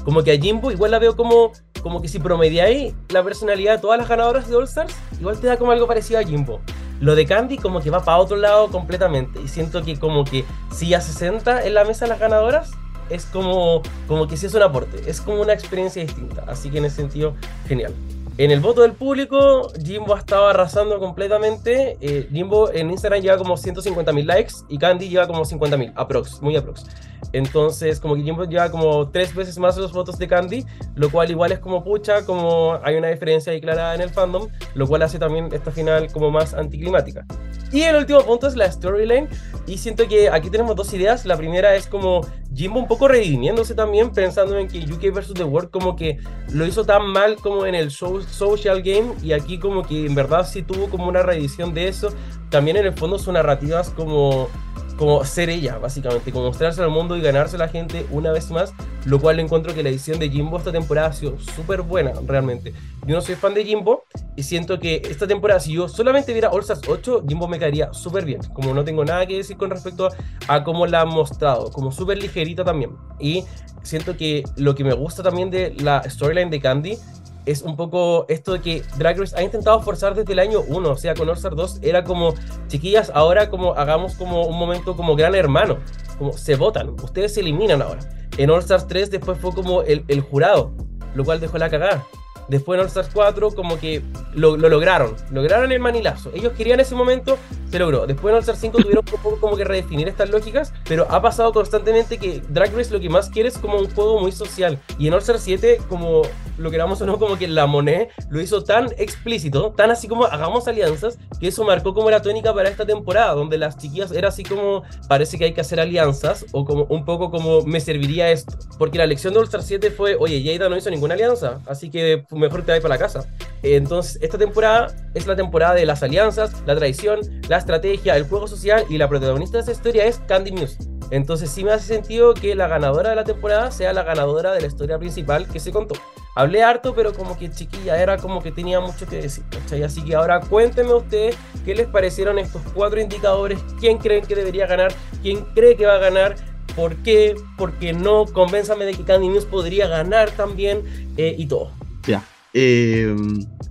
Como 0.05 0.23
que 0.23 0.33
a 0.33 0.39
Jimbo 0.39 0.71
igual 0.71 0.91
la 0.91 0.99
veo 0.99 1.17
como 1.17 1.53
como 1.85 2.01
que 2.01 2.09
si 2.09 2.19
promediáis 2.19 2.95
la 3.11 3.23
personalidad 3.23 3.75
de 3.75 3.79
todas 3.79 3.99
las 3.99 4.09
ganadoras 4.09 4.49
de 4.49 4.57
All 4.57 4.65
Stars, 4.65 4.95
igual 5.21 5.39
te 5.39 5.47
da 5.47 5.59
como 5.59 5.71
algo 5.71 5.87
parecido 5.87 6.19
a 6.19 6.25
Jimbo. 6.25 6.61
Lo 7.01 7.15
de 7.15 7.27
Candy 7.27 7.59
como 7.59 7.81
que 7.81 7.91
va 7.91 8.03
para 8.03 8.17
otro 8.17 8.39
lado 8.39 8.71
completamente. 8.71 9.39
Y 9.43 9.49
siento 9.49 9.83
que 9.85 9.99
como 9.99 10.25
que 10.25 10.47
si 10.73 10.89
ya 10.89 11.03
60 11.03 11.67
en 11.67 11.75
la 11.75 11.85
mesa 11.85 12.07
las 12.07 12.19
ganadoras, 12.19 12.71
es 13.11 13.27
como, 13.27 13.83
como 14.09 14.27
que 14.27 14.39
sí 14.39 14.47
es 14.47 14.55
un 14.55 14.63
aporte. 14.63 14.99
Es 15.07 15.21
como 15.21 15.43
una 15.43 15.53
experiencia 15.53 16.03
distinta. 16.03 16.45
Así 16.47 16.71
que 16.71 16.79
en 16.79 16.87
ese 16.87 16.97
sentido, 16.97 17.35
genial. 17.69 17.93
En 18.37 18.51
el 18.51 18.59
voto 18.59 18.83
del 18.83 18.95
público, 18.95 19.71
Jimbo 19.81 20.17
ha 20.17 20.19
estado 20.19 20.49
arrasando 20.49 20.99
completamente. 20.99 21.97
Eh, 22.01 22.29
Jimbo 22.33 22.69
en 22.73 22.91
Instagram 22.91 23.23
lleva 23.23 23.39
como 23.39 23.57
150.000 23.57 24.25
likes 24.25 24.55
y 24.69 24.77
Candy 24.77 25.09
lleva 25.09 25.29
como 25.29 25.45
50.000, 25.45 25.93
aprox, 25.95 26.43
muy 26.43 26.57
aprox. 26.57 26.85
Entonces, 27.33 28.01
como 28.01 28.15
que 28.15 28.23
Jimbo 28.23 28.45
lleva 28.45 28.71
como 28.71 29.09
tres 29.09 29.35
veces 29.35 29.59
más 29.59 29.77
los 29.77 29.93
votos 29.93 30.19
de 30.19 30.29
Candy, 30.29 30.65
lo 30.95 31.11
cual 31.11 31.31
igual 31.31 31.53
es 31.53 31.59
como 31.59 31.83
pucha, 31.83 32.25
como 32.25 32.79
hay 32.83 32.97
una 32.97 33.09
diferencia 33.09 33.53
ahí 33.53 33.61
clara 33.61 33.95
en 33.95 34.01
el 34.01 34.11
fandom, 34.11 34.49
lo 34.75 34.87
cual 34.87 35.03
hace 35.03 35.19
también 35.19 35.49
esta 35.53 35.71
final 35.71 36.13
como 36.13 36.31
más 36.31 36.55
anticlimática. 36.55 37.27
Y 37.73 37.83
el 37.83 37.97
último 37.97 38.21
punto 38.21 38.47
es 38.47 38.55
la 38.55 38.71
storyline, 38.71 39.29
y 39.67 39.79
siento 39.79 40.07
que 40.07 40.29
aquí 40.29 40.49
tenemos 40.51 40.77
dos 40.77 40.93
ideas. 40.93 41.25
La 41.27 41.37
primera 41.37 41.75
es 41.75 41.87
como 41.87 42.21
Jimbo 42.55 42.79
un 42.79 42.87
poco 42.87 43.09
redimiéndose 43.09 43.75
también, 43.75 44.11
pensando 44.11 44.57
en 44.59 44.69
que 44.69 44.79
UK 44.79 45.13
vs. 45.13 45.35
The 45.35 45.45
World 45.45 45.71
como 45.71 45.97
que 45.97 46.19
lo 46.53 46.67
hizo 46.67 46.85
tan 46.85 47.07
mal 47.07 47.37
como 47.37 47.67
en 47.67 47.75
el 47.75 47.91
social 47.91 48.83
game, 48.83 49.15
y 49.23 49.33
aquí 49.33 49.59
como 49.59 49.83
que 49.83 50.07
en 50.07 50.15
verdad 50.15 50.47
sí 50.47 50.63
tuvo 50.63 50.89
como 50.89 51.09
una 51.09 51.23
reedición 51.23 51.75
de 51.75 51.89
eso. 51.89 52.11
También 52.51 52.77
en 52.77 52.87
el 52.87 52.93
fondo 52.93 53.19
son 53.19 53.35
narrativas 53.35 53.91
como 53.91 54.49
como 54.97 55.25
ser 55.25 55.51
ella, 55.51 55.79
básicamente, 55.79 56.31
como 56.33 56.47
mostrarse 56.47 56.83
al 56.83 56.91
mundo 56.91 57.17
y 57.17 57.21
ganarse 57.21 57.57
a 57.57 57.59
la 57.59 57.69
gente 57.69 58.07
una 58.11 58.31
vez 58.33 58.51
más, 58.51 58.73
lo 59.05 59.21
cual 59.21 59.41
encuentro 59.41 59.75
que 59.75 59.83
la 59.83 59.89
edición 59.89 60.19
de 60.19 60.31
Jimbo 60.31 60.59
esta 60.59 60.73
temporada 60.73 61.09
ha 61.09 61.13
sido 61.13 61.39
súper 61.39 61.83
buena, 61.83 62.13
realmente. 62.27 62.73
Yo 63.07 63.17
no 63.17 63.21
soy 63.21 63.35
fan 63.35 63.55
de 63.55 63.65
Jimbo 63.65 64.05
y 64.37 64.43
siento 64.43 64.79
que 64.79 65.03
esta 65.09 65.27
temporada, 65.27 65.61
si 65.61 65.73
yo 65.73 65.89
solamente 65.89 66.33
viera 66.33 66.51
All 66.51 66.61
Stars 66.61 66.83
8, 66.89 67.25
Jimbo 67.29 67.49
me 67.49 67.59
caería 67.59 67.93
súper 67.93 68.25
bien, 68.25 68.41
como 68.53 68.73
no 68.73 68.85
tengo 68.85 69.05
nada 69.05 69.27
que 69.27 69.37
decir 69.37 69.57
con 69.57 69.71
respecto 69.71 70.07
a, 70.07 70.55
a 70.55 70.65
cómo 70.65 70.87
la 70.87 71.03
han 71.03 71.09
mostrado, 71.09 71.71
como 71.71 71.91
súper 71.91 72.19
ligerita 72.19 72.65
también. 72.65 72.93
Y 73.19 73.45
siento 73.83 74.17
que 74.17 74.43
lo 74.57 74.75
que 74.75 74.85
me 74.85 74.95
gusta 74.95 75.23
también 75.23 75.51
de 75.51 75.75
la 75.79 76.03
storyline 76.09 76.51
de 76.51 76.61
Candy 76.61 76.99
es 77.47 77.63
un 77.63 77.77
poco 77.77 78.27
esto 78.29 78.53
de 78.53 78.61
que 78.61 78.83
Drag 78.97 79.19
Race 79.19 79.37
ha 79.37 79.43
intentado 79.43 79.81
forzar 79.81 80.15
desde 80.15 80.33
el 80.33 80.39
año 80.39 80.61
1, 80.67 80.91
o 80.91 80.97
sea, 80.97 81.15
con 81.15 81.29
Star 81.31 81.55
2 81.55 81.81
era 81.83 82.05
como, 82.05 82.35
chiquillas, 82.69 83.11
ahora 83.15 83.51
como 83.51 83.75
hagamos 83.75 84.15
como 84.15 84.47
un 84.47 84.59
momento 84.59 84.97
como 84.97 85.17
gran 85.17 85.35
hermano, 85.35 85.79
como 86.19 86.33
se 86.33 86.57
votan, 86.57 86.91
ustedes 86.91 87.35
se 87.35 87.41
eliminan 87.41 87.83
ahora. 87.83 88.01
En 88.37 88.51
All 88.51 88.61
Stars 88.61 88.87
3 88.89 89.11
después 89.11 89.39
fue 89.39 89.53
como 89.53 89.83
el, 89.83 90.05
el 90.09 90.21
jurado, 90.21 90.73
lo 91.15 91.25
cual 91.25 91.41
dejó 91.41 91.59
la 91.59 91.71
cagada. 91.71 92.05
Después 92.49 92.79
en 92.79 92.83
All 92.83 92.89
Stars 92.89 93.11
4 93.13 93.51
como 93.53 93.79
que 93.79 94.03
lo, 94.35 94.57
lo, 94.57 94.69
lograron, 94.69 95.15
lograron 95.31 95.73
el 95.73 95.81
manilazo. 95.81 96.31
Ellos 96.35 96.53
querían 96.53 96.81
ese 96.81 96.95
momento, 96.95 97.39
se 97.71 97.79
logró. 97.79 98.07
Después 98.07 98.33
en 98.33 98.37
All 98.37 98.41
Stars 98.41 98.61
5 98.61 98.79
tuvieron 98.79 99.05
como, 99.05 99.37
como 99.41 99.57
que 99.57 99.65
redefinir 99.65 100.09
estas 100.09 100.31
lógicas, 100.31 100.73
pero 100.89 101.07
ha 101.11 101.23
pasado 101.23 101.53
constantemente 101.53 102.19
que 102.19 102.43
Drag 102.49 102.75
Race 102.75 102.93
lo 102.93 103.01
que 103.01 103.09
más 103.09 103.31
quiere 103.31 103.49
es 103.49 103.59
como 103.59 103.79
un 103.79 103.91
juego 103.95 104.21
muy 104.21 104.33
social. 104.33 104.79
Y 104.99 105.09
en 105.09 105.15
All 105.15 105.21
Stars 105.21 105.43
7 105.43 105.81
como 105.89 106.23
lo 106.59 106.71
queramos 106.71 107.01
o 107.01 107.07
no, 107.07 107.19
como 107.19 107.37
que 107.37 107.49
la 107.49 107.67
Monet 107.67 108.11
lo 108.31 108.41
hizo 108.41 108.63
tan 108.65 108.87
explícito, 108.97 109.73
tan 109.73 109.91
así 109.91 110.09
como 110.09 110.25
hagamos 110.25 110.69
alianzas, 110.69 111.19
que 111.41 111.49
eso 111.49 111.65
marcó 111.65 111.95
como 111.95 112.11
la 112.11 112.23
tónica 112.23 112.55
para 112.55 112.69
esta 112.69 112.87
temporada, 112.87 113.35
donde 113.35 113.59
las 113.59 113.77
chiquillas 113.77 114.13
era 114.13 114.29
así 114.29 114.45
como 114.45 114.83
parece 115.09 115.39
que 115.39 115.45
hay 115.45 115.53
que 115.53 115.61
hacer 115.61 115.81
alianzas, 115.81 116.47
o 116.53 116.65
como 116.65 116.85
un 116.85 117.05
poco 117.05 117.31
como 117.31 117.63
me 117.63 117.81
serviría 117.81 118.31
esto. 118.31 118.57
Porque 118.79 118.99
la 118.99 119.07
lección 119.07 119.33
de 119.33 119.41
All 119.41 119.47
Star 119.47 119.63
7 119.63 119.91
fue, 119.91 120.17
oye, 120.17 120.43
Jada 120.45 120.69
no 120.69 120.77
hizo 120.77 120.91
ninguna 120.91 121.15
alianza, 121.15 121.61
así 121.67 121.91
que 121.91 122.25
mejor 122.35 122.63
te 122.63 122.73
vas 122.73 122.81
para 122.81 122.95
la 122.95 122.99
casa. 122.99 123.27
Entonces, 123.63 124.19
esta 124.23 124.39
temporada 124.39 124.95
es 125.15 125.27
la 125.27 125.37
temporada 125.37 125.75
de 125.75 125.87
las 125.87 126.03
alianzas, 126.03 126.63
la 126.67 126.75
traición, 126.77 127.21
la 127.49 127.59
estrategia, 127.59 128.17
el 128.17 128.25
juego 128.25 128.47
social, 128.47 128.85
y 128.89 128.99
la 128.99 129.09
protagonista 129.09 129.59
de 129.59 129.61
esta 129.61 129.73
historia 129.73 130.05
es 130.05 130.21
Candy 130.27 130.53
Muse. 130.53 130.77
Entonces 131.11 131.51
sí 131.51 131.65
me 131.65 131.73
hace 131.73 131.87
sentido 131.87 132.35
que 132.35 132.55
la 132.55 132.67
ganadora 132.67 133.11
de 133.11 133.17
la 133.17 133.25
temporada 133.25 133.71
sea 133.71 133.93
la 133.93 134.03
ganadora 134.03 134.53
de 134.53 134.61
la 134.61 134.67
historia 134.67 134.99
principal 134.99 135.47
que 135.47 135.61
se 135.61 135.71
contó. 135.71 135.95
Hablé 136.35 136.63
harto, 136.63 136.95
pero 136.95 137.13
como 137.13 137.39
que 137.39 137.51
chiquilla 137.51 138.01
era 138.03 138.17
como 138.17 138.43
que 138.43 138.51
tenía 138.51 138.81
mucho 138.81 139.07
que 139.07 139.23
decir, 139.23 139.45
¿cachai? 139.51 139.85
Así 139.85 140.05
que 140.05 140.17
ahora 140.17 140.41
cuéntenme 140.41 140.95
ustedes 140.95 141.37
qué 141.65 141.75
les 141.75 141.87
parecieron 141.87 142.39
estos 142.39 142.63
cuatro 142.75 143.01
indicadores, 143.01 143.61
quién 143.79 143.99
creen 143.99 144.25
que 144.27 144.35
debería 144.35 144.67
ganar, 144.67 144.93
quién 145.23 145.45
cree 145.55 145.77
que 145.77 145.87
va 145.87 145.95
a 145.95 145.99
ganar, 145.99 146.35
por 146.75 146.97
qué, 146.97 147.37
por 147.57 147.73
qué 147.75 147.93
no, 147.93 148.25
convénzame 148.27 148.85
de 148.85 148.95
que 148.95 149.05
Candy 149.05 149.29
News 149.29 149.45
podría 149.45 149.87
ganar 149.87 150.33
también 150.33 151.13
eh, 151.17 151.35
y 151.39 151.47
todo. 151.47 151.71
Ya. 152.07 152.23
Eh, 152.57 153.13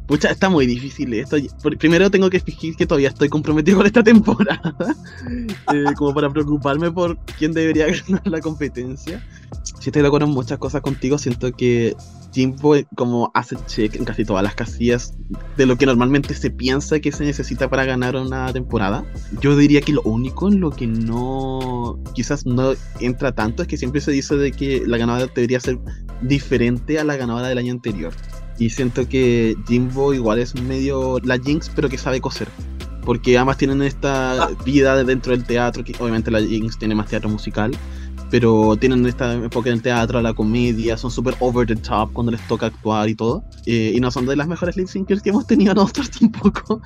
pucha, 0.07 0.29
está 0.29 0.49
muy 0.49 0.65
difícil 0.65 1.13
esto. 1.13 1.37
Primero 1.79 2.11
tengo 2.11 2.29
que 2.29 2.41
fingir 2.41 2.75
que 2.75 2.85
todavía 2.85 3.07
estoy 3.07 3.29
comprometido 3.29 3.77
con 3.77 3.85
esta 3.85 4.03
temporada. 4.03 4.75
eh, 5.73 5.85
como 5.95 6.13
para 6.13 6.29
preocuparme 6.29 6.91
por 6.91 7.17
quién 7.37 7.53
debería 7.53 7.87
ganar 8.07 8.27
la 8.27 8.41
competencia. 8.41 9.25
Si 9.63 9.89
estoy 9.89 10.01
de 10.01 10.07
acuerdo 10.07 10.27
en 10.27 10.33
muchas 10.33 10.57
cosas 10.59 10.81
contigo, 10.81 11.17
siento 11.17 11.51
que 11.51 11.95
Jimbo 12.33 12.75
como 12.95 13.31
hace 13.33 13.55
check 13.67 13.95
en 13.95 14.05
casi 14.05 14.25
todas 14.25 14.43
las 14.43 14.55
casillas 14.55 15.13
de 15.55 15.65
lo 15.65 15.77
que 15.77 15.85
normalmente 15.85 16.33
se 16.33 16.49
piensa 16.49 16.99
que 16.99 17.11
se 17.11 17.23
necesita 17.23 17.69
para 17.69 17.85
ganar 17.85 18.15
una 18.15 18.51
temporada. 18.51 19.05
Yo 19.39 19.55
diría 19.55 19.81
que 19.81 19.93
lo 19.93 20.01
único 20.01 20.47
en 20.47 20.59
lo 20.59 20.71
que 20.71 20.87
no 20.87 21.99
quizás 22.13 22.45
no 22.45 22.73
entra 22.99 23.33
tanto 23.33 23.61
es 23.61 23.67
que 23.67 23.77
siempre 23.77 24.01
se 24.01 24.11
dice 24.11 24.35
de 24.35 24.51
que 24.51 24.83
la 24.85 24.97
ganadora 24.97 25.31
debería 25.33 25.59
ser 25.59 25.79
diferente 26.21 26.99
a 26.99 27.03
la 27.03 27.15
ganadora 27.15 27.47
del 27.47 27.59
año 27.59 27.73
anterior. 27.73 28.13
Y 28.57 28.69
siento 28.69 29.07
que 29.07 29.55
Jimbo 29.67 30.13
igual 30.13 30.39
es 30.39 30.55
medio 30.55 31.19
la 31.23 31.37
Jinx, 31.39 31.71
pero 31.75 31.89
que 31.89 31.97
sabe 31.97 32.19
coser. 32.19 32.47
Porque 33.03 33.37
ambas 33.37 33.57
tienen 33.57 33.81
esta 33.81 34.49
vida 34.65 34.95
de 34.95 35.03
dentro 35.03 35.33
del 35.33 35.43
teatro, 35.43 35.83
que 35.83 35.93
obviamente 35.99 36.31
la 36.31 36.39
Jinx 36.39 36.77
tiene 36.77 36.95
más 36.95 37.07
teatro 37.07 37.29
musical, 37.29 37.75
pero 38.33 38.75
tienen 38.77 39.05
esta 39.05 39.31
enfoque 39.31 39.69
en 39.69 39.75
el 39.75 39.83
teatro, 39.83 40.19
la 40.19 40.33
comedia, 40.33 40.97
son 40.97 41.11
súper 41.11 41.35
over 41.39 41.67
the 41.67 41.75
top 41.75 42.11
cuando 42.13 42.31
les 42.31 42.41
toca 42.47 42.65
actuar 42.65 43.07
y 43.07 43.13
todo. 43.13 43.43
Eh, 43.67 43.93
y 43.95 43.99
no 43.99 44.09
son 44.09 44.25
de 44.25 44.35
las 44.35 44.47
mejores 44.47 44.75
lip 44.75 44.87
syncers 44.87 45.21
que 45.21 45.29
hemos 45.29 45.45
tenido 45.45 45.71
nosotros 45.75 46.09
tampoco. 46.09 46.81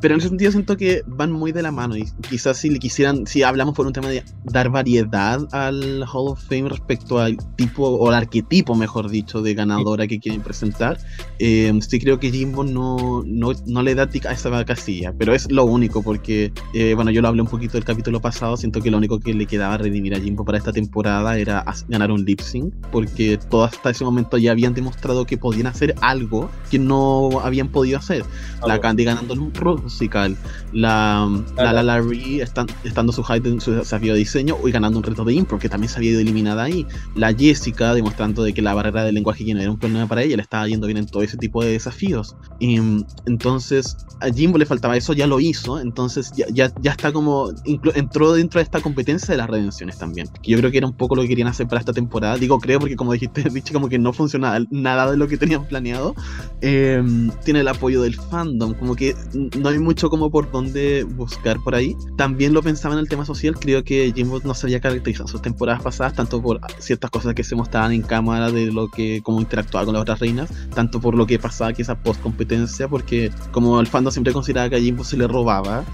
Pero 0.00 0.14
en 0.14 0.20
ese 0.20 0.28
sentido 0.28 0.52
siento 0.52 0.76
que 0.76 1.02
van 1.08 1.32
muy 1.32 1.50
de 1.50 1.60
la 1.60 1.72
mano 1.72 1.96
y 1.96 2.04
quizás 2.30 2.58
si 2.58 2.70
le 2.70 2.78
quisieran, 2.78 3.26
si 3.26 3.42
hablamos 3.42 3.74
por 3.74 3.84
un 3.84 3.92
tema 3.92 4.10
de 4.10 4.22
dar 4.44 4.70
variedad 4.70 5.40
al 5.50 6.04
Hall 6.04 6.28
of 6.28 6.44
Fame 6.44 6.68
respecto 6.68 7.18
al 7.18 7.36
tipo 7.56 7.82
o 7.82 8.08
al 8.08 8.14
arquetipo, 8.14 8.76
mejor 8.76 9.10
dicho, 9.10 9.42
de 9.42 9.54
ganadora 9.54 10.06
que 10.06 10.20
quieren 10.20 10.40
presentar, 10.40 11.00
eh, 11.40 11.76
sí 11.80 11.98
creo 11.98 12.20
que 12.20 12.30
Jimbo 12.30 12.62
no, 12.62 13.24
no, 13.26 13.50
no 13.66 13.82
le 13.82 13.96
da 13.96 14.06
tic 14.06 14.26
a 14.26 14.34
esa 14.34 14.64
casilla, 14.64 15.12
pero 15.18 15.34
es 15.34 15.50
lo 15.50 15.64
único 15.64 16.00
porque, 16.00 16.52
eh, 16.74 16.94
bueno, 16.94 17.10
yo 17.10 17.22
lo 17.22 17.26
hablé 17.26 17.42
un 17.42 17.48
poquito 17.48 17.72
del 17.72 17.84
capítulo 17.84 18.20
pasado, 18.20 18.56
siento 18.56 18.80
que 18.80 18.92
lo 18.92 18.98
único 18.98 19.18
que 19.18 19.34
le 19.34 19.46
quedaba 19.46 19.78
redimir 19.78 20.14
a 20.14 20.20
Jimbo 20.20 20.44
para 20.44 20.58
esta 20.58 20.72
temporada 20.72 20.91
temporada 20.92 21.38
era 21.38 21.64
ganar 21.88 22.10
un 22.10 22.22
lip 22.22 22.40
sync, 22.40 22.74
porque 22.90 23.38
todos 23.48 23.72
hasta 23.72 23.88
ese 23.88 24.04
momento 24.04 24.36
ya 24.36 24.50
habían 24.50 24.74
demostrado 24.74 25.24
que 25.24 25.38
podían 25.38 25.66
hacer 25.66 25.94
algo 26.02 26.50
que 26.70 26.78
no 26.78 27.40
habían 27.42 27.68
podido 27.68 27.96
hacer. 27.96 28.24
La 28.66 28.78
Candy 28.78 29.04
ganando 29.04 29.32
el 29.32 29.40
musical, 29.40 30.36
la 30.72 31.26
la, 31.56 31.72
la 31.72 31.82
Larry 31.82 32.42
estando 32.42 33.12
su 33.12 33.24
height 33.24 33.46
en 33.46 33.60
su 33.60 33.72
desafío 33.72 34.12
de 34.12 34.18
diseño 34.18 34.56
y 34.66 34.70
ganando 34.70 34.98
un 34.98 35.04
reto 35.04 35.24
de 35.24 35.32
impro, 35.32 35.58
que 35.58 35.70
también 35.70 35.88
se 35.88 35.96
había 35.96 36.10
ido 36.10 36.20
eliminada 36.20 36.64
ahí. 36.64 36.86
La 37.14 37.32
Jessica 37.32 37.94
demostrando 37.94 38.42
de 38.42 38.52
que 38.52 38.60
la 38.60 38.74
barrera 38.74 39.04
del 39.04 39.14
lenguaje 39.14 39.46
ya 39.46 39.54
no 39.54 39.62
era 39.62 39.70
un 39.70 39.78
problema 39.78 40.06
para 40.06 40.22
ella, 40.22 40.36
le 40.36 40.42
estaba 40.42 40.68
yendo 40.68 40.86
bien 40.86 40.98
en 40.98 41.06
todo 41.06 41.22
ese 41.22 41.38
tipo 41.38 41.64
de 41.64 41.72
desafíos. 41.72 42.36
Y, 42.60 42.76
entonces 43.24 43.96
a 44.20 44.30
Jimbo 44.30 44.58
le 44.58 44.66
faltaba 44.66 44.96
eso, 44.96 45.14
ya 45.14 45.26
lo 45.26 45.40
hizo, 45.40 45.80
entonces 45.80 46.32
ya, 46.36 46.46
ya, 46.52 46.70
ya 46.82 46.90
está 46.90 47.12
como 47.12 47.50
entró 47.94 48.34
dentro 48.34 48.58
de 48.58 48.64
esta 48.64 48.80
competencia 48.80 49.32
de 49.32 49.38
las 49.38 49.48
redenciones 49.48 49.98
también. 49.98 50.28
Que 50.42 50.52
yo 50.52 50.58
creo 50.58 50.70
que 50.72 50.78
era 50.78 50.86
un 50.86 50.94
poco 50.94 51.14
lo 51.14 51.22
que 51.22 51.28
querían 51.28 51.48
hacer 51.48 51.68
para 51.68 51.80
esta 51.80 51.92
temporada. 51.92 52.36
Digo, 52.36 52.58
creo, 52.58 52.80
porque 52.80 52.96
como 52.96 53.12
dijiste, 53.12 53.44
dicho 53.52 53.72
como 53.72 53.88
que 53.88 53.98
no 53.98 54.12
funciona 54.12 54.58
nada 54.70 55.10
de 55.10 55.16
lo 55.16 55.28
que 55.28 55.36
tenían 55.36 55.64
planeado. 55.66 56.14
Eh, 56.60 57.02
tiene 57.44 57.60
el 57.60 57.68
apoyo 57.68 58.02
del 58.02 58.16
fandom, 58.16 58.74
como 58.74 58.96
que 58.96 59.14
no 59.58 59.68
hay 59.68 59.78
mucho 59.78 60.10
como 60.10 60.30
por 60.30 60.50
dónde 60.50 61.04
buscar 61.04 61.58
por 61.62 61.74
ahí. 61.74 61.96
También 62.16 62.52
lo 62.52 62.62
pensaba 62.62 62.94
en 62.94 63.00
el 63.00 63.08
tema 63.08 63.24
social, 63.24 63.54
creo 63.58 63.84
que 63.84 64.12
Jimbo 64.14 64.40
no 64.44 64.54
se 64.54 64.66
había 64.66 64.80
caracterizado 64.80 65.28
sus 65.28 65.42
temporadas 65.42 65.82
pasadas, 65.82 66.14
tanto 66.14 66.42
por 66.42 66.60
ciertas 66.78 67.10
cosas 67.10 67.34
que 67.34 67.44
se 67.44 67.54
mostraban 67.54 67.92
en 67.92 68.02
cámara 68.02 68.50
de 68.50 68.72
lo 68.72 68.88
que, 68.88 69.20
cómo 69.22 69.40
interactuaba 69.40 69.84
con 69.84 69.94
las 69.94 70.02
otras 70.02 70.20
reinas, 70.20 70.50
tanto 70.74 71.00
por 71.00 71.14
lo 71.14 71.26
que 71.26 71.38
pasaba 71.38 71.72
quizás 71.72 71.96
post 71.98 72.20
competencia, 72.22 72.88
porque 72.88 73.30
como 73.50 73.80
el 73.80 73.86
fandom 73.86 74.12
siempre 74.12 74.32
consideraba 74.32 74.70
que 74.70 74.76
a 74.76 74.80
Jimbo 74.80 75.04
se 75.04 75.16
le 75.16 75.26
robaba, 75.26 75.84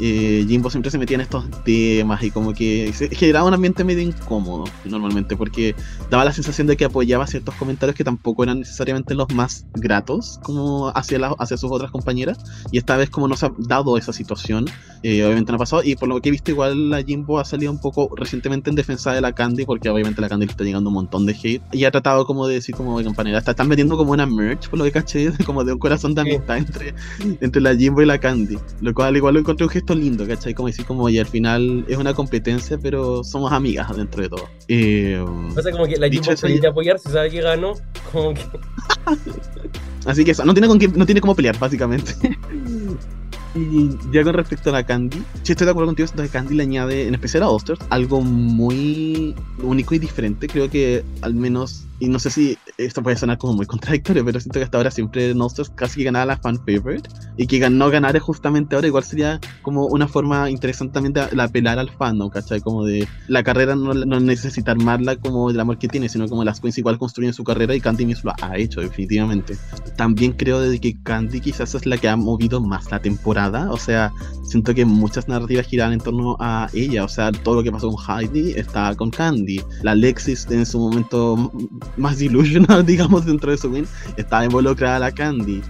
eh, 0.00 0.44
Jimbo 0.48 0.70
siempre 0.70 0.90
se 0.90 0.98
metía 0.98 1.14
en 1.16 1.22
estos 1.22 1.44
temas 1.64 2.22
y 2.22 2.30
como 2.30 2.52
que 2.52 2.92
se 2.94 3.08
generaba 3.14 3.48
un 3.48 3.54
ambiente 3.54 3.84
medio 3.84 4.02
incómodo 4.02 4.64
normalmente 4.84 5.36
porque 5.36 5.74
daba 6.10 6.24
la 6.24 6.32
sensación 6.32 6.66
de 6.66 6.76
que 6.76 6.84
apoyaba 6.84 7.26
ciertos 7.26 7.54
comentarios 7.54 7.96
que 7.96 8.04
tampoco 8.04 8.42
eran 8.44 8.60
necesariamente 8.60 9.14
los 9.14 9.32
más 9.34 9.66
gratos 9.74 10.38
como 10.42 10.88
hacia, 10.94 11.18
la- 11.18 11.34
hacia 11.38 11.56
sus 11.56 11.70
otras 11.70 11.90
compañeras 11.90 12.38
y 12.70 12.78
esta 12.78 12.96
vez 12.96 13.10
como 13.10 13.28
no 13.28 13.36
se 13.36 13.46
ha 13.46 13.52
dado 13.58 13.96
esa 13.96 14.12
situación 14.12 14.66
eh, 15.02 15.24
obviamente 15.24 15.52
no 15.52 15.56
ha 15.56 15.58
pasado 15.58 15.82
y 15.84 15.94
por 15.96 16.08
lo 16.08 16.20
que 16.20 16.28
he 16.28 16.32
visto 16.32 16.50
igual 16.50 16.90
la 16.90 17.02
Jimbo 17.02 17.38
ha 17.38 17.44
salido 17.44 17.70
un 17.72 17.80
poco 17.80 18.10
recientemente 18.16 18.70
en 18.70 18.76
defensa 18.76 19.12
de 19.12 19.20
la 19.20 19.32
Candy 19.32 19.64
porque 19.64 19.88
obviamente 19.88 20.20
la 20.20 20.28
Candy 20.28 20.46
le 20.46 20.50
está 20.52 20.64
llegando 20.64 20.88
un 20.90 20.94
montón 20.94 21.26
de 21.26 21.32
hate 21.32 21.62
y 21.72 21.84
ha 21.84 21.90
tratado 21.90 22.26
como 22.26 22.46
de 22.46 22.54
decir 22.54 22.74
como 22.74 22.94
oigan 22.94 23.14
panera 23.14 23.38
está- 23.38 23.52
están 23.52 23.68
vendiendo 23.68 23.96
como 23.96 24.12
una 24.12 24.26
merch 24.26 24.68
por 24.68 24.78
lo 24.78 24.84
que 24.84 24.92
caché 24.92 25.32
como 25.46 25.64
de 25.64 25.72
un 25.72 25.78
corazón 25.78 26.14
de 26.14 26.20
amistad 26.22 26.58
entre, 26.58 26.94
entre 27.40 27.60
la 27.62 27.74
Jimbo 27.76 28.02
y 28.02 28.06
la 28.06 28.18
Candy 28.18 28.58
lo 28.80 28.92
cual 28.94 29.16
igual 29.16 29.34
lo 29.34 29.40
encontré 29.40 29.64
un 29.64 29.70
gesto 29.70 29.85
lindo 29.94 30.26
¿cachai? 30.26 30.54
como 30.54 30.68
decir 30.68 30.84
como 30.84 31.04
oye 31.04 31.20
al 31.20 31.26
final 31.26 31.84
es 31.88 31.96
una 31.96 32.14
competencia 32.14 32.78
pero 32.78 33.22
somos 33.24 33.52
amigas 33.52 33.94
dentro 33.96 34.22
de 34.22 34.28
todo 34.28 34.44
eh, 34.68 35.18
O 35.56 35.60
sea, 35.62 35.70
como 35.72 35.86
que 35.86 35.96
la 35.96 36.08
Jimbo 36.08 36.34
tiene 36.34 36.54
ya- 36.56 36.60
que 36.62 36.66
apoyar 36.66 36.98
si 36.98 37.08
sabe 37.10 37.30
que 37.30 37.40
ganó. 37.40 37.74
Como 38.12 38.34
que. 38.34 38.42
Así 40.06 40.24
que 40.24 40.30
eso, 40.32 40.44
no 40.44 40.52
tiene, 40.54 40.68
con 40.68 40.78
qué- 40.78 40.88
no 40.88 41.04
tiene 41.06 41.20
cómo 41.20 41.34
pelear, 41.34 41.58
básicamente. 41.58 42.12
y 43.54 43.88
ya 44.12 44.22
con 44.22 44.34
respecto 44.34 44.70
a 44.70 44.72
la 44.74 44.84
Candy, 44.84 45.16
sí 45.42 45.52
estoy 45.52 45.64
de 45.64 45.70
acuerdo 45.70 45.88
contigo, 45.88 46.08
que 46.14 46.28
Candy 46.28 46.54
le 46.54 46.62
añade, 46.62 47.08
en 47.08 47.14
especial 47.14 47.42
a 47.42 47.48
Osters, 47.48 47.80
algo 47.90 48.20
muy 48.20 49.34
único 49.62 49.94
y 49.94 49.98
diferente. 49.98 50.46
Creo 50.46 50.70
que 50.70 51.04
al 51.22 51.34
menos, 51.34 51.84
y 51.98 52.08
no 52.08 52.18
sé 52.18 52.30
si 52.30 52.58
esto 52.78 53.02
puede 53.02 53.16
sonar 53.16 53.38
como 53.38 53.54
muy 53.54 53.66
contradictorio, 53.66 54.24
pero 54.24 54.40
siento 54.40 54.58
que 54.58 54.64
hasta 54.64 54.78
ahora 54.78 54.90
siempre 54.90 55.30
en 55.30 55.40
Osters 55.40 55.70
casi 55.70 56.04
ganaba 56.04 56.26
la 56.26 56.36
fan 56.36 56.58
favorite. 56.58 57.08
Y 57.36 57.46
que 57.46 57.68
no 57.70 57.90
ganar 57.90 58.18
justamente 58.18 58.74
ahora 58.74 58.86
igual 58.86 59.04
sería 59.04 59.40
como 59.62 59.86
una 59.86 60.08
forma 60.08 60.50
interesante 60.50 60.94
también 60.94 61.12
de, 61.12 61.42
apelar 61.42 61.78
al 61.78 61.90
fandom, 61.90 62.30
¿cachai? 62.30 62.60
Como 62.60 62.84
de 62.84 63.06
la 63.28 63.42
carrera 63.42 63.74
no, 63.74 63.94
no 63.94 64.20
necesita 64.20 64.72
armarla 64.72 65.16
como 65.16 65.50
el 65.50 65.60
amor 65.60 65.78
que 65.78 65.88
tiene, 65.88 66.08
sino 66.08 66.28
como 66.28 66.44
las 66.44 66.60
queens 66.60 66.78
igual 66.78 66.98
construyen 66.98 67.32
su 67.32 67.44
carrera 67.44 67.74
y 67.74 67.80
Candy 67.80 68.06
mismo 68.06 68.32
lo 68.38 68.46
ha 68.46 68.56
hecho, 68.56 68.80
definitivamente. 68.80 69.56
También 69.96 70.32
creo 70.32 70.60
de 70.60 70.80
que 70.80 70.96
Candy 71.02 71.40
quizás 71.40 71.74
es 71.74 71.86
la 71.86 71.98
que 71.98 72.08
ha 72.08 72.16
movido 72.16 72.60
más 72.60 72.90
la 72.90 73.00
temporada, 73.00 73.70
o 73.70 73.76
sea, 73.76 74.12
siento 74.42 74.74
que 74.74 74.84
muchas 74.84 75.28
narrativas 75.28 75.66
giran 75.66 75.92
en 75.92 76.00
torno 76.00 76.36
a 76.40 76.68
ella, 76.72 77.04
o 77.04 77.08
sea, 77.08 77.32
todo 77.32 77.56
lo 77.56 77.62
que 77.62 77.72
pasó 77.72 77.90
con 77.90 78.02
Heidi 78.18 78.52
está 78.52 78.94
con 78.94 79.10
Candy. 79.10 79.60
La 79.82 79.92
Alexis 79.92 80.46
en 80.50 80.66
su 80.66 80.78
momento 80.78 81.52
más 81.96 82.18
delusional, 82.18 82.84
digamos, 82.86 83.26
dentro 83.26 83.50
de 83.50 83.58
su 83.58 83.70
win, 83.70 83.86
estaba 84.16 84.44
involucrada 84.44 84.98
la 84.98 85.12
Candy. 85.12 85.62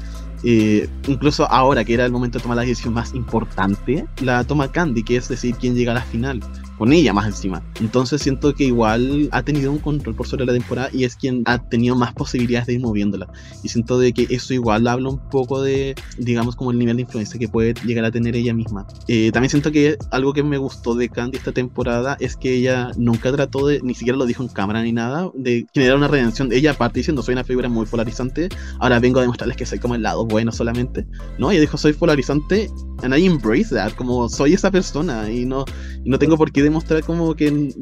Eh, 0.42 0.88
incluso 1.08 1.50
ahora 1.50 1.84
que 1.84 1.94
era 1.94 2.04
el 2.04 2.12
momento 2.12 2.38
de 2.38 2.42
tomar 2.42 2.56
la 2.56 2.62
decisión 2.62 2.94
más 2.94 3.14
importante, 3.14 4.06
la 4.20 4.44
toma 4.44 4.70
Candy, 4.70 5.02
que 5.02 5.16
es 5.16 5.28
decir 5.28 5.54
quién 5.56 5.74
llega 5.74 5.92
a 5.92 5.96
la 5.96 6.02
final, 6.02 6.40
con 6.78 6.92
ella 6.92 7.12
más 7.12 7.26
encima. 7.26 7.62
Entonces 7.80 8.22
siento 8.22 8.54
que 8.54 8.64
igual 8.64 9.28
ha 9.32 9.42
tenido 9.42 9.72
un 9.72 9.78
control 9.78 10.14
por 10.14 10.26
sobre 10.26 10.46
la 10.46 10.52
temporada 10.52 10.90
y 10.92 11.04
es 11.04 11.16
quien 11.16 11.42
ha 11.46 11.58
tenido 11.58 11.96
más 11.96 12.12
posibilidades 12.12 12.66
de 12.66 12.74
ir 12.74 12.80
moviéndola. 12.80 13.28
Y 13.62 13.68
siento 13.68 13.98
de 13.98 14.12
que 14.12 14.26
eso 14.30 14.54
igual 14.54 14.86
habla 14.86 15.08
un 15.08 15.18
poco 15.30 15.62
de, 15.62 15.94
digamos, 16.18 16.56
como 16.56 16.70
el 16.70 16.78
nivel 16.78 16.96
de 16.96 17.02
influencia 17.02 17.38
que 17.38 17.48
puede 17.48 17.74
llegar 17.84 18.04
a 18.04 18.10
tener 18.10 18.36
ella 18.36 18.54
misma. 18.54 18.86
Eh, 19.08 19.30
también 19.32 19.50
siento 19.50 19.72
que 19.72 19.96
algo 20.10 20.32
que 20.32 20.42
me 20.42 20.58
gustó 20.58 20.94
de 20.94 21.08
Candy 21.08 21.38
esta 21.38 21.52
temporada 21.52 22.16
es 22.20 22.36
que 22.36 22.54
ella 22.54 22.90
nunca 22.96 23.32
trató 23.32 23.66
de, 23.66 23.80
ni 23.82 23.94
siquiera 23.94 24.18
lo 24.18 24.26
dijo 24.26 24.42
en 24.42 24.48
cámara 24.48 24.82
ni 24.82 24.92
nada, 24.92 25.30
de 25.34 25.66
generar 25.72 25.96
una 25.96 26.08
redención. 26.08 26.52
Ella 26.52 26.72
aparte 26.72 27.00
diciendo 27.00 27.22
soy 27.22 27.32
una 27.32 27.44
figura 27.44 27.68
muy 27.68 27.86
polarizante, 27.86 28.48
ahora 28.78 28.98
vengo 29.00 29.18
a 29.18 29.22
demostrarles 29.22 29.56
que 29.56 29.66
soy 29.66 29.78
como 29.78 29.94
el 29.94 30.02
lado 30.02 30.26
bueno 30.26 30.52
solamente. 30.52 31.06
No, 31.38 31.50
ella 31.50 31.60
dijo 31.60 31.76
soy 31.76 31.92
polarizante 31.92 32.70
and 33.02 33.14
I 33.14 33.26
embrace 33.26 33.74
that, 33.74 33.92
como 33.92 34.28
soy 34.28 34.54
esa 34.54 34.70
persona 34.70 35.30
y 35.30 35.44
no, 35.44 35.64
no 36.04 36.18
tengo 36.18 36.36
por 36.36 36.52
qué 36.52 36.62
demostrar 36.66 37.02
como 37.02 37.34
que 37.34 37.74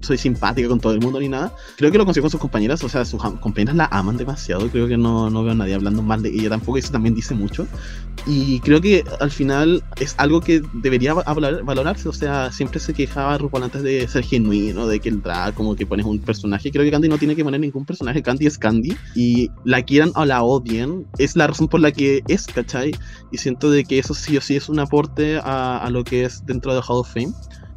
soy 0.00 0.18
simpática 0.18 0.68
con 0.68 0.80
todo 0.80 0.92
el 0.92 1.00
mundo 1.00 1.20
ni 1.20 1.28
nada. 1.28 1.54
Creo 1.76 1.90
que 1.90 1.98
lo 1.98 2.04
consiguió 2.04 2.24
con 2.24 2.30
sus 2.30 2.40
compañeras, 2.40 2.82
o 2.84 2.88
sea, 2.88 3.04
sus 3.04 3.22
compañeras 3.22 3.76
la 3.76 3.86
aman 3.86 4.16
demasiado, 4.16 4.68
creo 4.68 4.88
que 4.88 4.96
no, 4.96 5.30
no 5.30 5.42
veo 5.42 5.52
a 5.52 5.54
nadie 5.54 5.74
hablando 5.74 6.02
mal 6.02 6.22
de 6.22 6.30
ella 6.30 6.50
tampoco, 6.50 6.78
eso 6.78 6.92
también 6.92 7.14
dice 7.14 7.34
mucho. 7.34 7.66
Y 8.26 8.60
creo 8.60 8.80
que 8.80 9.04
al 9.20 9.30
final 9.30 9.82
es 9.98 10.14
algo 10.18 10.40
que 10.40 10.62
debería 10.74 11.14
valorarse, 11.14 12.08
o 12.08 12.12
sea, 12.12 12.52
siempre 12.52 12.80
se 12.80 12.94
quejaba 12.94 13.38
RuPaul 13.38 13.64
antes 13.64 13.82
de 13.82 14.06
ser 14.06 14.24
genuino, 14.24 14.86
de 14.86 15.00
que 15.00 15.08
el 15.08 15.22
drag 15.22 15.54
como 15.54 15.74
que 15.74 15.86
pones 15.86 16.06
un 16.06 16.18
personaje, 16.18 16.70
creo 16.70 16.84
que 16.84 16.90
Candy 16.90 17.08
no 17.08 17.18
tiene 17.18 17.36
que 17.36 17.44
poner 17.44 17.60
ningún 17.60 17.84
personaje, 17.84 18.22
Candy 18.22 18.46
es 18.46 18.58
Candy, 18.58 18.96
y 19.14 19.50
la 19.64 19.82
quieran 19.82 20.12
o 20.14 20.24
la 20.24 20.42
odien, 20.42 21.06
es 21.18 21.36
la 21.36 21.46
razón 21.46 21.68
por 21.68 21.80
la 21.80 21.92
que 21.92 22.22
es, 22.28 22.46
¿cachai? 22.46 22.92
Y 23.30 23.38
siento 23.38 23.70
de 23.70 23.84
que 23.84 23.98
eso 23.98 24.14
sí 24.14 24.36
o 24.36 24.40
sí 24.40 24.56
es 24.56 24.68
un 24.68 24.78
aporte 24.78 25.38
a, 25.38 25.78
a 25.78 25.90
lo 25.90 26.04
que 26.04 26.24
es 26.24 26.44
dentro 26.46 26.74
de 26.74 26.80
Hall 26.80 26.98
of 26.98 27.12
Fame. 27.12 27.32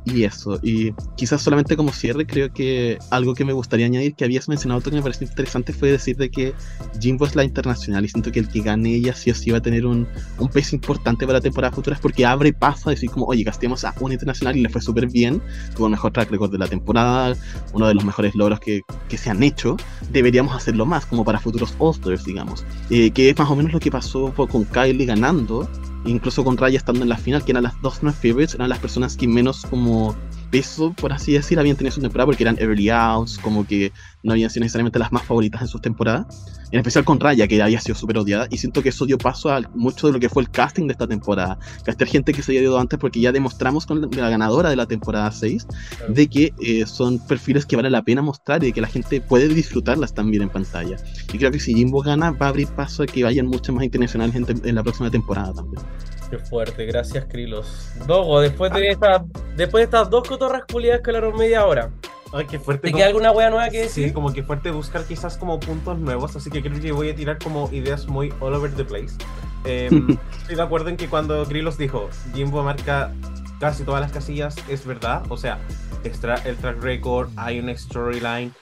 Y 0.07 0.23
eso, 0.23 0.59
y 0.61 0.93
quizás 1.17 1.41
solamente 1.41 1.75
como 1.75 1.91
cierre, 1.91 2.27
creo 2.27 2.53
que 2.53 2.99
algo 3.09 3.33
que 3.33 3.43
me 3.43 3.53
gustaría 3.53 3.87
añadir, 3.87 4.13
que 4.13 4.23
habías 4.23 4.47
mencionado 4.47 4.81
tú 4.81 4.91
que 4.91 4.97
me 4.97 5.01
pareció 5.01 5.25
interesante, 5.25 5.73
fue 5.73 5.91
decir 5.91 6.15
de 6.15 6.29
que 6.29 6.53
Jimbo 7.01 7.25
es 7.25 7.35
la 7.35 7.43
internacional 7.43 8.05
y 8.05 8.09
siento 8.09 8.31
que 8.31 8.39
el 8.39 8.47
que 8.47 8.61
gane 8.61 8.93
ella 8.93 9.15
sí 9.15 9.31
o 9.31 9.35
sí 9.35 9.49
va 9.49 9.57
a 9.57 9.61
tener 9.61 9.83
un, 9.85 10.07
un 10.37 10.47
peso 10.49 10.75
importante 10.75 11.25
para 11.25 11.41
temporadas 11.41 11.73
futuras 11.73 11.99
porque 11.99 12.23
abre 12.23 12.53
paso 12.53 12.89
a 12.89 12.91
decir 12.91 13.09
como, 13.09 13.25
oye, 13.25 13.43
gastemos 13.43 13.83
a 13.83 13.95
una 13.99 14.13
internacional 14.13 14.55
y 14.55 14.61
le 14.61 14.69
fue 14.69 14.79
súper 14.79 15.07
bien, 15.07 15.41
tuvo 15.75 15.87
el 15.87 15.91
mejor 15.91 16.11
track 16.11 16.29
record 16.29 16.51
de 16.51 16.59
la 16.59 16.67
temporada, 16.67 17.35
uno 17.73 17.87
de 17.87 17.95
los 17.95 18.05
mejores 18.05 18.35
logros 18.35 18.59
que, 18.59 18.81
que 19.09 19.17
se 19.17 19.31
han 19.31 19.41
hecho, 19.41 19.75
deberíamos 20.11 20.55
hacerlo 20.55 20.85
más 20.85 21.07
como 21.07 21.25
para 21.25 21.39
futuros 21.39 21.73
All-Stars, 21.79 22.25
digamos, 22.25 22.63
Eh, 22.91 23.09
que 23.09 23.31
es 23.31 23.37
más 23.39 23.49
o 23.49 23.55
menos 23.55 23.73
lo 23.73 23.79
que 23.79 23.89
pasó 23.89 24.31
con 24.35 24.65
Kylie 24.65 25.05
ganando, 25.07 25.67
incluso 26.05 26.43
con 26.43 26.57
Raya 26.57 26.77
estando 26.77 27.03
en 27.03 27.09
la 27.09 27.17
final, 27.17 27.43
que 27.43 27.51
eran 27.51 27.63
las 27.63 27.79
dos 27.81 28.03
no 28.03 28.11
favorites, 28.11 28.55
eran 28.55 28.69
las 28.69 28.79
personas 28.79 29.17
que 29.17 29.27
menos 29.27 29.65
como 29.69 30.15
peso, 30.45 30.93
por 30.93 31.13
así 31.13 31.33
decir, 31.33 31.59
habían 31.59 31.75
tenido 31.75 31.93
su 31.93 32.01
temporada 32.01 32.27
porque 32.27 32.43
eran 32.43 32.57
early 32.59 32.89
outs, 32.89 33.37
como 33.37 33.65
que 33.65 33.91
no 34.23 34.33
habían 34.33 34.49
sido 34.49 34.63
necesariamente 34.63 34.97
las 34.97 35.11
más 35.11 35.23
favoritas 35.23 35.61
en 35.61 35.67
sus 35.67 35.81
temporadas, 35.81 36.25
en 36.71 36.79
especial 36.79 37.05
con 37.05 37.19
Raya, 37.19 37.47
que 37.47 37.61
había 37.61 37.79
sido 37.79 37.95
súper 37.95 38.17
odiada, 38.17 38.47
y 38.49 38.57
siento 38.57 38.81
que 38.81 38.89
eso 38.89 39.05
dio 39.05 39.17
paso 39.17 39.51
a 39.51 39.61
mucho 39.75 40.07
de 40.07 40.13
lo 40.13 40.19
que 40.19 40.29
fue 40.29 40.43
el 40.43 40.49
casting 40.49 40.87
de 40.87 40.93
esta 40.93 41.07
temporada, 41.07 41.59
castear 41.83 42.09
gente 42.09 42.33
que 42.33 42.41
se 42.41 42.51
había 42.51 42.63
ido 42.63 42.79
antes 42.79 42.97
porque 42.99 43.19
ya 43.19 43.31
demostramos 43.31 43.85
con 43.85 44.01
la, 44.01 44.29
ganadora 44.29 44.69
de 44.69 44.75
la 44.75 44.85
temporada 44.87 45.31
6 45.31 45.67
de 46.09 46.27
que 46.27 46.53
eh, 46.59 46.85
son 46.85 47.19
perfiles 47.19 47.65
que 47.65 47.75
vale 47.75 47.89
la 47.89 48.01
pena 48.01 48.21
mostrar 48.21 48.63
y 48.63 48.67
de 48.67 48.73
que 48.73 48.81
la 48.81 48.87
gente 48.87 49.21
puede 49.21 49.47
disfrutarlas 49.47 50.13
también 50.13 50.43
en 50.43 50.49
pantalla. 50.49 50.97
Y 51.31 51.37
creo 51.37 51.51
que 51.51 51.59
si 51.59 51.73
Jimbo 51.73 52.01
gana, 52.01 52.31
va 52.31 52.47
a 52.47 52.49
abrir 52.49 52.67
paso 52.69 53.03
a 53.03 53.05
que 53.05 53.23
vayan 53.23 53.45
muchos 53.45 53.75
más 53.75 53.83
internacionales 53.83 54.35
en, 54.35 54.45
en 54.67 54.75
la 54.75 54.83
próxima 54.83 55.11
temporada 55.11 55.53
también. 55.53 55.83
Qué 56.29 56.39
fuerte, 56.39 56.85
gracias 56.85 57.25
Krilos. 57.25 57.91
Dogo, 58.07 58.41
después 58.41 58.73
de, 58.73 58.89
esta, 58.89 59.23
después 59.55 59.81
de 59.81 59.85
estas 59.85 60.09
dos 60.09 60.27
cotorras 60.27 60.63
culiadas 60.71 61.01
que 61.01 61.09
hablaron 61.11 61.37
media 61.37 61.65
hora, 61.65 61.89
Ay, 62.33 62.45
qué 62.47 62.59
fuerte. 62.59 62.89
¿te 62.89 62.93
queda 62.93 63.07
alguna 63.07 63.31
wea 63.31 63.49
nueva 63.49 63.69
que 63.69 63.87
Sí, 63.87 64.01
decir? 64.01 64.13
como 64.13 64.33
que 64.33 64.43
fuerte 64.43 64.71
buscar 64.71 65.05
quizás 65.05 65.37
como 65.37 65.59
puntos 65.59 65.97
nuevos, 65.99 66.35
así 66.35 66.49
que 66.49 66.61
creo 66.61 66.81
que 66.81 66.91
voy 66.91 67.09
a 67.09 67.15
tirar 67.15 67.37
como 67.39 67.69
ideas 67.71 68.07
muy 68.07 68.33
all 68.39 68.53
over 68.53 68.73
the 68.73 68.83
place. 68.83 69.15
Em, 69.63 70.17
estoy 70.41 70.55
de 70.55 70.61
acuerdo 70.61 70.89
en 70.89 70.97
que 70.97 71.07
cuando 71.07 71.45
Grillos 71.45 71.77
dijo 71.77 72.09
Jimbo 72.33 72.61
marca 72.63 73.13
casi 73.59 73.83
todas 73.83 74.01
las 74.01 74.11
casillas, 74.11 74.55
es 74.67 74.85
verdad, 74.85 75.23
o 75.29 75.37
sea, 75.37 75.59
extra, 76.03 76.35
el 76.45 76.57
track 76.57 76.81
record, 76.81 77.29
hay 77.37 77.59
una 77.59 77.75
storyline 77.77 78.53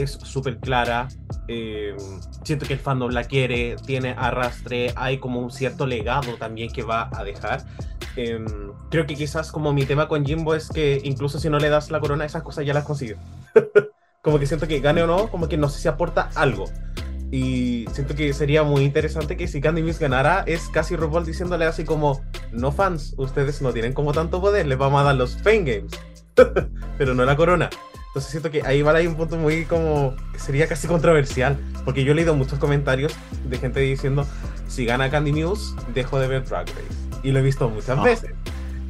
es 0.00 0.12
súper 0.12 0.58
clara, 0.58 1.08
em, 1.48 1.96
siento 2.44 2.66
que 2.66 2.74
el 2.74 2.78
fandom 2.78 3.10
la 3.10 3.24
quiere, 3.24 3.76
tiene 3.86 4.14
arrastre, 4.16 4.92
hay 4.96 5.18
como 5.18 5.40
un 5.40 5.50
cierto 5.50 5.86
legado 5.86 6.36
también 6.36 6.70
que 6.72 6.82
va 6.82 7.10
a 7.12 7.24
dejar. 7.24 7.64
Em, 8.16 8.46
creo 8.90 9.06
que 9.06 9.14
quizás 9.14 9.52
como 9.52 9.72
mi 9.72 9.84
tema 9.84 10.08
con 10.08 10.24
Jimbo 10.24 10.54
es 10.54 10.68
que 10.68 11.00
incluso 11.04 11.38
si 11.38 11.48
no 11.48 11.58
le 11.58 11.68
das 11.68 11.90
la 11.90 12.00
corona, 12.00 12.24
esas 12.24 12.42
cosas 12.42 12.66
ya 12.66 12.74
las 12.74 12.84
consigue. 12.84 13.16
como 14.22 14.38
que 14.38 14.46
siento 14.46 14.66
que 14.66 14.80
gane 14.80 15.02
o 15.02 15.06
no, 15.06 15.30
como 15.30 15.48
que 15.48 15.56
no 15.56 15.68
sé 15.68 15.80
si 15.80 15.88
aporta 15.88 16.30
algo. 16.34 16.66
Y 17.30 17.84
siento 17.92 18.14
que 18.14 18.32
sería 18.32 18.62
muy 18.62 18.82
interesante 18.84 19.36
que 19.36 19.48
si 19.48 19.60
Candy 19.60 19.82
Muse 19.82 20.00
ganara, 20.00 20.44
es 20.46 20.68
casi 20.70 20.96
RuPaul 20.96 21.26
diciéndole 21.26 21.66
así 21.66 21.84
como, 21.84 22.22
no 22.52 22.72
fans, 22.72 23.14
ustedes 23.18 23.60
no 23.60 23.72
tienen 23.72 23.92
como 23.92 24.12
tanto 24.12 24.40
poder, 24.40 24.66
les 24.66 24.78
vamos 24.78 25.00
a 25.00 25.04
dar 25.04 25.14
los 25.14 25.36
Fame 25.36 25.64
Games, 25.64 25.92
pero 26.98 27.14
no 27.14 27.24
la 27.24 27.36
corona. 27.36 27.68
Entonces 28.08 28.30
siento 28.30 28.50
que 28.50 28.62
ahí 28.66 28.82
va 28.82 28.92
ahí 28.92 29.06
un 29.06 29.14
punto 29.16 29.36
muy 29.36 29.64
como, 29.64 30.14
que 30.32 30.38
sería 30.38 30.66
casi 30.66 30.88
controversial, 30.88 31.58
porque 31.84 32.04
yo 32.04 32.12
he 32.12 32.14
leído 32.14 32.34
muchos 32.34 32.58
comentarios 32.58 33.14
de 33.44 33.58
gente 33.58 33.80
diciendo, 33.80 34.26
si 34.66 34.84
gana 34.86 35.10
Candy 35.10 35.32
Muse, 35.32 35.74
dejo 35.94 36.18
de 36.18 36.26
ver 36.28 36.44
Drag 36.44 36.66
Race. 36.66 37.20
Y 37.22 37.32
lo 37.32 37.38
he 37.40 37.42
visto 37.42 37.68
muchas 37.68 37.98
Ah. 37.98 38.02
veces. 38.02 38.30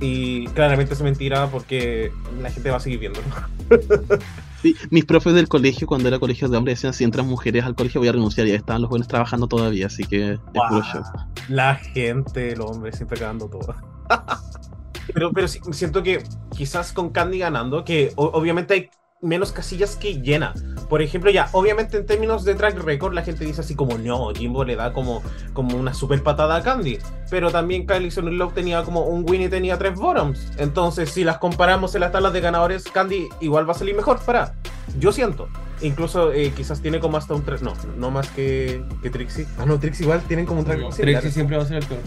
Y 0.00 0.46
claramente 0.48 0.94
es 0.94 1.02
mentira 1.02 1.48
porque 1.48 2.12
la 2.40 2.50
gente 2.50 2.70
va 2.70 2.76
a 2.76 2.80
seguir 2.80 3.00
viéndolo. 3.00 3.26
Sí, 4.60 4.74
mis 4.90 5.04
profes 5.04 5.34
del 5.34 5.46
colegio, 5.46 5.86
cuando 5.86 6.08
era 6.08 6.18
colegio 6.18 6.48
de 6.48 6.56
hombres, 6.56 6.78
decían: 6.78 6.92
si 6.92 7.04
entran 7.04 7.28
mujeres 7.28 7.64
al 7.64 7.76
colegio, 7.76 8.00
voy 8.00 8.08
a 8.08 8.12
renunciar. 8.12 8.44
Y 8.48 8.50
ahí 8.50 8.56
estaban 8.56 8.82
los 8.82 8.90
buenos 8.90 9.06
trabajando 9.06 9.46
todavía, 9.46 9.86
así 9.86 10.02
que 10.02 10.32
es 10.32 10.38
puro 10.40 10.68
Guau. 10.68 10.82
show. 10.82 11.02
La 11.48 11.76
gente, 11.76 12.54
el 12.54 12.60
hombre, 12.62 12.90
siempre 12.90 13.20
cagando 13.20 13.46
todo. 13.48 13.72
pero, 15.14 15.30
pero 15.32 15.46
sí, 15.46 15.60
siento 15.70 16.02
que 16.02 16.24
quizás 16.56 16.92
con 16.92 17.10
Candy 17.10 17.38
ganando, 17.38 17.84
que 17.84 18.12
obviamente 18.16 18.74
hay 18.74 18.90
menos 19.20 19.52
casillas 19.52 19.96
que 19.96 20.20
llena. 20.20 20.54
Por 20.88 21.02
ejemplo, 21.02 21.30
ya, 21.30 21.48
obviamente 21.52 21.98
en 21.98 22.06
términos 22.06 22.44
de 22.44 22.54
track 22.54 22.78
record, 22.82 23.12
la 23.12 23.22
gente 23.22 23.44
dice 23.44 23.60
así 23.60 23.74
como, 23.74 23.98
no, 23.98 24.32
Jimbo 24.34 24.64
le 24.64 24.76
da 24.76 24.92
como, 24.92 25.22
como 25.52 25.76
una 25.76 25.92
super 25.92 26.22
patada 26.22 26.56
a 26.56 26.62
Candy. 26.62 26.98
Pero 27.30 27.50
también 27.50 27.86
Kylie 27.86 28.10
Sonic 28.10 28.34
Love 28.34 28.54
tenía 28.54 28.82
como 28.84 29.02
un 29.02 29.28
win 29.28 29.42
y 29.42 29.48
tenía 29.48 29.78
tres 29.78 29.94
bottoms. 29.94 30.50
Entonces, 30.56 31.10
si 31.10 31.24
las 31.24 31.38
comparamos 31.38 31.94
en 31.94 32.00
las 32.00 32.12
tablas 32.12 32.32
de 32.32 32.40
ganadores, 32.40 32.84
Candy 32.84 33.28
igual 33.40 33.68
va 33.68 33.72
a 33.72 33.78
salir 33.78 33.94
mejor 33.94 34.18
para. 34.24 34.54
Yo 34.98 35.12
siento. 35.12 35.48
Incluso 35.80 36.32
eh, 36.32 36.52
quizás 36.56 36.82
tiene 36.82 36.98
como 36.98 37.16
hasta 37.16 37.34
un 37.34 37.44
track. 37.44 37.60
No, 37.60 37.72
no 37.96 38.10
más 38.10 38.28
que, 38.30 38.82
que 39.02 39.10
Trixie. 39.10 39.46
Ah, 39.58 39.64
no, 39.64 39.78
Trixie 39.78 40.04
igual 40.04 40.22
tienen 40.22 40.44
como 40.44 40.60
un 40.60 40.66
track. 40.66 40.80
No, 40.80 40.92
sí, 40.92 41.02
Trixie 41.02 41.30
siempre 41.30 41.56
va 41.56 41.62
a 41.62 41.66
ser 41.66 41.78
el 41.78 41.86
peor. 41.86 42.00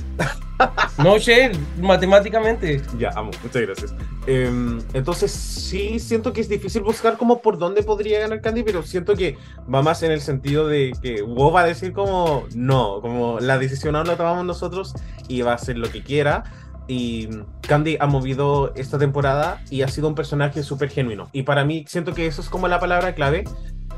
no, 0.98 1.18
Shane, 1.18 1.54
matemáticamente. 1.80 2.82
Ya, 2.98 3.10
amo, 3.16 3.32
muchas 3.42 3.62
gracias. 3.62 3.96
Em, 4.28 4.80
entonces, 4.94 5.32
sí 5.32 6.00
siento 6.00 6.34
que 6.34 6.42
es 6.42 6.50
difícil 6.50 6.82
buscar 6.82 7.18
como 7.18 7.42
por 7.42 7.58
dónde 7.58 7.84
podría 7.84 8.20
ganar 8.20 8.42
Candy, 8.42 8.64
pero 8.64 8.84
siento 8.84 9.16
que 9.16 9.38
va 9.74 9.82
más 9.82 10.04
en 10.04 10.12
el 10.12 10.22
sentido 10.22 10.68
de 10.68 10.94
que 11.02 11.22
WoW 11.22 11.52
va 11.52 11.62
a 11.62 11.66
decir 11.66 11.94
como 11.94 12.46
no, 12.54 13.00
como 13.02 13.40
la 13.40 13.58
decisión 13.58 13.96
ahora 13.96 14.12
la 14.12 14.18
tomamos 14.18 14.46
nosotros 14.46 14.94
y 15.28 15.42
va 15.42 15.54
a 15.54 15.56
hacer 15.56 15.78
lo 15.78 15.90
que 15.90 16.04
quiera. 16.04 16.44
Y 16.88 17.30
Candy 17.62 17.98
ha 18.00 18.08
movido 18.08 18.74
esta 18.76 18.98
temporada 18.98 19.62
y 19.70 19.84
ha 19.84 19.88
sido 19.88 20.08
un 20.08 20.16
personaje 20.16 20.64
súper 20.64 20.90
genuino. 20.90 21.30
Y 21.32 21.44
para 21.44 21.64
mí 21.64 21.86
siento 21.88 22.14
que 22.14 22.28
eso 22.28 22.42
es 22.42 22.50
como 22.50 22.68
la 22.68 22.80
palabra 22.80 23.16
clave, 23.16 23.46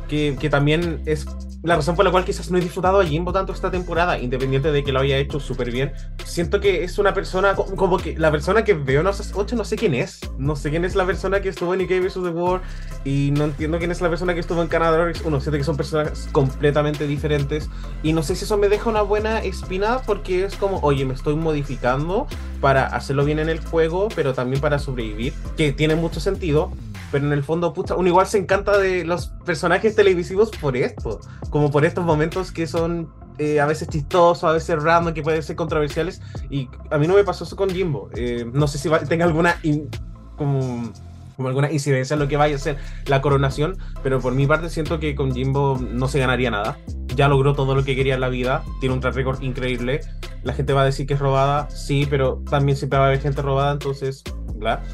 que, 0.07 0.35
también 0.49 1.01
es 1.05 1.25
la 1.63 1.77
razón 1.77 1.95
por 1.95 2.03
la 2.03 2.11
cual 2.11 2.25
quizás 2.25 2.51
no 2.51 2.57
he 2.57 2.61
disfrutado 2.61 2.99
a 2.99 3.05
Jimbo 3.05 3.31
tanto 3.31 3.53
esta 3.53 3.71
temporada, 3.71 4.19
independiente 4.19 4.69
de 4.73 4.83
que 4.83 4.91
lo 4.91 4.99
haya 4.99 5.17
hecho 5.17 5.39
súper 5.39 5.71
bien. 5.71 5.93
Siento 6.25 6.59
que 6.59 6.83
es 6.83 6.97
una 6.99 7.13
persona, 7.13 7.55
co- 7.55 7.73
como 7.77 7.97
que 7.97 8.17
la 8.17 8.31
persona 8.31 8.65
que 8.65 8.73
veo 8.73 8.99
en 8.99 9.07
esas 9.07 9.31
8 9.33 9.55
no 9.55 9.63
sé 9.63 9.77
quién 9.77 9.93
es. 9.93 10.19
No 10.37 10.57
sé 10.57 10.71
quién 10.71 10.83
es 10.83 10.93
la 10.95 11.05
persona 11.05 11.41
que 11.41 11.47
estuvo 11.47 11.73
en 11.73 11.79
Ikea 11.79 12.01
vs. 12.01 12.13
The 12.15 12.19
World 12.29 12.61
y 13.05 13.31
no 13.31 13.45
entiendo 13.45 13.77
quién 13.77 13.91
es 13.91 14.01
la 14.01 14.09
persona 14.09 14.33
que 14.33 14.41
estuvo 14.41 14.61
en 14.61 14.67
Canadá 14.67 14.97
Heroics 14.97 15.21
1. 15.23 15.39
Siento 15.39 15.57
que 15.57 15.63
son 15.63 15.77
personas 15.77 16.27
completamente 16.33 17.07
diferentes 17.07 17.69
y 18.03 18.11
no 18.11 18.23
sé 18.23 18.35
si 18.35 18.43
eso 18.43 18.57
me 18.57 18.67
deja 18.67 18.89
una 18.89 19.01
buena 19.01 19.39
espina 19.39 20.01
porque 20.05 20.43
es 20.43 20.55
como, 20.57 20.79
oye, 20.79 21.05
me 21.05 21.13
estoy 21.13 21.35
modificando 21.35 22.27
para 22.59 22.87
hacerlo 22.87 23.23
bien 23.23 23.39
en 23.39 23.47
el 23.47 23.59
juego, 23.61 24.09
pero 24.13 24.33
también 24.33 24.59
para 24.61 24.79
sobrevivir, 24.79 25.33
que 25.55 25.71
tiene 25.71 25.95
mucho 25.95 26.19
sentido. 26.19 26.73
Pero 27.14 27.28
en 27.28 27.32
el 27.32 27.43
fondo, 27.43 27.72
puta, 27.74 27.95
uno 27.95 28.07
igual 28.09 28.26
se 28.26 28.39
encanta 28.39 28.78
de 28.78 29.05
los 29.05 29.28
personajes 29.45 29.95
televisivos 29.95 30.49
por 30.49 30.76
esto. 30.76 31.20
Como 31.51 31.70
por 31.72 31.86
estos 31.86 32.03
momentos 32.03 32.51
que 32.51 32.66
son 32.66 33.07
eh, 33.38 33.59
a 33.61 33.68
veces 33.68 33.88
chistosos, 33.88 34.43
a 34.43 34.51
veces 34.51 34.82
random, 34.82 35.14
que 35.14 35.22
pueden 35.22 35.43
ser 35.43 35.55
controversiales. 35.55 36.22
Y 36.49 36.68
a 36.89 36.97
mí 36.97 37.05
no 37.07 37.14
me 37.14 37.24
pasó 37.24 37.43
eso 37.43 37.55
con 37.55 37.70
Jimbo. 37.70 38.09
Eh, 38.16 38.45
no 38.51 38.68
sé 38.68 38.80
si 38.80 38.89
va- 38.89 38.99
tenga 38.99 39.26
alguna 39.26 39.57
in- 39.61 39.89
como, 40.38 40.91
como 41.38 41.47
alguna 41.49 41.72
incidencia 41.72 42.16
en 42.16 42.20
lo 42.20 42.28
que 42.28 42.36
vaya 42.36 42.55
a 42.55 42.59
ser 42.59 42.78
la 43.05 43.22
coronación, 43.22 43.78
pero 44.01 44.20
por 44.20 44.34
mi 44.34 44.47
parte 44.47 44.70
siento 44.72 44.99
que 44.99 45.14
con 45.14 45.34
Jimbo 45.36 45.80
no 45.80 46.07
se 46.07 46.18
ganaría 46.20 46.49
nada. 46.49 46.80
Ya 47.16 47.28
logró 47.28 47.53
todo 47.53 47.76
lo 47.76 47.84
que 47.84 47.95
quería 47.95 48.16
en 48.16 48.22
la 48.22 48.30
vida, 48.30 48.64
tiene 48.80 48.95
un 48.95 49.01
track 49.01 49.14
record 49.14 49.43
increíble. 49.43 50.01
La 50.41 50.53
gente 50.53 50.74
va 50.74 50.82
a 50.82 50.86
decir 50.86 51.05
que 51.05 51.14
es 51.14 51.20
robada, 51.20 51.70
sí, 51.70 52.07
pero 52.09 52.41
también 52.49 52.76
siempre 52.76 52.97
va 52.97 53.05
a 53.05 53.07
haber 53.09 53.22
gente 53.22 53.43
robada, 53.43 53.72
entonces, 53.72 54.24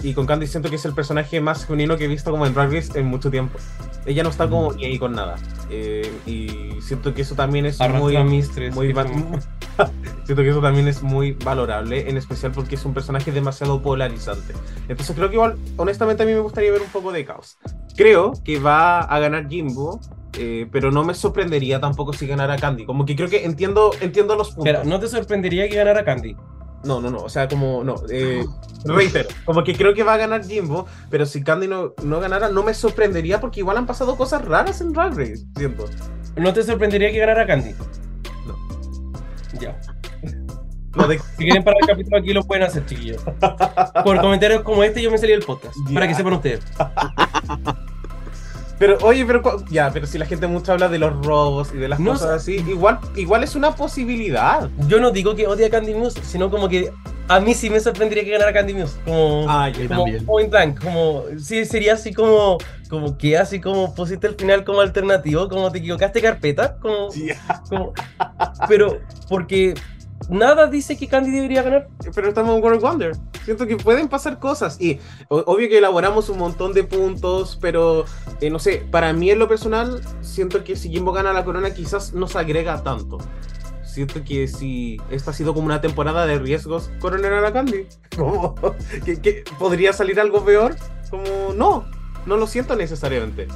Y 0.04 0.14
con 0.14 0.26
Candy 0.26 0.48
siento 0.48 0.70
que 0.70 0.76
es 0.76 0.86
el 0.86 0.94
personaje 0.94 1.40
más 1.42 1.66
genuino 1.66 1.98
que 1.98 2.06
he 2.06 2.08
visto 2.08 2.32
como 2.32 2.46
en 2.46 2.54
Drag 2.54 2.72
Race 2.72 3.00
en 3.00 3.06
mucho 3.06 3.30
tiempo. 3.30 3.58
Ella 4.06 4.24
no 4.24 4.30
está 4.30 4.50
como 4.50 4.74
ni 4.74 4.86
ahí 4.86 4.98
con 4.98 5.14
nada. 5.14 5.36
Eh, 5.70 6.12
y 6.26 6.82
siento 6.82 7.14
que 7.14 7.22
eso 7.22 7.36
también 7.36 7.66
es 7.66 7.80
muy, 7.80 8.18
Mistress. 8.24 8.74
muy 8.74 8.94
siento 10.26 10.44
que 10.44 10.50
eso 10.50 10.62
también 10.62 10.88
es 10.88 11.02
muy 11.02 11.34
valorable, 11.34 12.10
en 12.10 12.18
especial 12.18 12.52
porque 12.52 12.76
es 12.76 12.86
un 12.86 12.94
personaje 12.94 13.32
demasiado 13.32 13.82
polarizante. 13.82 14.54
Entonces 14.88 15.16
creo 15.16 15.30
que 15.30 15.36
igual, 15.36 15.58
honestamente 15.78 16.24
a 16.24 16.26
mí 16.26 16.34
me 16.34 16.40
gustaría 16.40 16.72
ver 16.72 16.82
un 16.82 16.90
poco 16.90 17.12
de 17.12 17.26
caos. 17.26 17.58
Creo 17.96 18.34
que 18.44 18.60
va 18.60 19.02
a 19.02 19.20
ganar 19.20 19.48
Jimbo, 19.48 20.00
eh, 20.38 20.68
pero 20.72 20.92
no 20.92 21.04
me 21.04 21.14
sorprendería 21.14 21.80
tampoco 21.80 22.14
si 22.14 22.28
ganara 22.28 22.56
Candy. 22.58 22.86
Como 22.86 23.06
que 23.06 23.16
creo 23.16 23.30
que 23.30 23.46
entiendo, 23.46 23.92
entiendo 24.02 24.36
los 24.36 24.50
puntos. 24.50 24.68
Espera, 24.68 24.84
¿no 24.84 25.00
te 25.00 25.08
sorprendería 25.08 25.68
que 25.70 25.76
ganara 25.76 26.04
Candy? 26.04 26.36
No, 26.84 27.02
no, 27.02 27.10
no, 27.10 27.20
o 27.20 27.30
sea, 27.30 27.48
como, 27.48 27.84
no, 27.84 27.96
eh, 28.10 28.46
reitero, 28.86 29.30
como 29.46 29.64
que 29.64 29.76
creo 29.76 29.94
que 29.94 30.04
va 30.04 30.14
a 30.14 30.18
ganar 30.18 30.46
Jimbo, 30.46 30.88
pero 31.10 31.26
si 31.26 31.44
Candy 31.44 31.68
no, 31.68 31.94
no 32.04 32.20
ganara, 32.20 32.50
no 32.50 32.64
me 32.64 32.74
sorprendería 32.74 33.42
porque 33.42 33.60
igual 33.60 33.78
han 33.78 33.86
pasado 33.86 34.16
cosas 34.16 34.46
raras 34.46 34.80
en 34.82 34.94
Drag 34.94 35.16
Race, 35.18 35.46
siento. 35.58 35.86
¿No 36.38 36.54
te 36.54 36.64
sorprendería 36.64 37.12
que 37.12 37.20
ganara 37.20 37.46
Candy? 37.46 37.72
No. 38.46 38.58
Ya. 39.60 39.80
De, 41.08 41.20
Si 41.38 41.44
quieren 41.44 41.64
parar 41.64 41.80
el 41.82 41.88
capítulo 41.88 42.18
aquí 42.18 42.34
lo 42.34 42.44
pueden 42.44 42.64
hacer, 42.64 42.86
chiquillos. 42.86 43.22
Por 44.04 44.22
comentarios 44.22 44.64
como 44.64 44.84
este 44.84 45.02
yo 45.02 45.12
me 45.12 45.18
salí 45.18 45.34
del 45.34 45.44
podcast. 45.44 45.76
Para 45.94 46.08
que 46.08 46.16
sepan 46.16 46.34
ustedes. 46.34 46.62
pero, 48.80 48.98
oye, 49.02 49.26
pero, 49.26 49.42
ya, 49.70 49.92
pero 49.92 50.08
si 50.08 50.18
la 50.18 50.26
gente 50.26 50.48
mucho 50.48 50.72
habla 50.72 50.88
de 50.90 50.98
los 50.98 51.14
robos 51.26 51.70
y 51.74 51.78
de 51.78 51.88
las 51.90 52.00
No 52.00 52.14
cosas 52.14 52.30
así, 52.32 52.56
igual, 52.68 52.98
igual 53.16 53.44
es 53.44 53.56
una 53.56 53.76
posibilidad. 53.76 54.70
Yo 54.88 55.00
no 55.00 55.12
digo 55.12 55.36
que 55.36 55.46
odie 55.48 55.66
a 55.66 55.70
Candy 55.70 55.94
Muse, 55.94 56.22
sino 56.24 56.50
como 56.50 56.68
que 56.70 56.92
a 57.28 57.40
mí 57.40 57.54
sí 57.54 57.70
me 57.70 57.80
sorprendería 57.80 58.24
que 58.24 58.32
ganara 58.32 58.54
Candy 58.54 58.74
Muse. 58.74 58.98
Como, 59.06 59.46
Ah, 59.48 59.70
ya. 59.70 59.88
como 59.88 60.04
también. 60.04 60.26
point 60.26 60.50
blank, 60.50 60.82
como 60.84 61.24
sí 61.38 61.66
sería 61.66 61.94
así 61.94 62.14
como 62.14 62.58
como 62.90 63.20
que 63.20 63.38
así 63.38 63.60
como 63.62 63.94
pusiste 63.94 64.26
el 64.26 64.34
final 64.34 64.64
como 64.64 64.82
alternativo, 64.82 65.48
como 65.48 65.72
te 65.72 65.78
equivocaste 65.78 66.22
carpeta, 66.22 66.78
como, 66.78 67.10
Ya. 67.14 67.62
como- 67.70 67.94
pero 68.68 69.00
porque 69.28 69.76
nada 70.30 70.68
dice 70.68 70.98
que 70.98 71.08
Candy 71.08 71.32
debería 71.32 71.62
ganar. 71.64 71.88
pero 72.16 72.30
estamos 72.30 72.56
en 72.56 72.64
World 72.64 72.82
Wonder. 72.82 73.16
Siento 73.46 73.66
que 73.68 73.78
pueden 73.78 74.08
pasar 74.08 74.40
cosas. 74.40 74.80
Y 74.80 75.00
o- 75.28 75.44
obvio 75.48 75.68
que 75.70 75.78
elaboramos 75.80 76.30
un 76.30 76.38
montón 76.38 76.74
de 76.74 76.84
puntos, 76.84 77.58
pero 77.62 78.06
eh, 78.42 78.50
no 78.50 78.60
sé, 78.60 78.86
para 78.92 79.12
mí 79.14 79.32
en 79.32 79.40
lo 79.40 79.48
personal, 79.48 80.02
siento 80.22 80.64
que 80.64 80.76
si 80.76 80.90
Jimbo 80.90 81.12
gana 81.12 81.34
la 81.34 81.44
corona, 81.46 81.74
quizás 81.74 82.14
no 82.14 82.28
se 82.28 82.38
agrega 82.40 82.82
tanto. 82.84 83.18
Siento 83.84 84.24
que 84.24 84.48
si 84.48 84.98
esta 85.10 85.32
ha 85.32 85.34
sido 85.34 85.54
como 85.54 85.66
una 85.66 85.82
temporada 85.82 86.26
de 86.28 86.38
riesgos, 86.38 86.92
coronar 87.00 87.34
a 87.34 87.42
la 87.42 87.52
Candy. 87.52 87.88
Como, 88.16 88.54
que, 89.04 89.20
que 89.20 89.44
podría 89.58 89.94
salir 89.94 90.20
algo 90.20 90.46
peor. 90.46 90.76
Como, 91.10 91.54
no, 91.56 91.86
no 92.28 92.38
lo 92.38 92.46
siento 92.46 92.76
necesariamente. 92.76 93.48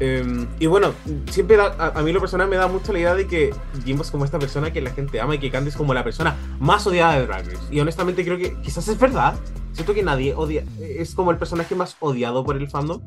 Em, 0.00 0.46
y 0.60 0.66
bueno, 0.66 0.92
siempre 1.30 1.56
da- 1.56 1.74
a, 1.78 1.98
a 1.98 2.02
mí 2.02 2.12
lo 2.12 2.20
personal 2.20 2.48
me 2.48 2.56
da 2.56 2.68
mucho 2.68 2.92
la 2.92 2.98
idea 3.00 3.14
de 3.14 3.26
que 3.26 3.52
Jimbo 3.84 4.02
es 4.02 4.10
como 4.10 4.24
esta 4.24 4.38
persona 4.38 4.72
que 4.72 4.80
la 4.80 4.90
gente 4.90 5.20
ama 5.20 5.34
y 5.34 5.38
que 5.38 5.50
Candy 5.50 5.70
es 5.70 5.76
como 5.76 5.92
la 5.94 6.04
persona 6.04 6.36
más 6.60 6.86
odiada 6.86 7.18
de 7.18 7.26
Drag 7.26 7.46
Race. 7.46 7.58
Y 7.70 7.80
honestamente 7.80 8.24
creo 8.24 8.38
que 8.38 8.54
quizás 8.60 8.86
es 8.88 8.98
verdad. 8.98 9.34
Siento 9.72 9.94
que 9.94 10.02
nadie 10.02 10.34
odia, 10.34 10.64
es 10.80 11.14
como 11.14 11.30
el 11.30 11.36
personaje 11.36 11.74
más 11.74 11.96
odiado 12.00 12.44
por 12.44 12.56
el 12.56 12.68
fandom. 12.68 13.00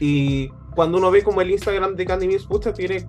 Y 0.00 0.48
cuando 0.74 0.98
uno 0.98 1.10
ve 1.10 1.22
como 1.22 1.40
el 1.40 1.50
Instagram 1.50 1.94
de 1.94 2.04
Candy 2.04 2.26
Muse, 2.26 2.46
pucha, 2.48 2.72
tiene 2.72 3.06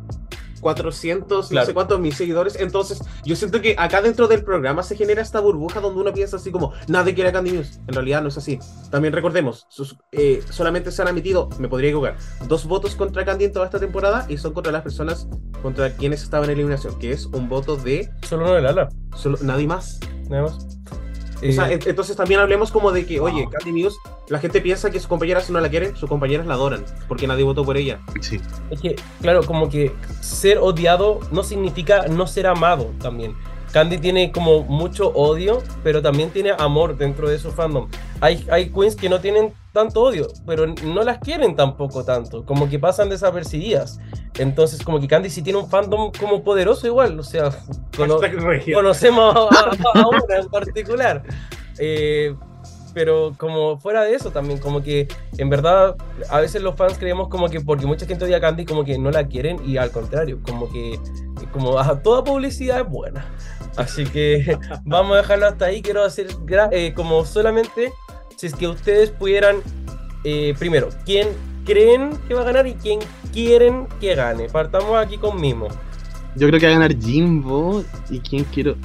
400, 0.61 1.49
Claro. 1.49 1.63
no 1.63 1.67
sé 1.67 1.73
cuántos 1.73 1.99
mil 1.99 2.13
seguidores. 2.13 2.55
Entonces, 2.59 3.01
yo 3.23 3.35
siento 3.35 3.61
que 3.61 3.75
acá 3.77 4.01
dentro 4.01 4.27
del 4.27 4.43
programa 4.43 4.83
se 4.83 4.95
genera 4.95 5.21
esta 5.21 5.39
burbuja 5.39 5.79
donde 5.79 6.01
uno 6.01 6.13
piensa 6.13 6.37
así 6.37 6.51
como, 6.51 6.73
nadie 6.87 7.13
quiere 7.13 7.29
a 7.29 7.33
Candy 7.33 7.51
Muse. 7.53 7.79
En 7.87 7.93
realidad 7.93 8.21
no 8.21 8.29
es 8.29 8.37
así. 8.37 8.59
También 8.91 9.13
recordemos, 9.13 9.65
sus- 9.69 9.97
eh, 10.11 10.41
solamente 10.49 10.91
se 10.91 11.01
han 11.01 11.07
emitido, 11.09 11.49
me 11.59 11.67
podría 11.67 11.89
equivocar, 11.89 12.17
dos 12.47 12.65
votos 12.65 12.95
contra 12.95 13.25
Candy 13.25 13.45
en 13.45 13.53
toda 13.53 13.65
esta 13.65 13.79
temporada 13.79 14.25
y 14.29 14.37
son 14.37 14.53
contra 14.53 14.71
las 14.71 14.81
personas 14.83 15.27
contra 15.61 15.95
quienes 15.95 16.23
estaban 16.23 16.49
en 16.49 16.55
eliminación, 16.57 16.97
que 16.99 17.11
es 17.11 17.25
un 17.25 17.49
voto 17.49 17.75
de 17.77 18.09
Solo 18.27 18.45
uno 18.45 18.53
de 18.55 18.61
Lala, 18.61 18.89
solo, 19.15 19.37
nadie 19.41 19.67
más. 19.67 19.99
nada 20.29 20.43
más. 20.43 20.76
O 21.37 21.51
sea, 21.51 21.69
Eh, 21.69 21.73
en- 21.75 21.89
entonces 21.89 22.15
también 22.15 22.39
hablemos 22.39 22.71
como 22.71 22.91
de 22.91 23.05
que, 23.05 23.19
oye, 23.19 23.47
Candy 23.51 23.83
Muse, 23.83 23.97
la 24.27 24.39
gente 24.39 24.59
piensa 24.61 24.89
que 24.89 24.99
sus 24.99 25.07
compañeras 25.07 25.49
no 25.49 25.59
la 25.59 25.69
quieren, 25.69 25.95
sus 25.95 26.09
compañeras 26.09 26.47
la 26.47 26.55
adoran, 26.55 26.83
porque 27.07 27.27
nadie 27.27 27.43
votó 27.43 27.63
por 27.63 27.77
ella. 27.77 27.99
Sí. 28.21 28.39
Es 28.71 28.81
que, 28.81 28.95
claro, 29.21 29.43
como 29.43 29.69
que 29.69 29.93
ser 30.21 30.57
odiado 30.57 31.19
no 31.31 31.43
significa 31.43 32.07
no 32.07 32.25
ser 32.27 32.47
amado 32.47 32.91
también. 32.99 33.35
Candy 33.71 33.97
tiene 33.97 34.31
como 34.31 34.63
mucho 34.63 35.09
odio, 35.09 35.61
pero 35.83 36.01
también 36.01 36.29
tiene 36.31 36.51
amor 36.57 36.97
dentro 36.97 37.27
de 37.29 37.37
su 37.37 37.51
fandom. 37.51 37.89
Hay, 38.21 38.47
hay 38.49 38.69
queens 38.71 38.95
que 38.95 39.09
no 39.09 39.19
tienen 39.19 39.53
tanto 39.73 40.01
odio, 40.01 40.27
pero 40.47 40.65
no 40.65 41.03
las 41.03 41.19
quieren 41.19 41.55
tampoco 41.55 42.03
tanto, 42.05 42.45
como 42.45 42.69
que 42.69 42.79
pasan 42.79 43.09
desapercibidas. 43.09 43.99
Entonces, 44.37 44.83
como 44.83 44.99
que 44.99 45.07
Candy 45.07 45.29
sí 45.29 45.41
tiene 45.41 45.59
un 45.59 45.69
fandom 45.69 46.11
como 46.19 46.43
poderoso 46.43 46.85
igual, 46.87 47.19
o 47.19 47.23
sea, 47.23 47.49
cono- 47.95 48.19
conocemos 48.73 49.35
a, 49.35 49.39
a- 49.39 49.71
a 50.01 50.07
una 50.07 50.35
en 50.39 50.47
particular. 50.49 51.23
Eh, 51.79 52.35
pero 52.93 53.35
como 53.37 53.77
fuera 53.77 54.03
de 54.03 54.15
eso 54.15 54.31
también, 54.31 54.57
como 54.59 54.81
que 54.81 55.07
en 55.37 55.49
verdad 55.51 55.95
a 56.29 56.39
veces 56.39 56.63
los 56.63 56.75
fans 56.75 56.97
creemos 56.97 57.27
como 57.27 57.47
que 57.47 57.61
porque 57.61 57.85
mucha 57.85 58.07
gente 58.07 58.25
odia 58.25 58.37
a 58.37 58.41
Candy 58.41 58.65
como 58.65 58.83
que 58.83 58.97
no 58.97 59.11
la 59.11 59.27
quieren 59.27 59.59
y 59.63 59.77
al 59.77 59.91
contrario, 59.91 60.39
como 60.41 60.67
que 60.71 60.99
como 61.53 61.77
a 61.77 62.01
toda 62.01 62.23
publicidad 62.23 62.79
es 62.81 62.89
buena. 62.89 63.25
Así 63.75 64.03
que 64.05 64.57
vamos 64.85 65.13
a 65.13 65.17
dejarlo 65.17 65.45
hasta 65.47 65.65
ahí. 65.65 65.83
Quiero 65.83 66.03
hacer 66.03 66.27
eh, 66.71 66.93
como 66.95 67.23
solamente 67.25 67.93
si 68.35 68.47
es 68.47 68.55
que 68.55 68.67
ustedes 68.67 69.11
pudieran 69.11 69.57
eh, 70.23 70.55
primero, 70.57 70.89
¿quién 71.05 71.27
creen 71.67 72.17
que 72.27 72.33
va 72.33 72.41
a 72.41 72.45
ganar 72.45 72.65
y 72.65 72.73
quién 72.73 72.99
quieren 73.31 73.87
que 73.99 74.15
gane? 74.15 74.47
Partamos 74.47 74.97
aquí 74.97 75.17
con 75.17 75.39
Mimo. 75.39 75.67
Yo 76.35 76.47
creo 76.47 76.59
que 76.59 76.65
va 76.65 76.71
a 76.71 76.79
ganar 76.79 76.97
Jimbo. 76.97 77.83
¿Y 78.09 78.19
quién 78.19 78.45
quiero? 78.45 78.75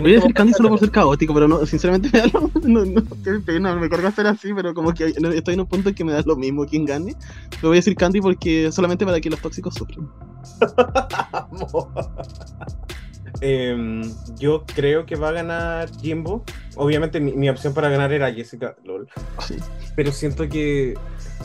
Voy 0.00 0.12
a 0.12 0.16
decir 0.16 0.32
Candy 0.32 0.52
solo 0.52 0.68
por 0.68 0.78
ser 0.78 0.92
caótico, 0.92 1.34
pero 1.34 1.48
no, 1.48 1.66
sinceramente 1.66 2.08
me 2.12 2.20
da 2.20 2.26
lo 2.26 2.48
no, 2.62 2.84
no, 2.84 3.02
qué 3.24 3.40
pena, 3.44 3.74
me 3.74 3.88
carga 3.88 4.12
ser 4.12 4.28
así, 4.28 4.54
pero 4.54 4.72
como 4.72 4.94
que 4.94 5.06
estoy 5.06 5.54
en 5.54 5.60
un 5.60 5.66
punto 5.66 5.88
en 5.88 5.94
que 5.96 6.04
me 6.04 6.12
da 6.12 6.22
lo 6.24 6.36
mismo 6.36 6.64
quien 6.66 6.84
gane. 6.84 7.16
Pero 7.50 7.68
voy 7.68 7.78
a 7.78 7.80
decir 7.80 7.96
Candy 7.96 8.20
porque 8.20 8.70
solamente 8.70 9.04
para 9.04 9.20
que 9.20 9.30
los 9.30 9.40
tóxicos 9.40 9.74
sufran. 9.74 10.08
Em, 13.40 14.02
yo 14.38 14.64
creo 14.74 15.06
que 15.06 15.16
va 15.16 15.28
a 15.28 15.32
ganar 15.32 15.88
Jimbo. 16.00 16.44
Obviamente 16.76 17.20
mi, 17.20 17.32
mi 17.32 17.48
opción 17.48 17.72
para 17.74 17.88
ganar 17.88 18.12
era 18.12 18.32
Jessica, 18.32 18.74
lol. 18.84 19.08
Sí. 19.46 19.56
Pero 19.96 20.12
siento 20.12 20.48
que, 20.48 20.94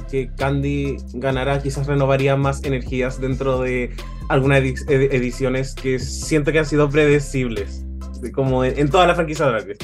que 0.09 0.31
Candy 0.35 0.97
ganará, 1.13 1.61
quizás 1.61 1.87
renovaría 1.87 2.35
más 2.35 2.63
energías 2.63 3.19
dentro 3.21 3.59
de 3.59 3.91
algunas 4.29 4.61
edi- 4.61 4.75
ed- 4.89 5.13
ediciones 5.13 5.75
que 5.75 5.99
siento 5.99 6.51
que 6.51 6.59
han 6.59 6.65
sido 6.65 6.89
predecibles. 6.89 7.85
de- 8.21 8.31
Como 8.31 8.63
en, 8.63 8.77
en 8.79 8.89
toda 8.89 9.05
la 9.07 9.15
franquicia 9.15 9.47
de. 9.49 9.77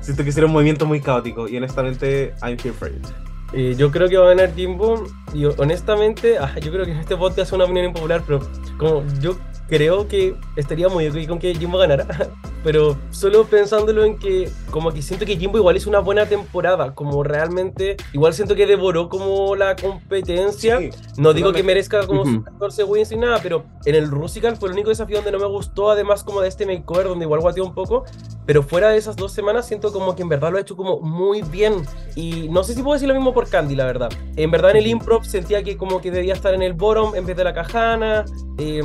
Siento 0.00 0.24
que 0.24 0.32
será 0.32 0.46
un 0.46 0.52
movimiento 0.52 0.86
muy 0.86 1.00
caótico 1.00 1.48
y 1.48 1.56
honestamente, 1.56 2.32
I'm 2.42 2.56
here 2.62 2.72
for 2.72 2.88
it. 2.88 3.06
Eh, 3.52 3.74
yo 3.76 3.90
creo 3.90 4.08
que 4.08 4.16
va 4.16 4.26
a 4.26 4.34
ganar 4.34 4.54
Jimbo. 4.54 5.04
Y 5.34 5.44
honestamente, 5.46 6.38
ah, 6.38 6.54
yo 6.60 6.70
creo 6.70 6.84
que 6.84 6.92
en 6.92 6.98
este 6.98 7.16
podcast 7.16 7.48
es 7.48 7.52
una 7.52 7.64
opinión 7.64 7.86
impopular, 7.86 8.22
pero 8.26 8.40
como 8.78 9.04
yo 9.20 9.36
creo 9.68 10.08
que 10.08 10.34
estaría 10.56 10.88
muy 10.88 11.06
ok 11.08 11.28
con 11.28 11.38
que 11.38 11.54
Jimbo 11.54 11.78
ganara. 11.78 12.06
Pero 12.64 12.98
solo 13.10 13.44
pensándolo 13.44 14.04
en 14.04 14.18
que, 14.18 14.50
como 14.70 14.90
que 14.90 15.00
siento 15.00 15.24
que 15.24 15.36
Jimbo 15.36 15.58
igual 15.58 15.76
hizo 15.76 15.88
una 15.88 16.00
buena 16.00 16.26
temporada. 16.26 16.94
Como 16.94 17.22
realmente, 17.22 17.96
igual 18.12 18.34
siento 18.34 18.56
que 18.56 18.66
devoró 18.66 19.08
como 19.08 19.54
la 19.54 19.76
competencia. 19.76 20.78
Sí, 20.78 20.90
No 21.16 21.32
digo 21.32 21.52
que 21.52 21.62
merezca 21.62 22.06
como 22.06 22.22
Ujú. 22.22 22.30
sus 22.34 22.44
14 22.44 22.84
wins 22.84 23.10
ni 23.12 23.18
nada, 23.18 23.38
pero 23.42 23.64
en 23.84 23.94
el 23.94 24.10
Rusical 24.10 24.56
fue 24.56 24.68
el 24.70 24.74
único 24.74 24.88
desafío 24.88 25.16
donde 25.16 25.32
no 25.32 25.38
me 25.38 25.46
gustó, 25.46 25.90
además 25.90 26.24
como 26.24 26.40
de 26.40 26.48
este 26.48 26.66
makeover 26.66 27.06
donde 27.08 27.24
igual 27.26 27.40
guateó 27.40 27.64
un 27.64 27.74
poco, 27.74 28.04
pero 28.48 28.62
fuera 28.62 28.88
de 28.88 28.96
esas 28.96 29.14
dos 29.14 29.30
semanas 29.32 29.66
siento 29.68 29.92
como 29.92 30.16
que 30.16 30.22
en 30.22 30.30
verdad 30.30 30.50
lo 30.50 30.56
ha 30.56 30.62
hecho 30.62 30.74
como 30.74 31.00
muy 31.00 31.42
bien 31.42 31.82
y 32.16 32.48
no 32.48 32.64
sé 32.64 32.72
si 32.74 32.82
puedo 32.82 32.94
decir 32.94 33.06
lo 33.06 33.14
mismo 33.14 33.34
por 33.34 33.46
Candy, 33.46 33.74
la 33.76 33.84
verdad. 33.84 34.08
En 34.36 34.50
verdad 34.50 34.70
en 34.70 34.78
el 34.78 34.86
improv 34.86 35.22
sentía 35.26 35.62
que 35.62 35.76
como 35.76 36.00
que 36.00 36.10
debía 36.10 36.32
estar 36.32 36.54
en 36.54 36.62
el 36.62 36.72
bottom 36.72 37.14
en 37.14 37.26
vez 37.26 37.36
de 37.36 37.44
la 37.44 37.52
cajana, 37.52 38.24
eh, 38.56 38.80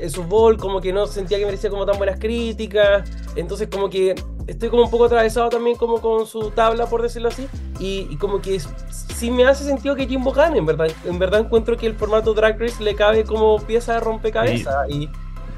en 0.00 0.10
su 0.10 0.24
ball 0.24 0.56
como 0.56 0.80
que 0.80 0.92
no 0.92 1.06
sentía 1.06 1.38
que 1.38 1.44
merecía 1.46 1.70
como 1.70 1.86
tan 1.86 1.96
buenas 1.96 2.18
críticas, 2.18 3.08
entonces 3.36 3.68
como 3.70 3.88
que 3.88 4.16
estoy 4.48 4.68
como 4.68 4.82
un 4.82 4.90
poco 4.90 5.04
atravesado 5.04 5.48
también 5.48 5.76
como 5.76 6.00
con 6.00 6.26
su 6.26 6.50
tabla, 6.50 6.86
por 6.86 7.00
decirlo 7.00 7.28
así, 7.28 7.46
y, 7.78 8.08
y 8.10 8.16
como 8.16 8.40
que 8.42 8.56
s- 8.56 8.68
sí 9.14 9.30
me 9.30 9.46
hace 9.46 9.62
sentido 9.62 9.94
que 9.94 10.08
Jimbo 10.08 10.32
gane, 10.32 10.58
en 10.58 10.66
verdad. 10.66 10.88
En 11.04 11.20
verdad 11.20 11.38
encuentro 11.42 11.76
que 11.76 11.86
el 11.86 11.94
formato 11.94 12.34
Drag 12.34 12.60
Race 12.60 12.82
le 12.82 12.96
cabe 12.96 13.22
como 13.22 13.58
pieza 13.60 13.94
de 13.94 14.00
rompecabezas 14.00 14.90
y, 14.90 15.08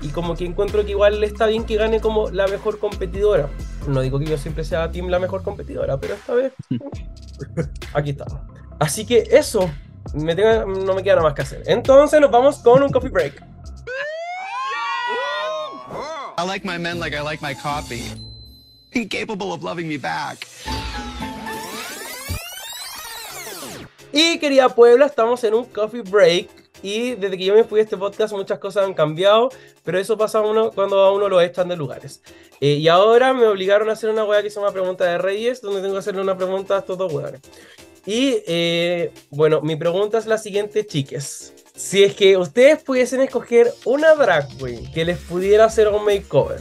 y 0.00 0.08
como 0.08 0.34
que 0.34 0.44
encuentro 0.44 0.84
que 0.84 0.90
igual 0.90 1.20
le 1.20 1.26
está 1.26 1.46
bien 1.46 1.64
que 1.64 1.76
gane 1.76 2.00
como 2.00 2.30
la 2.30 2.46
mejor 2.46 2.78
competidora. 2.78 3.48
No 3.86 4.00
digo 4.00 4.18
que 4.18 4.26
yo 4.26 4.38
siempre 4.38 4.64
sea 4.64 4.90
Team 4.90 5.08
la 5.08 5.18
mejor 5.18 5.42
competidora, 5.42 5.98
pero 5.98 6.14
esta 6.14 6.34
vez 6.34 6.52
aquí 7.94 8.10
está. 8.10 8.26
Así 8.78 9.06
que 9.06 9.28
eso, 9.30 9.70
me 10.14 10.34
no 10.34 10.94
me 10.94 11.02
queda 11.02 11.16
nada 11.16 11.28
más 11.28 11.34
que 11.34 11.42
hacer. 11.42 11.62
Entonces 11.66 12.20
nos 12.20 12.30
vamos 12.30 12.58
con 12.58 12.82
un 12.82 12.90
coffee 12.90 13.10
break. 13.10 13.42
I 16.38 16.46
like 16.46 16.66
my 16.66 16.78
men 16.78 16.98
like 17.00 17.16
I 17.16 17.22
like 17.22 17.42
my 17.42 17.54
coffee. 17.54 18.04
Incapable 18.92 19.52
of 19.52 19.62
loving 19.62 19.88
me 19.88 19.96
back. 19.96 20.46
Y 24.12 24.38
querida 24.38 24.68
Puebla, 24.68 25.06
estamos 25.06 25.42
en 25.44 25.54
un 25.54 25.64
coffee 25.66 26.02
break. 26.02 26.65
Y 26.86 27.16
desde 27.16 27.36
que 27.36 27.44
yo 27.44 27.52
me 27.52 27.64
fui 27.64 27.78
de 27.78 27.82
este 27.82 27.96
podcast 27.96 28.32
muchas 28.32 28.60
cosas 28.60 28.84
han 28.84 28.94
cambiado, 28.94 29.48
pero 29.82 29.98
eso 29.98 30.16
pasa 30.16 30.38
a 30.38 30.42
uno 30.42 30.70
cuando 30.70 31.00
a 31.00 31.12
uno 31.12 31.28
lo 31.28 31.40
echan 31.40 31.68
de 31.68 31.76
lugares. 31.76 32.22
Eh, 32.60 32.74
y 32.74 32.86
ahora 32.86 33.34
me 33.34 33.44
obligaron 33.48 33.90
a 33.90 33.94
hacer 33.94 34.08
una 34.08 34.22
weá 34.22 34.40
que 34.40 34.50
se 34.50 34.60
llama 34.60 34.70
pregunta 34.70 35.04
de 35.04 35.18
Reyes, 35.18 35.60
donde 35.60 35.80
tengo 35.80 35.94
que 35.94 35.98
hacerle 35.98 36.20
una 36.20 36.36
pregunta 36.36 36.76
a 36.76 36.78
estos 36.78 36.96
dos 36.96 37.12
weones. 37.12 37.40
Y 38.06 38.40
eh, 38.46 39.10
bueno, 39.30 39.62
mi 39.62 39.74
pregunta 39.74 40.18
es 40.18 40.26
la 40.26 40.38
siguiente, 40.38 40.86
chiques. 40.86 41.54
Si 41.74 42.04
es 42.04 42.14
que 42.14 42.36
ustedes 42.36 42.84
pudiesen 42.84 43.20
escoger 43.20 43.74
una 43.84 44.14
drag 44.14 44.46
queen 44.56 44.88
que 44.92 45.04
les 45.04 45.18
pudiera 45.18 45.64
hacer 45.64 45.88
un 45.88 46.04
makeover, 46.04 46.60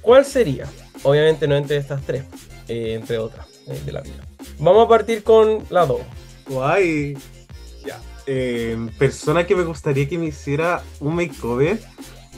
¿cuál 0.00 0.24
sería? 0.24 0.66
Obviamente 1.02 1.46
no 1.46 1.56
entre 1.56 1.76
estas 1.76 2.00
tres, 2.06 2.24
eh, 2.68 2.94
entre 2.94 3.18
otras 3.18 3.46
eh, 3.66 3.78
de 3.84 3.92
la 3.92 4.00
vida. 4.00 4.26
Vamos 4.58 4.86
a 4.86 4.88
partir 4.88 5.22
con 5.22 5.62
la 5.68 5.84
2. 5.84 6.00
Guay. 6.48 7.18
Eh, 8.30 8.76
persona 8.98 9.46
que 9.46 9.56
me 9.56 9.64
gustaría 9.64 10.06
que 10.08 10.18
me 10.18 10.26
hiciera 10.26 10.90
un 11.00 11.16
makeover. 11.16 11.80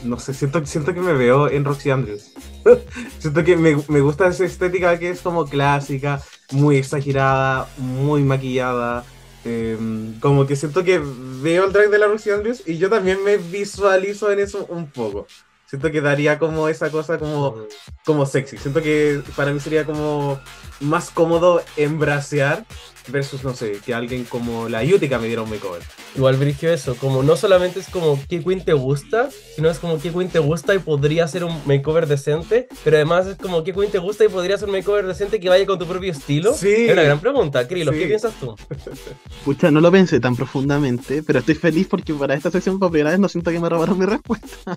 No 0.02 0.18
sé, 0.20 0.34
siento, 0.34 0.64
siento 0.66 0.94
que 0.94 1.00
me 1.02 1.14
veo 1.14 1.48
en 1.50 1.64
Roxy 1.64 1.90
Andrews. 1.90 2.32
siento 3.18 3.44
que 3.44 3.56
me, 3.56 3.76
me 3.88 4.00
gusta 4.00 4.28
esa 4.28 4.44
estética 4.44 4.98
que 4.98 5.10
es 5.10 5.22
como 5.22 5.48
clásica, 5.48 6.22
muy 6.50 6.76
exagerada, 6.78 7.72
muy 7.76 8.22
maquillada. 8.24 9.10
eh, 9.44 9.78
como 10.20 10.46
que 10.46 10.56
siento 10.56 10.84
que 10.84 11.00
veo 11.04 11.64
el 11.66 11.72
drag 11.72 11.90
de 11.90 11.98
la 11.98 12.06
Roxy 12.08 12.30
Andrews 12.30 12.62
y 12.66 12.78
yo 12.78 12.90
también 12.90 13.24
me 13.24 13.38
visualizo 13.38 14.30
en 14.32 14.40
eso 14.40 14.66
un 14.68 14.92
poco. 14.92 15.26
Siento 15.66 15.90
que 15.90 16.00
daría 16.00 16.38
como 16.38 16.68
esa 16.68 16.90
cosa 16.90 17.18
como 17.18 17.56
como 18.04 18.26
sexy. 18.26 18.58
Siento 18.58 18.82
que 18.82 19.22
para 19.36 19.52
mí 19.52 19.60
sería 19.60 19.86
como 19.86 20.40
más 20.80 21.10
cómodo 21.10 21.62
embracear 21.76 22.64
versus, 23.08 23.42
no 23.42 23.54
sé, 23.54 23.80
que 23.84 23.92
alguien 23.92 24.24
como 24.24 24.68
la 24.68 24.84
Yutica 24.84 25.18
me 25.18 25.26
diera 25.26 25.42
un 25.42 25.50
makeover. 25.50 25.82
Igual 26.14 26.36
Brigio 26.36 26.72
eso, 26.72 26.94
como 26.96 27.22
no 27.22 27.34
solamente 27.34 27.80
es 27.80 27.88
como 27.88 28.18
qué 28.28 28.42
queen 28.42 28.64
te 28.64 28.72
gusta, 28.72 29.30
sino 29.56 29.68
es 29.70 29.78
como 29.78 29.98
qué 30.00 30.10
queen 30.12 30.28
te 30.28 30.38
gusta 30.38 30.74
y 30.74 30.78
podría 30.78 31.26
ser 31.26 31.42
un 31.44 31.56
makeover 31.66 32.06
decente, 32.06 32.68
pero 32.84 32.96
además 32.96 33.26
es 33.26 33.36
como 33.36 33.64
qué 33.64 33.72
queen 33.72 33.90
te 33.90 33.98
gusta 33.98 34.24
y 34.24 34.28
podría 34.28 34.58
ser 34.58 34.68
un 34.68 34.76
makeover 34.76 35.06
decente 35.06 35.40
que 35.40 35.48
vaya 35.48 35.66
con 35.66 35.78
tu 35.78 35.86
propio 35.86 36.12
estilo. 36.12 36.52
Sí. 36.54 36.68
Es 36.68 36.92
una 36.92 37.02
gran 37.02 37.20
pregunta, 37.20 37.66
Krilo, 37.66 37.90
¿qué 37.90 38.02
Sí. 38.02 38.06
piensas 38.06 38.34
tú? 38.38 38.54
Pucha, 39.44 39.70
no 39.70 39.80
lo 39.80 39.90
pensé 39.90 40.20
tan 40.20 40.36
profundamente, 40.36 41.22
pero 41.24 41.40
estoy 41.40 41.54
feliz 41.56 41.88
porque 41.88 42.12
para 42.14 42.34
esta 42.34 42.50
sección 42.50 42.78
por 42.78 42.90
primera 42.90 43.10
vez 43.10 43.18
no 43.18 43.28
siento 43.28 43.50
que 43.50 43.58
me 43.58 43.68
robaron 43.68 43.98
mi 43.98 44.04
respuesta. 44.06 44.76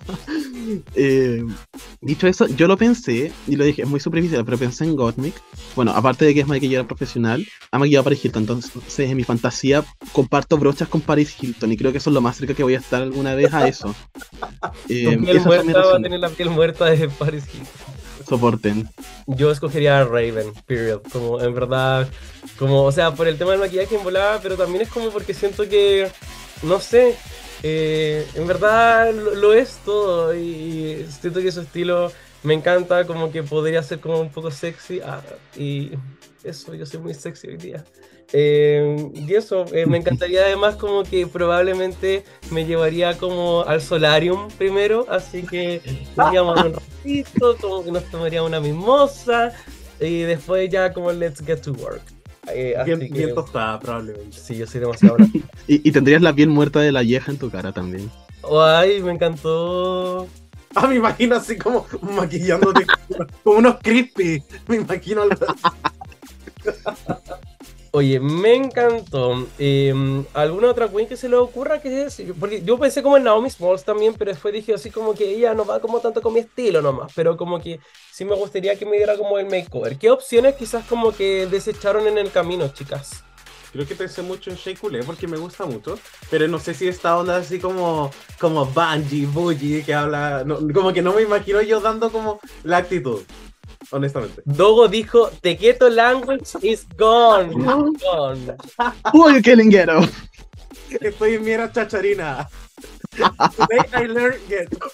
Eh, 0.94 1.44
dicho 2.00 2.26
eso, 2.26 2.46
yo 2.48 2.66
lo 2.66 2.78
pensé 2.78 3.30
y 3.46 3.56
lo 3.56 3.64
dije, 3.64 3.82
es 3.82 3.88
muy 3.88 4.00
superficial, 4.00 4.44
pero 4.46 4.56
pensé 4.56 4.84
en 4.84 4.96
Gottmik. 4.96 5.34
Bueno, 5.76 5.92
aparte 5.94 6.24
de 6.24 6.34
que 6.34 6.40
es 6.40 6.46
maquilladora 6.46 6.86
profesional, 6.86 7.46
ha 7.70 7.78
maquillado 7.78 8.02
a 8.02 8.04
Paris 8.04 8.24
Hilton, 8.24 8.42
entonces 8.42 9.10
en 9.10 9.16
mi 9.16 9.24
fantasía 9.24 9.84
comparto 10.12 10.58
brochas 10.58 10.88
con 10.88 11.00
Paris 11.00 11.34
Hilton 11.40 11.72
y 11.72 11.76
creo 11.76 11.92
que 11.92 11.98
eso 11.98 12.10
es 12.10 12.14
lo 12.14 12.20
más 12.20 12.36
cerca 12.36 12.54
que 12.54 12.62
voy 12.62 12.74
a 12.74 12.78
estar 12.78 13.02
alguna 13.02 13.34
vez 13.34 13.52
a 13.52 13.68
eso. 13.68 13.94
Eh, 14.88 15.16
piel 15.18 15.40
muerta 15.40 15.80
va 15.80 15.96
a 15.96 16.02
tener 16.02 16.20
la 16.20 16.28
piel 16.28 16.50
muerta 16.50 16.86
de 16.86 17.08
Paris 17.08 17.44
Hilton. 17.52 17.94
Soporten. 18.28 18.88
Yo 19.26 19.50
escogería 19.50 20.00
a 20.00 20.04
Raven, 20.04 20.52
period. 20.66 21.02
Como 21.12 21.40
en 21.40 21.54
verdad, 21.54 22.08
como, 22.58 22.84
o 22.84 22.92
sea, 22.92 23.14
por 23.14 23.28
el 23.28 23.36
tema 23.36 23.52
del 23.52 23.60
maquillaje 23.60 23.96
en 23.96 24.04
volada, 24.04 24.40
pero 24.42 24.56
también 24.56 24.82
es 24.82 24.88
como 24.88 25.10
porque 25.10 25.34
siento 25.34 25.68
que, 25.68 26.10
no 26.62 26.80
sé, 26.80 27.16
eh, 27.62 28.26
en 28.34 28.46
verdad 28.46 29.12
lo, 29.12 29.34
lo 29.34 29.52
es 29.52 29.78
todo 29.84 30.34
y 30.34 31.06
siento 31.20 31.40
que 31.40 31.52
su 31.52 31.62
estilo 31.62 32.12
me 32.44 32.54
encanta, 32.54 33.04
como 33.06 33.32
que 33.32 33.42
podría 33.42 33.82
ser 33.82 34.00
como 34.00 34.20
un 34.20 34.30
poco 34.30 34.50
sexy. 34.50 35.00
ah, 35.04 35.20
y 35.56 35.92
eso, 36.44 36.74
yo 36.74 36.86
soy 36.86 37.00
muy 37.00 37.14
sexy 37.14 37.48
hoy 37.48 37.56
día. 37.56 37.84
Eh, 38.32 39.10
y 39.14 39.34
eso, 39.34 39.64
eh, 39.72 39.86
me 39.86 39.98
encantaría 39.98 40.42
además 40.44 40.76
como 40.76 41.02
que 41.04 41.26
probablemente 41.26 42.24
me 42.50 42.64
llevaría 42.64 43.16
como 43.18 43.62
al 43.66 43.80
solarium 43.80 44.48
primero, 44.58 45.06
así 45.08 45.42
que 45.42 45.80
iríamos 46.16 46.60
un 46.64 46.72
ratito, 46.74 47.56
como 47.60 47.84
que 47.84 47.92
nos 47.92 48.04
tomaría 48.10 48.42
una 48.42 48.60
mimosa 48.60 49.52
y 50.00 50.20
después 50.22 50.68
ya 50.70 50.92
como 50.92 51.12
let's 51.12 51.40
get 51.44 51.60
to 51.60 51.72
work. 51.72 52.02
Eh, 52.52 52.74
así 52.76 52.94
Bien, 52.94 53.00
que, 53.12 53.18
bien 53.18 53.34
tostada, 53.34 53.78
probablemente. 53.80 54.36
sí, 54.38 54.56
yo 54.56 54.66
soy 54.66 54.80
demasiado 54.80 55.16
bravo. 55.16 55.30
Y, 55.66 55.88
y 55.88 55.92
tendrías 55.92 56.20
la 56.20 56.34
piel 56.34 56.48
muerta 56.50 56.80
de 56.80 56.92
la 56.92 57.00
vieja 57.00 57.30
en 57.30 57.38
tu 57.38 57.50
cara 57.50 57.72
también. 57.72 58.10
Ay, 58.50 59.00
me 59.02 59.12
encantó. 59.12 60.26
Ah, 60.74 60.86
me 60.86 60.96
imagino 60.96 61.36
así 61.36 61.56
como 61.56 61.86
maquillándote 62.02 62.86
como 63.42 63.58
unos 63.58 63.76
crispy. 63.82 64.42
Me 64.66 64.76
imagino 64.76 65.22
algo. 65.22 65.46
Oye, 67.92 68.18
me 68.18 68.54
encantó. 68.56 69.46
Eh, 69.56 69.94
¿Alguna 70.34 70.70
otra 70.70 70.88
queen 70.88 71.06
que 71.06 71.16
se 71.16 71.28
le 71.28 71.36
ocurra 71.36 71.80
que 71.80 72.02
es? 72.02 72.20
Porque 72.40 72.60
yo 72.62 72.76
pensé 72.76 73.04
como 73.04 73.16
en 73.16 73.22
Naomi 73.22 73.48
Smalls 73.50 73.84
también, 73.84 74.14
pero 74.14 74.32
después 74.32 74.52
dije 74.52 74.74
así 74.74 74.90
como 74.90 75.14
que 75.14 75.30
ella 75.30 75.54
no 75.54 75.64
va 75.64 75.78
como 75.78 76.00
tanto 76.00 76.20
con 76.20 76.34
mi 76.34 76.40
estilo 76.40 76.82
nomás. 76.82 77.12
Pero 77.14 77.36
como 77.36 77.60
que 77.60 77.78
sí 78.12 78.24
me 78.24 78.34
gustaría 78.34 78.76
que 78.76 78.84
me 78.84 78.96
diera 78.96 79.16
como 79.16 79.38
el 79.38 79.46
makeover. 79.46 79.96
¿Qué 79.96 80.10
opciones 80.10 80.56
quizás 80.56 80.84
como 80.86 81.12
que 81.12 81.46
desecharon 81.46 82.08
en 82.08 82.18
el 82.18 82.32
camino, 82.32 82.66
chicas? 82.68 83.23
Creo 83.74 83.88
que 83.88 83.96
pensé 83.96 84.22
mucho 84.22 84.50
en 84.50 84.56
Shea 84.56 84.76
Coulee 84.76 85.02
porque 85.04 85.26
me 85.26 85.36
gusta 85.36 85.66
mucho, 85.66 85.98
pero 86.30 86.46
no 86.46 86.60
sé 86.60 86.74
si 86.74 86.86
esta 86.86 87.18
onda 87.18 87.38
así 87.38 87.58
como, 87.58 88.12
como 88.38 88.66
Bungie, 88.66 89.26
Bougie, 89.26 89.82
que 89.82 89.92
habla, 89.92 90.44
no, 90.46 90.60
como 90.72 90.92
que 90.92 91.02
no 91.02 91.12
me 91.12 91.22
imagino 91.22 91.60
yo 91.60 91.80
dando 91.80 92.12
como 92.12 92.38
la 92.62 92.76
actitud, 92.76 93.22
honestamente. 93.90 94.42
Dogo 94.44 94.86
dijo, 94.86 95.28
The 95.42 95.56
ghetto 95.56 95.90
language 95.90 96.56
is 96.62 96.86
gone. 96.96 97.48
gone. 97.52 98.56
Who 99.12 99.26
are 99.26 99.34
you 99.34 99.42
killing 99.42 99.70
ghetto? 99.70 100.08
Estoy 101.00 101.34
en 101.34 101.44
mi 101.44 101.50
era 101.50 101.72
chacharina. 101.72 102.48
Today 103.16 103.88
I 103.92 104.06
learned 104.06 104.48
ghetto. 104.48 104.86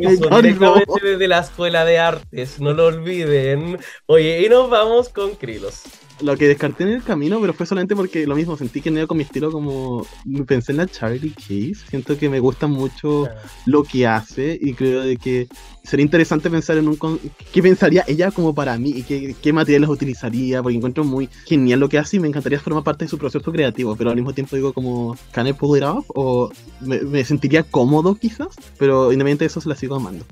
Eso, 0.00 0.28
directamente 0.42 1.00
desde 1.02 1.28
la 1.28 1.38
escuela 1.38 1.86
de 1.86 1.98
artes, 1.98 2.60
no 2.60 2.74
lo 2.74 2.88
olviden. 2.88 3.78
Oye, 4.04 4.42
y 4.44 4.50
nos 4.50 4.68
vamos 4.68 5.08
con 5.08 5.34
Krilos. 5.34 5.84
Lo 6.22 6.34
que 6.36 6.48
descarté 6.48 6.84
en 6.84 6.90
el 6.90 7.02
camino, 7.02 7.38
pero 7.42 7.52
fue 7.52 7.66
solamente 7.66 7.94
porque 7.94 8.26
lo 8.26 8.34
mismo, 8.34 8.56
sentí 8.56 8.80
que 8.80 8.90
no 8.90 8.98
iba 8.98 9.06
con 9.06 9.18
mi 9.18 9.24
estilo 9.24 9.52
como... 9.52 10.06
Pensé 10.46 10.72
en 10.72 10.78
la 10.78 10.86
Charlie 10.86 11.34
Case, 11.34 11.76
siento 11.90 12.16
que 12.16 12.30
me 12.30 12.40
gusta 12.40 12.66
mucho 12.66 13.28
lo 13.66 13.82
que 13.84 14.06
hace 14.06 14.58
y 14.60 14.72
creo 14.72 15.02
de 15.02 15.18
que 15.18 15.46
sería 15.84 16.04
interesante 16.04 16.48
pensar 16.48 16.78
en 16.78 16.88
un... 16.88 16.96
con- 16.96 17.20
¿Qué 17.52 17.62
pensaría 17.62 18.02
ella 18.06 18.30
como 18.30 18.54
para 18.54 18.78
mí 18.78 18.94
y 18.96 19.02
qué, 19.02 19.36
qué 19.42 19.52
materiales 19.52 19.90
utilizaría? 19.90 20.62
Porque 20.62 20.76
encuentro 20.78 21.04
muy 21.04 21.28
genial 21.44 21.80
lo 21.80 21.88
que 21.90 21.98
hace 21.98 22.16
y 22.16 22.20
me 22.20 22.28
encantaría 22.28 22.58
formar 22.60 22.82
parte 22.82 23.04
de 23.04 23.10
su 23.10 23.18
proceso 23.18 23.52
creativo, 23.52 23.94
pero 23.94 24.08
al 24.08 24.16
mismo 24.16 24.32
tiempo 24.32 24.56
digo 24.56 24.72
como, 24.72 25.18
¿can 25.32 25.46
I 25.46 25.52
pull 25.52 25.76
it 25.76 25.84
off? 25.84 26.06
O 26.14 26.50
me, 26.80 26.98
me 27.02 27.24
sentiría 27.26 27.62
cómodo 27.62 28.14
quizás, 28.14 28.48
pero 28.78 29.12
independientemente 29.12 29.44
de 29.44 29.48
eso 29.48 29.60
se 29.60 29.68
la 29.68 29.76
sigo 29.76 29.96
amando. 29.96 30.24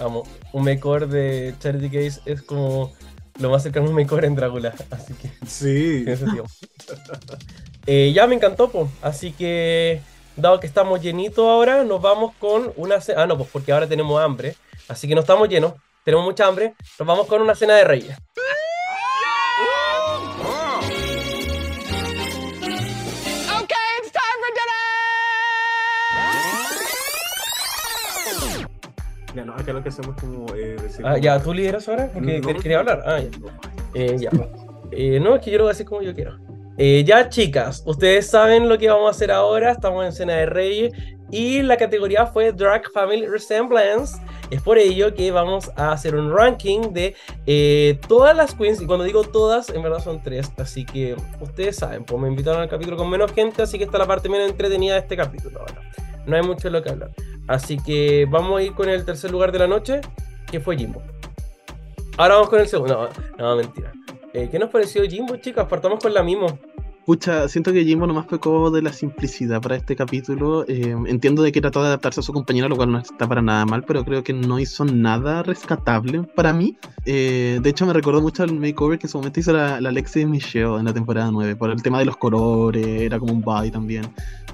Amo. 0.00 0.22
Un 0.52 0.64
makeover 0.64 1.08
de 1.08 1.54
Charity 1.58 1.88
Case 1.90 2.20
es 2.26 2.42
como 2.42 2.92
lo 3.38 3.50
más 3.50 3.62
cercano 3.62 3.86
a 3.86 3.88
un 3.90 3.94
makeover 3.94 4.26
en 4.26 4.34
Drácula. 4.34 4.74
Así 4.90 5.14
que 5.14 5.30
Sí. 5.46 6.04
sentido. 6.16 6.44
Eh, 7.86 8.12
ya 8.14 8.26
me 8.26 8.34
encantó, 8.34 8.70
po. 8.70 8.88
Así 9.02 9.32
que, 9.32 10.00
dado 10.36 10.60
que 10.60 10.66
estamos 10.66 11.00
llenitos 11.00 11.46
ahora, 11.46 11.84
nos 11.84 12.00
vamos 12.00 12.32
con 12.38 12.72
una 12.76 13.00
cena. 13.00 13.22
Ah, 13.22 13.26
no, 13.26 13.36
pues 13.36 13.48
porque 13.52 13.72
ahora 13.72 13.86
tenemos 13.88 14.20
hambre. 14.20 14.56
Así 14.88 15.08
que 15.08 15.14
no 15.14 15.20
estamos 15.22 15.48
llenos, 15.48 15.74
tenemos 16.04 16.24
mucha 16.24 16.46
hambre. 16.46 16.74
Nos 16.98 17.06
vamos 17.06 17.26
con 17.26 17.40
una 17.42 17.54
cena 17.54 17.74
de 17.76 17.84
reyes. 17.84 18.16
Ya, 29.34 29.44
no, 29.44 29.54
acá 29.54 29.72
lo 29.72 29.82
que 29.82 29.88
hacemos 29.88 30.14
como 30.20 30.46
eh, 30.54 30.76
decir. 30.82 31.04
Ah, 31.06 31.16
ya, 31.18 31.42
¿tú 31.42 31.54
lideras 31.54 31.88
ahora? 31.88 32.10
Porque 32.12 32.40
No, 32.40 32.48
quer- 32.48 32.60
quería 32.62 32.78
hablar. 32.80 33.02
Ah, 33.06 33.18
ya. 33.20 33.28
no. 33.38 33.46
Eh, 33.94 34.16
ya. 34.18 34.30
Eh, 34.90 35.18
no, 35.20 35.36
es 35.36 35.42
que 35.42 35.50
yo 35.50 35.58
lo 35.58 35.64
voy 35.64 35.70
a 35.70 35.72
decir 35.74 35.86
como 35.86 36.02
yo 36.02 36.14
quiero. 36.14 36.38
Eh, 36.78 37.04
ya, 37.04 37.28
chicas, 37.28 37.82
ustedes 37.86 38.30
saben 38.30 38.68
lo 38.68 38.78
que 38.78 38.88
vamos 38.88 39.08
a 39.08 39.10
hacer 39.10 39.30
ahora. 39.30 39.72
Estamos 39.72 40.04
en 40.04 40.12
Cena 40.12 40.34
de 40.34 40.46
Reyes 40.46 40.92
y 41.30 41.62
la 41.62 41.76
categoría 41.76 42.26
fue 42.26 42.52
Drag 42.52 42.90
Family 42.92 43.26
Resemblance. 43.26 44.20
Es 44.50 44.60
por 44.62 44.78
ello 44.78 45.14
que 45.14 45.30
vamos 45.30 45.70
a 45.76 45.92
hacer 45.92 46.14
un 46.14 46.30
ranking 46.30 46.92
de 46.92 47.14
eh, 47.46 47.98
todas 48.06 48.36
las 48.36 48.54
queens. 48.54 48.80
Y 48.80 48.86
cuando 48.86 49.04
digo 49.04 49.24
todas, 49.24 49.70
en 49.70 49.82
verdad 49.82 50.02
son 50.02 50.22
tres. 50.22 50.50
Así 50.58 50.84
que 50.84 51.16
ustedes 51.40 51.76
saben, 51.76 52.04
pues 52.04 52.20
me 52.20 52.28
invitaron 52.28 52.60
al 52.60 52.68
capítulo 52.68 52.96
con 52.96 53.08
menos 53.08 53.32
gente. 53.32 53.62
Así 53.62 53.78
que 53.78 53.84
está 53.84 53.98
la 53.98 54.06
parte 54.06 54.28
menos 54.28 54.50
entretenida 54.50 54.94
de 54.94 55.00
este 55.00 55.16
capítulo. 55.16 55.60
ahora. 55.60 55.80
No 56.26 56.36
hay 56.36 56.42
mucho 56.42 56.68
de 56.68 56.70
lo 56.70 56.82
que 56.82 56.90
hablar. 56.90 57.10
Así 57.48 57.76
que 57.78 58.26
vamos 58.30 58.60
a 58.60 58.62
ir 58.62 58.74
con 58.74 58.88
el 58.88 59.04
tercer 59.04 59.30
lugar 59.30 59.52
de 59.52 59.58
la 59.58 59.66
noche, 59.66 60.00
que 60.50 60.60
fue 60.60 60.76
Jimbo. 60.76 61.02
Ahora 62.16 62.34
vamos 62.34 62.50
con 62.50 62.60
el 62.60 62.68
segundo. 62.68 63.08
No, 63.38 63.44
no 63.44 63.56
mentira. 63.56 63.92
Eh, 64.34 64.48
¿Qué 64.50 64.58
nos 64.58 64.70
pareció 64.70 65.02
Jimbo, 65.04 65.36
chicas? 65.36 65.66
Partamos 65.66 66.00
con 66.00 66.14
la 66.14 66.22
Mimo. 66.22 66.58
Pucha, 67.04 67.48
siento 67.48 67.72
que 67.72 67.84
Jimbo 67.84 68.06
nomás 68.06 68.26
pecó 68.26 68.70
de 68.70 68.80
la 68.80 68.92
simplicidad 68.92 69.60
para 69.60 69.74
este 69.74 69.96
capítulo. 69.96 70.64
Eh, 70.68 70.96
entiendo 71.06 71.42
de 71.42 71.50
que 71.50 71.60
trató 71.60 71.82
de 71.82 71.88
adaptarse 71.88 72.20
a 72.20 72.22
su 72.22 72.32
compañera, 72.32 72.68
lo 72.68 72.76
cual 72.76 72.92
no 72.92 72.98
está 72.98 73.26
para 73.26 73.42
nada 73.42 73.66
mal, 73.66 73.82
pero 73.84 74.04
creo 74.04 74.22
que 74.22 74.32
no 74.32 74.60
hizo 74.60 74.84
nada 74.84 75.42
rescatable 75.42 76.22
para 76.22 76.52
mí. 76.52 76.76
Eh, 77.04 77.58
de 77.60 77.70
hecho, 77.70 77.86
me 77.86 77.92
recordó 77.92 78.22
mucho 78.22 78.44
al 78.44 78.54
makeover 78.54 79.00
que 79.00 79.06
en 79.06 79.10
su 79.10 79.18
momento 79.18 79.40
hizo 79.40 79.52
la, 79.52 79.80
la 79.80 79.88
Alexis 79.88 80.28
Michelle 80.28 80.76
en 80.78 80.84
la 80.84 80.94
temporada 80.94 81.30
9, 81.32 81.56
por 81.56 81.70
el 81.70 81.82
tema 81.82 81.98
de 81.98 82.04
los 82.04 82.16
colores, 82.16 82.86
era 82.86 83.18
como 83.18 83.32
un 83.32 83.40
body 83.40 83.72
también. 83.72 84.04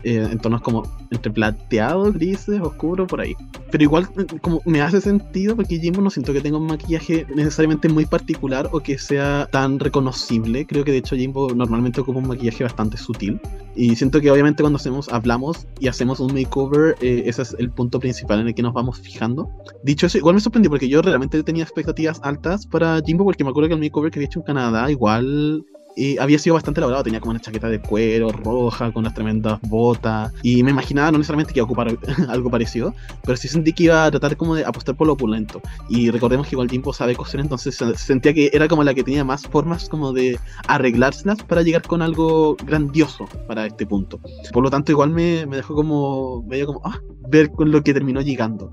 Eh, 0.05 0.29
en 0.31 0.39
tonos 0.39 0.61
como 0.61 0.83
entre 1.11 1.33
plateados, 1.33 2.15
grises, 2.15 2.61
oscuro, 2.61 3.07
por 3.07 3.21
ahí. 3.21 3.35
Pero 3.71 3.85
igual, 3.85 4.09
eh, 4.17 4.25
como 4.41 4.61
me 4.65 4.81
hace 4.81 5.01
sentido 5.01 5.57
porque 5.57 5.79
Jimbo 5.79 6.01
no 6.01 6.11
siento 6.11 6.33
que 6.33 6.41
tenga 6.41 6.59
un 6.59 6.67
maquillaje 6.67 7.27
necesariamente 7.35 7.89
muy 7.89 8.07
particular 8.07 8.69
o 8.73 8.81
que 8.81 8.99
sea 8.99 9.49
tan 9.51 9.79
reconocible. 9.79 10.67
Creo 10.67 10.85
que 10.85 10.93
de 10.93 10.99
hecho 10.99 11.17
Jimbo 11.17 11.55
normalmente 11.55 12.01
ocupa 12.01 12.19
un 12.19 12.29
maquillaje 12.29 12.65
bastante 12.65 12.97
sutil. 12.97 13.41
Y 13.75 13.95
siento 13.97 14.21
que 14.21 14.31
obviamente 14.31 14.63
cuando 14.63 14.77
hacemos, 14.77 15.09
hablamos 15.09 15.67
y 15.79 15.89
hacemos 15.89 16.21
un 16.21 16.35
makeover, 16.35 16.97
eh, 17.01 17.23
ese 17.27 17.43
es 17.43 17.57
el 17.59 17.71
punto 17.71 18.01
principal 18.01 18.41
en 18.41 18.49
el 18.49 18.55
que 18.55 18.63
nos 18.63 18.75
vamos 18.75 18.99
fijando. 18.99 19.49
Dicho 19.85 20.07
eso, 20.07 20.19
igual 20.19 20.35
me 20.35 20.41
sorprendió 20.41 20.71
porque 20.71 20.89
yo 20.89 21.01
realmente 21.01 21.43
tenía 21.43 21.63
expectativas 21.63 22.21
altas 22.23 22.67
para 22.67 23.01
Jimbo 23.05 23.25
porque 23.25 23.45
me 23.45 23.51
acuerdo 23.51 23.69
que 23.69 23.75
el 23.75 23.81
makeover 23.81 24.11
que 24.11 24.19
había 24.19 24.27
hecho 24.27 24.41
en 24.41 24.47
Canadá 24.47 24.91
igual 24.91 25.65
y 25.99 26.17
había 26.19 26.39
sido 26.39 26.55
bastante 26.55 26.81
elaborado, 26.81 27.03
tenía 27.05 27.21
como 27.21 27.33
una 27.33 27.41
chaqueta 27.41 27.69
de 27.69 27.81
cuero 27.81 28.31
roja 28.31 28.93
con 28.93 29.01
unas 29.03 29.15
tremendas 29.15 29.59
botas 29.63 30.33
y 30.43 30.63
me 30.63 30.71
imaginaba 30.71 31.11
no 31.11 31.19
necesariamente 31.19 31.53
que 31.53 31.59
iba 31.59 31.65
a 31.65 31.67
ocupar 31.67 31.89
algo 32.29 32.51
parecido, 32.51 32.95
pero 33.25 33.37
sí 33.37 33.49
sentí 33.49 33.73
que 33.73 33.85
iba 33.85 34.05
a 34.05 34.11
tratar 34.11 34.37
como 34.37 34.55
de 34.55 34.65
apostar 34.65 34.95
por 34.97 35.07
lo 35.09 35.15
opulento 35.15 35.61
y 35.89 36.11
recordemos 36.11 36.47
que 36.47 36.55
igual 36.55 36.71
Jimbo 36.71 36.93
sabe 36.93 37.17
coser, 37.17 37.41
entonces 37.41 37.75
se- 37.75 37.97
sentía 37.97 38.33
que 38.33 38.51
era 38.53 38.69
como 38.69 38.85
la 38.85 38.95
que 38.95 39.03
tenía 39.03 39.25
más 39.25 39.43
formas 39.43 39.89
como 39.89 40.13
de 40.13 40.39
arreglárselas 40.69 41.43
para 41.43 41.63
llegar 41.63 41.83
con 41.83 42.01
algo 42.03 42.57
grandioso 42.65 43.25
para 43.47 43.67
este 43.67 43.87
punto. 43.87 44.21
Por 44.53 44.63
lo 44.63 44.71
tanto 44.71 44.93
igual 44.93 45.11
me, 45.11 45.47
me 45.47 45.57
dejó 45.57 45.75
como, 45.75 46.43
medio 46.45 46.67
como, 46.67 46.81
ah, 46.85 47.01
ver 47.29 47.51
con 47.51 47.71
lo 47.73 47.83
que 47.83 47.93
terminó 47.93 48.21
llegando. 48.21 48.71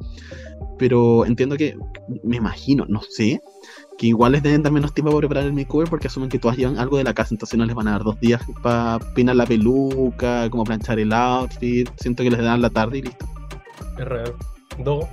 Pero 0.78 1.26
entiendo 1.26 1.56
que, 1.56 1.78
me 2.24 2.38
imagino, 2.38 2.86
no 2.90 3.02
sé, 3.02 3.42
que 3.98 4.08
igual 4.08 4.34
les 4.34 4.44
deben 4.44 4.64
dar 4.64 4.72
menos 4.72 4.94
tiempo 4.94 5.12
para 5.12 5.20
preparar 5.20 5.44
el 5.46 5.54
makeover 5.54 5.90
porque 5.90 6.08
asumen 6.08 6.30
que 6.30 6.40
todas 6.40 6.58
llevan 6.58 6.78
algo 6.78 6.98
de 6.98 7.04
la 7.04 7.14
casa, 7.14 7.34
entonces 7.34 7.58
no 7.58 7.66
les 7.66 7.76
van 7.76 7.88
a 7.88 7.92
dar 7.92 8.04
dos 8.04 8.20
días 8.20 8.42
para 8.62 9.00
peinar 9.14 9.36
la 9.36 9.46
peluca, 9.46 10.50
como 10.50 10.64
planchar 10.64 11.00
el 11.00 11.14
outfit. 11.14 11.90
Siento 11.98 12.24
que 12.24 12.32
les 12.32 12.40
dan 12.40 12.62
la 12.62 12.70
tarde 12.70 13.00
y 13.00 13.02
listo. 13.04 13.26
Es 13.98 14.06
real. 14.06 14.34
Dogo. 14.84 15.08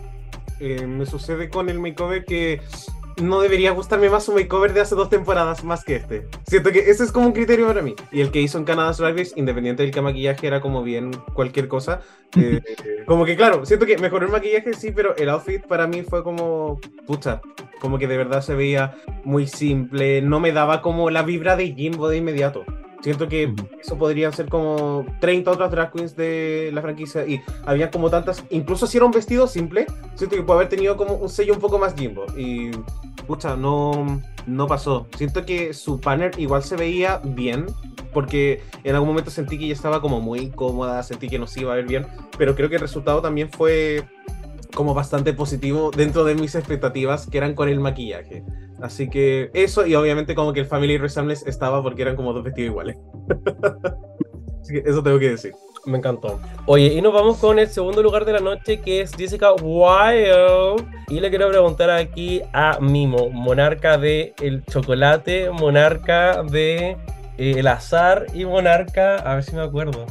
Eh, 0.61 0.87
me 0.87 1.07
sucede 1.07 1.49
con 1.49 1.69
el 1.69 1.81
makeover 1.81 2.25
que 2.25 2.61
no 3.23 3.41
debería 3.41 3.71
gustarme 3.71 4.11
más 4.11 4.25
su 4.25 4.33
makeover 4.33 4.73
de 4.73 4.81
hace 4.81 4.95
dos 4.95 5.09
temporadas 5.09 5.65
más 5.65 5.85
que 5.85 5.97
este. 5.97 6.27
Siento 6.47 6.73
que 6.73 6.91
ese 6.91 7.05
es 7.05 7.13
como 7.13 7.27
un 7.27 7.33
criterio 7.33 7.67
para 7.67 7.83
mí. 7.83 7.95
Y 8.11 8.21
el 8.21 8.31
que 8.31 8.41
hizo 8.41 8.59
en 8.59 8.65
Canadá 8.65 8.93
Race, 9.11 9.33
independiente 9.37 9.83
del 9.83 9.93
que 9.93 10.01
maquillaje 10.01 10.47
era 10.47 10.61
como 10.61 10.83
bien 10.83 11.13
cualquier 11.35 11.69
cosa. 11.69 12.01
eh, 12.37 12.61
como 13.07 13.25
que 13.25 13.37
claro, 13.37 13.65
siento 13.67 13.87
que 13.87 13.99
mejoró 13.99 14.27
el 14.27 14.33
maquillaje 14.33 14.75
sí, 14.75 14.93
pero 14.93 15.17
el 15.17 15.29
outfit 15.29 15.65
para 15.67 15.87
mí 15.87 16.03
fue 16.03 16.23
como 16.23 16.81
pucha. 17.07 17.41
Como 17.81 17.99
que 17.99 18.07
de 18.07 18.17
verdad 18.17 18.43
se 18.43 18.55
veía 18.55 18.95
muy 19.25 19.47
simple. 19.47 20.23
No 20.23 20.41
me 20.41 20.53
daba 20.53 20.83
como 20.83 21.11
la 21.11 21.23
vibra 21.23 21.57
de 21.57 21.73
Jimbo 21.75 22.09
de 22.09 22.19
inmediato. 22.19 22.65
Siento 23.03 23.29
que 23.29 23.53
eso 23.81 23.99
podrían 23.99 24.33
ser 24.33 24.49
como 24.49 25.05
30 25.21 25.51
otras 25.51 25.71
drag 25.73 25.93
queens 25.93 26.15
de 26.15 26.71
la 26.73 26.83
franquicia 26.83 27.27
y 27.27 27.43
había 27.67 27.91
como 27.91 28.09
tantas, 28.11 28.45
incluso 28.51 28.87
si 28.87 28.97
era 28.97 29.07
un 29.07 29.13
vestido 29.13 29.49
simple, 29.49 29.87
siento 30.15 30.37
que 30.37 30.43
puede 30.43 30.61
haber 30.61 30.69
tenido 30.69 30.97
como 30.97 31.15
un 31.15 31.29
sello 31.29 31.53
un 31.55 31.61
poco 31.61 31.81
más 31.81 31.95
Jimbo 31.97 32.27
y 32.37 32.71
pucha, 33.27 33.57
no, 33.57 34.21
no 34.47 34.67
pasó. 34.69 35.09
Siento 35.17 35.45
que 35.45 35.75
su 35.75 36.01
panel 36.01 36.31
igual 36.39 36.63
se 36.63 36.77
veía 36.77 37.21
bien 37.25 37.67
porque 38.13 38.63
en 38.85 38.95
algún 38.95 39.09
momento 39.09 39.31
sentí 39.31 39.59
que 39.59 39.65
ella 39.65 39.75
estaba 39.75 40.01
como 40.01 40.21
muy 40.21 40.51
cómoda, 40.51 41.03
sentí 41.03 41.29
que 41.29 41.39
no 41.39 41.49
se 41.49 41.63
iba 41.63 41.73
a 41.73 41.77
ver 41.77 41.87
bien, 41.87 42.07
pero 42.39 42.55
creo 42.55 42.69
que 42.69 42.77
el 42.77 42.83
resultado 42.83 43.21
también 43.21 43.51
fue 43.51 44.05
como 44.75 44.95
bastante 44.95 45.33
positivo 45.33 45.91
dentro 45.91 46.25
de 46.25 46.35
mis 46.35 46.55
expectativas 46.55 47.27
que 47.27 47.39
eran 47.39 47.55
con 47.55 47.69
el 47.69 47.81
maquillaje. 47.81 48.45
Así 48.81 49.09
que 49.09 49.51
eso, 49.55 49.87
y 49.87 49.95
obviamente 49.95 50.35
como 50.35 50.53
que 50.53 50.61
el 50.61 50.67
Family 50.67 50.99
Resemblance 50.99 51.49
estaba 51.49 51.83
porque 51.83 52.03
eran 52.03 52.17
como 52.17 52.33
dos 52.33 52.43
vestidos 52.43 52.71
iguales. 52.71 52.97
Así 54.61 54.75
que 54.75 54.83
eso 54.89 55.03
tengo 55.03 55.19
que 55.19 55.31
decir. 55.31 55.53
Me 55.85 55.99
encantó. 55.99 56.39
Oye, 56.67 56.93
y 56.95 57.03
nos 57.03 57.13
vamos 57.13 57.39
con 57.39 57.59
el 57.59 57.69
segundo 57.69 58.03
lugar 58.03 58.25
de 58.25 58.35
la 58.35 58.39
noche, 58.39 58.81
que 58.81 59.01
es 59.01 59.13
Jessica 59.17 59.53
Wild. 59.53 60.85
Y 61.09 61.19
le 61.19 61.29
quiero 61.29 61.49
preguntar 61.49 61.91
aquí 61.91 62.41
a 62.53 62.79
Mimo, 62.81 63.31
monarca 63.31 63.99
de 63.99 64.33
el 64.41 64.65
chocolate, 64.65 65.51
monarca 65.51 66.45
de 66.45 66.97
eh, 67.39 67.55
el 67.57 67.67
azar 67.67 68.27
y 68.33 68.45
monarca, 68.45 69.17
a 69.17 69.35
ver 69.35 69.43
si 69.45 69.57
me 69.57 69.63
acuerdo, 69.63 70.07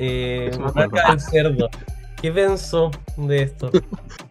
eh, 0.00 0.48
Eso 0.50 0.60
me 0.60 0.66
acuerdo. 0.68 0.90
monarca 0.90 1.10
del 1.10 1.20
cerdo. 1.20 1.68
¿Qué 2.22 2.30
pensó 2.30 2.90
de 3.16 3.42
esto? 3.42 3.70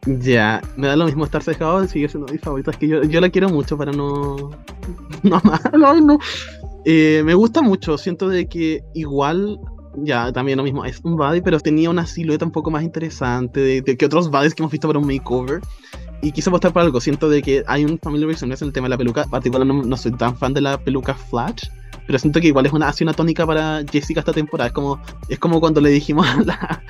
Ya, 0.08 0.62
me 0.78 0.88
da 0.88 0.96
lo 0.96 1.06
mismo 1.06 1.26
estar 1.26 1.44
cejado 1.44 1.86
seguir 1.88 2.10
siendo 2.10 2.32
mi 2.34 2.40
favorita. 2.40 2.72
Es 2.72 2.78
que 2.78 2.88
yo, 2.88 3.04
yo 3.04 3.22
la 3.22 3.30
quiero 3.30 3.50
mucho 3.50 3.78
para 3.78 3.92
no. 3.92 4.50
No, 5.24 5.40
no, 5.78 6.02
no. 6.02 6.18
Eh, 6.86 7.22
me 7.24 7.36
gusta 7.36 7.62
mucho. 7.62 8.00
Siento 8.00 8.28
de 8.28 8.48
que 8.48 8.84
igual. 8.96 9.60
Ya, 9.98 10.32
también 10.32 10.58
lo 10.58 10.64
mismo. 10.64 10.86
Es 10.86 11.02
un 11.04 11.18
body, 11.18 11.42
pero 11.42 11.60
tenía 11.60 11.92
una 11.92 12.08
silueta 12.08 12.46
un 12.46 12.52
poco 12.52 12.72
más 12.72 12.82
interesante 12.82 13.60
de, 13.60 13.82
de 13.82 13.96
que 13.96 14.06
otros 14.08 14.32
bodies 14.32 14.56
que 14.56 14.64
hemos 14.64 14.72
visto 14.72 14.88
para 14.88 14.98
un 14.98 15.06
makeover. 15.06 15.62
Y 16.24 16.32
quise 16.32 16.50
apostar 16.50 16.74
por 16.74 16.82
algo. 16.82 17.00
Siento 17.00 17.30
de 17.30 17.44
que 17.44 17.64
hay 17.68 17.86
un 17.86 18.00
family 18.00 18.26
resemblance 18.26 18.64
en 18.64 18.70
el 18.70 18.74
tema 18.74 18.86
de 18.86 18.92
la 18.92 18.98
peluca. 18.98 19.26
Particular, 19.26 19.68
no, 19.68 19.84
no 19.84 19.98
soy 19.98 20.14
tan 20.14 20.36
fan 20.36 20.56
de 20.56 20.62
la 20.62 20.80
peluca 20.80 21.14
flash. 21.14 21.66
Pero 22.06 22.20
siento 22.20 22.40
que 22.40 22.48
igual 22.48 22.66
es 22.66 22.74
una, 22.74 22.90
así 22.90 23.04
una 23.04 23.14
tónica 23.14 23.46
para 23.46 23.84
Jessica 23.90 24.20
esta 24.20 24.34
temporada. 24.34 24.68
Es 24.68 24.74
como, 24.74 25.00
es 25.30 25.40
como 25.40 25.60
cuando 25.60 25.82
le 25.82 25.90
dijimos 25.90 26.28
a 26.28 26.42
la, 26.42 26.84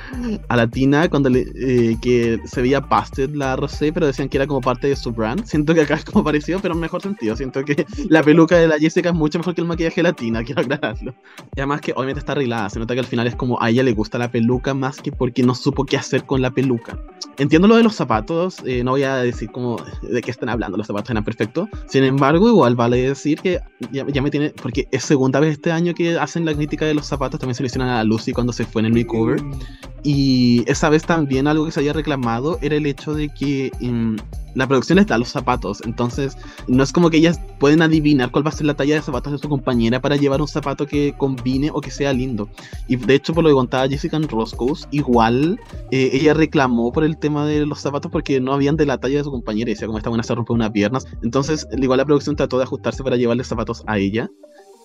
a 0.47 0.55
la 0.55 0.67
Tina 0.67 1.09
cuando 1.09 1.29
le, 1.29 1.45
eh, 1.55 1.97
que 2.01 2.39
se 2.45 2.61
veía 2.61 2.79
busted 2.79 3.29
la 3.35 3.55
Rosé, 3.55 3.91
pero 3.93 4.05
decían 4.07 4.29
que 4.29 4.37
era 4.37 4.47
como 4.47 4.61
parte 4.61 4.87
de 4.87 4.95
su 4.95 5.11
brand. 5.11 5.45
Siento 5.45 5.73
que 5.73 5.81
acá 5.81 5.95
es 5.95 6.05
como 6.05 6.23
parecido, 6.23 6.59
pero 6.59 6.73
en 6.73 6.79
mejor 6.79 7.01
sentido. 7.01 7.35
Siento 7.35 7.63
que 7.63 7.85
la 8.09 8.23
peluca 8.23 8.57
de 8.57 8.67
la 8.67 8.77
Jessica 8.77 9.09
es 9.09 9.15
mucho 9.15 9.39
mejor 9.39 9.55
que 9.55 9.61
el 9.61 9.67
maquillaje 9.67 9.97
de 9.97 10.03
la 10.03 10.13
Tina, 10.13 10.43
quiero 10.43 10.61
aclararlo. 10.61 11.13
Y 11.55 11.59
además 11.59 11.81
que 11.81 11.93
obviamente 11.93 12.19
está 12.19 12.33
arreglada, 12.33 12.69
se 12.69 12.79
nota 12.79 12.93
que 12.93 12.99
al 12.99 13.05
final 13.05 13.27
es 13.27 13.35
como 13.35 13.61
a 13.61 13.69
ella 13.69 13.83
le 13.83 13.93
gusta 13.93 14.17
la 14.17 14.31
peluca 14.31 14.73
más 14.73 14.97
que 14.97 15.11
porque 15.11 15.43
no 15.43 15.55
supo 15.55 15.85
qué 15.85 15.97
hacer 15.97 16.25
con 16.25 16.41
la 16.41 16.51
peluca. 16.51 16.97
Entiendo 17.37 17.67
lo 17.67 17.75
de 17.75 17.83
los 17.83 17.95
zapatos, 17.95 18.57
eh, 18.65 18.83
no 18.83 18.91
voy 18.91 19.03
a 19.03 19.17
decir 19.17 19.51
como 19.51 19.77
de 20.01 20.21
qué 20.21 20.31
están 20.31 20.49
hablando, 20.49 20.77
los 20.77 20.87
zapatos 20.87 21.09
eran 21.11 21.23
perfectos. 21.23 21.69
Sin 21.87 22.03
embargo, 22.03 22.47
igual 22.47 22.75
vale 22.75 22.97
decir 22.97 23.39
que 23.41 23.59
ya, 23.91 24.05
ya, 24.07 24.21
me 24.21 24.29
tiene, 24.29 24.49
porque 24.61 24.87
es 24.91 25.00
segunda 25.01 25.39
vez 25.39 25.53
este 25.53 25.71
año 25.71 25.93
que 25.93 26.17
hacen 26.17 26.45
la 26.45 26.53
crítica 26.53 26.85
de 26.85 26.93
los 26.93 27.05
zapatos, 27.05 27.39
también 27.39 27.55
se 27.55 27.63
le 27.63 27.67
hicieron 27.67 27.89
a 27.89 28.03
Lucy 28.03 28.31
cuando 28.31 28.53
se 28.53 28.65
fue 28.65 28.81
en 28.81 28.87
el 28.87 28.93
makeover. 28.93 29.41
Y 30.03 30.63
esa 30.67 30.89
vez 30.89 31.03
también 31.03 31.47
algo 31.47 31.65
que 31.65 31.71
se 31.71 31.79
había 31.79 31.93
reclamado 31.93 32.57
era 32.61 32.75
el 32.75 32.85
hecho 32.85 33.13
de 33.13 33.29
que 33.29 33.71
um, 33.81 34.15
la 34.55 34.67
producción 34.67 34.97
les 34.97 35.07
da 35.07 35.17
los 35.17 35.29
zapatos, 35.29 35.81
entonces 35.85 36.37
no 36.67 36.83
es 36.83 36.91
como 36.91 37.09
que 37.09 37.17
ellas 37.17 37.39
pueden 37.59 37.81
adivinar 37.81 38.31
cuál 38.31 38.45
va 38.45 38.49
a 38.49 38.53
ser 38.53 38.65
la 38.65 38.73
talla 38.73 38.95
de 38.95 39.01
zapatos 39.01 39.31
de 39.33 39.39
su 39.39 39.47
compañera 39.47 40.01
para 40.01 40.15
llevar 40.15 40.41
un 40.41 40.47
zapato 40.47 40.85
que 40.85 41.13
combine 41.17 41.69
o 41.73 41.81
que 41.81 41.91
sea 41.91 42.11
lindo. 42.13 42.49
Y 42.87 42.95
de 42.95 43.15
hecho, 43.15 43.33
por 43.33 43.43
lo 43.43 43.49
que 43.49 43.55
contaba 43.55 43.87
Jessica 43.87 44.17
en 44.17 44.27
Roscoe's, 44.27 44.87
igual 44.91 45.59
eh, 45.91 46.09
ella 46.13 46.33
reclamó 46.33 46.91
por 46.91 47.03
el 47.03 47.17
tema 47.17 47.45
de 47.45 47.65
los 47.65 47.79
zapatos 47.79 48.11
porque 48.11 48.41
no 48.41 48.53
habían 48.53 48.75
de 48.75 48.85
la 48.85 48.97
talla 48.97 49.19
de 49.19 49.23
su 49.23 49.31
compañera 49.31 49.69
y 49.69 49.73
decía 49.73 49.87
como 49.87 49.99
esta 49.99 50.09
buena 50.09 50.23
se 50.23 50.35
rompe 50.35 50.53
unas 50.53 50.71
piernas. 50.71 51.05
Entonces, 51.23 51.67
igual 51.77 51.97
la 51.97 52.05
producción 52.05 52.35
trató 52.35 52.57
de 52.57 52.63
ajustarse 52.63 53.03
para 53.03 53.15
llevarle 53.15 53.43
zapatos 53.43 53.83
a 53.87 53.97
ella. 53.97 54.29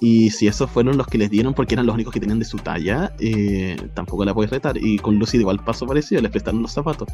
Y 0.01 0.31
si 0.31 0.47
esos 0.47 0.71
fueron 0.71 0.97
los 0.97 1.07
que 1.07 1.17
les 1.19 1.31
dieron 1.31 1.55
porque 1.55 1.75
eran 1.75 1.87
los 1.87 1.95
únicos 1.95 2.13
que 2.13 2.21
tenían 2.21 2.39
de 2.39 2.45
su 2.45 2.59
talla, 2.59 3.13
eh, 3.19 3.77
tampoco 3.95 4.25
la 4.25 4.35
puedes 4.35 4.51
retar. 4.51 4.77
Y 4.77 4.99
con 4.99 5.19
Lucy 5.19 5.39
igual 5.39 5.63
pasó 5.65 5.87
parecido, 5.87 6.21
les 6.21 6.31
prestaron 6.31 6.63
los 6.63 6.73
zapatos. 6.73 7.09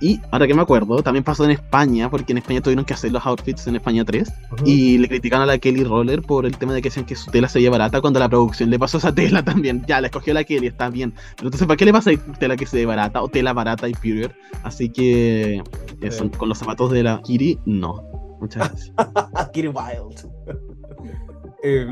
Y 0.00 0.20
ahora 0.30 0.46
que 0.46 0.54
me 0.54 0.62
acuerdo, 0.62 1.02
también 1.02 1.24
pasó 1.24 1.44
en 1.44 1.52
España, 1.52 2.10
porque 2.10 2.32
en 2.32 2.38
España 2.38 2.60
tuvieron 2.60 2.84
que 2.84 2.94
hacer 2.94 3.12
los 3.12 3.24
outfits 3.24 3.66
en 3.66 3.76
España 3.76 4.04
3. 4.04 4.28
Uh 4.28 4.54
-huh. 4.56 4.62
Y 4.66 4.98
le 4.98 5.08
criticaron 5.08 5.44
a 5.44 5.46
la 5.46 5.58
Kelly 5.58 5.84
Roller 5.84 6.20
por 6.22 6.44
el 6.44 6.56
tema 6.56 6.74
de 6.74 6.82
que 6.82 6.88
decían 6.88 7.06
que 7.06 7.16
su 7.16 7.30
tela 7.30 7.48
se 7.48 7.58
veía 7.58 7.70
barata 7.70 8.00
cuando 8.00 8.20
la 8.20 8.28
producción 8.28 8.70
le 8.70 8.78
pasó 8.78 8.98
esa 8.98 9.14
tela 9.14 9.42
también. 9.42 9.84
Ya, 9.86 10.00
la 10.00 10.08
escogió 10.08 10.34
la 10.34 10.44
Kelly, 10.44 10.66
está 10.66 10.90
bien. 10.90 11.14
Pero 11.36 11.48
entonces, 11.48 11.66
¿para 11.66 11.76
qué 11.76 11.84
le 11.86 11.92
pasa 11.92 12.10
tela 12.38 12.56
que 12.56 12.66
se 12.66 12.78
ve 12.78 12.86
barata 12.86 13.22
o 13.22 13.28
tela 13.28 13.52
barata 13.54 13.88
y 13.88 13.94
period? 13.94 14.30
Así 14.62 14.90
que 14.90 15.62
eso, 16.02 16.24
eh. 16.24 16.30
con 16.36 16.48
los 16.48 16.58
zapatos 16.58 16.90
de 16.90 17.02
la 17.02 17.20
Kiri, 17.22 17.58
no. 17.64 18.02
Muchas 18.40 18.68
gracias. 18.68 18.92
Kiri 19.52 19.68
Wild. 19.68 20.28
Eh, 21.62 21.86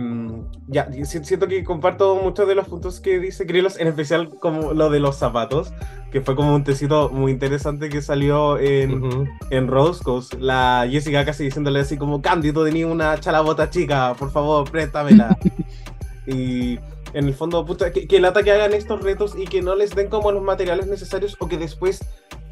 ya, 0.68 0.88
siento 1.04 1.48
que 1.48 1.64
comparto 1.64 2.16
muchos 2.16 2.46
de 2.46 2.54
los 2.54 2.68
puntos 2.68 3.00
que 3.00 3.18
dice 3.18 3.46
Krilos, 3.46 3.78
en 3.78 3.88
especial 3.88 4.28
como 4.28 4.72
lo 4.72 4.90
de 4.90 5.00
los 5.00 5.16
zapatos, 5.16 5.72
que 6.12 6.20
fue 6.20 6.36
como 6.36 6.54
un 6.54 6.64
tecito 6.64 7.08
muy 7.10 7.32
interesante 7.32 7.88
que 7.88 8.02
salió 8.02 8.58
en, 8.58 9.02
uh 9.02 9.08
-huh. 9.08 9.38
en 9.50 9.68
Rose 9.68 10.02
Coast. 10.02 10.34
La 10.34 10.86
Jessica 10.90 11.24
casi 11.24 11.44
diciéndole 11.44 11.80
así 11.80 11.96
como, 11.96 12.20
Candy, 12.20 12.52
tú 12.52 12.64
tenías 12.64 12.90
una 12.90 13.18
chalabota 13.18 13.70
chica, 13.70 14.14
por 14.18 14.30
favor, 14.30 14.70
préstamela. 14.70 15.36
y 16.26 16.78
en 17.14 17.26
el 17.26 17.34
fondo, 17.34 17.64
puta, 17.64 17.92
que, 17.92 18.06
que 18.06 18.20
lata 18.20 18.42
que 18.42 18.52
hagan 18.52 18.74
estos 18.74 19.02
retos 19.02 19.34
y 19.36 19.46
que 19.46 19.62
no 19.62 19.74
les 19.74 19.94
den 19.94 20.08
como 20.08 20.30
los 20.32 20.42
materiales 20.42 20.86
necesarios 20.86 21.36
o 21.40 21.48
que 21.48 21.56
después 21.56 22.00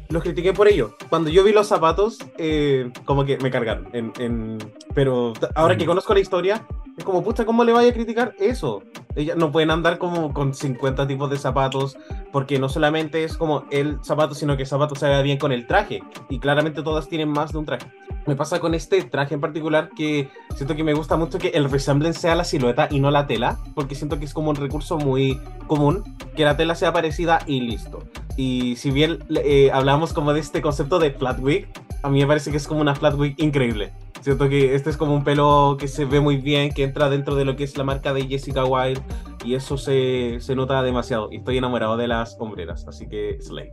los 0.09 0.23
critiqué 0.23 0.53
por 0.53 0.67
ello. 0.67 0.95
Cuando 1.09 1.29
yo 1.29 1.43
vi 1.43 1.51
los 1.51 1.67
zapatos, 1.67 2.17
eh, 2.37 2.91
como 3.05 3.25
que 3.25 3.37
me 3.39 3.51
cargaron. 3.51 3.89
En, 3.93 4.13
en... 4.19 4.57
Pero 4.93 5.33
ahora 5.55 5.75
que 5.75 5.85
conozco 5.85 6.13
la 6.13 6.19
historia, 6.19 6.65
es 6.97 7.03
como, 7.03 7.23
pucha, 7.23 7.45
¿cómo 7.45 7.63
le 7.63 7.73
vaya 7.73 7.89
a 7.89 7.93
criticar 7.93 8.35
eso? 8.39 8.83
Ellas 9.15 9.35
no 9.35 9.51
pueden 9.51 9.71
andar 9.71 9.97
como 9.97 10.31
con 10.31 10.53
50 10.53 11.07
tipos 11.07 11.29
de 11.29 11.37
zapatos, 11.37 11.97
porque 12.31 12.59
no 12.59 12.69
solamente 12.69 13.23
es 13.23 13.35
como 13.35 13.65
el 13.71 13.97
zapato, 14.03 14.35
sino 14.35 14.55
que 14.55 14.63
el 14.63 14.67
zapato 14.67 14.95
se 14.95 15.07
vea 15.07 15.21
bien 15.23 15.39
con 15.39 15.51
el 15.51 15.65
traje. 15.65 16.03
Y 16.29 16.39
claramente 16.39 16.83
todas 16.83 17.09
tienen 17.09 17.29
más 17.29 17.51
de 17.51 17.57
un 17.57 17.65
traje. 17.65 17.87
Me 18.27 18.35
pasa 18.35 18.59
con 18.59 18.73
este 18.73 19.03
traje 19.03 19.33
en 19.33 19.41
particular 19.41 19.89
que 19.95 20.29
siento 20.55 20.75
que 20.75 20.83
me 20.83 20.93
gusta 20.93 21.17
mucho 21.17 21.39
que 21.39 21.49
el 21.49 21.69
resemblance 21.69 22.21
sea 22.21 22.35
la 22.35 22.43
silueta 22.43 22.87
y 22.89 22.99
no 22.99 23.11
la 23.11 23.27
tela, 23.27 23.59
porque 23.75 23.95
siento 23.95 24.19
que 24.19 24.25
es 24.25 24.33
como 24.33 24.51
un 24.51 24.55
recurso 24.55 24.97
muy 24.97 25.41
común, 25.67 26.03
que 26.35 26.45
la 26.45 26.55
tela 26.55 26.75
sea 26.75 26.93
parecida 26.93 27.39
y 27.47 27.61
listo. 27.61 28.03
Y 28.37 28.75
si 28.77 28.91
bien 28.91 29.19
eh, 29.29 29.71
hablamos 29.73 30.13
como 30.13 30.33
de 30.33 30.39
este 30.39 30.61
concepto 30.61 30.99
de 30.99 31.11
flat 31.11 31.39
wig, 31.39 31.67
a 32.03 32.09
mí 32.09 32.19
me 32.19 32.27
parece 32.27 32.51
que 32.51 32.57
es 32.57 32.67
como 32.67 32.81
una 32.81 32.95
flat 32.95 33.15
wig 33.15 33.35
increíble. 33.37 33.93
Siento 34.23 34.47
que 34.47 34.73
este 34.73 34.89
es 34.89 34.95
como 34.95 35.13
un 35.13 35.25
pelo 35.25 35.75
que 35.77 35.89
se 35.89 36.05
ve 36.05 36.21
muy 36.21 36.37
bien, 36.37 36.73
que 36.73 36.83
entra 36.83 37.09
dentro 37.09 37.35
de 37.35 37.43
lo 37.43 37.57
que 37.57 37.65
es 37.65 37.77
la 37.77 37.83
marca 37.83 38.13
de 38.13 38.25
Jessica 38.25 38.63
Wilde 38.63 39.01
y 39.43 39.55
eso 39.55 39.77
se, 39.77 40.37
se 40.39 40.55
nota 40.55 40.81
demasiado. 40.81 41.27
Y 41.29 41.39
estoy 41.39 41.57
enamorado 41.57 41.97
de 41.97 42.07
las 42.07 42.37
hombreras, 42.39 42.87
así 42.87 43.05
que 43.09 43.37
Slay. 43.41 43.71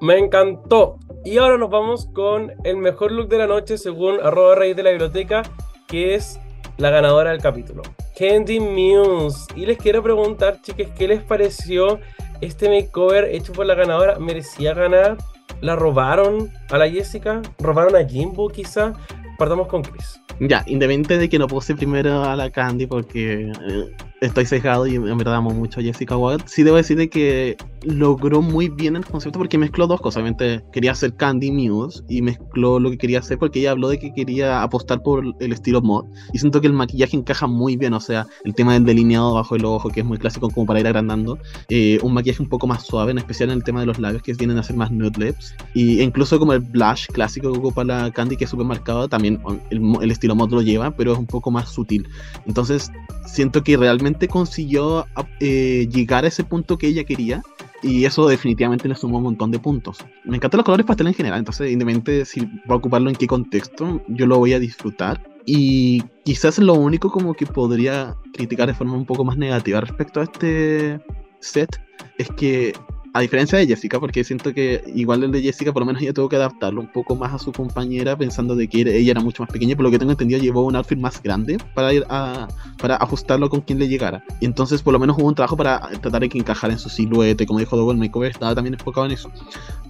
Me 0.00 0.16
encantó. 0.18 0.96
Y 1.26 1.36
ahora 1.36 1.58
nos 1.58 1.68
vamos 1.68 2.06
con 2.06 2.52
el 2.64 2.78
mejor 2.78 3.12
look 3.12 3.28
de 3.28 3.36
la 3.36 3.46
noche 3.46 3.76
según 3.76 4.18
arroba 4.22 4.54
raíz 4.54 4.74
de 4.74 4.82
la 4.82 4.90
biblioteca, 4.92 5.42
que 5.86 6.14
es 6.14 6.40
la 6.78 6.88
ganadora 6.88 7.32
del 7.32 7.42
capítulo, 7.42 7.82
Candy 8.18 8.60
Muse. 8.60 9.44
Y 9.54 9.66
les 9.66 9.76
quiero 9.76 10.02
preguntar, 10.02 10.62
chicas, 10.62 10.88
¿qué 10.96 11.06
les 11.06 11.22
pareció 11.22 12.00
este 12.40 12.70
makeover 12.70 13.26
hecho 13.26 13.52
por 13.52 13.66
la 13.66 13.74
ganadora? 13.74 14.18
¿Merecía 14.18 14.72
ganar? 14.72 15.18
¿La 15.60 15.76
robaron 15.76 16.50
a 16.70 16.78
la 16.78 16.88
Jessica? 16.88 17.42
¿Robaron 17.58 17.94
a 17.94 18.08
Jimbo 18.08 18.48
quizá? 18.48 18.94
Partamos 19.38 19.68
con 19.68 19.82
Chris. 19.82 20.20
Ya, 20.40 20.64
independiente 20.66 21.18
de 21.18 21.28
que 21.28 21.38
no 21.38 21.46
puse 21.46 21.74
primero 21.74 22.24
a 22.24 22.36
la 22.36 22.50
Candy 22.50 22.86
porque 22.86 23.50
eh, 23.68 23.96
estoy 24.22 24.46
sesgado 24.46 24.86
y 24.86 24.94
en 24.94 25.18
verdad 25.18 25.34
amo 25.34 25.50
mucho 25.50 25.80
a 25.80 25.82
Jessica 25.82 26.16
Wild, 26.16 26.44
sí 26.46 26.62
debo 26.62 26.76
decir 26.76 26.96
de 26.96 27.10
que 27.10 27.56
logró 27.82 28.40
muy 28.40 28.68
bien 28.68 28.94
el 28.94 29.04
concepto 29.04 29.38
porque 29.38 29.58
mezcló 29.58 29.86
dos 29.86 30.00
cosas. 30.00 30.22
Obviamente 30.22 30.64
quería 30.72 30.92
hacer 30.92 31.14
Candy 31.16 31.50
Muse 31.50 32.02
y 32.08 32.22
mezcló 32.22 32.78
lo 32.78 32.90
que 32.90 32.98
quería 32.98 33.18
hacer 33.18 33.38
porque 33.38 33.58
ella 33.58 33.72
habló 33.72 33.88
de 33.88 33.98
que 33.98 34.14
quería 34.14 34.62
apostar 34.62 35.02
por 35.02 35.24
el 35.40 35.52
estilo 35.52 35.82
mod. 35.82 36.04
Y 36.32 36.38
siento 36.38 36.60
que 36.60 36.68
el 36.68 36.72
maquillaje 36.72 37.16
encaja 37.16 37.46
muy 37.46 37.76
bien, 37.76 37.94
o 37.94 38.00
sea, 38.00 38.26
el 38.44 38.54
tema 38.54 38.74
del 38.74 38.84
delineado 38.84 39.34
bajo 39.34 39.56
el 39.56 39.64
ojo, 39.64 39.90
que 39.90 40.00
es 40.00 40.06
muy 40.06 40.18
clásico 40.18 40.48
como 40.50 40.66
para 40.66 40.80
ir 40.80 40.86
agrandando. 40.86 41.38
Eh, 41.68 41.98
un 42.02 42.14
maquillaje 42.14 42.42
un 42.42 42.48
poco 42.48 42.66
más 42.66 42.86
suave, 42.86 43.10
en 43.10 43.18
especial 43.18 43.50
en 43.50 43.56
el 43.56 43.64
tema 43.64 43.80
de 43.80 43.86
los 43.86 43.98
labios 43.98 44.22
que 44.22 44.32
vienen 44.34 44.58
a 44.58 44.62
ser 44.62 44.76
más 44.76 44.92
nude 44.92 45.18
lips. 45.18 45.54
Y 45.74 46.00
incluso 46.00 46.38
como 46.38 46.52
el 46.52 46.60
blush 46.60 47.06
clásico 47.06 47.52
que 47.52 47.58
ocupa 47.58 47.82
la 47.82 48.10
Candy, 48.12 48.36
que 48.36 48.44
es 48.44 48.50
súper 48.50 48.66
marcado, 48.66 49.08
también 49.08 49.40
el, 49.70 49.82
el 50.00 50.10
estilo 50.10 50.36
mod 50.36 50.52
lo 50.52 50.62
lleva, 50.62 50.92
pero 50.92 51.12
es 51.12 51.18
un 51.18 51.26
poco 51.26 51.50
más 51.50 51.68
sutil. 51.68 52.06
Entonces 52.46 52.90
siento 53.26 53.62
que 53.64 53.76
realmente 53.76 54.11
consiguió 54.28 55.06
eh, 55.40 55.88
llegar 55.90 56.24
a 56.24 56.28
ese 56.28 56.44
punto 56.44 56.78
que 56.78 56.88
ella 56.88 57.04
quería 57.04 57.42
y 57.82 58.04
eso 58.04 58.28
definitivamente 58.28 58.88
le 58.88 58.94
sumó 58.94 59.18
un 59.18 59.24
montón 59.24 59.50
de 59.50 59.58
puntos. 59.58 59.98
Me 60.24 60.36
encantan 60.36 60.58
los 60.58 60.64
colores 60.64 60.86
pastel 60.86 61.08
en 61.08 61.14
general, 61.14 61.40
entonces 61.40 61.70
independientemente 61.70 62.18
de 62.18 62.24
si 62.24 62.40
va 62.68 62.74
a 62.74 62.76
ocuparlo 62.76 63.10
en 63.10 63.16
qué 63.16 63.26
contexto, 63.26 64.02
yo 64.08 64.26
lo 64.26 64.38
voy 64.38 64.52
a 64.52 64.58
disfrutar. 64.58 65.22
Y 65.44 66.02
quizás 66.24 66.58
lo 66.58 66.74
único 66.74 67.10
como 67.10 67.34
que 67.34 67.46
podría 67.46 68.16
criticar 68.32 68.68
de 68.68 68.74
forma 68.74 68.94
un 68.94 69.06
poco 69.06 69.24
más 69.24 69.36
negativa 69.36 69.80
respecto 69.80 70.20
a 70.20 70.24
este 70.24 71.00
set 71.40 71.80
es 72.18 72.28
que 72.30 72.72
a 73.14 73.20
diferencia 73.20 73.58
de 73.58 73.66
Jessica, 73.66 74.00
porque 74.00 74.24
siento 74.24 74.54
que 74.54 74.82
igual 74.94 75.22
el 75.22 75.32
de 75.32 75.42
Jessica, 75.42 75.72
por 75.72 75.82
lo 75.82 75.86
menos 75.86 76.00
ella 76.00 76.14
tuvo 76.14 76.28
que 76.28 76.36
adaptarlo 76.36 76.80
un 76.80 76.90
poco 76.90 77.14
más 77.14 77.34
a 77.34 77.38
su 77.38 77.52
compañera, 77.52 78.16
pensando 78.16 78.56
de 78.56 78.68
que 78.68 78.80
ella 78.80 79.10
era 79.10 79.20
mucho 79.20 79.42
más 79.42 79.52
pequeña, 79.52 79.76
por 79.76 79.84
lo 79.84 79.90
que 79.90 79.98
tengo 79.98 80.12
entendido 80.12 80.40
llevó 80.40 80.64
un 80.64 80.76
outfit 80.76 80.98
más 80.98 81.22
grande 81.22 81.58
para 81.74 81.92
ir 81.92 82.04
a 82.08 82.48
para 82.80 82.96
ajustarlo 82.96 83.50
con 83.50 83.60
quien 83.60 83.78
le 83.78 83.88
llegara. 83.88 84.24
Y 84.40 84.46
entonces 84.46 84.82
por 84.82 84.92
lo 84.92 84.98
menos 84.98 85.16
hubo 85.18 85.26
un 85.26 85.34
trabajo 85.34 85.56
para 85.56 85.80
tratar 86.00 86.22
de 86.22 86.28
que 86.28 86.38
encajara 86.38 86.72
en 86.72 86.78
su 86.78 86.88
silueta, 86.88 87.42
y 87.42 87.46
como 87.46 87.58
dijo 87.58 87.90
el 87.90 87.98
makeover 87.98 88.30
estaba 88.30 88.54
también 88.54 88.74
enfocado 88.74 89.06
en 89.06 89.12
eso. 89.12 89.30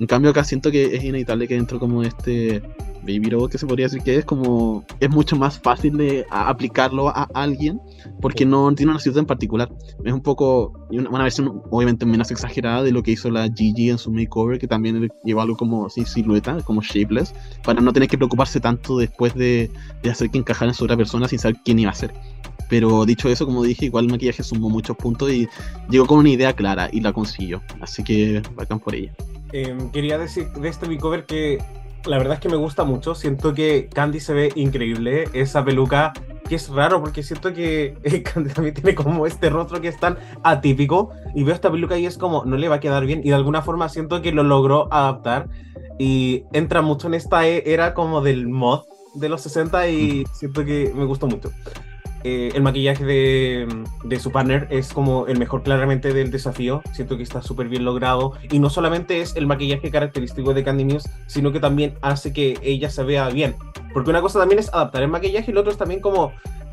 En 0.01 0.07
cambio 0.07 0.31
acá 0.31 0.43
siento 0.43 0.71
que 0.71 0.97
es 0.97 1.05
inevitable 1.05 1.47
que 1.47 1.55
dentro 1.55 1.79
como 1.79 2.03
este 2.03 2.63
Baby 3.03 3.31
Robot 3.31 3.53
que 3.53 3.59
se 3.59 3.67
podría 3.67 3.87
decir 3.87 4.03
que 4.03 4.17
es 4.17 4.25
como 4.25 4.85
es 5.01 5.11
mucho 5.11 5.37
más 5.37 5.59
fácil 5.59 5.97
de 5.97 6.25
aplicarlo 6.31 7.09
a 7.09 7.29
alguien 7.35 7.81
porque 8.21 8.47
no 8.47 8.73
tiene 8.75 8.93
una 8.93 9.01
ciudad 9.01 9.19
en 9.19 9.27
particular. 9.27 9.71
Es 10.05 10.13
un 10.13 10.23
poco 10.23 10.73
una, 10.91 11.11
una, 11.11 11.23
versión 11.25 11.63
obviamente 11.71 12.07
menos 12.07 12.31
exagerada 12.31 12.83
de 12.83 12.93
lo 12.93 13.03
que 13.03 13.13
hizo 13.13 13.31
la 13.31 13.49
Gigi 13.53 13.91
en 13.91 13.99
su 13.99 14.11
makeover, 14.11 14.59
que 14.59 14.69
también 14.69 15.09
llevó 15.25 15.43
algo 15.43 15.57
como 15.57 15.87
así, 15.87 16.05
silueta, 16.05 16.61
como 16.63 16.83
shapeless, 16.83 17.35
para 17.65 17.81
no 17.81 17.93
tener 17.93 18.09
que 18.09 18.17
preocuparse 18.17 18.61
tanto 18.61 18.99
después 18.99 19.35
de, 19.35 19.71
de 20.03 20.11
hacer 20.11 20.31
que 20.31 20.39
encajara 20.39 20.71
en 20.71 20.75
su 20.75 20.85
otra 20.85 20.97
persona 20.97 21.29
sin 21.29 21.39
saber 21.39 21.57
quién 21.65 21.79
iba 21.79 21.91
a 21.91 21.95
ser. 21.95 22.13
Pero 22.69 23.05
dicho 23.05 23.29
eso, 23.29 23.45
como 23.45 23.65
dije, 23.65 23.87
igual 23.87 24.07
el 24.07 24.13
maquillaje 24.13 24.43
sumó 24.43 24.71
muchos 24.71 24.97
puntos 24.97 25.31
y 25.31 25.47
llegó 25.91 26.07
con 26.07 26.19
una 26.19 26.31
idea 26.31 26.55
clara 26.55 26.89
y 26.91 27.01
la 27.01 27.13
consiguió. 27.13 27.61
Así 27.81 28.03
que 28.03 28.41
bacán 28.55 28.81
por 28.81 28.95
ella. 28.95 29.13
Eh, 29.53 29.77
quería 29.93 30.17
decir 30.17 30.49
de 30.53 30.69
este 30.71 30.89
makeover 30.89 31.27
que 31.27 31.59
la 32.07 32.19
verdad 32.19 32.35
es 32.35 32.41
que 32.41 32.49
me 32.49 32.57
gusta 32.57 32.85
mucho. 32.85 33.15
Siento 33.15 33.55
que 33.55 33.89
Candy 33.89 34.21
se 34.21 34.35
ve 34.35 34.53
increíble. 34.55 35.25
Esa 35.33 35.65
peluca 35.65 36.13
que 36.49 36.57
es 36.57 36.69
raro 36.69 37.01
porque 37.01 37.23
siento 37.23 37.53
que 37.53 37.97
eh, 38.03 38.23
Candy 38.23 38.51
también 38.51 38.75
tiene 38.75 38.95
como 38.95 39.27
este 39.27 39.51
rostro 39.51 39.81
que 39.81 39.89
es 39.89 39.99
tan 39.99 40.19
atípico. 40.43 41.11
Y 41.35 41.45
veo 41.45 41.55
esta 41.55 41.71
peluca 41.71 41.99
y 41.99 42.07
es 42.07 42.19
como, 42.19 42.45
no 42.45 42.57
le 42.57 42.69
va 42.69 42.77
a 42.77 42.81
quedar 42.81 43.07
bien. 43.07 43.21
Y 43.25 43.31
de 43.31 43.35
alguna 43.35 43.63
forma 43.63 43.89
siento 43.89 44.23
que 44.23 44.33
lo 44.33 44.43
logró 44.43 44.93
adaptar. 44.93 45.49
Y 45.99 46.45
entra 46.53 46.83
mucho 46.83 47.07
en 47.07 47.15
esta 47.15 47.47
era 47.47 47.95
como 47.95 48.23
del 48.23 48.49
mod 48.49 48.83
de 49.15 49.29
los 49.29 49.43
60 49.43 49.89
y 49.89 50.25
siento 50.33 50.65
que 50.65 50.93
me 50.95 51.05
gustó 51.05 51.27
mucho. 51.27 51.53
Eh, 52.25 52.53
el 52.55 52.63
maquillaje 52.63 53.05
de, 53.05 53.85
de, 54.05 54.21
su 54.21 54.31
partner 54.31 54.69
es 54.71 54.93
como 54.93 55.27
el 55.27 55.39
mejor 55.39 55.63
claramente 55.63 56.13
del 56.13 56.31
desafío. 56.31 56.83
Siento 56.93 57.17
que 57.17 57.23
está 57.23 57.43
súper 57.43 57.69
bien 57.69 57.85
logrado. 57.85 58.35
Y 58.51 58.59
no 58.59 58.71
solamente 58.71 59.21
es 59.21 59.35
el 59.37 59.47
maquillaje 59.47 59.91
característico 59.91 60.55
de 60.55 60.63
Candy 60.63 60.85
Muse, 60.85 61.11
sino 61.27 61.53
que 61.53 61.61
también 61.61 61.95
hace 62.01 62.33
que 62.33 62.59
ella 62.63 62.91
se 62.91 63.03
vea 63.03 63.29
bien. 63.29 63.57
Porque 63.93 64.11
una 64.11 64.21
cosa 64.21 64.39
también 64.39 64.61
es 64.61 64.73
adaptar 64.73 65.03
el 65.03 65.09
maquillaje 65.09 65.51
y 65.51 65.55
lo 65.55 65.61
otro 65.61 65.73
es 65.73 65.79
también 65.79 66.01
como, 66.01 66.33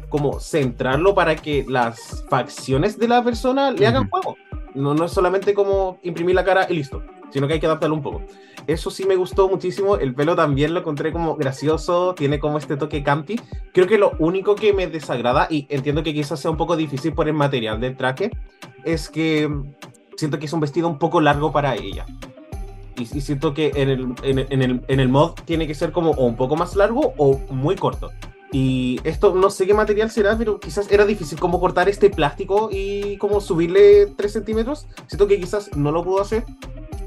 como 0.09 0.39
centrarlo 0.39 1.15
para 1.15 1.35
que 1.35 1.65
las 1.67 2.23
facciones 2.29 2.99
de 2.99 3.07
la 3.07 3.23
persona 3.23 3.71
le 3.71 3.87
hagan 3.87 4.09
juego. 4.09 4.37
No, 4.75 4.93
no 4.93 5.05
es 5.05 5.11
solamente 5.11 5.53
como 5.53 5.99
imprimir 6.03 6.35
la 6.35 6.45
cara 6.45 6.67
y 6.69 6.75
listo, 6.75 7.03
sino 7.31 7.47
que 7.47 7.53
hay 7.53 7.59
que 7.59 7.65
adaptarlo 7.65 7.95
un 7.95 8.03
poco. 8.03 8.21
Eso 8.69 8.91
sí 8.91 9.05
me 9.07 9.15
gustó 9.15 9.49
muchísimo. 9.49 9.97
El 9.97 10.13
pelo 10.13 10.35
también 10.35 10.75
lo 10.75 10.81
encontré 10.81 11.11
como 11.11 11.35
gracioso, 11.35 12.13
tiene 12.13 12.39
como 12.39 12.59
este 12.59 12.77
toque 12.77 13.01
campy. 13.01 13.41
Creo 13.73 13.87
que 13.87 13.97
lo 13.97 14.11
único 14.19 14.53
que 14.53 14.73
me 14.73 14.85
desagrada, 14.85 15.47
y 15.49 15.65
entiendo 15.69 16.03
que 16.03 16.13
quizás 16.13 16.39
sea 16.39 16.51
un 16.51 16.57
poco 16.57 16.75
difícil 16.75 17.13
por 17.13 17.27
el 17.27 17.33
material 17.33 17.81
del 17.81 17.97
traje, 17.97 18.29
es 18.85 19.09
que 19.09 19.49
siento 20.17 20.37
que 20.37 20.45
es 20.45 20.53
un 20.53 20.59
vestido 20.59 20.87
un 20.87 20.99
poco 20.99 21.19
largo 21.19 21.51
para 21.51 21.73
ella. 21.73 22.05
Y, 22.95 23.01
y 23.01 23.21
siento 23.21 23.55
que 23.55 23.71
en 23.73 23.89
el, 23.89 24.13
en, 24.21 24.61
el, 24.61 24.81
en 24.87 24.99
el 24.99 25.09
mod 25.09 25.31
tiene 25.45 25.65
que 25.65 25.73
ser 25.73 25.91
como 25.91 26.11
un 26.11 26.35
poco 26.35 26.55
más 26.55 26.75
largo 26.75 27.15
o 27.17 27.39
muy 27.49 27.75
corto. 27.75 28.11
Y 28.51 28.99
esto 29.03 29.33
no 29.33 29.49
sé 29.49 29.65
qué 29.65 29.73
material 29.73 30.11
será, 30.11 30.37
pero 30.37 30.59
quizás 30.59 30.91
era 30.91 31.05
difícil 31.05 31.39
como 31.39 31.59
cortar 31.59 31.89
este 31.89 32.11
plástico 32.11 32.69
y 32.71 33.17
como 33.17 33.41
subirle 33.41 34.07
3 34.15 34.31
centímetros. 34.31 34.87
Siento 35.07 35.27
que 35.27 35.39
quizás 35.39 35.75
no 35.75 35.91
lo 35.91 36.03
pudo 36.03 36.21
hacer, 36.21 36.45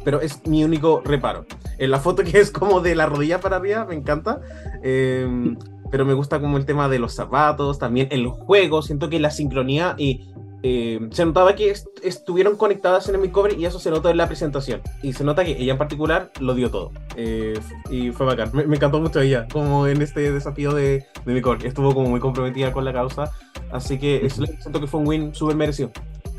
pero 0.05 0.20
es 0.20 0.47
mi 0.47 0.65
único 0.65 1.03
reparo. 1.05 1.47
En 1.79 1.91
la 1.91 1.99
foto 1.99 2.23
que 2.23 2.39
es 2.39 2.51
como 2.51 2.81
de 2.81 2.95
la 2.95 3.07
rodilla 3.07 3.41
para 3.41 3.57
arriba, 3.57 3.85
me 3.85 3.95
encanta. 3.95 4.41
Eh, 4.83 5.55
pero 5.91 6.07
me 6.07 6.15
gusta 6.15 6.41
como 6.41 6.57
el 6.57 6.65
tema 6.65 6.89
de 6.89 6.99
los 6.99 7.15
zapatos, 7.15 7.79
también 7.79 8.09
el 8.11 8.27
juego. 8.27 8.81
Siento 8.81 9.11
que 9.11 9.20
la 9.20 9.31
sincronía 9.31 9.95
y 9.99 10.33
eh, 10.62 11.01
se 11.11 11.27
notaba 11.27 11.55
que 11.55 11.70
est 11.70 11.89
estuvieron 12.05 12.57
conectadas 12.57 13.09
en 13.09 13.20
el 13.20 13.31
cover 13.33 13.59
y 13.59 13.66
eso 13.66 13.79
se 13.79 13.91
notó 13.91 14.09
en 14.09 14.16
la 14.16 14.27
presentación. 14.27 14.81
Y 15.03 15.12
se 15.12 15.23
nota 15.23 15.45
que 15.45 15.53
ella 15.53 15.73
en 15.73 15.79
particular 15.79 16.31
lo 16.41 16.55
dio 16.55 16.70
todo. 16.70 16.93
Eh, 17.16 17.59
y 17.91 18.11
fue 18.11 18.24
bacán. 18.24 18.51
Me, 18.55 18.66
me, 18.66 18.77
encantó 18.77 19.01
mucho 19.01 19.20
ella, 19.20 19.47
como 19.53 19.87
en 19.87 20.01
este 20.01 20.33
desafío 20.33 20.73
de, 20.73 21.05
de 21.27 21.35
mi 21.35 21.43
cover. 21.43 21.66
Estuvo 21.66 21.93
como 21.95 22.09
muy 22.09 22.20
comprometida 22.20 22.73
con 22.73 22.85
la 22.85 22.93
causa. 22.95 23.31
Así 23.70 23.99
que 23.99 24.29
siento 24.31 24.81
que 24.81 24.87
fue 24.87 25.01
un 25.01 25.09
win 25.09 25.35
súper 25.35 25.57
merecido. 25.57 25.91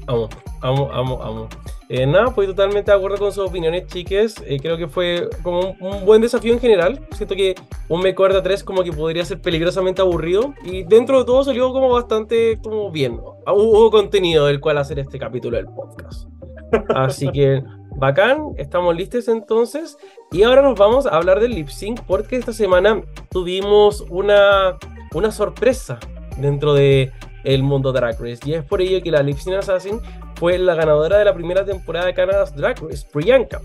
Amo, 0.08 0.30
amo, 0.62 0.90
amo, 0.92 1.24
amo. 1.24 1.50
Eh, 1.90 2.06
nada, 2.06 2.34
pues 2.34 2.48
totalmente 2.48 2.92
de 2.92 2.98
acuerdo 2.98 3.18
con 3.18 3.32
sus 3.32 3.48
opiniones, 3.48 3.88
chiques. 3.88 4.36
Eh, 4.46 4.60
creo 4.60 4.78
que 4.78 4.88
fue 4.88 5.30
como 5.44 5.60
un, 5.60 5.76
un, 5.80 6.06
buen 6.06 6.22
desafío 6.22 6.54
en 6.54 6.60
general. 6.60 7.00
Siento 7.12 7.36
que 7.36 7.56
un 7.88 8.02
me 8.02 8.14
de 8.14 8.42
3 8.42 8.64
como 8.64 8.84
que 8.84 8.92
podría 8.92 9.24
ser 9.26 9.42
peligrosamente 9.42 10.02
aburrido. 10.02 10.54
Y 10.64 10.84
dentro 10.84 11.20
de 11.20 11.26
todo 11.26 11.44
salió 11.44 11.72
como 11.72 11.90
bastante 11.90 12.60
como 12.64 12.92
bien. 12.92 13.20
Hubo 13.46 13.92
contenido 13.92 14.48
del 14.48 14.60
cual 14.60 14.78
hacer 14.78 15.00
este 15.00 15.20
capítulo 15.20 15.58
del 15.58 15.68
podcast. 15.68 16.28
Así 16.96 17.30
que 17.30 17.64
bacán, 17.96 18.54
estamos 18.58 18.96
listos 18.96 19.28
entonces. 19.28 19.98
Y 20.32 20.44
ahora 20.44 20.62
nos 20.62 20.78
vamos 20.78 21.06
a 21.06 21.10
hablar 21.10 21.40
del 21.40 21.52
lip 21.52 21.70
sync 21.70 22.02
porque 22.02 22.38
esta 22.38 22.54
semana 22.54 23.02
tuvimos 23.30 24.02
una, 24.10 24.78
una 25.14 25.32
sorpresa 25.32 26.00
dentro 26.38 26.74
de 26.74 27.12
el 27.44 27.64
mundo 27.64 27.92
Drag 27.92 28.20
Race. 28.20 28.40
Y 28.46 28.54
es 28.54 28.64
por 28.64 28.82
ello 28.82 29.02
que 29.02 29.12
la 29.12 29.22
Lip 29.22 29.38
Sync 29.38 29.56
Assassin 29.56 30.00
fue 30.36 30.58
la 30.58 30.76
ganadora 30.76 31.18
de 31.18 31.26
la 31.26 31.34
primera 31.34 31.66
temporada 31.66 32.06
de 32.06 32.14
Canada's 32.14 32.56
Drag 32.56 32.78
Priyanka. 33.12 33.62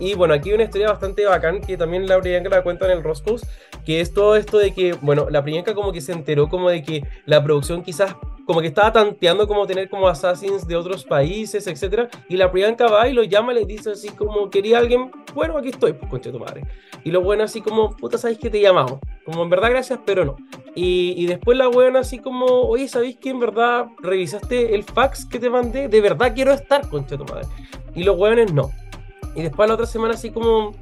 Y 0.00 0.14
bueno, 0.14 0.34
aquí 0.34 0.50
hay 0.50 0.56
una 0.56 0.64
historia 0.64 0.88
bastante 0.88 1.24
bacán 1.24 1.60
que 1.60 1.76
también 1.76 2.06
la 2.06 2.20
Priyanka 2.20 2.50
la 2.50 2.62
cuenta 2.62 2.86
en 2.86 2.98
el 2.98 3.04
Roscoe's, 3.04 3.46
que 3.86 4.00
es 4.00 4.12
todo 4.12 4.34
esto 4.36 4.58
de 4.58 4.72
que, 4.72 4.94
bueno, 5.00 5.28
la 5.30 5.42
Priyanka 5.42 5.74
como 5.74 5.92
que 5.92 6.00
se 6.00 6.12
enteró 6.12 6.48
como 6.48 6.68
de 6.68 6.82
que 6.82 7.04
la 7.26 7.42
producción 7.44 7.82
quizás 7.82 8.16
como 8.46 8.60
que 8.60 8.68
estaba 8.68 8.92
tanteando 8.92 9.46
como 9.46 9.66
tener 9.66 9.88
como 9.88 10.08
assassins 10.08 10.66
de 10.66 10.76
otros 10.76 11.04
países, 11.04 11.66
etcétera, 11.66 12.08
y 12.28 12.36
la 12.36 12.50
Priyanka 12.50 12.86
va 12.86 13.08
y 13.08 13.12
lo 13.12 13.22
llama 13.22 13.52
y 13.52 13.56
le 13.56 13.64
dice 13.64 13.92
así 13.92 14.08
como, 14.10 14.50
quería 14.50 14.78
alguien, 14.78 15.10
bueno, 15.34 15.56
aquí 15.58 15.68
estoy, 15.68 15.94
pues 15.94 16.10
concha 16.10 16.30
tu 16.30 16.38
madre. 16.38 16.64
Y 17.04 17.10
lo 17.10 17.20
bueno 17.20 17.44
así 17.44 17.60
como, 17.60 17.90
puta, 17.96 18.18
¿sabes 18.18 18.38
que 18.38 18.50
te 18.50 18.58
he 18.58 18.62
llamado? 18.62 19.00
Como 19.24 19.42
en 19.42 19.50
verdad 19.50 19.70
gracias, 19.70 19.98
pero 20.04 20.24
no. 20.24 20.36
Y, 20.74 21.14
y 21.16 21.26
después 21.26 21.56
la 21.56 21.68
buena 21.68 22.00
así 22.00 22.18
como, 22.18 22.46
oye, 22.46 22.88
¿sabéis 22.88 23.16
que 23.16 23.30
en 23.30 23.40
verdad 23.40 23.86
revisaste 23.98 24.74
el 24.74 24.84
fax 24.84 25.26
que 25.26 25.38
te 25.38 25.50
mandé? 25.50 25.88
De 25.88 26.00
verdad 26.00 26.32
quiero 26.34 26.52
estar, 26.52 26.88
concha 26.88 27.16
tu 27.16 27.24
madre. 27.24 27.46
Y 27.94 28.04
los 28.04 28.18
hueones 28.18 28.52
no. 28.52 28.70
Y 29.36 29.42
después 29.42 29.68
la 29.68 29.74
otra 29.74 29.86
semana 29.86 30.14
así 30.14 30.30
como, 30.30 30.72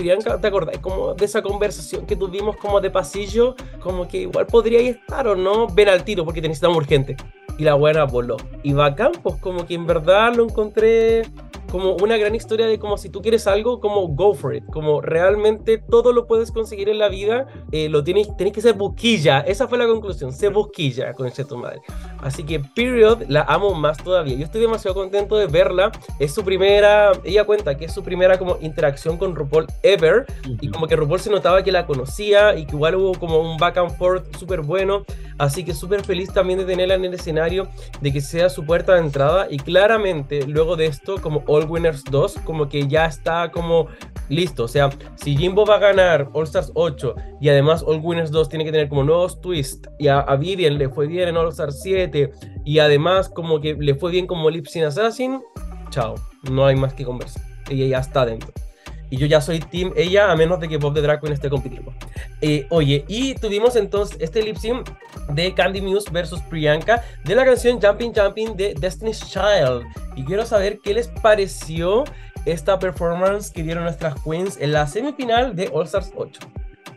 Priyanka, 0.00 0.40
¿te 0.40 0.46
acordás? 0.46 0.78
Como 0.78 1.12
de 1.12 1.26
esa 1.26 1.42
conversación 1.42 2.06
que 2.06 2.16
tuvimos 2.16 2.56
como 2.56 2.80
de 2.80 2.90
pasillo, 2.90 3.54
como 3.82 4.08
que 4.08 4.22
igual 4.22 4.46
podría 4.46 4.80
estar 4.80 5.28
o 5.28 5.36
no, 5.36 5.66
ven 5.66 5.90
al 5.90 6.04
tiro 6.04 6.24
porque 6.24 6.40
te 6.40 6.48
necesitamos 6.48 6.78
urgente. 6.78 7.18
Y 7.58 7.64
la 7.64 7.74
buena 7.74 8.04
voló. 8.04 8.38
Y 8.62 8.72
bacán, 8.72 9.12
pues 9.22 9.36
como 9.36 9.66
que 9.66 9.74
en 9.74 9.86
verdad 9.86 10.34
lo 10.34 10.44
encontré 10.44 11.24
como 11.70 11.94
una 11.94 12.16
gran 12.16 12.34
historia 12.34 12.66
de 12.66 12.78
como 12.78 12.98
si 12.98 13.08
tú 13.08 13.22
quieres 13.22 13.46
algo, 13.46 13.80
como 13.80 14.06
go 14.08 14.34
for 14.34 14.54
it, 14.54 14.64
como 14.66 15.00
realmente 15.00 15.78
todo 15.78 16.12
lo 16.12 16.26
puedes 16.26 16.50
conseguir 16.52 16.88
en 16.88 16.98
la 16.98 17.08
vida, 17.08 17.46
eh, 17.72 17.88
lo 17.88 18.04
tienes, 18.04 18.36
tenés 18.36 18.52
que 18.52 18.60
ser 18.60 18.74
busquilla, 18.74 19.40
esa 19.40 19.68
fue 19.68 19.78
la 19.78 19.86
conclusión, 19.86 20.32
ser 20.32 20.52
busquilla 20.52 21.14
con 21.14 21.30
tu 21.30 21.56
madre. 21.56 21.80
Así 22.20 22.44
que 22.44 22.60
Period 22.60 23.22
la 23.28 23.42
amo 23.42 23.74
más 23.74 23.98
todavía, 23.98 24.34
yo 24.36 24.44
estoy 24.44 24.60
demasiado 24.60 24.94
contento 24.94 25.36
de 25.36 25.46
verla, 25.46 25.92
es 26.18 26.34
su 26.34 26.44
primera, 26.44 27.12
ella 27.24 27.44
cuenta 27.44 27.76
que 27.76 27.86
es 27.86 27.92
su 27.92 28.02
primera 28.02 28.38
como 28.38 28.58
interacción 28.60 29.16
con 29.16 29.34
RuPaul 29.34 29.66
ever, 29.82 30.26
uh 30.44 30.48
-huh. 30.48 30.58
y 30.60 30.68
como 30.68 30.86
que 30.86 30.96
RuPaul 30.96 31.20
se 31.20 31.30
notaba 31.30 31.62
que 31.62 31.72
la 31.72 31.86
conocía 31.86 32.56
y 32.56 32.66
que 32.66 32.74
igual 32.74 32.96
hubo 32.96 33.14
como 33.14 33.38
un 33.38 33.56
back 33.56 33.78
and 33.78 33.96
forth 33.96 34.36
súper 34.36 34.60
bueno, 34.60 35.04
así 35.40 35.64
que 35.64 35.74
súper 35.74 36.04
feliz 36.04 36.32
también 36.32 36.58
de 36.58 36.66
tenerla 36.66 36.94
en 36.94 37.04
el 37.06 37.14
escenario, 37.14 37.68
de 38.00 38.12
que 38.12 38.20
sea 38.20 38.50
su 38.50 38.64
puerta 38.64 38.94
de 38.94 39.00
entrada 39.00 39.46
y 39.50 39.56
claramente 39.56 40.46
luego 40.46 40.76
de 40.76 40.86
esto 40.86 41.20
como 41.20 41.42
All 41.46 41.64
Winners 41.64 42.04
2 42.04 42.40
como 42.44 42.68
que 42.68 42.86
ya 42.86 43.06
está 43.06 43.50
como 43.50 43.88
listo, 44.28 44.64
o 44.64 44.68
sea, 44.68 44.90
si 45.16 45.36
Jimbo 45.36 45.64
va 45.64 45.76
a 45.76 45.78
ganar 45.78 46.28
All 46.34 46.44
Stars 46.44 46.70
8 46.74 47.14
y 47.40 47.48
además 47.48 47.82
All 47.86 48.00
Winners 48.02 48.30
2 48.30 48.50
tiene 48.50 48.66
que 48.66 48.70
tener 48.70 48.88
como 48.90 49.02
nuevos 49.02 49.40
twists 49.40 49.88
y 49.98 50.08
a, 50.08 50.22
Vivian 50.36 50.76
le 50.76 50.90
fue 50.90 51.06
bien 51.06 51.30
en 51.30 51.36
All 51.38 51.48
Stars 51.48 51.80
7 51.82 52.30
y 52.66 52.78
además 52.78 53.30
como 53.30 53.60
que 53.60 53.74
le 53.74 53.94
fue 53.94 54.12
bien 54.12 54.26
como 54.26 54.50
Lip 54.50 54.66
Sync 54.66 54.84
Assassin, 54.84 55.40
chao, 55.88 56.16
no 56.50 56.66
hay 56.66 56.76
más 56.76 56.92
que 56.92 57.04
conversar, 57.04 57.42
ella 57.70 57.86
ya 57.86 57.98
está 57.98 58.26
dentro. 58.26 58.52
Y 59.10 59.16
yo 59.16 59.26
ya 59.26 59.40
soy 59.40 59.58
team 59.58 59.92
ella, 59.96 60.30
a 60.30 60.36
menos 60.36 60.60
de 60.60 60.68
que 60.68 60.76
Bob 60.76 60.94
de 60.94 61.02
Drag 61.02 61.20
Queen 61.20 61.32
esté 61.32 61.50
compitiendo. 61.50 61.92
Eh, 62.40 62.66
oye, 62.70 63.04
y 63.08 63.34
tuvimos 63.34 63.76
entonces 63.76 64.16
este 64.20 64.42
lip 64.42 64.56
sync 64.56 64.88
de 65.32 65.52
Candy 65.52 65.80
Muse 65.80 66.10
versus 66.10 66.40
Priyanka 66.42 67.02
de 67.24 67.34
la 67.34 67.44
canción 67.44 67.80
Jumping 67.80 68.12
Jumping 68.14 68.56
de 68.56 68.74
Destiny's 68.74 69.20
Child. 69.28 69.84
Y 70.16 70.24
quiero 70.24 70.46
saber 70.46 70.78
qué 70.82 70.94
les 70.94 71.08
pareció 71.08 72.04
esta 72.46 72.78
performance 72.78 73.50
que 73.50 73.62
dieron 73.62 73.84
nuestras 73.84 74.14
queens 74.22 74.56
en 74.60 74.72
la 74.72 74.86
semifinal 74.86 75.54
de 75.54 75.68
All 75.72 75.84
Stars 75.84 76.12
8. 76.16 76.40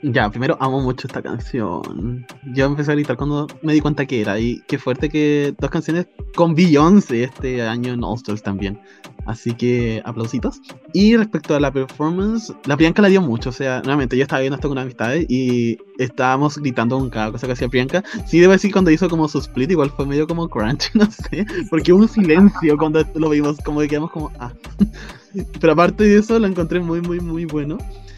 Ya, 0.06 0.30
primero 0.30 0.58
amo 0.60 0.82
mucho 0.82 1.08
esta 1.08 1.22
canción. 1.22 2.26
Yo 2.54 2.66
empecé 2.66 2.92
a 2.92 2.96
gritar 2.96 3.16
cuando 3.16 3.48
me 3.62 3.72
di 3.72 3.80
cuenta 3.80 4.06
que 4.06 4.20
era. 4.20 4.38
Y 4.38 4.62
qué 4.68 4.78
fuerte 4.78 5.08
que 5.08 5.56
dos 5.58 5.70
canciones 5.70 6.08
con 6.36 6.56
Beyoncé 6.56 7.24
este 7.24 7.62
año 7.62 7.94
en 7.94 8.04
All 8.04 8.16
Stars 8.18 8.44
también. 8.44 8.82
Así 9.26 9.54
que 9.54 10.02
aplausitos. 10.06 10.62
Y 10.94 11.16
respecto 11.16 11.56
a 11.56 11.60
la 11.60 11.72
performance, 11.72 12.54
la 12.66 12.76
Priyanka 12.76 13.02
la 13.02 13.08
dio 13.08 13.22
mucho. 13.22 13.50
O 13.50 13.54
sea, 13.54 13.82
nuevamente 13.82 14.18
yo 14.18 14.24
estaba 14.24 14.42
viendo 14.42 14.56
esto 14.56 14.70
con 14.70 14.78
amistades 14.78 15.26
y 15.30 15.78
estábamos 15.98 16.58
gritando 16.58 16.98
con 16.98 17.10
cada 17.10 17.32
cosa 17.32 17.48
que 17.48 17.54
hacía 17.54 17.70
Priyanka. 17.70 18.04
Sí, 18.28 18.40
debo 18.40 18.54
decir, 18.54 18.72
cuando 18.72 18.92
hizo 18.92 19.10
como 19.10 19.28
su 19.28 19.40
split, 19.40 19.72
igual 19.72 19.92
fue 19.92 20.06
medio 20.06 20.28
como 20.28 20.50
crunch, 20.50 20.92
no 20.96 21.10
sé. 21.10 21.46
Porque 21.70 21.94
hubo 21.94 22.02
un 22.02 22.10
silencio 22.10 22.78
cuando 22.78 23.04
lo 23.16 23.30
vimos, 23.30 23.58
como 23.64 23.80
que 23.80 23.88
quedamos 23.88 24.12
como, 24.12 24.32
ah. 24.40 24.52
Pero 25.60 25.74
aparte 25.74 26.04
de 26.04 26.18
eso, 26.20 26.38
lo 26.38 26.48
encontré 26.48 26.80
muy, 26.80 27.02
muy, 27.02 27.20
muy 27.20 27.46
bueno. 27.46 27.78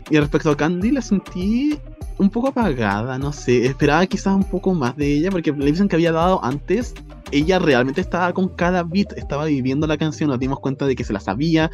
Y 0.10 0.20
respecto 0.20 0.52
a 0.52 0.58
Candy, 0.58 0.92
la 0.92 1.02
sentí 1.02 1.80
un 2.18 2.30
poco 2.30 2.50
apagada, 2.50 3.18
no 3.18 3.32
sé. 3.34 3.66
Esperaba 3.66 4.06
quizás 4.06 4.36
un 4.36 4.44
poco 4.44 4.74
más 4.74 4.96
de 4.96 5.14
ella, 5.14 5.32
porque 5.32 5.52
la 5.52 5.88
que 5.88 5.96
había 5.96 6.12
dado 6.12 6.44
antes, 6.44 6.94
ella 7.36 7.60
realmente 7.60 8.00
estaba 8.00 8.32
con 8.32 8.48
cada 8.48 8.84
beat, 8.84 9.12
estaba 9.18 9.46
viviendo 9.46 9.86
la 9.88 9.98
canción, 9.98 10.30
nos 10.30 10.40
dimos 10.40 10.60
cuenta 10.60 10.86
de 10.86 10.96
que 10.96 11.04
se 11.04 11.12
la 11.12 11.20
sabía, 11.20 11.70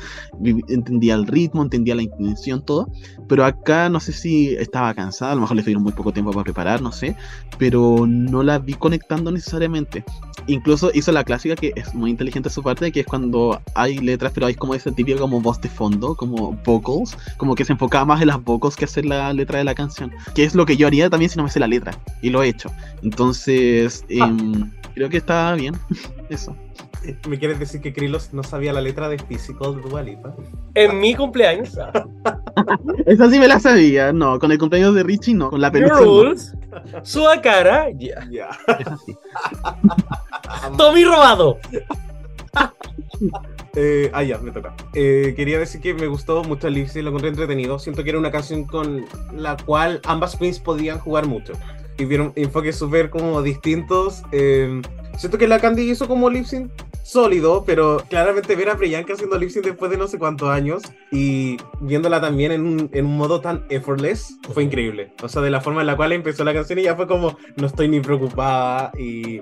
entendía 0.68 1.14
el 1.14 1.28
ritmo, 1.28 1.62
entendía 1.62 1.94
la 1.94 2.02
intención, 2.02 2.66
todo. 2.66 2.90
Pero 3.28 3.46
acá 3.46 3.88
no 3.88 4.00
sé 4.00 4.12
si 4.12 4.56
estaba 4.56 4.94
cansada, 4.96 5.34
a 5.34 5.36
lo 5.36 5.42
mejor 5.42 5.58
le 5.58 5.64
dieron 5.64 5.84
muy 5.84 5.92
poco 5.92 6.12
tiempo 6.12 6.32
para 6.32 6.44
preparar, 6.44 6.82
no 6.82 6.92
sé. 6.92 7.16
Pero 7.60 8.06
no 8.08 8.42
la 8.42 8.58
vi 8.58 8.74
conectando 8.74 9.32
necesariamente. 9.32 10.04
Incluso 10.48 10.90
hizo 10.96 11.12
la 11.12 11.24
clásica 11.24 11.56
que 11.56 11.74
es 11.76 11.94
muy 11.94 12.10
inteligente 12.10 12.50
su 12.50 12.64
parte, 12.64 12.92
que 12.92 13.02
es 13.02 13.06
cuando 13.06 13.62
hay 13.76 14.00
letras, 14.00 14.32
pero 14.34 14.48
hay 14.48 14.56
como 14.56 14.74
ese 14.74 14.92
típico 14.92 15.20
como 15.20 15.40
voz 15.42 15.62
de 15.62 15.70
fondo, 15.70 16.16
como 16.16 16.54
vocals, 16.66 17.16
como 17.38 17.54
que 17.54 17.66
se 17.66 17.74
enfocaba 17.74 18.06
más 18.06 18.22
en 18.22 18.30
las 18.30 18.44
vocals 18.44 18.76
que 18.76 18.86
hacer 18.86 19.06
la 19.06 19.32
letra 19.32 19.60
de 19.60 19.64
la 19.64 19.76
canción. 19.76 20.12
Que 20.34 20.44
es 20.44 20.56
lo 20.56 20.66
que 20.66 20.76
yo 20.76 20.88
haría 20.88 21.08
también 21.10 21.30
si 21.30 21.38
no 21.38 21.44
me 21.44 21.52
sé 21.52 21.60
la 21.60 21.68
letra. 21.68 21.96
Y 22.24 22.32
lo 22.32 22.42
he 22.42 22.50
hecho. 22.50 22.72
Entonces, 23.04 24.04
eh, 24.10 24.20
creo 24.94 25.10
que 25.10 25.18
está 25.18 25.51
bien. 25.56 25.76
Eso. 26.30 26.56
¿Me 27.28 27.40
quieres 27.40 27.60
decir 27.60 27.82
que 27.82 27.94
Krilos 27.94 28.32
no 28.32 28.44
sabía 28.44 28.74
la 28.74 28.82
letra 28.82 29.10
de 29.10 29.18
Physical 29.18 29.76
de 29.76 29.82
Dua 29.82 30.04
Lipa? 30.04 30.36
En 30.76 31.00
mi 31.00 31.16
cumpleaños. 31.16 31.78
Esa 33.06 33.30
sí 33.30 33.40
me 33.40 33.48
la 33.48 33.60
sabía, 33.60 34.14
no, 34.14 34.38
con 34.38 34.52
el 34.52 34.60
cumpleaños 34.60 34.94
de 34.94 35.04
Richie 35.04 35.34
no, 35.34 35.50
con 35.50 35.62
la 35.62 35.72
peluca. 35.72 36.00
Rules. 36.00 36.56
Su 37.04 37.24
cara, 37.42 37.88
ya. 37.98 38.52
Sí. 39.06 39.16
Tommy 40.78 41.04
robado. 41.04 41.58
Eh, 43.76 44.12
ah, 44.14 44.24
ya, 44.24 44.38
me 44.38 44.52
toca. 44.52 44.76
Eh, 44.94 45.34
quería 45.36 45.58
decir 45.58 45.82
que 45.82 45.94
me 45.94 46.08
gustó 46.08 46.44
mucho 46.44 46.68
el 46.68 46.74
Lipsy, 46.74 47.02
lo 47.02 47.10
encontré 47.10 47.30
entretenido. 47.30 47.80
Siento 47.80 48.04
que 48.04 48.10
era 48.10 48.20
una 48.20 48.32
canción 48.32 48.66
con 48.66 49.06
la 49.34 49.58
cual 49.58 50.02
ambas 50.06 50.36
queens 50.36 50.60
podían 50.60 51.00
jugar 51.00 51.26
mucho. 51.26 51.54
Y 51.98 52.06
vieron 52.06 52.34
enfoques 52.36 52.76
súper 52.76 53.10
como 53.10 53.42
distintos. 53.42 54.24
Eh, 54.32 54.82
siento 55.18 55.38
que 55.38 55.48
la 55.48 55.60
Candy 55.60 55.90
hizo 55.90 56.08
como 56.08 56.30
lip 56.30 56.46
sync 56.46 56.72
sólido, 57.04 57.64
pero 57.66 58.04
claramente 58.10 58.56
ver 58.56 58.70
a 58.70 58.78
Priyanka 58.78 59.14
haciendo 59.14 59.38
lip 59.38 59.50
sync 59.50 59.66
después 59.66 59.92
de 59.92 59.98
no 59.98 60.08
sé 60.08 60.18
cuántos 60.18 60.50
años 60.50 60.84
y 61.12 61.58
viéndola 61.82 62.22
también 62.22 62.52
en 62.52 62.66
un, 62.66 62.90
en 62.94 63.06
un 63.06 63.18
modo 63.18 63.42
tan 63.42 63.66
effortless 63.70 64.38
fue 64.54 64.64
increíble. 64.64 65.12
O 65.22 65.28
sea, 65.28 65.42
de 65.42 65.50
la 65.50 65.62
forma 65.62 65.82
en 65.82 65.88
la 65.88 65.98
cual 65.98 66.14
empezó 66.14 66.44
la 66.44 66.54
canción 66.54 66.80
y 66.80 66.84
ya 66.84 66.96
fue 66.96 67.08
como, 67.08 67.38
no 67.58 67.68
estoy 67.68 67.88
ni 67.88 68.00
preocupada 68.00 68.92
y 68.98 69.42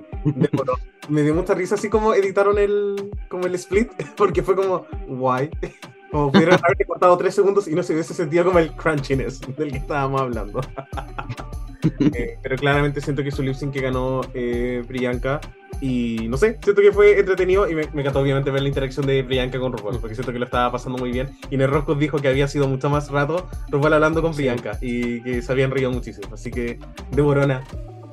me 1.08 1.22
dio 1.22 1.34
mucha 1.34 1.54
risa 1.54 1.76
así 1.76 1.88
como 1.88 2.14
editaron 2.14 2.58
el, 2.58 3.10
como 3.28 3.46
el 3.46 3.54
split, 3.54 3.90
porque 4.16 4.42
fue 4.42 4.56
como, 4.56 4.86
guay. 5.06 5.50
Como 6.10 6.32
pudieron 6.32 6.54
haberle 6.54 6.84
cortado 6.86 7.16
tres 7.16 7.34
segundos 7.34 7.68
y 7.68 7.74
no 7.74 7.82
se 7.82 7.92
hubiese 7.92 8.14
sentido 8.14 8.44
como 8.44 8.58
el 8.58 8.72
crunchiness 8.72 9.40
del 9.56 9.70
que 9.70 9.78
estábamos 9.78 10.20
hablando. 10.20 10.60
Eh, 11.98 12.36
pero 12.42 12.56
claramente 12.56 13.00
siento 13.00 13.24
que 13.24 13.30
su 13.30 13.42
lip 13.42 13.54
sync 13.54 13.72
que 13.72 13.80
ganó 13.80 14.20
eh, 14.34 14.84
Priyanka 14.86 15.40
y 15.80 16.28
no 16.28 16.36
sé, 16.36 16.58
siento 16.62 16.82
que 16.82 16.92
fue 16.92 17.18
entretenido 17.18 17.66
y 17.70 17.74
me, 17.74 17.88
me 17.94 18.02
encantó 18.02 18.20
obviamente 18.20 18.50
ver 18.50 18.60
la 18.60 18.68
interacción 18.68 19.06
de 19.06 19.24
Priyanka 19.24 19.58
con 19.58 19.72
RuPaul 19.72 19.98
porque 19.98 20.14
siento 20.14 20.30
que 20.30 20.38
lo 20.38 20.44
estaba 20.44 20.70
pasando 20.70 20.98
muy 20.98 21.10
bien. 21.10 21.30
Y 21.50 21.56
Nerroscos 21.56 21.98
dijo 21.98 22.18
que 22.18 22.28
había 22.28 22.48
sido 22.48 22.68
mucho 22.68 22.90
más 22.90 23.10
rato 23.10 23.48
RuPaul 23.70 23.94
hablando 23.94 24.20
con 24.20 24.34
Priyanka 24.34 24.76
y 24.82 25.22
que 25.22 25.40
se 25.40 25.52
habían 25.52 25.70
reído 25.70 25.90
muchísimo 25.90 26.34
así 26.34 26.50
que 26.50 26.78
de 27.12 27.22
Borona. 27.22 27.64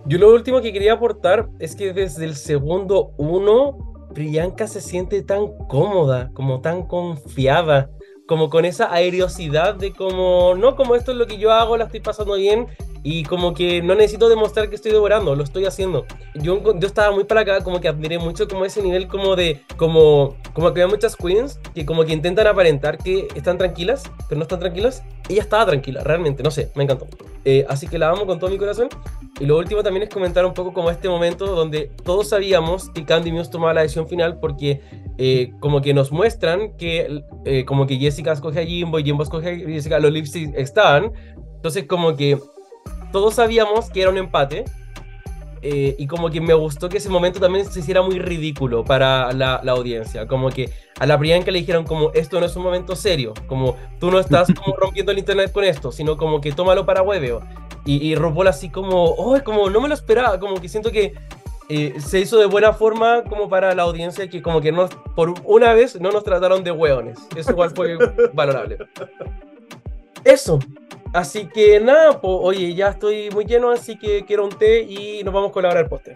Yo 0.05 0.17
lo 0.17 0.33
último 0.33 0.61
que 0.61 0.71
quería 0.71 0.93
aportar 0.93 1.49
es 1.59 1.75
que 1.75 1.91
desde 1.91 2.23
el 2.23 2.35
segundo 2.35 3.11
uno, 3.17 3.96
Priyanka 4.13 4.67
se 4.67 4.81
siente 4.81 5.21
tan 5.21 5.47
cómoda, 5.67 6.31
como 6.33 6.61
tan 6.61 6.83
confiada, 6.87 7.89
como 8.27 8.49
con 8.49 8.65
esa 8.65 8.91
aerosidad 8.93 9.75
de 9.75 9.93
como, 9.93 10.55
no, 10.55 10.75
como 10.75 10.95
esto 10.95 11.11
es 11.11 11.17
lo 11.17 11.27
que 11.27 11.37
yo 11.37 11.51
hago, 11.51 11.77
la 11.77 11.85
estoy 11.85 12.01
pasando 12.01 12.35
bien 12.35 12.67
y 13.09 13.23
como 13.23 13.53
que 13.53 13.81
no 13.81 13.95
necesito 13.95 14.27
demostrar 14.27 14.67
que 14.67 14.75
estoy 14.75 14.91
devorando, 14.91 15.33
lo 15.33 15.41
estoy 15.41 15.63
haciendo. 15.63 16.05
Yo, 16.35 16.61
yo 16.77 16.87
estaba 16.87 17.15
muy 17.15 17.23
para 17.23 17.39
acá, 17.39 17.63
como 17.63 17.79
que 17.79 17.87
admiré 17.87 18.19
mucho 18.19 18.49
como 18.49 18.65
ese 18.65 18.81
nivel 18.81 19.07
como 19.07 19.37
de, 19.37 19.61
como, 19.77 20.35
como 20.51 20.73
que 20.73 20.81
hay 20.81 20.89
muchas 20.89 21.15
queens 21.15 21.57
que 21.73 21.85
como 21.85 22.03
que 22.03 22.11
intentan 22.11 22.47
aparentar 22.47 22.97
que 22.97 23.29
están 23.33 23.57
tranquilas, 23.57 24.03
pero 24.27 24.39
no 24.39 24.41
están 24.41 24.59
tranquilas. 24.59 25.03
Ella 25.29 25.41
estaba 25.41 25.65
tranquila, 25.65 26.03
realmente, 26.03 26.43
no 26.43 26.51
sé, 26.51 26.69
me 26.75 26.83
encantó. 26.83 27.07
Eh, 27.45 27.65
así 27.69 27.87
que 27.87 27.97
la 27.97 28.09
amo 28.09 28.25
con 28.25 28.39
todo 28.39 28.49
mi 28.49 28.57
corazón. 28.57 28.89
Y 29.39 29.45
lo 29.45 29.57
último 29.57 29.83
también 29.83 30.03
es 30.03 30.09
comentar 30.09 30.45
un 30.45 30.53
poco 30.53 30.73
como 30.73 30.91
este 30.91 31.07
momento 31.07 31.45
donde 31.45 31.89
todos 32.03 32.27
sabíamos 32.27 32.89
que 32.89 33.05
Candy 33.05 33.31
Muse 33.31 33.49
tomaba 33.49 33.73
la 33.73 33.83
decisión 33.83 34.09
final 34.09 34.37
porque 34.41 34.81
eh, 35.17 35.53
como 35.61 35.79
que 35.79 35.93
nos 35.93 36.11
muestran 36.11 36.75
que 36.75 37.23
eh, 37.45 37.63
como 37.63 37.87
que 37.87 37.95
Jessica 37.95 38.33
escoge 38.33 38.59
a 38.59 38.65
Jimbo 38.65 38.99
y 38.99 39.05
Jimbo 39.05 39.23
escoge 39.23 39.49
a 39.49 39.55
Jessica, 39.55 39.97
los 39.99 40.11
lipsticks 40.11 40.57
estaban. 40.57 41.13
Entonces 41.55 41.85
como 41.85 42.17
que 42.17 42.37
todos 43.11 43.35
sabíamos 43.35 43.89
que 43.89 44.01
era 44.01 44.09
un 44.11 44.17
empate. 44.17 44.65
eh, 45.63 45.95
y 45.97 46.05
como 46.07 46.29
que 46.29 46.39
me 46.39 46.53
gustó 46.53 46.87
que 46.87 46.97
ese 46.97 47.09
momento 47.09 47.39
también 47.39 47.65
se 47.65 47.79
hiciera 47.79 48.01
muy 48.03 48.19
ridículo 48.19 48.83
para 48.85 49.31
la, 49.33 49.59
la 49.63 49.71
audiencia. 49.71 50.27
Como 50.27 50.49
que 50.49 50.69
a 50.99 51.05
la 51.07 51.17
Priyanka 51.17 51.51
le 51.51 51.59
dijeron 51.59 51.83
como 51.83 52.11
esto 52.13 52.39
no 52.39 52.45
es 52.45 52.55
un 52.55 52.63
momento 52.63 52.95
serio. 52.95 53.33
Como 53.47 53.75
tú 53.99 54.11
no 54.11 54.19
estás 54.19 54.49
como 54.53 54.75
rompiendo 54.77 55.11
el 55.11 55.17
internet 55.19 55.51
con 55.51 55.63
esto, 55.63 55.91
sino 55.91 56.15
como 56.17 56.41
que 56.41 56.51
tómalo 56.51 56.85
para 56.85 57.01
hueveo. 57.01 57.41
Y, 57.85 58.05
y 58.05 58.15
RuPaul 58.15 58.47
así 58.47 58.69
como, 58.69 59.05
oh, 59.05 59.41
como 59.43 59.69
no 59.69 59.81
me 59.81 59.87
lo 59.89 59.95
esperaba. 59.95 60.39
Como 60.39 60.61
que 60.61 60.69
siento 60.69 60.91
que 60.91 61.13
eh, 61.69 61.95
se 61.99 62.19
hizo 62.19 62.37
de 62.39 62.45
buena 62.45 62.71
forma 62.73 63.23
como 63.23 63.49
para 63.49 63.73
la 63.75 63.83
audiencia 63.83 64.29
que 64.29 64.41
como 64.41 64.61
que 64.61 64.71
no, 64.71 64.87
por 65.15 65.33
una 65.43 65.73
vez 65.73 65.99
no 65.99 66.11
nos 66.11 66.23
trataron 66.23 66.63
de 66.63 66.71
hueones. 66.71 67.19
Eso 67.35 67.51
igual 67.51 67.71
fue 67.75 67.97
valorable. 68.33 68.77
Eso. 70.23 70.59
Así 71.13 71.47
que 71.47 71.79
nada, 71.79 72.19
oye, 72.21 72.73
ya 72.73 72.89
estoy 72.89 73.29
muy 73.31 73.45
lleno, 73.45 73.71
así 73.71 73.97
que 73.97 74.25
quiero 74.25 74.45
un 74.45 74.57
té 74.57 74.81
y 74.81 75.23
nos 75.23 75.33
vamos 75.33 75.51
con 75.51 75.63
la 75.63 75.69
hora 75.69 75.79
del 75.79 75.89
postre. 75.89 76.13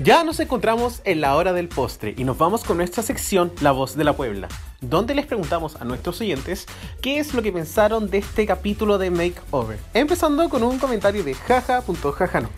Ya 0.00 0.22
nos 0.22 0.38
encontramos 0.38 1.02
en 1.04 1.20
la 1.20 1.34
hora 1.34 1.52
del 1.52 1.68
postre 1.68 2.14
y 2.16 2.24
nos 2.24 2.38
vamos 2.38 2.62
con 2.62 2.76
nuestra 2.76 3.02
sección 3.02 3.52
La 3.60 3.72
Voz 3.72 3.96
de 3.96 4.04
la 4.04 4.14
Puebla, 4.14 4.46
donde 4.80 5.14
les 5.14 5.26
preguntamos 5.26 5.74
a 5.76 5.84
nuestros 5.84 6.20
oyentes 6.20 6.66
qué 7.02 7.18
es 7.18 7.34
lo 7.34 7.42
que 7.42 7.52
pensaron 7.52 8.08
de 8.08 8.18
este 8.18 8.46
capítulo 8.46 8.96
de 8.98 9.10
Makeover. 9.10 9.78
Empezando 9.94 10.48
con 10.48 10.62
un 10.62 10.78
comentario 10.78 11.24
de 11.24 11.34
jaja.jajano, 11.34 12.48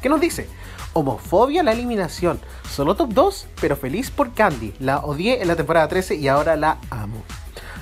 que 0.00 0.08
nos 0.08 0.20
dice, 0.20 0.48
homofobia 0.96 1.62
la 1.62 1.72
eliminación, 1.72 2.40
solo 2.70 2.94
top 2.94 3.12
2, 3.12 3.46
pero 3.60 3.76
feliz 3.76 4.10
por 4.10 4.32
Candy, 4.32 4.72
la 4.80 5.00
odié 5.00 5.42
en 5.42 5.48
la 5.48 5.56
temporada 5.56 5.88
13 5.88 6.14
y 6.14 6.28
ahora 6.28 6.56
la 6.56 6.78
amo. 6.88 7.22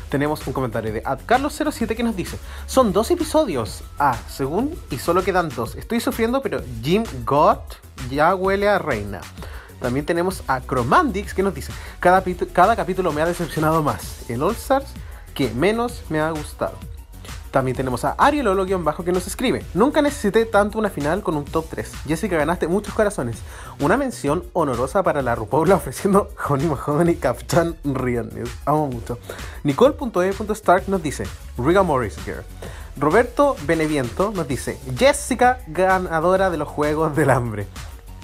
Tenemos 0.08 0.44
un 0.46 0.52
comentario 0.52 0.92
de 0.92 1.02
Carlos07 1.02 1.94
que 1.94 2.02
nos 2.02 2.16
dice: 2.16 2.38
Son 2.66 2.92
dos 2.92 3.10
episodios. 3.10 3.84
Ah, 3.98 4.18
según, 4.28 4.76
y 4.90 4.98
solo 4.98 5.22
quedan 5.22 5.48
dos. 5.48 5.76
Estoy 5.76 6.00
sufriendo, 6.00 6.42
pero 6.42 6.60
Jim 6.82 7.04
God 7.24 7.58
ya 8.10 8.34
huele 8.34 8.68
a 8.68 8.78
reina. 8.78 9.20
También 9.80 10.06
tenemos 10.06 10.42
a 10.48 10.60
Chromandix 10.60 11.34
que 11.34 11.42
nos 11.42 11.54
dice: 11.54 11.72
cada, 12.00 12.22
cada 12.52 12.76
capítulo 12.76 13.12
me 13.12 13.22
ha 13.22 13.26
decepcionado 13.26 13.82
más. 13.82 14.28
El 14.28 14.42
All 14.42 14.52
Stars 14.52 14.86
que 15.34 15.50
menos 15.50 16.02
me 16.08 16.20
ha 16.20 16.30
gustado. 16.30 16.78
También 17.54 17.76
tenemos 17.76 18.04
a 18.04 18.16
Ariel 18.18 18.48
Olo-Bajo 18.48 19.04
que 19.04 19.12
nos 19.12 19.28
escribe: 19.28 19.64
Nunca 19.74 20.02
necesité 20.02 20.44
tanto 20.44 20.76
una 20.76 20.90
final 20.90 21.22
con 21.22 21.36
un 21.36 21.44
top 21.44 21.66
3. 21.70 21.92
Jessica 22.08 22.36
ganaste 22.36 22.66
muchos 22.66 22.92
corazones. 22.94 23.36
Una 23.78 23.96
mención 23.96 24.42
honorosa 24.54 25.04
para 25.04 25.22
la 25.22 25.36
RuPaul 25.36 25.70
ofreciendo 25.70 26.30
Honey 26.48 26.66
Mahoney 26.66 27.14
Captain 27.14 27.76
Ryan. 27.84 28.28
Amo 28.66 28.88
mucho. 28.88 29.20
Nicole.e.stark 29.62 30.88
nos 30.88 31.00
dice: 31.00 31.28
Riga 31.56 31.84
Morris 31.84 32.16
Girl. 32.24 32.42
Roberto 32.96 33.54
Beneviento 33.68 34.32
nos 34.34 34.48
dice: 34.48 34.76
Jessica 34.98 35.60
ganadora 35.68 36.50
de 36.50 36.56
los 36.56 36.66
Juegos 36.66 37.14
del 37.14 37.30
Hambre. 37.30 37.68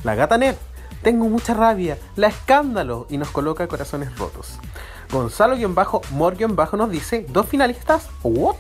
La 0.03 0.17
gata 0.17 0.39
Ned. 0.39 0.57
Tengo 1.03 1.27
mucha 1.27 1.55
rabia. 1.55 1.99
La 2.17 2.27
escándalo. 2.27 3.07
Y 3.09 3.17
nos 3.17 3.31
coloca 3.31 3.69
corazones 3.69 4.19
rotos. 4.19 4.59
Gonzalo-Morgan-Bajo 5.13 6.77
nos 6.77 6.91
dice: 6.91 7.27
¿Dos 7.29 7.47
finalistas? 7.47 8.09
¿What? 8.25 8.57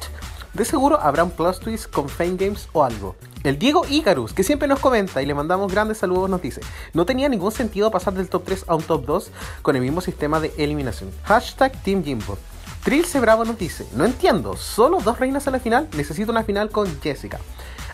De 0.54 0.64
seguro 0.64 1.00
habrá 1.00 1.22
un 1.22 1.30
plus 1.30 1.60
twist 1.60 1.90
con 1.90 2.08
Fame 2.08 2.36
Games 2.36 2.68
o 2.72 2.82
algo. 2.82 3.14
El 3.44 3.58
Diego 3.58 3.86
Icarus, 3.88 4.32
que 4.32 4.42
siempre 4.42 4.66
nos 4.66 4.80
comenta 4.80 5.22
y 5.22 5.26
le 5.26 5.34
mandamos 5.34 5.70
grandes 5.70 5.98
saludos, 5.98 6.28
nos 6.28 6.42
dice: 6.42 6.60
No 6.92 7.06
tenía 7.06 7.28
ningún 7.28 7.52
sentido 7.52 7.90
pasar 7.90 8.14
del 8.14 8.28
top 8.28 8.44
3 8.44 8.64
a 8.66 8.74
un 8.74 8.82
top 8.82 9.06
2 9.06 9.30
con 9.62 9.76
el 9.76 9.82
mismo 9.82 10.00
sistema 10.00 10.40
de 10.40 10.52
eliminación. 10.58 11.10
Hashtag 11.24 11.80
Team 11.82 12.02
Jimbo. 12.04 12.36
Trilce 12.82 13.20
Bravo 13.20 13.44
nos 13.44 13.58
dice: 13.58 13.86
No 13.94 14.04
entiendo, 14.04 14.56
solo 14.56 15.00
dos 15.00 15.20
reinas 15.20 15.46
a 15.46 15.52
la 15.52 15.60
final, 15.60 15.88
necesito 15.96 16.32
una 16.32 16.42
final 16.42 16.70
con 16.70 17.00
Jessica. 17.00 17.38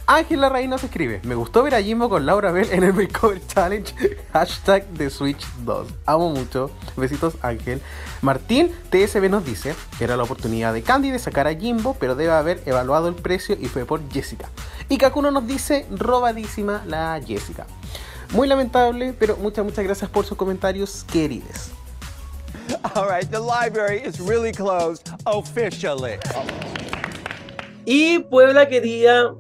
Ángel 0.09 0.41
Larraín 0.41 0.71
nos 0.71 0.85
escribe: 0.85 1.21
Me 1.25 1.35
gustó 1.35 1.65
ver 1.65 1.75
a 1.75 1.83
Jimbo 1.83 2.09
con 2.09 2.27
Laura 2.27 2.53
Bell 2.53 2.69
en 2.71 2.85
el 2.85 2.93
Makeover 2.93 3.45
Challenge. 3.49 3.93
Hashtag 4.33 4.87
de 4.91 5.11
Switch 5.11 5.45
2. 5.65 5.89
Amo 6.07 6.31
mucho. 6.31 6.71
Besitos, 6.97 7.35
Ángel. 7.43 7.83
Martín 8.23 8.71
TSB 8.91 9.29
nos 9.29 9.45
dice: 9.45 9.75
Era 9.99 10.17
la 10.17 10.23
oportunidad 10.23 10.73
de 10.73 10.83
Candy 10.83 11.11
de 11.11 11.19
sacar 11.19 11.49
a 11.49 11.55
Jimbo, 11.55 11.97
pero 11.99 12.15
debe 12.15 12.33
haber 12.33 12.63
evaluado 12.67 13.09
el 13.09 13.17
precio 13.17 13.57
y 13.61 13.67
fue 13.67 13.85
por 13.85 14.01
Jessica. 14.13 14.49
Y 14.89 14.99
Kakuno 14.99 15.33
nos 15.33 15.47
dice: 15.47 15.87
Robadísima 15.91 16.85
la 16.87 17.21
Jessica. 17.27 17.67
Muy 18.33 18.47
lamentable, 18.47 19.13
pero 19.19 19.37
muchas, 19.37 19.65
muchas 19.65 19.85
gracias 19.85 20.09
por 20.09 20.25
sus 20.25 20.39
comentarios, 20.39 21.05
queridos. 21.11 21.71
All 22.95 23.09
right, 23.09 23.29
the 23.29 23.41
library 23.41 24.03
is 24.05 24.21
really 24.21 24.53
closed 24.53 25.09
officially. 25.25 26.19
Y 27.85 28.19
Puebla 28.19 28.69
quería, 28.69 29.33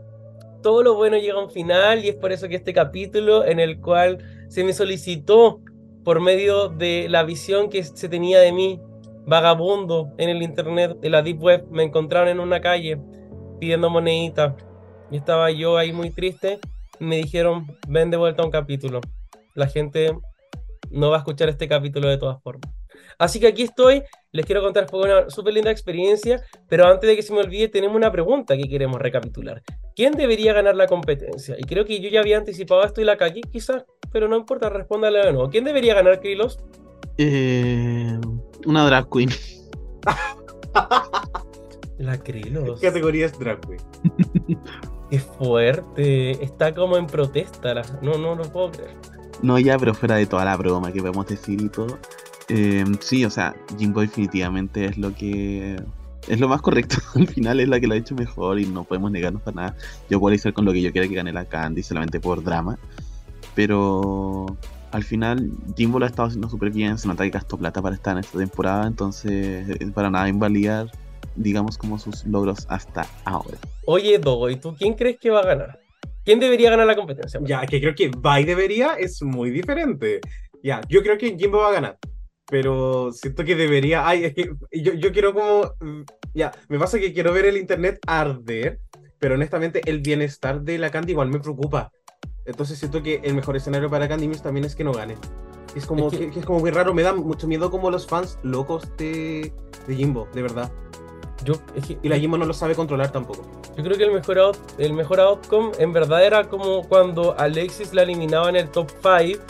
todo 0.62 0.82
lo 0.82 0.94
bueno 0.94 1.16
llega 1.16 1.34
a 1.34 1.44
un 1.44 1.50
final 1.50 2.04
y 2.04 2.08
es 2.08 2.16
por 2.16 2.32
eso 2.32 2.48
que 2.48 2.56
este 2.56 2.72
capítulo 2.72 3.44
en 3.44 3.60
el 3.60 3.80
cual 3.80 4.18
se 4.48 4.64
me 4.64 4.72
solicitó 4.72 5.60
por 6.04 6.20
medio 6.20 6.68
de 6.68 7.08
la 7.08 7.24
visión 7.24 7.68
que 7.68 7.82
se 7.82 8.08
tenía 8.08 8.40
de 8.40 8.52
mí, 8.52 8.80
vagabundo 9.26 10.12
en 10.18 10.28
el 10.28 10.42
internet, 10.42 10.98
de 11.00 11.10
la 11.10 11.22
deep 11.22 11.42
web, 11.42 11.66
me 11.70 11.82
encontraron 11.82 12.28
en 12.28 12.40
una 12.40 12.60
calle 12.60 13.00
pidiendo 13.58 13.90
monedita 13.90 14.56
y 15.10 15.16
estaba 15.16 15.50
yo 15.50 15.76
ahí 15.76 15.92
muy 15.92 16.10
triste 16.10 16.60
me 16.98 17.16
dijeron, 17.16 17.66
ven 17.88 18.10
de 18.10 18.16
vuelta 18.16 18.44
un 18.44 18.50
capítulo. 18.50 19.00
La 19.54 19.66
gente 19.66 20.16
no 20.90 21.10
va 21.10 21.16
a 21.16 21.18
escuchar 21.18 21.48
este 21.48 21.68
capítulo 21.68 22.08
de 22.08 22.18
todas 22.18 22.42
formas. 22.42 22.72
Así 23.18 23.40
que 23.40 23.46
aquí 23.46 23.62
estoy, 23.62 24.02
les 24.32 24.44
quiero 24.46 24.62
contar, 24.62 24.86
una 24.92 25.30
súper 25.30 25.54
linda 25.54 25.70
experiencia, 25.70 26.42
pero 26.68 26.86
antes 26.86 27.08
de 27.08 27.16
que 27.16 27.22
se 27.22 27.32
me 27.32 27.40
olvide, 27.40 27.68
tenemos 27.68 27.96
una 27.96 28.12
pregunta 28.12 28.56
que 28.56 28.68
queremos 28.68 29.00
recapitular. 29.00 29.62
¿Quién 29.96 30.12
debería 30.12 30.52
ganar 30.52 30.76
la 30.76 30.86
competencia? 30.86 31.56
Y 31.58 31.64
creo 31.64 31.84
que 31.86 31.98
yo 32.00 32.08
ya 32.10 32.20
había 32.20 32.36
anticipado 32.36 32.84
esto 32.84 33.00
y 33.00 33.04
la 33.04 33.16
cagué 33.16 33.40
quizás, 33.40 33.84
pero 34.12 34.28
no 34.28 34.36
importa, 34.36 34.68
respóndale 34.68 35.18
de 35.24 35.32
nuevo. 35.32 35.48
¿Quién 35.50 35.64
debería 35.64 35.94
ganar, 35.94 36.20
Krilos? 36.20 36.58
Eh, 37.16 38.18
una 38.66 38.84
drag 38.86 39.08
queen. 39.10 39.30
La 41.98 42.18
Krilos. 42.18 42.78
¿Qué 42.80 42.88
categoría 42.88 43.24
es 43.26 43.38
drag 43.38 43.58
queen? 43.66 43.80
Qué 45.10 45.18
fuerte. 45.18 46.44
Está 46.44 46.74
como 46.74 46.96
en 46.98 47.06
protesta. 47.06 47.72
la- 47.74 47.98
No, 48.02 48.18
no 48.18 48.34
lo 48.34 48.44
puedo 48.44 48.70
creer. 48.72 48.90
No, 49.42 49.58
ya, 49.58 49.78
pero 49.78 49.94
fuera 49.94 50.16
de 50.16 50.26
toda 50.26 50.44
la 50.44 50.56
broma 50.56 50.92
que 50.92 51.00
podemos 51.00 51.26
decir 51.26 51.60
y 51.60 51.68
todo. 51.70 51.98
eh, 52.48 52.84
sí, 53.00 53.24
o 53.24 53.30
sea, 53.30 53.54
Jimbo 53.78 54.00
definitivamente 54.02 54.84
es 54.86 54.98
lo 54.98 55.14
que. 55.14 55.76
Es 56.28 56.40
lo 56.40 56.48
más 56.48 56.60
correcto. 56.60 56.96
Al 57.14 57.26
final 57.26 57.60
es 57.60 57.68
la 57.68 57.80
que 57.80 57.86
lo 57.86 57.94
ha 57.94 57.96
hecho 57.96 58.14
mejor 58.14 58.58
y 58.58 58.66
no 58.66 58.84
podemos 58.84 59.10
negarnos 59.10 59.42
para 59.42 59.54
nada. 59.54 59.76
Yo 60.10 60.20
puedo 60.20 60.34
hacer 60.34 60.52
con 60.52 60.64
lo 60.64 60.72
que 60.72 60.82
yo 60.82 60.92
quiera 60.92 61.08
que 61.08 61.14
gane 61.14 61.32
la 61.32 61.44
Candy 61.44 61.82
solamente 61.82 62.20
por 62.20 62.42
drama. 62.42 62.78
Pero 63.54 64.56
al 64.90 65.02
final 65.02 65.50
Jimbo 65.76 65.98
lo 65.98 66.04
ha 66.04 66.08
estado 66.08 66.28
haciendo 66.28 66.48
súper 66.48 66.70
bien. 66.70 66.98
Se 66.98 67.08
nota 67.08 67.24
que 67.24 67.30
gastó 67.30 67.56
plata 67.56 67.80
para 67.80 67.94
estar 67.94 68.14
en 68.14 68.20
esta 68.20 68.38
temporada. 68.38 68.86
Entonces, 68.86 69.68
es 69.68 69.90
para 69.92 70.10
nada 70.10 70.28
invalidar, 70.28 70.90
digamos, 71.36 71.78
como 71.78 71.98
sus 71.98 72.24
logros 72.26 72.66
hasta 72.68 73.06
ahora. 73.24 73.58
Oye, 73.86 74.18
Dogo, 74.18 74.50
¿y 74.50 74.56
tú 74.56 74.74
quién 74.76 74.94
crees 74.94 75.18
que 75.18 75.30
va 75.30 75.40
a 75.40 75.46
ganar? 75.46 75.80
¿Quién 76.24 76.40
debería 76.40 76.70
ganar 76.70 76.86
la 76.86 76.96
competencia? 76.96 77.40
Ya, 77.44 77.64
que 77.66 77.80
creo 77.80 77.94
que 77.94 78.08
Va 78.08 78.40
y 78.40 78.44
debería 78.44 78.94
es 78.94 79.22
muy 79.22 79.50
diferente. 79.50 80.20
Ya, 80.62 80.80
yo 80.88 81.02
creo 81.02 81.16
que 81.16 81.36
Jimbo 81.38 81.58
va 81.58 81.68
a 81.68 81.72
ganar. 81.72 81.98
Pero 82.48 83.10
siento 83.12 83.44
que 83.44 83.56
debería. 83.56 84.06
Ay, 84.06 84.24
es 84.26 84.34
que 84.34 84.50
yo, 84.72 84.92
yo 84.94 85.12
quiero 85.12 85.34
como. 85.34 85.72
Ya, 86.34 86.52
me 86.68 86.78
pasa 86.78 86.98
que 86.98 87.12
quiero 87.12 87.32
ver 87.32 87.46
el 87.46 87.56
internet 87.56 87.98
arder. 88.06 88.80
Pero 89.18 89.34
honestamente, 89.34 89.80
el 89.86 90.00
bienestar 90.00 90.60
de 90.60 90.78
la 90.78 90.90
Candy 90.90 91.12
igual 91.12 91.28
me 91.28 91.40
preocupa. 91.40 91.90
Entonces 92.44 92.78
siento 92.78 93.02
que 93.02 93.20
el 93.24 93.34
mejor 93.34 93.56
escenario 93.56 93.88
para 93.90 94.06
Candy 94.08 94.28
Muse 94.28 94.42
también 94.42 94.64
es 94.66 94.76
que 94.76 94.84
no 94.84 94.92
gane. 94.92 95.16
Es 95.74 95.86
como, 95.86 96.06
Es 96.08 96.12
que- 96.12 96.26
que, 96.26 96.30
que 96.32 96.40
es 96.40 96.46
como 96.46 96.60
muy 96.60 96.70
raro. 96.70 96.94
Me 96.94 97.02
da 97.02 97.12
mucho 97.14 97.48
miedo 97.48 97.70
como 97.70 97.90
los 97.90 98.06
fans 98.06 98.38
locos 98.42 98.84
de, 98.98 99.52
de 99.88 99.94
Jimbo, 99.96 100.28
de 100.34 100.42
verdad. 100.42 100.70
Yo, 101.44 101.54
es 101.74 101.86
que- 101.86 101.98
Y 102.02 102.08
la 102.08 102.18
Jimbo 102.18 102.38
no 102.38 102.44
lo 102.44 102.52
sabe 102.54 102.74
controlar 102.74 103.10
tampoco. 103.10 103.42
Yo 103.76 103.82
creo 103.82 103.96
que 103.96 104.04
el 104.04 104.12
mejor, 104.12 104.38
out- 104.38 104.58
el 104.78 104.92
mejor 104.92 105.18
outcome 105.20 105.72
en 105.78 105.92
verdad 105.92 106.24
era 106.24 106.44
como 106.48 106.82
cuando 106.86 107.36
Alexis 107.38 107.92
la 107.94 108.02
eliminaba 108.02 108.48
en 108.50 108.56
el 108.56 108.68
top 108.70 108.90
5, 109.02 109.42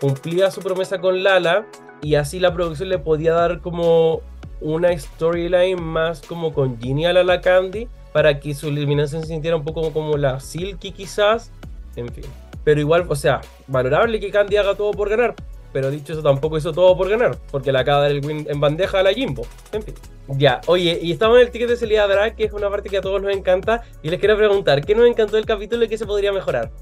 cumplía 0.00 0.50
su 0.50 0.60
promesa 0.60 0.98
con 1.00 1.22
Lala 1.22 1.66
y 2.02 2.14
así 2.14 2.38
la 2.38 2.52
producción 2.52 2.88
le 2.88 2.98
podía 2.98 3.32
dar 3.32 3.60
como 3.60 4.20
una 4.60 4.96
storyline 4.96 5.80
más 5.80 6.22
como 6.22 6.52
congenial 6.52 7.16
a 7.16 7.24
la 7.24 7.40
Candy 7.40 7.88
para 8.12 8.40
que 8.40 8.54
su 8.54 8.68
eliminación 8.68 9.22
se 9.22 9.28
sintiera 9.28 9.56
un 9.56 9.64
poco 9.64 9.92
como 9.92 10.16
la 10.16 10.40
Silky 10.40 10.92
quizás, 10.92 11.52
en 11.96 12.08
fin. 12.08 12.24
Pero 12.64 12.80
igual, 12.80 13.04
o 13.08 13.14
sea, 13.14 13.40
valorable 13.66 14.18
que 14.18 14.30
Candy 14.30 14.56
haga 14.56 14.74
todo 14.74 14.92
por 14.92 15.08
ganar, 15.08 15.34
pero 15.72 15.90
dicho 15.90 16.14
eso 16.14 16.22
tampoco 16.22 16.56
hizo 16.56 16.72
todo 16.72 16.96
por 16.96 17.08
ganar, 17.08 17.36
porque 17.50 17.70
le 17.72 17.78
acaba 17.78 18.02
de 18.02 18.08
dar 18.08 18.16
el 18.16 18.26
win 18.26 18.46
en 18.48 18.60
bandeja 18.60 19.00
a 19.00 19.02
la 19.02 19.12
Jimbo, 19.12 19.46
en 19.72 19.82
fin. 19.82 19.94
Ya, 20.28 20.60
oye, 20.66 20.98
y 21.00 21.12
estamos 21.12 21.36
en 21.36 21.42
el 21.42 21.50
ticket 21.50 21.68
de 21.68 21.76
salida 21.76 22.08
drag, 22.08 22.34
que 22.34 22.44
es 22.44 22.52
una 22.52 22.68
parte 22.68 22.88
que 22.88 22.96
a 22.96 23.00
todos 23.00 23.22
nos 23.22 23.32
encanta. 23.32 23.84
Y 24.02 24.10
les 24.10 24.18
quiero 24.18 24.36
preguntar, 24.36 24.84
¿qué 24.84 24.94
nos 24.94 25.06
encantó 25.06 25.36
del 25.36 25.46
capítulo 25.46 25.84
y 25.84 25.88
qué 25.88 25.98
se 25.98 26.06
podría 26.06 26.32
mejorar? 26.32 26.72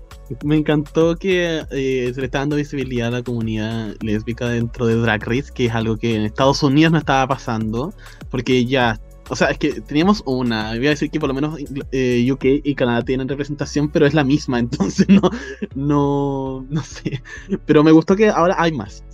Me 0.43 0.57
encantó 0.57 1.17
que 1.17 1.65
eh, 1.71 2.11
se 2.15 2.21
le 2.21 2.27
está 2.27 2.39
dando 2.39 2.57
visibilidad 2.57 3.09
a 3.09 3.19
la 3.19 3.23
comunidad 3.23 3.95
lésbica 4.01 4.49
dentro 4.49 4.87
de 4.87 4.97
Drag 4.97 5.23
Race, 5.23 5.53
que 5.55 5.67
es 5.67 5.73
algo 5.73 5.97
que 5.97 6.15
en 6.15 6.23
Estados 6.23 6.63
Unidos 6.63 6.93
no 6.93 6.99
estaba 6.99 7.27
pasando, 7.27 7.93
porque 8.31 8.65
ya, 8.65 8.99
o 9.29 9.37
sea, 9.37 9.49
es 9.49 9.59
que 9.59 9.81
teníamos 9.83 10.23
una, 10.25 10.71
voy 10.77 10.87
a 10.87 10.91
decir 10.91 11.11
que 11.11 11.21
por 11.21 11.29
lo 11.29 11.35
menos 11.35 11.59
eh, 11.93 12.27
UK 12.33 12.45
y 12.65 12.75
Canadá 12.75 13.03
tienen 13.03 13.29
representación, 13.29 13.91
pero 13.91 14.07
es 14.07 14.15
la 14.15 14.25
misma, 14.25 14.59
entonces 14.61 15.07
no, 15.09 15.31
no, 15.75 16.67
no 16.71 16.83
sé, 16.83 17.23
pero 17.67 17.85
me 17.85 17.93
gustó 17.93 18.17
que 18.17 18.29
ahora 18.29 18.57
hay 18.59 18.73
más. 18.73 19.05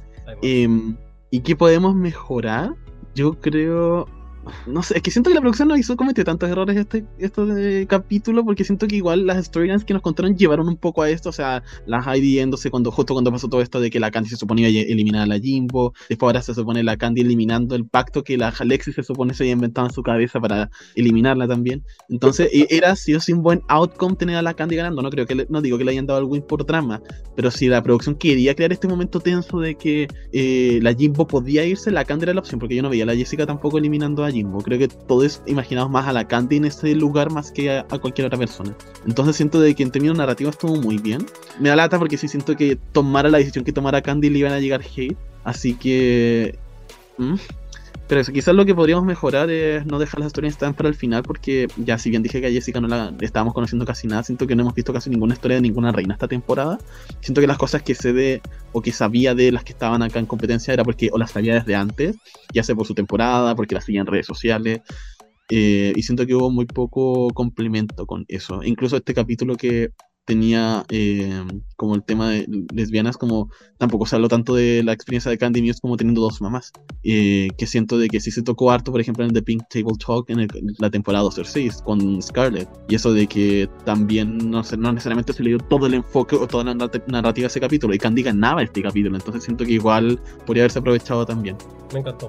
Em, 0.43 0.97
¿Y 1.31 1.41
qué 1.41 1.57
podemos 1.57 1.95
mejorar? 1.95 2.74
Yo 3.15 3.41
creo. 3.41 4.07
No 4.66 4.82
sé, 4.82 4.97
es 4.97 5.02
que 5.02 5.10
siento 5.10 5.31
que 5.31 5.35
la 5.35 5.40
producción 5.40 5.68
no 5.68 5.77
hizo 5.77 5.97
cometer 5.97 6.24
tantos 6.24 6.48
errores 6.51 6.77
este, 6.77 7.05
este 7.18 7.86
capítulo, 7.89 8.44
porque 8.44 8.64
siento 8.64 8.86
que 8.86 8.97
igual 8.97 9.27
las 9.27 9.47
storylines 9.47 9.85
que 9.85 9.94
nos 9.94 10.02
contaron 10.02 10.36
llevaron 10.36 10.68
un 10.68 10.77
poco 10.77 11.02
a 11.02 11.10
esto, 11.10 11.31
o 11.31 11.32
sea, 11.32 11.62
las 11.86 12.06
Heidi 12.06 12.35
yéndose 12.35 12.70
cuando, 12.70 12.90
justo 12.90 13.14
cuando 13.14 13.32
pasó 13.32 13.48
todo 13.48 13.62
esto 13.62 13.81
de 13.81 13.90
que 13.90 14.01
la 14.01 14.10
Candy 14.10 14.28
se 14.31 14.36
suponía 14.36 14.68
eliminar 14.68 15.22
a 15.22 15.27
la 15.27 15.39
Jimbo, 15.39 15.94
después 16.09 16.28
ahora 16.28 16.43
se 16.43 16.55
supone 16.55 16.82
la 16.85 16.97
Candy 16.97 17.22
eliminando 17.22 17.74
el 17.74 17.86
pacto 17.86 18.22
que 18.22 18.36
la 18.36 18.52
Alexis 18.59 18.94
se 18.94 19.02
supone 19.02 19.35
se 19.35 19.44
había 19.44 19.52
inventado 19.55 19.86
en 19.86 19.93
su 19.94 20.02
cabeza 20.02 20.40
para 20.40 20.70
eliminarla 20.94 21.48
también. 21.48 21.82
Entonces, 22.09 22.48
e- 22.52 22.66
era 22.70 22.94
sí 22.97 23.14
o 23.14 23.20
buen 23.36 23.62
outcome 23.68 24.16
tener 24.16 24.36
a 24.36 24.43
la 24.43 24.55
Candy 24.55 24.77
ganando, 24.77 25.02
no 25.02 25.10
creo 25.10 25.27
que 25.27 25.35
le- 25.35 25.47
no 25.48 25.62
digo 25.62 25.78
que 25.78 25.85
le 25.85 25.93
hayan 25.93 26.06
dado 26.06 26.20
el 26.20 26.43
por 26.43 26.64
trama, 26.64 27.02
pero 27.36 27.51
si 27.51 27.68
la 27.68 27.82
producción 27.82 28.14
quería 28.16 28.55
crear 28.55 28.72
este 28.72 28.89
momento 28.89 29.20
tenso 29.20 29.60
de 29.60 29.74
que 29.77 30.09
eh, 30.32 30.78
la 30.82 30.94
Jimbo 30.94 31.27
podía 31.27 31.64
irse, 31.64 31.90
la 31.90 32.05
Candy 32.05 32.24
era 32.24 32.35
la 32.35 32.40
opción, 32.40 32.59
porque 32.60 32.74
yo 32.77 32.82
no 32.82 32.90
veía 32.90 33.05
a 33.05 33.06
la 33.06 33.14
Jessica 33.16 33.47
tampoco 33.47 33.78
eliminando 33.78 34.24
a 34.24 34.31
Jimbo. 34.31 34.39
Creo 34.44 34.78
que 34.78 34.88
todos 34.88 35.42
imaginamos 35.46 35.90
más 35.90 36.06
a 36.06 36.12
la 36.12 36.26
Candy 36.26 36.56
en 36.56 36.64
ese 36.66 36.94
lugar 36.94 37.30
más 37.30 37.52
que 37.52 37.70
a, 37.70 37.84
cualquier 37.84 38.26
otra 38.26 38.38
persona. 38.38 38.74
Entonces 39.06 39.36
siento 39.36 39.60
que 39.60 39.82
en 39.82 39.90
términos 39.90 40.16
narrativos 40.18 40.54
estuvo 40.54 40.76
muy 40.76 40.98
bien. 40.98 41.26
Me 41.58 41.68
da 41.68 41.76
lata 41.76 41.98
porque 41.98 42.16
sí 42.16 42.28
siento 42.28 42.56
que 42.56 42.76
tomara 42.92 43.28
la 43.28 43.38
decisión 43.38 43.64
que 43.64 43.72
tomara 43.72 44.02
Candy 44.02 44.30
le 44.30 44.38
iban 44.38 44.52
a 44.52 44.60
llegar 44.60 44.82
hate. 44.82 45.16
Así 45.44 45.74
que... 45.74 46.58
mm. 47.18 47.34
Pero 48.11 48.23
eso, 48.23 48.32
quizás 48.32 48.57
lo 48.57 48.66
que 48.66 48.74
podríamos 48.74 49.05
mejorar 49.05 49.51
es 49.51 49.87
no 49.87 50.01
dejar 50.01 50.19
las 50.19 50.27
historias 50.27 50.59
tan 50.59 50.74
para 50.74 50.89
el 50.89 50.97
final, 50.97 51.23
porque 51.23 51.69
ya 51.77 51.97
si 51.97 52.11
bien 52.11 52.24
dije 52.24 52.41
que 52.41 52.49
a 52.49 52.51
Jessica 52.51 52.81
no 52.81 52.89
la 52.89 53.15
estábamos 53.20 53.55
conociendo 53.55 53.87
casi 53.87 54.09
nada, 54.09 54.24
siento 54.24 54.49
que 54.49 54.57
no 54.57 54.62
hemos 54.62 54.74
visto 54.74 54.93
casi 54.93 55.11
ninguna 55.11 55.35
historia 55.35 55.59
de 55.59 55.61
ninguna 55.61 55.93
reina 55.93 56.15
esta 56.15 56.27
temporada. 56.27 56.81
Siento 57.20 57.41
que 57.41 57.47
las 57.47 57.57
cosas 57.57 57.82
que 57.82 57.95
sé 57.95 58.12
de 58.12 58.43
o 58.73 58.82
que 58.82 58.91
sabía 58.91 59.37
de 59.37 59.53
las 59.53 59.62
que 59.62 59.74
estaban 59.74 60.03
acá 60.03 60.19
en 60.19 60.27
competencia 60.27 60.74
era 60.74 60.82
porque 60.82 61.09
o 61.12 61.19
las 61.19 61.31
sabía 61.31 61.55
desde 61.55 61.77
antes, 61.77 62.16
ya 62.53 62.65
sea 62.65 62.74
por 62.74 62.85
su 62.85 62.95
temporada, 62.95 63.55
porque 63.55 63.77
las 63.77 63.85
seguía 63.85 64.01
en 64.01 64.09
redes 64.09 64.27
sociales. 64.27 64.81
eh, 65.49 65.93
y 65.95 66.03
siento 66.03 66.27
que 66.27 66.35
hubo 66.35 66.51
muy 66.51 66.66
poco 66.66 67.28
complemento 67.32 68.07
con 68.07 68.24
eso. 68.27 68.65
Incluso 68.65 68.97
este 68.97 69.15
capítulo 69.15 69.55
que 69.55 69.91
tenía 70.24 70.84
eh, 70.90 71.42
como 71.76 71.94
el 71.97 72.05
tema 72.05 72.30
de 72.30 72.47
lesbianas, 72.72 73.16
como 73.16 73.51
tampoco 73.78 74.06
se 74.06 74.14
habló 74.16 74.28
tanto 74.28 74.55
de 74.55 74.82
la 74.84 74.92
experiencia 74.92 75.30
de 75.30 75.38
Candy 75.38 75.60
Muse 75.62 75.80
como 75.80 75.97
teniendo 75.97 76.20
dos 76.20 76.40
mamás. 76.40 76.72
eh, 77.02 77.48
que 77.56 77.66
siento 77.66 77.98
de 77.98 78.09
que 78.09 78.20
sí 78.20 78.30
se 78.30 78.42
tocó 78.42 78.70
harto, 78.70 78.92
por 78.92 79.01
ejemplo, 79.01 79.24
en 79.24 79.32
The 79.32 79.42
Pink 79.42 79.62
Table 79.70 79.94
Talk 80.05 80.28
en 80.30 80.40
el- 80.40 80.48
la 80.78 80.90
temporada 80.90 81.24
2 81.24 81.38
o 81.38 81.44
6 81.44 81.80
con 81.82 82.20
Scarlett. 82.22 82.68
Y 82.88 82.94
eso 82.94 83.12
de 83.12 83.26
que 83.26 83.68
también 83.84 84.36
no, 84.51 84.62
sé, 84.62 84.76
no 84.76 84.92
necesariamente 84.92 85.32
se 85.32 85.42
le 85.42 85.51
dio 85.51 85.59
todo 85.59 85.86
el 85.86 85.94
enfoque 85.94 86.36
o 86.36 86.47
toda 86.47 86.64
la 86.64 86.74
narrat- 86.74 87.06
narrativa 87.06 87.47
a 87.47 87.48
ese 87.48 87.59
capítulo. 87.60 87.94
Y 87.94 87.98
Candy 87.98 88.22
ganaba 88.22 88.62
este 88.62 88.82
capítulo, 88.82 89.16
entonces 89.16 89.42
siento 89.44 89.64
que 89.64 89.72
igual 89.72 90.20
podría 90.47 90.64
haberse 90.64 90.78
aprovechado 90.78 91.24
también. 91.26 91.56
Me 91.94 92.01
encantó. 92.01 92.28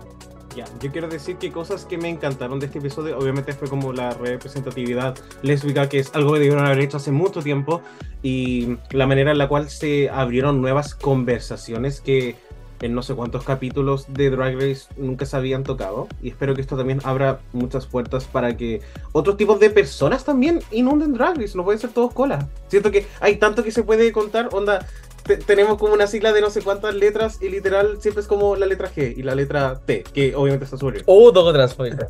Ya, 0.55 0.65
yo 0.81 0.91
quiero 0.91 1.07
decir 1.07 1.37
que 1.37 1.49
cosas 1.49 1.85
que 1.85 1.97
me 1.97 2.09
encantaron 2.09 2.59
de 2.59 2.65
este 2.65 2.79
episodio, 2.79 3.17
obviamente 3.17 3.53
fue 3.53 3.69
como 3.69 3.93
la 3.93 4.11
representatividad 4.11 5.15
lésbica, 5.43 5.87
que 5.87 5.99
es 5.99 6.13
algo 6.13 6.33
que 6.33 6.39
debieron 6.39 6.65
haber 6.65 6.79
hecho 6.79 6.97
hace 6.97 7.11
mucho 7.11 7.41
tiempo, 7.41 7.81
y 8.21 8.77
la 8.91 9.07
manera 9.07 9.31
en 9.31 9.37
la 9.37 9.47
cual 9.47 9.69
se 9.69 10.09
abrieron 10.09 10.61
nuevas 10.61 10.93
conversaciones 10.93 12.01
que 12.01 12.35
en 12.81 12.95
no 12.95 13.03
sé 13.03 13.13
cuántos 13.13 13.43
capítulos 13.43 14.11
de 14.11 14.31
Drag 14.31 14.55
Race 14.55 14.87
nunca 14.97 15.25
se 15.25 15.37
habían 15.37 15.63
tocado, 15.63 16.07
y 16.21 16.29
espero 16.29 16.53
que 16.53 16.61
esto 16.61 16.75
también 16.75 16.99
abra 17.03 17.39
muchas 17.53 17.85
puertas 17.85 18.25
para 18.25 18.57
que 18.57 18.81
otros 19.13 19.37
tipos 19.37 19.59
de 19.59 19.69
personas 19.69 20.25
también 20.25 20.59
inunden 20.71 21.13
Drag 21.13 21.37
Race, 21.37 21.55
no 21.55 21.63
pueden 21.63 21.79
ser 21.79 21.91
todos 21.91 22.11
cola. 22.13 22.49
Siento 22.67 22.91
que 22.91 23.05
hay 23.21 23.37
tanto 23.37 23.63
que 23.63 23.71
se 23.71 23.83
puede 23.83 24.11
contar, 24.11 24.49
onda, 24.51 24.85
te- 25.23 25.37
tenemos 25.37 25.77
como 25.77 25.93
una 25.93 26.07
sigla 26.07 26.33
de 26.33 26.41
no 26.41 26.49
sé 26.49 26.61
cuántas 26.61 26.95
letras 26.95 27.39
y 27.41 27.49
literal 27.49 28.01
siempre 28.01 28.21
es 28.21 28.27
como 28.27 28.55
la 28.55 28.65
letra 28.65 28.89
G 28.93 29.13
y 29.17 29.23
la 29.23 29.35
letra 29.35 29.79
T, 29.85 30.03
que 30.13 30.35
obviamente 30.35 30.65
está 30.65 30.77
sobre. 30.77 31.01
Oh, 31.05 31.31
Dogo 31.31 31.53
Transfóbica. 31.53 32.07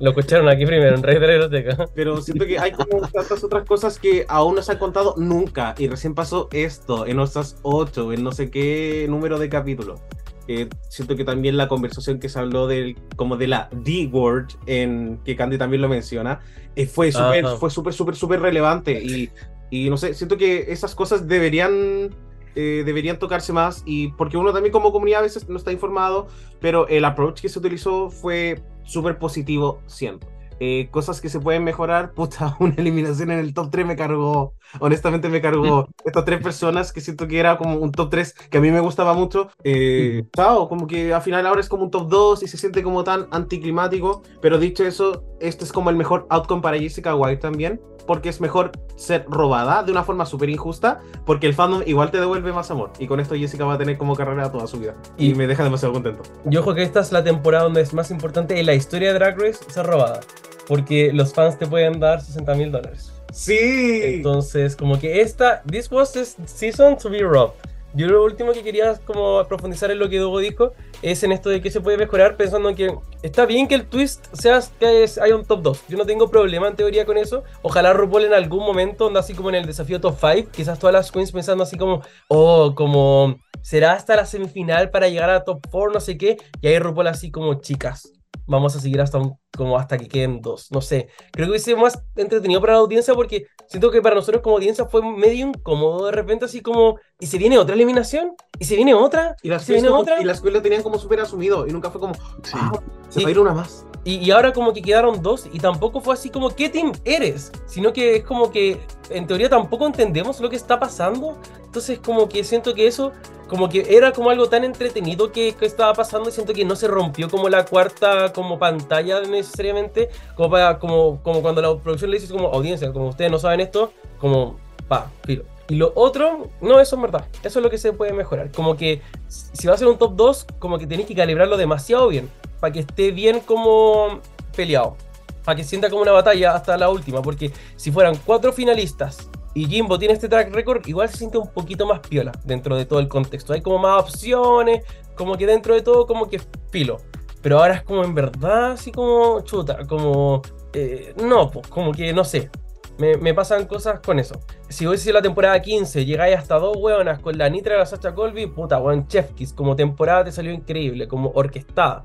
Lo 0.00 0.10
escucharon 0.10 0.48
aquí 0.48 0.66
primero, 0.66 0.94
en 0.96 1.02
Rey 1.02 1.14
de 1.18 1.20
la 1.26 1.46
Biblioteca. 1.46 1.86
Pero 1.94 2.20
siento 2.20 2.44
que 2.46 2.58
hay 2.58 2.72
como 2.72 3.00
tantas 3.08 3.42
otras 3.44 3.64
cosas 3.64 3.98
que 3.98 4.24
aún 4.28 4.54
no 4.56 4.62
se 4.62 4.72
han 4.72 4.78
contado 4.78 5.14
nunca 5.16 5.74
y 5.78 5.88
recién 5.88 6.14
pasó 6.14 6.48
esto 6.52 7.06
en 7.06 7.16
nuestras 7.16 7.56
8, 7.62 8.12
en 8.12 8.22
no 8.24 8.32
sé 8.32 8.50
qué 8.50 9.06
número 9.08 9.38
de 9.38 9.48
capítulos. 9.48 10.00
Eh, 10.48 10.68
siento 10.88 11.14
que 11.14 11.24
también 11.24 11.56
la 11.56 11.68
conversación 11.68 12.18
que 12.18 12.28
se 12.28 12.38
habló 12.38 12.66
del, 12.66 12.96
como 13.16 13.36
de 13.36 13.46
la 13.46 13.68
D-word, 13.72 14.48
en 14.66 15.20
que 15.24 15.36
Candy 15.36 15.56
también 15.56 15.80
lo 15.82 15.88
menciona, 15.88 16.40
eh, 16.74 16.86
fue 16.86 17.12
súper, 17.12 17.46
fue 17.58 17.70
súper, 17.70 17.92
súper, 17.94 18.16
súper 18.16 18.40
relevante. 18.40 19.00
Y, 19.00 19.30
y 19.70 19.88
no 19.88 19.96
sé, 19.96 20.14
siento 20.14 20.36
que 20.36 20.66
esas 20.72 20.96
cosas 20.96 21.28
deberían, 21.28 22.10
eh, 22.54 22.82
deberían 22.84 23.18
tocarse 23.18 23.52
más. 23.52 23.82
Y 23.86 24.08
porque 24.12 24.36
uno 24.36 24.52
también 24.52 24.72
como 24.72 24.92
comunidad 24.92 25.20
a 25.20 25.22
veces 25.22 25.48
no 25.48 25.56
está 25.56 25.72
informado, 25.72 26.28
pero 26.60 26.88
el 26.88 27.04
approach 27.04 27.40
que 27.40 27.48
se 27.48 27.58
utilizó 27.58 28.10
fue 28.10 28.62
súper 28.84 29.18
positivo 29.18 29.80
siempre. 29.86 30.32
Eh, 30.64 30.90
cosas 30.92 31.20
que 31.20 31.28
se 31.28 31.40
pueden 31.40 31.64
mejorar, 31.64 32.12
puta, 32.14 32.56
una 32.60 32.74
eliminación 32.76 33.32
en 33.32 33.40
el 33.40 33.52
top 33.52 33.70
3 33.72 33.84
me 33.84 33.96
cargó, 33.96 34.54
honestamente 34.78 35.28
me 35.28 35.40
cargó 35.40 35.88
estas 36.04 36.24
tres 36.24 36.40
personas 36.40 36.92
que 36.92 37.00
siento 37.00 37.26
que 37.26 37.40
era 37.40 37.58
como 37.58 37.78
un 37.78 37.90
top 37.90 38.10
3 38.10 38.32
que 38.48 38.58
a 38.58 38.60
mí 38.60 38.70
me 38.70 38.78
gustaba 38.78 39.12
mucho. 39.12 39.48
Eh, 39.64 40.22
chao, 40.36 40.68
como 40.68 40.86
que 40.86 41.12
al 41.12 41.22
final 41.22 41.48
ahora 41.48 41.60
es 41.60 41.68
como 41.68 41.82
un 41.82 41.90
top 41.90 42.08
2 42.08 42.44
y 42.44 42.46
se 42.46 42.58
siente 42.58 42.84
como 42.84 43.02
tan 43.02 43.26
anticlimático, 43.32 44.22
pero 44.40 44.56
dicho 44.58 44.84
eso, 44.84 45.24
este 45.40 45.64
es 45.64 45.72
como 45.72 45.90
el 45.90 45.96
mejor 45.96 46.28
outcome 46.30 46.62
para 46.62 46.78
Jessica 46.78 47.16
White 47.16 47.40
también, 47.40 47.80
porque 48.06 48.28
es 48.28 48.40
mejor 48.40 48.72
ser 48.96 49.24
robada 49.28 49.82
de 49.82 49.92
una 49.92 50.04
forma 50.04 50.26
súper 50.26 50.48
injusta, 50.50 51.00
porque 51.24 51.46
el 51.46 51.54
fandom 51.54 51.82
igual 51.86 52.10
te 52.10 52.18
devuelve 52.20 52.52
más 52.52 52.70
amor. 52.70 52.90
Y 52.98 53.06
con 53.06 53.20
esto 53.20 53.34
Jessica 53.34 53.64
va 53.64 53.74
a 53.74 53.78
tener 53.78 53.96
como 53.98 54.14
carrera 54.16 54.50
toda 54.52 54.66
su 54.66 54.78
vida. 54.78 54.94
Y, 55.18 55.30
Y- 55.30 55.34
me 55.34 55.46
deja 55.46 55.64
demasiado 55.64 55.92
contento. 55.94 56.22
Yo 56.44 56.60
ojo 56.60 56.74
que 56.74 56.82
esta 56.82 57.00
es 57.00 57.12
la 57.12 57.24
temporada 57.24 57.64
donde 57.64 57.80
es 57.80 57.92
más 57.94 58.10
importante 58.10 58.58
en 58.58 58.66
la 58.66 58.74
historia 58.74 59.12
de 59.12 59.18
Drag 59.18 59.38
Race 59.38 59.58
ser 59.68 59.86
robada. 59.86 60.20
Porque 60.68 61.12
los 61.12 61.34
fans 61.34 61.58
te 61.58 61.66
pueden 61.66 61.98
dar 61.98 62.20
60 62.20 62.54
mil 62.54 62.70
dólares. 62.70 63.12
Sí. 63.32 64.00
Entonces, 64.02 64.76
como 64.76 64.98
que 64.98 65.20
esta, 65.22 65.62
this 65.62 65.90
was 65.90 66.12
the 66.12 66.24
season 66.46 66.96
to 66.98 67.08
be 67.10 67.20
robbed. 67.20 67.54
Yo 67.94 68.06
lo 68.06 68.24
último 68.24 68.52
que 68.52 68.62
quería 68.62 68.94
como 69.04 69.44
profundizar 69.46 69.90
en 69.90 69.98
lo 69.98 70.08
que 70.08 70.18
Dogo 70.18 70.38
dijo 70.38 70.72
es 71.02 71.22
en 71.24 71.32
esto 71.32 71.50
de 71.50 71.60
que 71.60 71.70
se 71.70 71.80
puede 71.80 71.98
mejorar 71.98 72.36
pensando 72.36 72.70
en 72.70 72.74
que 72.74 72.94
está 73.22 73.44
bien 73.44 73.68
que 73.68 73.74
el 73.74 73.86
twist 73.86 74.26
sea 74.34 74.60
que 74.80 75.06
haya 75.20 75.36
un 75.36 75.44
top 75.44 75.62
2. 75.62 75.84
Yo 75.88 75.98
no 75.98 76.06
tengo 76.06 76.30
problema 76.30 76.68
en 76.68 76.76
teoría 76.76 77.04
con 77.04 77.18
eso. 77.18 77.44
Ojalá 77.60 77.92
RuPaul 77.92 78.24
en 78.24 78.34
algún 78.34 78.64
momento, 78.64 79.08
anda 79.08 79.20
así 79.20 79.34
como 79.34 79.50
en 79.50 79.56
el 79.56 79.66
desafío 79.66 80.00
top 80.00 80.16
5, 80.18 80.50
quizás 80.52 80.78
todas 80.78 80.94
las 80.94 81.12
queens 81.12 81.32
pensando 81.32 81.64
así 81.64 81.76
como, 81.76 82.02
oh, 82.28 82.74
como 82.74 83.36
será 83.60 83.92
hasta 83.92 84.16
la 84.16 84.24
semifinal 84.24 84.90
para 84.90 85.08
llegar 85.08 85.30
a 85.30 85.44
top 85.44 85.66
4, 85.70 85.92
no 85.92 86.00
sé 86.00 86.16
qué. 86.16 86.38
Y 86.62 86.68
ahí 86.68 86.78
RuPaul 86.78 87.08
así 87.08 87.30
como, 87.30 87.60
chicas, 87.60 88.10
vamos 88.46 88.74
a 88.76 88.80
seguir 88.80 89.00
hasta 89.00 89.18
un- 89.18 89.36
como 89.56 89.78
hasta 89.78 89.98
que 89.98 90.08
queden 90.08 90.40
dos. 90.40 90.70
No 90.70 90.80
sé. 90.80 91.08
Creo 91.32 91.46
que 91.46 91.50
hubiese 91.50 91.76
más 91.76 92.02
entretenido 92.16 92.60
para 92.60 92.74
la 92.74 92.78
audiencia 92.80 93.14
porque 93.14 93.46
siento 93.66 93.90
que 93.90 94.00
para 94.02 94.14
nosotros 94.16 94.42
como 94.42 94.56
audiencia 94.56 94.84
fue 94.86 95.02
medio 95.02 95.46
incómodo 95.48 96.06
de 96.06 96.12
repente, 96.12 96.44
así 96.46 96.60
como, 96.60 96.96
¿y 97.20 97.26
se 97.26 97.38
viene 97.38 97.58
otra 97.58 97.74
eliminación? 97.74 98.34
¿Y 98.58 98.64
se 98.64 98.76
viene 98.76 98.94
otra? 98.94 99.36
Y 99.42 99.48
las 99.48 99.64
¿Se 99.64 99.72
viene 99.74 99.88
otra? 99.88 100.20
y 100.20 100.24
las 100.24 100.40
queens 100.40 100.54
lo 100.54 100.62
tenían 100.62 100.82
como 100.82 100.98
súper 100.98 101.20
asumido 101.20 101.66
y 101.66 101.70
nunca 101.72 101.90
fue 101.90 102.00
como, 102.00 102.14
Sí. 102.14 102.52
ah, 102.54 102.72
se 103.08 103.18
Sí. 103.20 103.24
va 103.24 103.28
a 103.28 103.30
ir 103.30 103.38
una 103.38 103.52
más. 103.54 103.86
Y, 104.04 104.16
y 104.16 104.30
ahora 104.32 104.52
como 104.52 104.72
que 104.72 104.82
quedaron 104.82 105.22
dos 105.22 105.48
y 105.52 105.60
tampoco 105.60 106.00
fue 106.00 106.14
así 106.14 106.28
como, 106.28 106.50
¿qué 106.50 106.68
team 106.68 106.90
eres? 107.04 107.52
Sino 107.66 107.92
que 107.92 108.16
es 108.16 108.24
como 108.24 108.50
que 108.50 108.80
en 109.10 109.26
teoría 109.28 109.48
tampoco 109.48 109.86
entendemos 109.86 110.40
lo 110.40 110.50
que 110.50 110.56
está 110.56 110.80
pasando. 110.80 111.38
Entonces 111.72 112.00
como 112.00 112.28
que 112.28 112.44
siento 112.44 112.74
que 112.74 112.86
eso, 112.86 113.12
como 113.48 113.70
que 113.70 113.96
era 113.96 114.12
como 114.12 114.28
algo 114.28 114.46
tan 114.46 114.62
entretenido 114.62 115.32
que, 115.32 115.54
que 115.54 115.64
estaba 115.64 115.94
pasando 115.94 116.28
y 116.28 116.32
siento 116.32 116.52
que 116.52 116.66
no 116.66 116.76
se 116.76 116.86
rompió 116.86 117.30
como 117.30 117.48
la 117.48 117.64
cuarta 117.64 118.30
como 118.34 118.58
pantalla 118.58 119.22
necesariamente, 119.22 120.10
como, 120.36 120.50
para, 120.50 120.78
como, 120.78 121.22
como 121.22 121.40
cuando 121.40 121.62
la 121.62 121.74
producción 121.78 122.10
le 122.10 122.20
dice 122.20 122.30
como 122.30 122.48
audiencia, 122.48 122.92
como 122.92 123.08
ustedes 123.08 123.30
no 123.30 123.38
saben 123.38 123.60
esto, 123.60 123.90
como 124.20 124.58
pa, 124.86 125.10
filo. 125.24 125.44
Y 125.70 125.76
lo 125.76 125.92
otro, 125.94 126.50
no, 126.60 126.78
eso 126.78 126.96
es 126.96 127.00
verdad. 127.00 127.24
Eso 127.42 127.58
es 127.58 127.62
lo 127.62 127.70
que 127.70 127.78
se 127.78 127.94
puede 127.94 128.12
mejorar. 128.12 128.52
Como 128.52 128.76
que 128.76 129.00
si 129.28 129.66
va 129.66 129.72
a 129.72 129.78
ser 129.78 129.88
un 129.88 129.96
top 129.96 130.14
2, 130.14 130.46
como 130.58 130.78
que 130.78 130.86
tenéis 130.86 131.08
que 131.08 131.14
calibrarlo 131.14 131.56
demasiado 131.56 132.06
bien. 132.08 132.28
Para 132.60 132.74
que 132.74 132.80
esté 132.80 133.12
bien 133.12 133.40
como 133.40 134.20
peleado. 134.54 134.94
Para 135.42 135.56
que 135.56 135.64
sienta 135.64 135.88
como 135.88 136.02
una 136.02 136.12
batalla 136.12 136.54
hasta 136.54 136.76
la 136.76 136.90
última. 136.90 137.22
Porque 137.22 137.50
si 137.76 137.90
fueran 137.90 138.14
cuatro 138.26 138.52
finalistas 138.52 139.30
y 139.54 139.66
Jimbo 139.66 139.98
tiene 139.98 140.14
este 140.14 140.28
track 140.28 140.54
record, 140.54 140.86
igual 140.86 141.08
se 141.08 141.18
siente 141.18 141.36
un 141.36 141.48
poquito 141.48 141.86
más 141.86 142.00
piola 142.00 142.32
dentro 142.44 142.76
de 142.76 142.86
todo 142.86 143.00
el 143.00 143.08
contexto. 143.08 143.52
Hay 143.52 143.60
como 143.60 143.78
más 143.78 144.02
opciones. 144.02 144.84
Como 145.14 145.36
que 145.36 145.46
dentro 145.46 145.74
de 145.74 145.82
todo, 145.82 146.06
como 146.06 146.28
que 146.28 146.40
filo. 146.70 146.96
Pero 147.42 147.58
ahora 147.58 147.74
es 147.74 147.82
como 147.82 148.02
en 148.02 148.14
verdad, 148.14 148.72
así 148.72 148.92
como 148.92 149.42
chuta. 149.42 149.86
Como. 149.86 150.42
eh, 150.72 151.14
no, 151.22 151.50
pues 151.50 151.66
como 151.68 151.92
que 151.92 152.12
no 152.12 152.24
sé. 152.24 152.50
Me, 152.98 153.16
me 153.16 153.34
pasan 153.34 153.66
cosas 153.66 154.00
con 154.00 154.18
eso. 154.18 154.40
Si 154.68 154.86
hubiese 154.86 155.04
sido 155.04 155.14
la 155.14 155.22
temporada 155.22 155.60
15, 155.60 156.04
llegáis 156.04 156.36
hasta 156.36 156.58
dos 156.58 156.76
hueonas 156.78 157.20
con 157.20 157.36
la 157.36 157.48
Nitra 157.48 157.74
y 157.74 157.78
la 157.78 157.86
Sacha 157.86 158.14
Colby, 158.14 158.46
puta, 158.46 158.78
weón, 158.78 159.06
Chef 159.06 159.32
Kiss, 159.32 159.52
como 159.52 159.76
temporada 159.76 160.24
te 160.24 160.32
salió 160.32 160.52
increíble, 160.52 161.08
como 161.08 161.30
orquestada. 161.34 162.04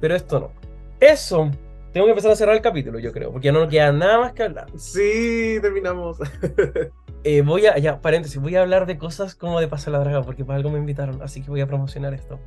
Pero 0.00 0.14
esto 0.14 0.40
no. 0.40 0.50
Eso. 1.00 1.50
Tengo 1.96 2.08
que 2.08 2.10
empezar 2.10 2.30
a 2.30 2.36
cerrar 2.36 2.54
el 2.54 2.60
capítulo, 2.60 2.98
yo 2.98 3.10
creo, 3.10 3.32
porque 3.32 3.46
ya 3.46 3.52
no 3.52 3.60
nos 3.60 3.70
queda 3.70 3.90
nada 3.90 4.18
más 4.18 4.34
que 4.34 4.42
hablar. 4.42 4.66
Sí, 4.76 5.56
terminamos. 5.62 6.18
Eh, 7.24 7.40
voy 7.40 7.66
a, 7.66 7.76
ya, 7.78 8.00
paréntesis, 8.00 8.40
voy 8.40 8.54
a 8.54 8.60
hablar 8.60 8.86
de 8.86 8.98
cosas 8.98 9.34
como 9.34 9.58
de 9.58 9.66
Pasa 9.66 9.90
la 9.90 9.98
Draga, 9.98 10.22
porque 10.22 10.44
para 10.44 10.58
algo 10.58 10.70
me 10.70 10.78
invitaron, 10.78 11.20
así 11.22 11.42
que 11.42 11.50
voy 11.50 11.60
a 11.60 11.66
promocionar 11.66 12.14
esto. 12.14 12.38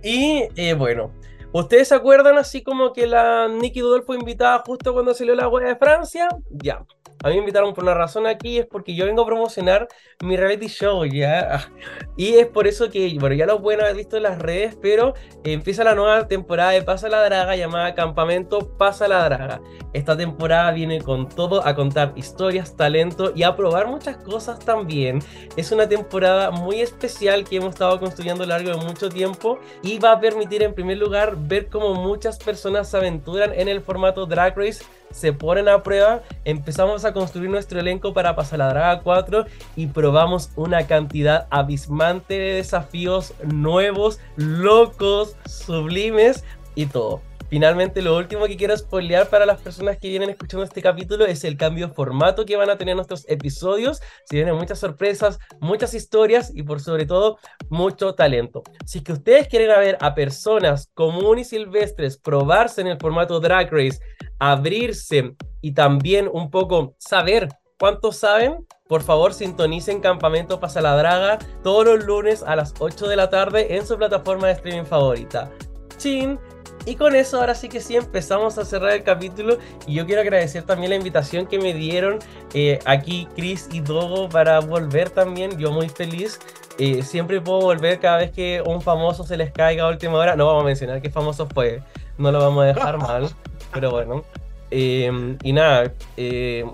Y 0.00 0.44
eh, 0.54 0.74
bueno, 0.74 1.10
¿ustedes 1.50 1.88
se 1.88 1.96
acuerdan 1.96 2.38
así 2.38 2.62
como 2.62 2.92
que 2.92 3.08
la 3.08 3.48
Nikki 3.48 3.80
Doodle 3.80 4.02
fue 4.02 4.16
invitada 4.16 4.62
justo 4.64 4.92
cuando 4.92 5.12
salió 5.12 5.34
la 5.34 5.48
wea 5.48 5.68
de 5.68 5.76
Francia? 5.76 6.28
Ya. 6.50 6.84
A 7.22 7.28
mí 7.28 7.34
me 7.34 7.40
invitaron 7.40 7.74
por 7.74 7.82
una 7.82 7.94
razón 7.94 8.26
aquí, 8.26 8.58
es 8.58 8.66
porque 8.66 8.94
yo 8.94 9.04
vengo 9.04 9.22
a 9.22 9.26
promocionar 9.26 9.88
mi 10.22 10.36
reality 10.36 10.68
show, 10.68 11.04
¿ya? 11.04 11.68
Y 12.16 12.34
es 12.34 12.46
por 12.46 12.66
eso 12.66 12.90
que, 12.90 13.16
bueno, 13.18 13.34
ya 13.34 13.46
lo 13.46 13.60
pueden 13.60 13.80
haber 13.80 13.96
visto 13.96 14.16
en 14.16 14.22
las 14.24 14.38
redes, 14.38 14.76
pero 14.80 15.14
empieza 15.44 15.82
la 15.84 15.94
nueva 15.94 16.28
temporada 16.28 16.70
de 16.70 16.82
Pasa 16.82 17.08
la 17.08 17.22
Draga 17.24 17.56
llamada 17.56 17.94
Campamento 17.94 18.76
Pasa 18.76 19.08
la 19.08 19.24
Draga. 19.24 19.60
Esta 19.92 20.16
temporada 20.16 20.70
viene 20.72 21.00
con 21.00 21.28
todo 21.28 21.66
a 21.66 21.74
contar 21.74 22.12
historias, 22.14 22.76
talento 22.76 23.32
y 23.34 23.42
a 23.42 23.56
probar 23.56 23.88
muchas 23.88 24.16
cosas 24.18 24.58
también. 24.60 25.20
Es 25.56 25.72
una 25.72 25.88
temporada 25.88 26.50
muy 26.50 26.80
especial 26.80 27.44
que 27.44 27.56
hemos 27.56 27.70
estado 27.70 27.98
construyendo 27.98 28.44
a 28.44 28.46
lo 28.46 28.54
largo 28.54 28.70
de 28.70 28.84
mucho 28.84 29.08
tiempo 29.08 29.58
y 29.82 29.98
va 29.98 30.12
a 30.12 30.20
permitir 30.20 30.62
en 30.62 30.74
primer 30.74 30.98
lugar 30.98 31.34
ver 31.36 31.68
cómo 31.68 31.94
muchas 31.94 32.38
personas 32.38 32.90
se 32.90 32.96
aventuran 32.96 33.52
en 33.54 33.68
el 33.68 33.80
formato 33.80 34.26
Drag 34.26 34.56
Race 34.56 34.84
se 35.10 35.32
ponen 35.32 35.68
a 35.68 35.82
prueba, 35.82 36.22
empezamos 36.44 37.04
a 37.04 37.12
construir 37.12 37.50
nuestro 37.50 37.80
elenco 37.80 38.12
para 38.12 38.36
pasar 38.36 38.58
la 38.60 38.68
Draga 38.68 39.00
4 39.02 39.46
y 39.76 39.86
probamos 39.86 40.50
una 40.56 40.86
cantidad 40.86 41.46
abismante 41.50 42.34
de 42.34 42.54
desafíos 42.54 43.34
nuevos, 43.44 44.20
locos, 44.36 45.36
sublimes 45.46 46.44
y 46.74 46.86
todo. 46.86 47.27
Finalmente, 47.48 48.02
lo 48.02 48.16
último 48.16 48.46
que 48.46 48.56
quiero 48.56 48.76
spoilear 48.76 49.28
para 49.28 49.46
las 49.46 49.60
personas 49.60 49.96
que 49.98 50.08
vienen 50.08 50.30
escuchando 50.30 50.64
este 50.64 50.82
capítulo 50.82 51.24
es 51.24 51.44
el 51.44 51.56
cambio 51.56 51.88
de 51.88 51.94
formato 51.94 52.44
que 52.44 52.56
van 52.56 52.68
a 52.68 52.76
tener 52.76 52.94
nuestros 52.94 53.24
episodios. 53.28 54.00
Se 54.24 54.36
vienen 54.36 54.54
muchas 54.54 54.78
sorpresas, 54.78 55.38
muchas 55.60 55.94
historias 55.94 56.52
y 56.54 56.62
por 56.62 56.80
sobre 56.80 57.06
todo 57.06 57.38
mucho 57.70 58.14
talento. 58.14 58.62
Si 58.84 58.98
es 58.98 59.04
que 59.04 59.12
ustedes 59.12 59.48
quieren 59.48 59.68
ver 59.68 59.96
a 60.00 60.14
personas 60.14 60.90
comunes 60.92 61.46
y 61.48 61.56
silvestres 61.56 62.18
probarse 62.18 62.82
en 62.82 62.88
el 62.88 62.98
formato 62.98 63.40
Drag 63.40 63.72
Race, 63.72 63.98
abrirse 64.38 65.34
y 65.62 65.72
también 65.72 66.28
un 66.30 66.50
poco 66.50 66.96
saber 66.98 67.48
cuántos 67.78 68.16
saben, 68.16 68.66
por 68.88 69.02
favor 69.02 69.32
sintonicen 69.32 70.00
Campamento 70.00 70.60
Pasa 70.60 70.80
la 70.80 70.96
Draga 70.96 71.38
todos 71.62 71.84
los 71.84 72.04
lunes 72.04 72.42
a 72.42 72.56
las 72.56 72.74
8 72.78 73.06
de 73.08 73.16
la 73.16 73.30
tarde 73.30 73.76
en 73.76 73.86
su 73.86 73.96
plataforma 73.96 74.48
de 74.48 74.54
streaming 74.54 74.84
favorita. 74.84 75.50
Chin. 75.96 76.38
Y 76.84 76.96
con 76.96 77.14
eso 77.14 77.38
ahora 77.38 77.54
sí 77.54 77.68
que 77.68 77.80
sí 77.80 77.96
empezamos 77.96 78.56
a 78.58 78.64
cerrar 78.64 78.92
el 78.92 79.02
capítulo 79.02 79.58
y 79.86 79.94
yo 79.94 80.06
quiero 80.06 80.22
agradecer 80.22 80.62
también 80.62 80.90
la 80.90 80.96
invitación 80.96 81.46
que 81.46 81.58
me 81.58 81.74
dieron 81.74 82.18
eh, 82.54 82.78
aquí 82.86 83.28
Chris 83.36 83.68
y 83.72 83.80
Dogo 83.80 84.28
para 84.28 84.60
volver 84.60 85.10
también, 85.10 85.58
yo 85.58 85.70
muy 85.70 85.88
feliz. 85.88 86.40
Eh, 86.78 87.02
siempre 87.02 87.40
puedo 87.40 87.60
volver 87.60 87.98
cada 87.98 88.18
vez 88.18 88.30
que 88.30 88.62
un 88.64 88.80
famoso 88.80 89.24
se 89.24 89.36
les 89.36 89.50
caiga 89.50 89.84
a 89.84 89.88
última 89.88 90.16
hora. 90.16 90.36
No 90.36 90.46
vamos 90.46 90.62
a 90.62 90.66
mencionar 90.66 91.02
qué 91.02 91.10
famoso 91.10 91.46
fue, 91.46 91.82
no 92.16 92.30
lo 92.30 92.38
vamos 92.38 92.62
a 92.62 92.66
dejar 92.66 92.98
mal, 93.02 93.28
pero 93.72 93.90
bueno. 93.90 94.24
Eh, 94.70 95.36
y 95.42 95.52
nada, 95.52 95.92
eh, 96.16 96.64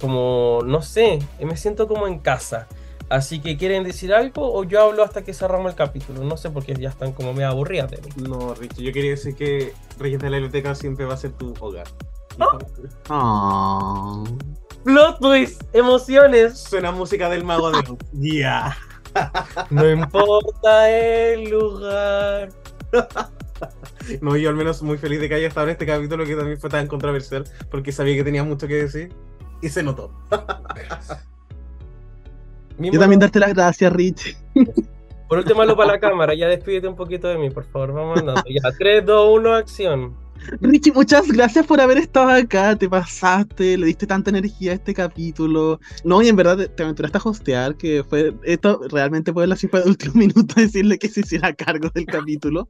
como 0.00 0.60
no 0.64 0.80
sé, 0.80 1.18
me 1.40 1.56
siento 1.56 1.88
como 1.88 2.06
en 2.06 2.20
casa. 2.20 2.68
Así 3.10 3.40
que 3.40 3.56
quieren 3.56 3.84
decir 3.84 4.12
algo 4.12 4.52
o 4.52 4.64
yo 4.64 4.82
hablo 4.82 5.02
hasta 5.02 5.22
que 5.22 5.32
cerramos 5.32 5.70
el 5.72 5.76
capítulo. 5.76 6.22
No 6.24 6.36
sé 6.36 6.50
porque 6.50 6.74
ya 6.74 6.90
están 6.90 7.12
como 7.12 7.32
medio 7.32 7.48
aburridas 7.48 7.90
de 7.90 7.98
mí. 7.98 8.28
No, 8.28 8.54
Richie, 8.54 8.84
yo 8.84 8.92
quería 8.92 9.12
decir 9.12 9.34
que 9.34 9.72
Reyes 9.98 10.20
de 10.20 10.30
la 10.30 10.36
Biblioteca 10.36 10.74
siempre 10.74 11.06
va 11.06 11.14
a 11.14 11.16
ser 11.16 11.32
tu 11.32 11.54
hogar. 11.60 11.86
Oh. 13.08 14.24
Plot 14.84 15.18
twist, 15.20 15.62
emociones. 15.72 16.58
Suena 16.58 16.92
música 16.92 17.28
del 17.28 17.44
mago 17.44 17.70
de. 17.70 17.82
Ya. 18.12 18.76
No 19.70 19.88
importa 19.90 20.90
el 20.90 21.50
lugar. 21.50 22.50
No, 24.20 24.36
yo 24.36 24.50
al 24.50 24.54
menos 24.54 24.82
muy 24.82 24.98
feliz 24.98 25.20
de 25.20 25.28
que 25.28 25.34
haya 25.34 25.48
estado 25.48 25.66
en 25.66 25.72
este 25.72 25.84
capítulo 25.84 26.24
que 26.24 26.36
también 26.36 26.60
fue 26.60 26.70
tan 26.70 26.86
controversial 26.86 27.44
porque 27.70 27.90
sabía 27.90 28.14
que 28.14 28.22
tenía 28.22 28.44
mucho 28.44 28.68
que 28.68 28.74
decir 28.76 29.12
y 29.60 29.68
se 29.68 29.82
notó. 29.82 30.12
Yo 32.78 33.00
también 33.00 33.20
darte 33.20 33.40
las 33.40 33.54
gracias, 33.54 33.92
Rich. 33.92 34.36
Por 35.28 35.38
último, 35.38 35.62
hazlo 35.62 35.76
para 35.76 35.92
la 35.92 36.00
cámara. 36.00 36.34
Ya 36.34 36.48
despídete 36.48 36.88
un 36.88 36.96
poquito 36.96 37.28
de 37.28 37.36
mí, 37.36 37.50
por 37.50 37.64
favor. 37.64 37.92
Vamos 37.92 38.18
andando. 38.20 38.42
Ya, 38.48 38.70
3, 38.76 39.04
2, 39.04 39.38
1, 39.38 39.54
acción. 39.54 40.16
Richie, 40.60 40.92
muchas 40.92 41.28
gracias 41.28 41.66
por 41.66 41.80
haber 41.80 41.98
estado 41.98 42.30
acá. 42.30 42.76
Te 42.76 42.88
pasaste, 42.88 43.76
le 43.76 43.86
diste 43.86 44.06
tanta 44.06 44.30
energía 44.30 44.72
a 44.72 44.74
este 44.74 44.94
capítulo. 44.94 45.80
No, 46.04 46.22
y 46.22 46.28
en 46.28 46.36
verdad 46.36 46.56
te, 46.56 46.68
te 46.68 46.82
aventuraste 46.82 47.18
a 47.18 47.20
hostear, 47.24 47.76
que 47.76 48.04
fue. 48.08 48.34
Esto 48.44 48.80
realmente 48.90 49.32
fue 49.32 49.46
la 49.46 49.56
cifra 49.56 49.80
de 49.80 49.88
último 49.88 50.14
minuto 50.16 50.54
decirle 50.56 50.98
que 50.98 51.08
se 51.08 51.20
hiciera 51.20 51.52
cargo 51.52 51.90
del 51.94 52.06
capítulo, 52.06 52.68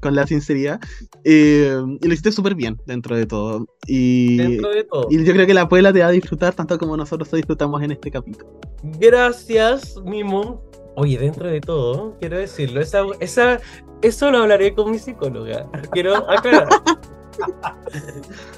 con 0.00 0.14
la 0.14 0.26
sinceridad. 0.26 0.80
Eh, 1.24 1.76
y 2.00 2.06
lo 2.06 2.12
hiciste 2.12 2.32
súper 2.32 2.54
bien 2.54 2.78
dentro 2.86 3.16
de 3.16 3.26
todo. 3.26 3.66
Y, 3.86 4.36
Dentro 4.36 4.70
de 4.70 4.84
todo. 4.84 5.08
y 5.10 5.24
yo 5.24 5.32
creo 5.32 5.46
que 5.46 5.54
la 5.54 5.68
Puebla 5.68 5.92
te 5.92 6.00
va 6.00 6.08
a 6.08 6.10
disfrutar 6.10 6.54
tanto 6.54 6.78
como 6.78 6.96
nosotros 6.96 7.30
lo 7.32 7.36
disfrutamos 7.36 7.82
en 7.82 7.92
este 7.92 8.10
capítulo. 8.10 8.60
Gracias, 9.00 9.96
Mimo. 10.04 10.67
Oye, 11.00 11.16
dentro 11.16 11.46
de 11.46 11.60
todo, 11.60 12.16
quiero 12.18 12.38
decirlo, 12.38 12.80
esa, 12.80 13.04
esa, 13.20 13.60
eso 14.02 14.32
lo 14.32 14.38
hablaré 14.38 14.74
con 14.74 14.90
mi 14.90 14.98
psicóloga. 14.98 15.64
Quiero 15.92 16.28
aclarar. 16.28 16.66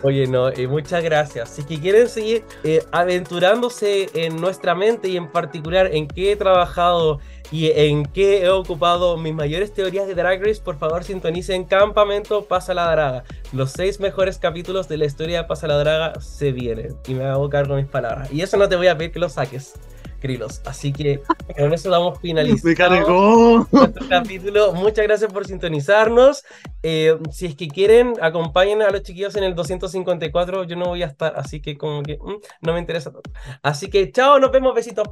Oye, 0.02 0.26
no, 0.26 0.48
eh, 0.48 0.66
muchas 0.66 1.04
gracias. 1.04 1.50
Si 1.50 1.60
es 1.60 1.66
que 1.66 1.78
quieren 1.78 2.08
seguir 2.08 2.42
eh, 2.64 2.82
aventurándose 2.92 4.08
en 4.14 4.40
nuestra 4.40 4.74
mente 4.74 5.10
y 5.10 5.18
en 5.18 5.30
particular 5.30 5.90
en 5.92 6.08
qué 6.08 6.32
he 6.32 6.36
trabajado 6.36 7.20
y 7.52 7.72
en 7.72 8.06
qué 8.06 8.42
he 8.42 8.48
ocupado 8.48 9.18
mis 9.18 9.34
mayores 9.34 9.74
teorías 9.74 10.06
de 10.06 10.14
Drag 10.14 10.42
Race, 10.42 10.62
por 10.64 10.78
favor 10.78 11.04
sintonicen 11.04 11.64
Campamento 11.64 12.46
Pasa 12.46 12.72
la 12.72 12.90
Draga. 12.90 13.24
Los 13.52 13.72
seis 13.72 14.00
mejores 14.00 14.38
capítulos 14.38 14.88
de 14.88 14.96
la 14.96 15.04
historia 15.04 15.42
de 15.42 15.44
Pasa 15.46 15.66
la 15.66 15.76
Draga 15.76 16.18
se 16.22 16.52
vienen 16.52 16.96
y 17.06 17.12
me 17.12 17.24
hago 17.24 17.50
cargo 17.50 17.76
de 17.76 17.82
mis 17.82 17.90
palabras. 17.90 18.32
Y 18.32 18.40
eso 18.40 18.56
no 18.56 18.66
te 18.66 18.76
voy 18.76 18.86
a 18.86 18.96
pedir 18.96 19.12
que 19.12 19.18
lo 19.18 19.28
saques. 19.28 19.74
Krilos. 20.20 20.62
Así 20.64 20.92
que 20.92 21.22
con 21.56 21.72
eso 21.72 21.90
damos 21.90 22.20
finalizado 22.20 22.68
¡Me 22.68 22.74
cargó! 22.76 23.66
nuestro 23.72 24.08
capítulo. 24.08 24.72
Muchas 24.74 25.04
gracias 25.06 25.32
por 25.32 25.46
sintonizarnos. 25.46 26.44
Eh, 26.82 27.18
si 27.32 27.46
es 27.46 27.56
que 27.56 27.68
quieren, 27.68 28.14
acompañen 28.20 28.82
a 28.82 28.90
los 28.90 29.02
chiquillos 29.02 29.34
en 29.36 29.44
el 29.44 29.54
254. 29.54 30.64
Yo 30.64 30.76
no 30.76 30.86
voy 30.86 31.02
a 31.02 31.06
estar, 31.06 31.34
así 31.36 31.60
que 31.60 31.76
como 31.76 32.02
que 32.02 32.18
mm, 32.18 32.36
no 32.60 32.72
me 32.72 32.78
interesa 32.78 33.10
tanto. 33.10 33.30
Así 33.62 33.90
que 33.90 34.12
chao, 34.12 34.38
nos 34.38 34.52
vemos, 34.52 34.74
besitos. 34.74 35.08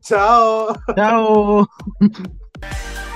Chao. 0.00 0.74
Chao. 0.96 1.68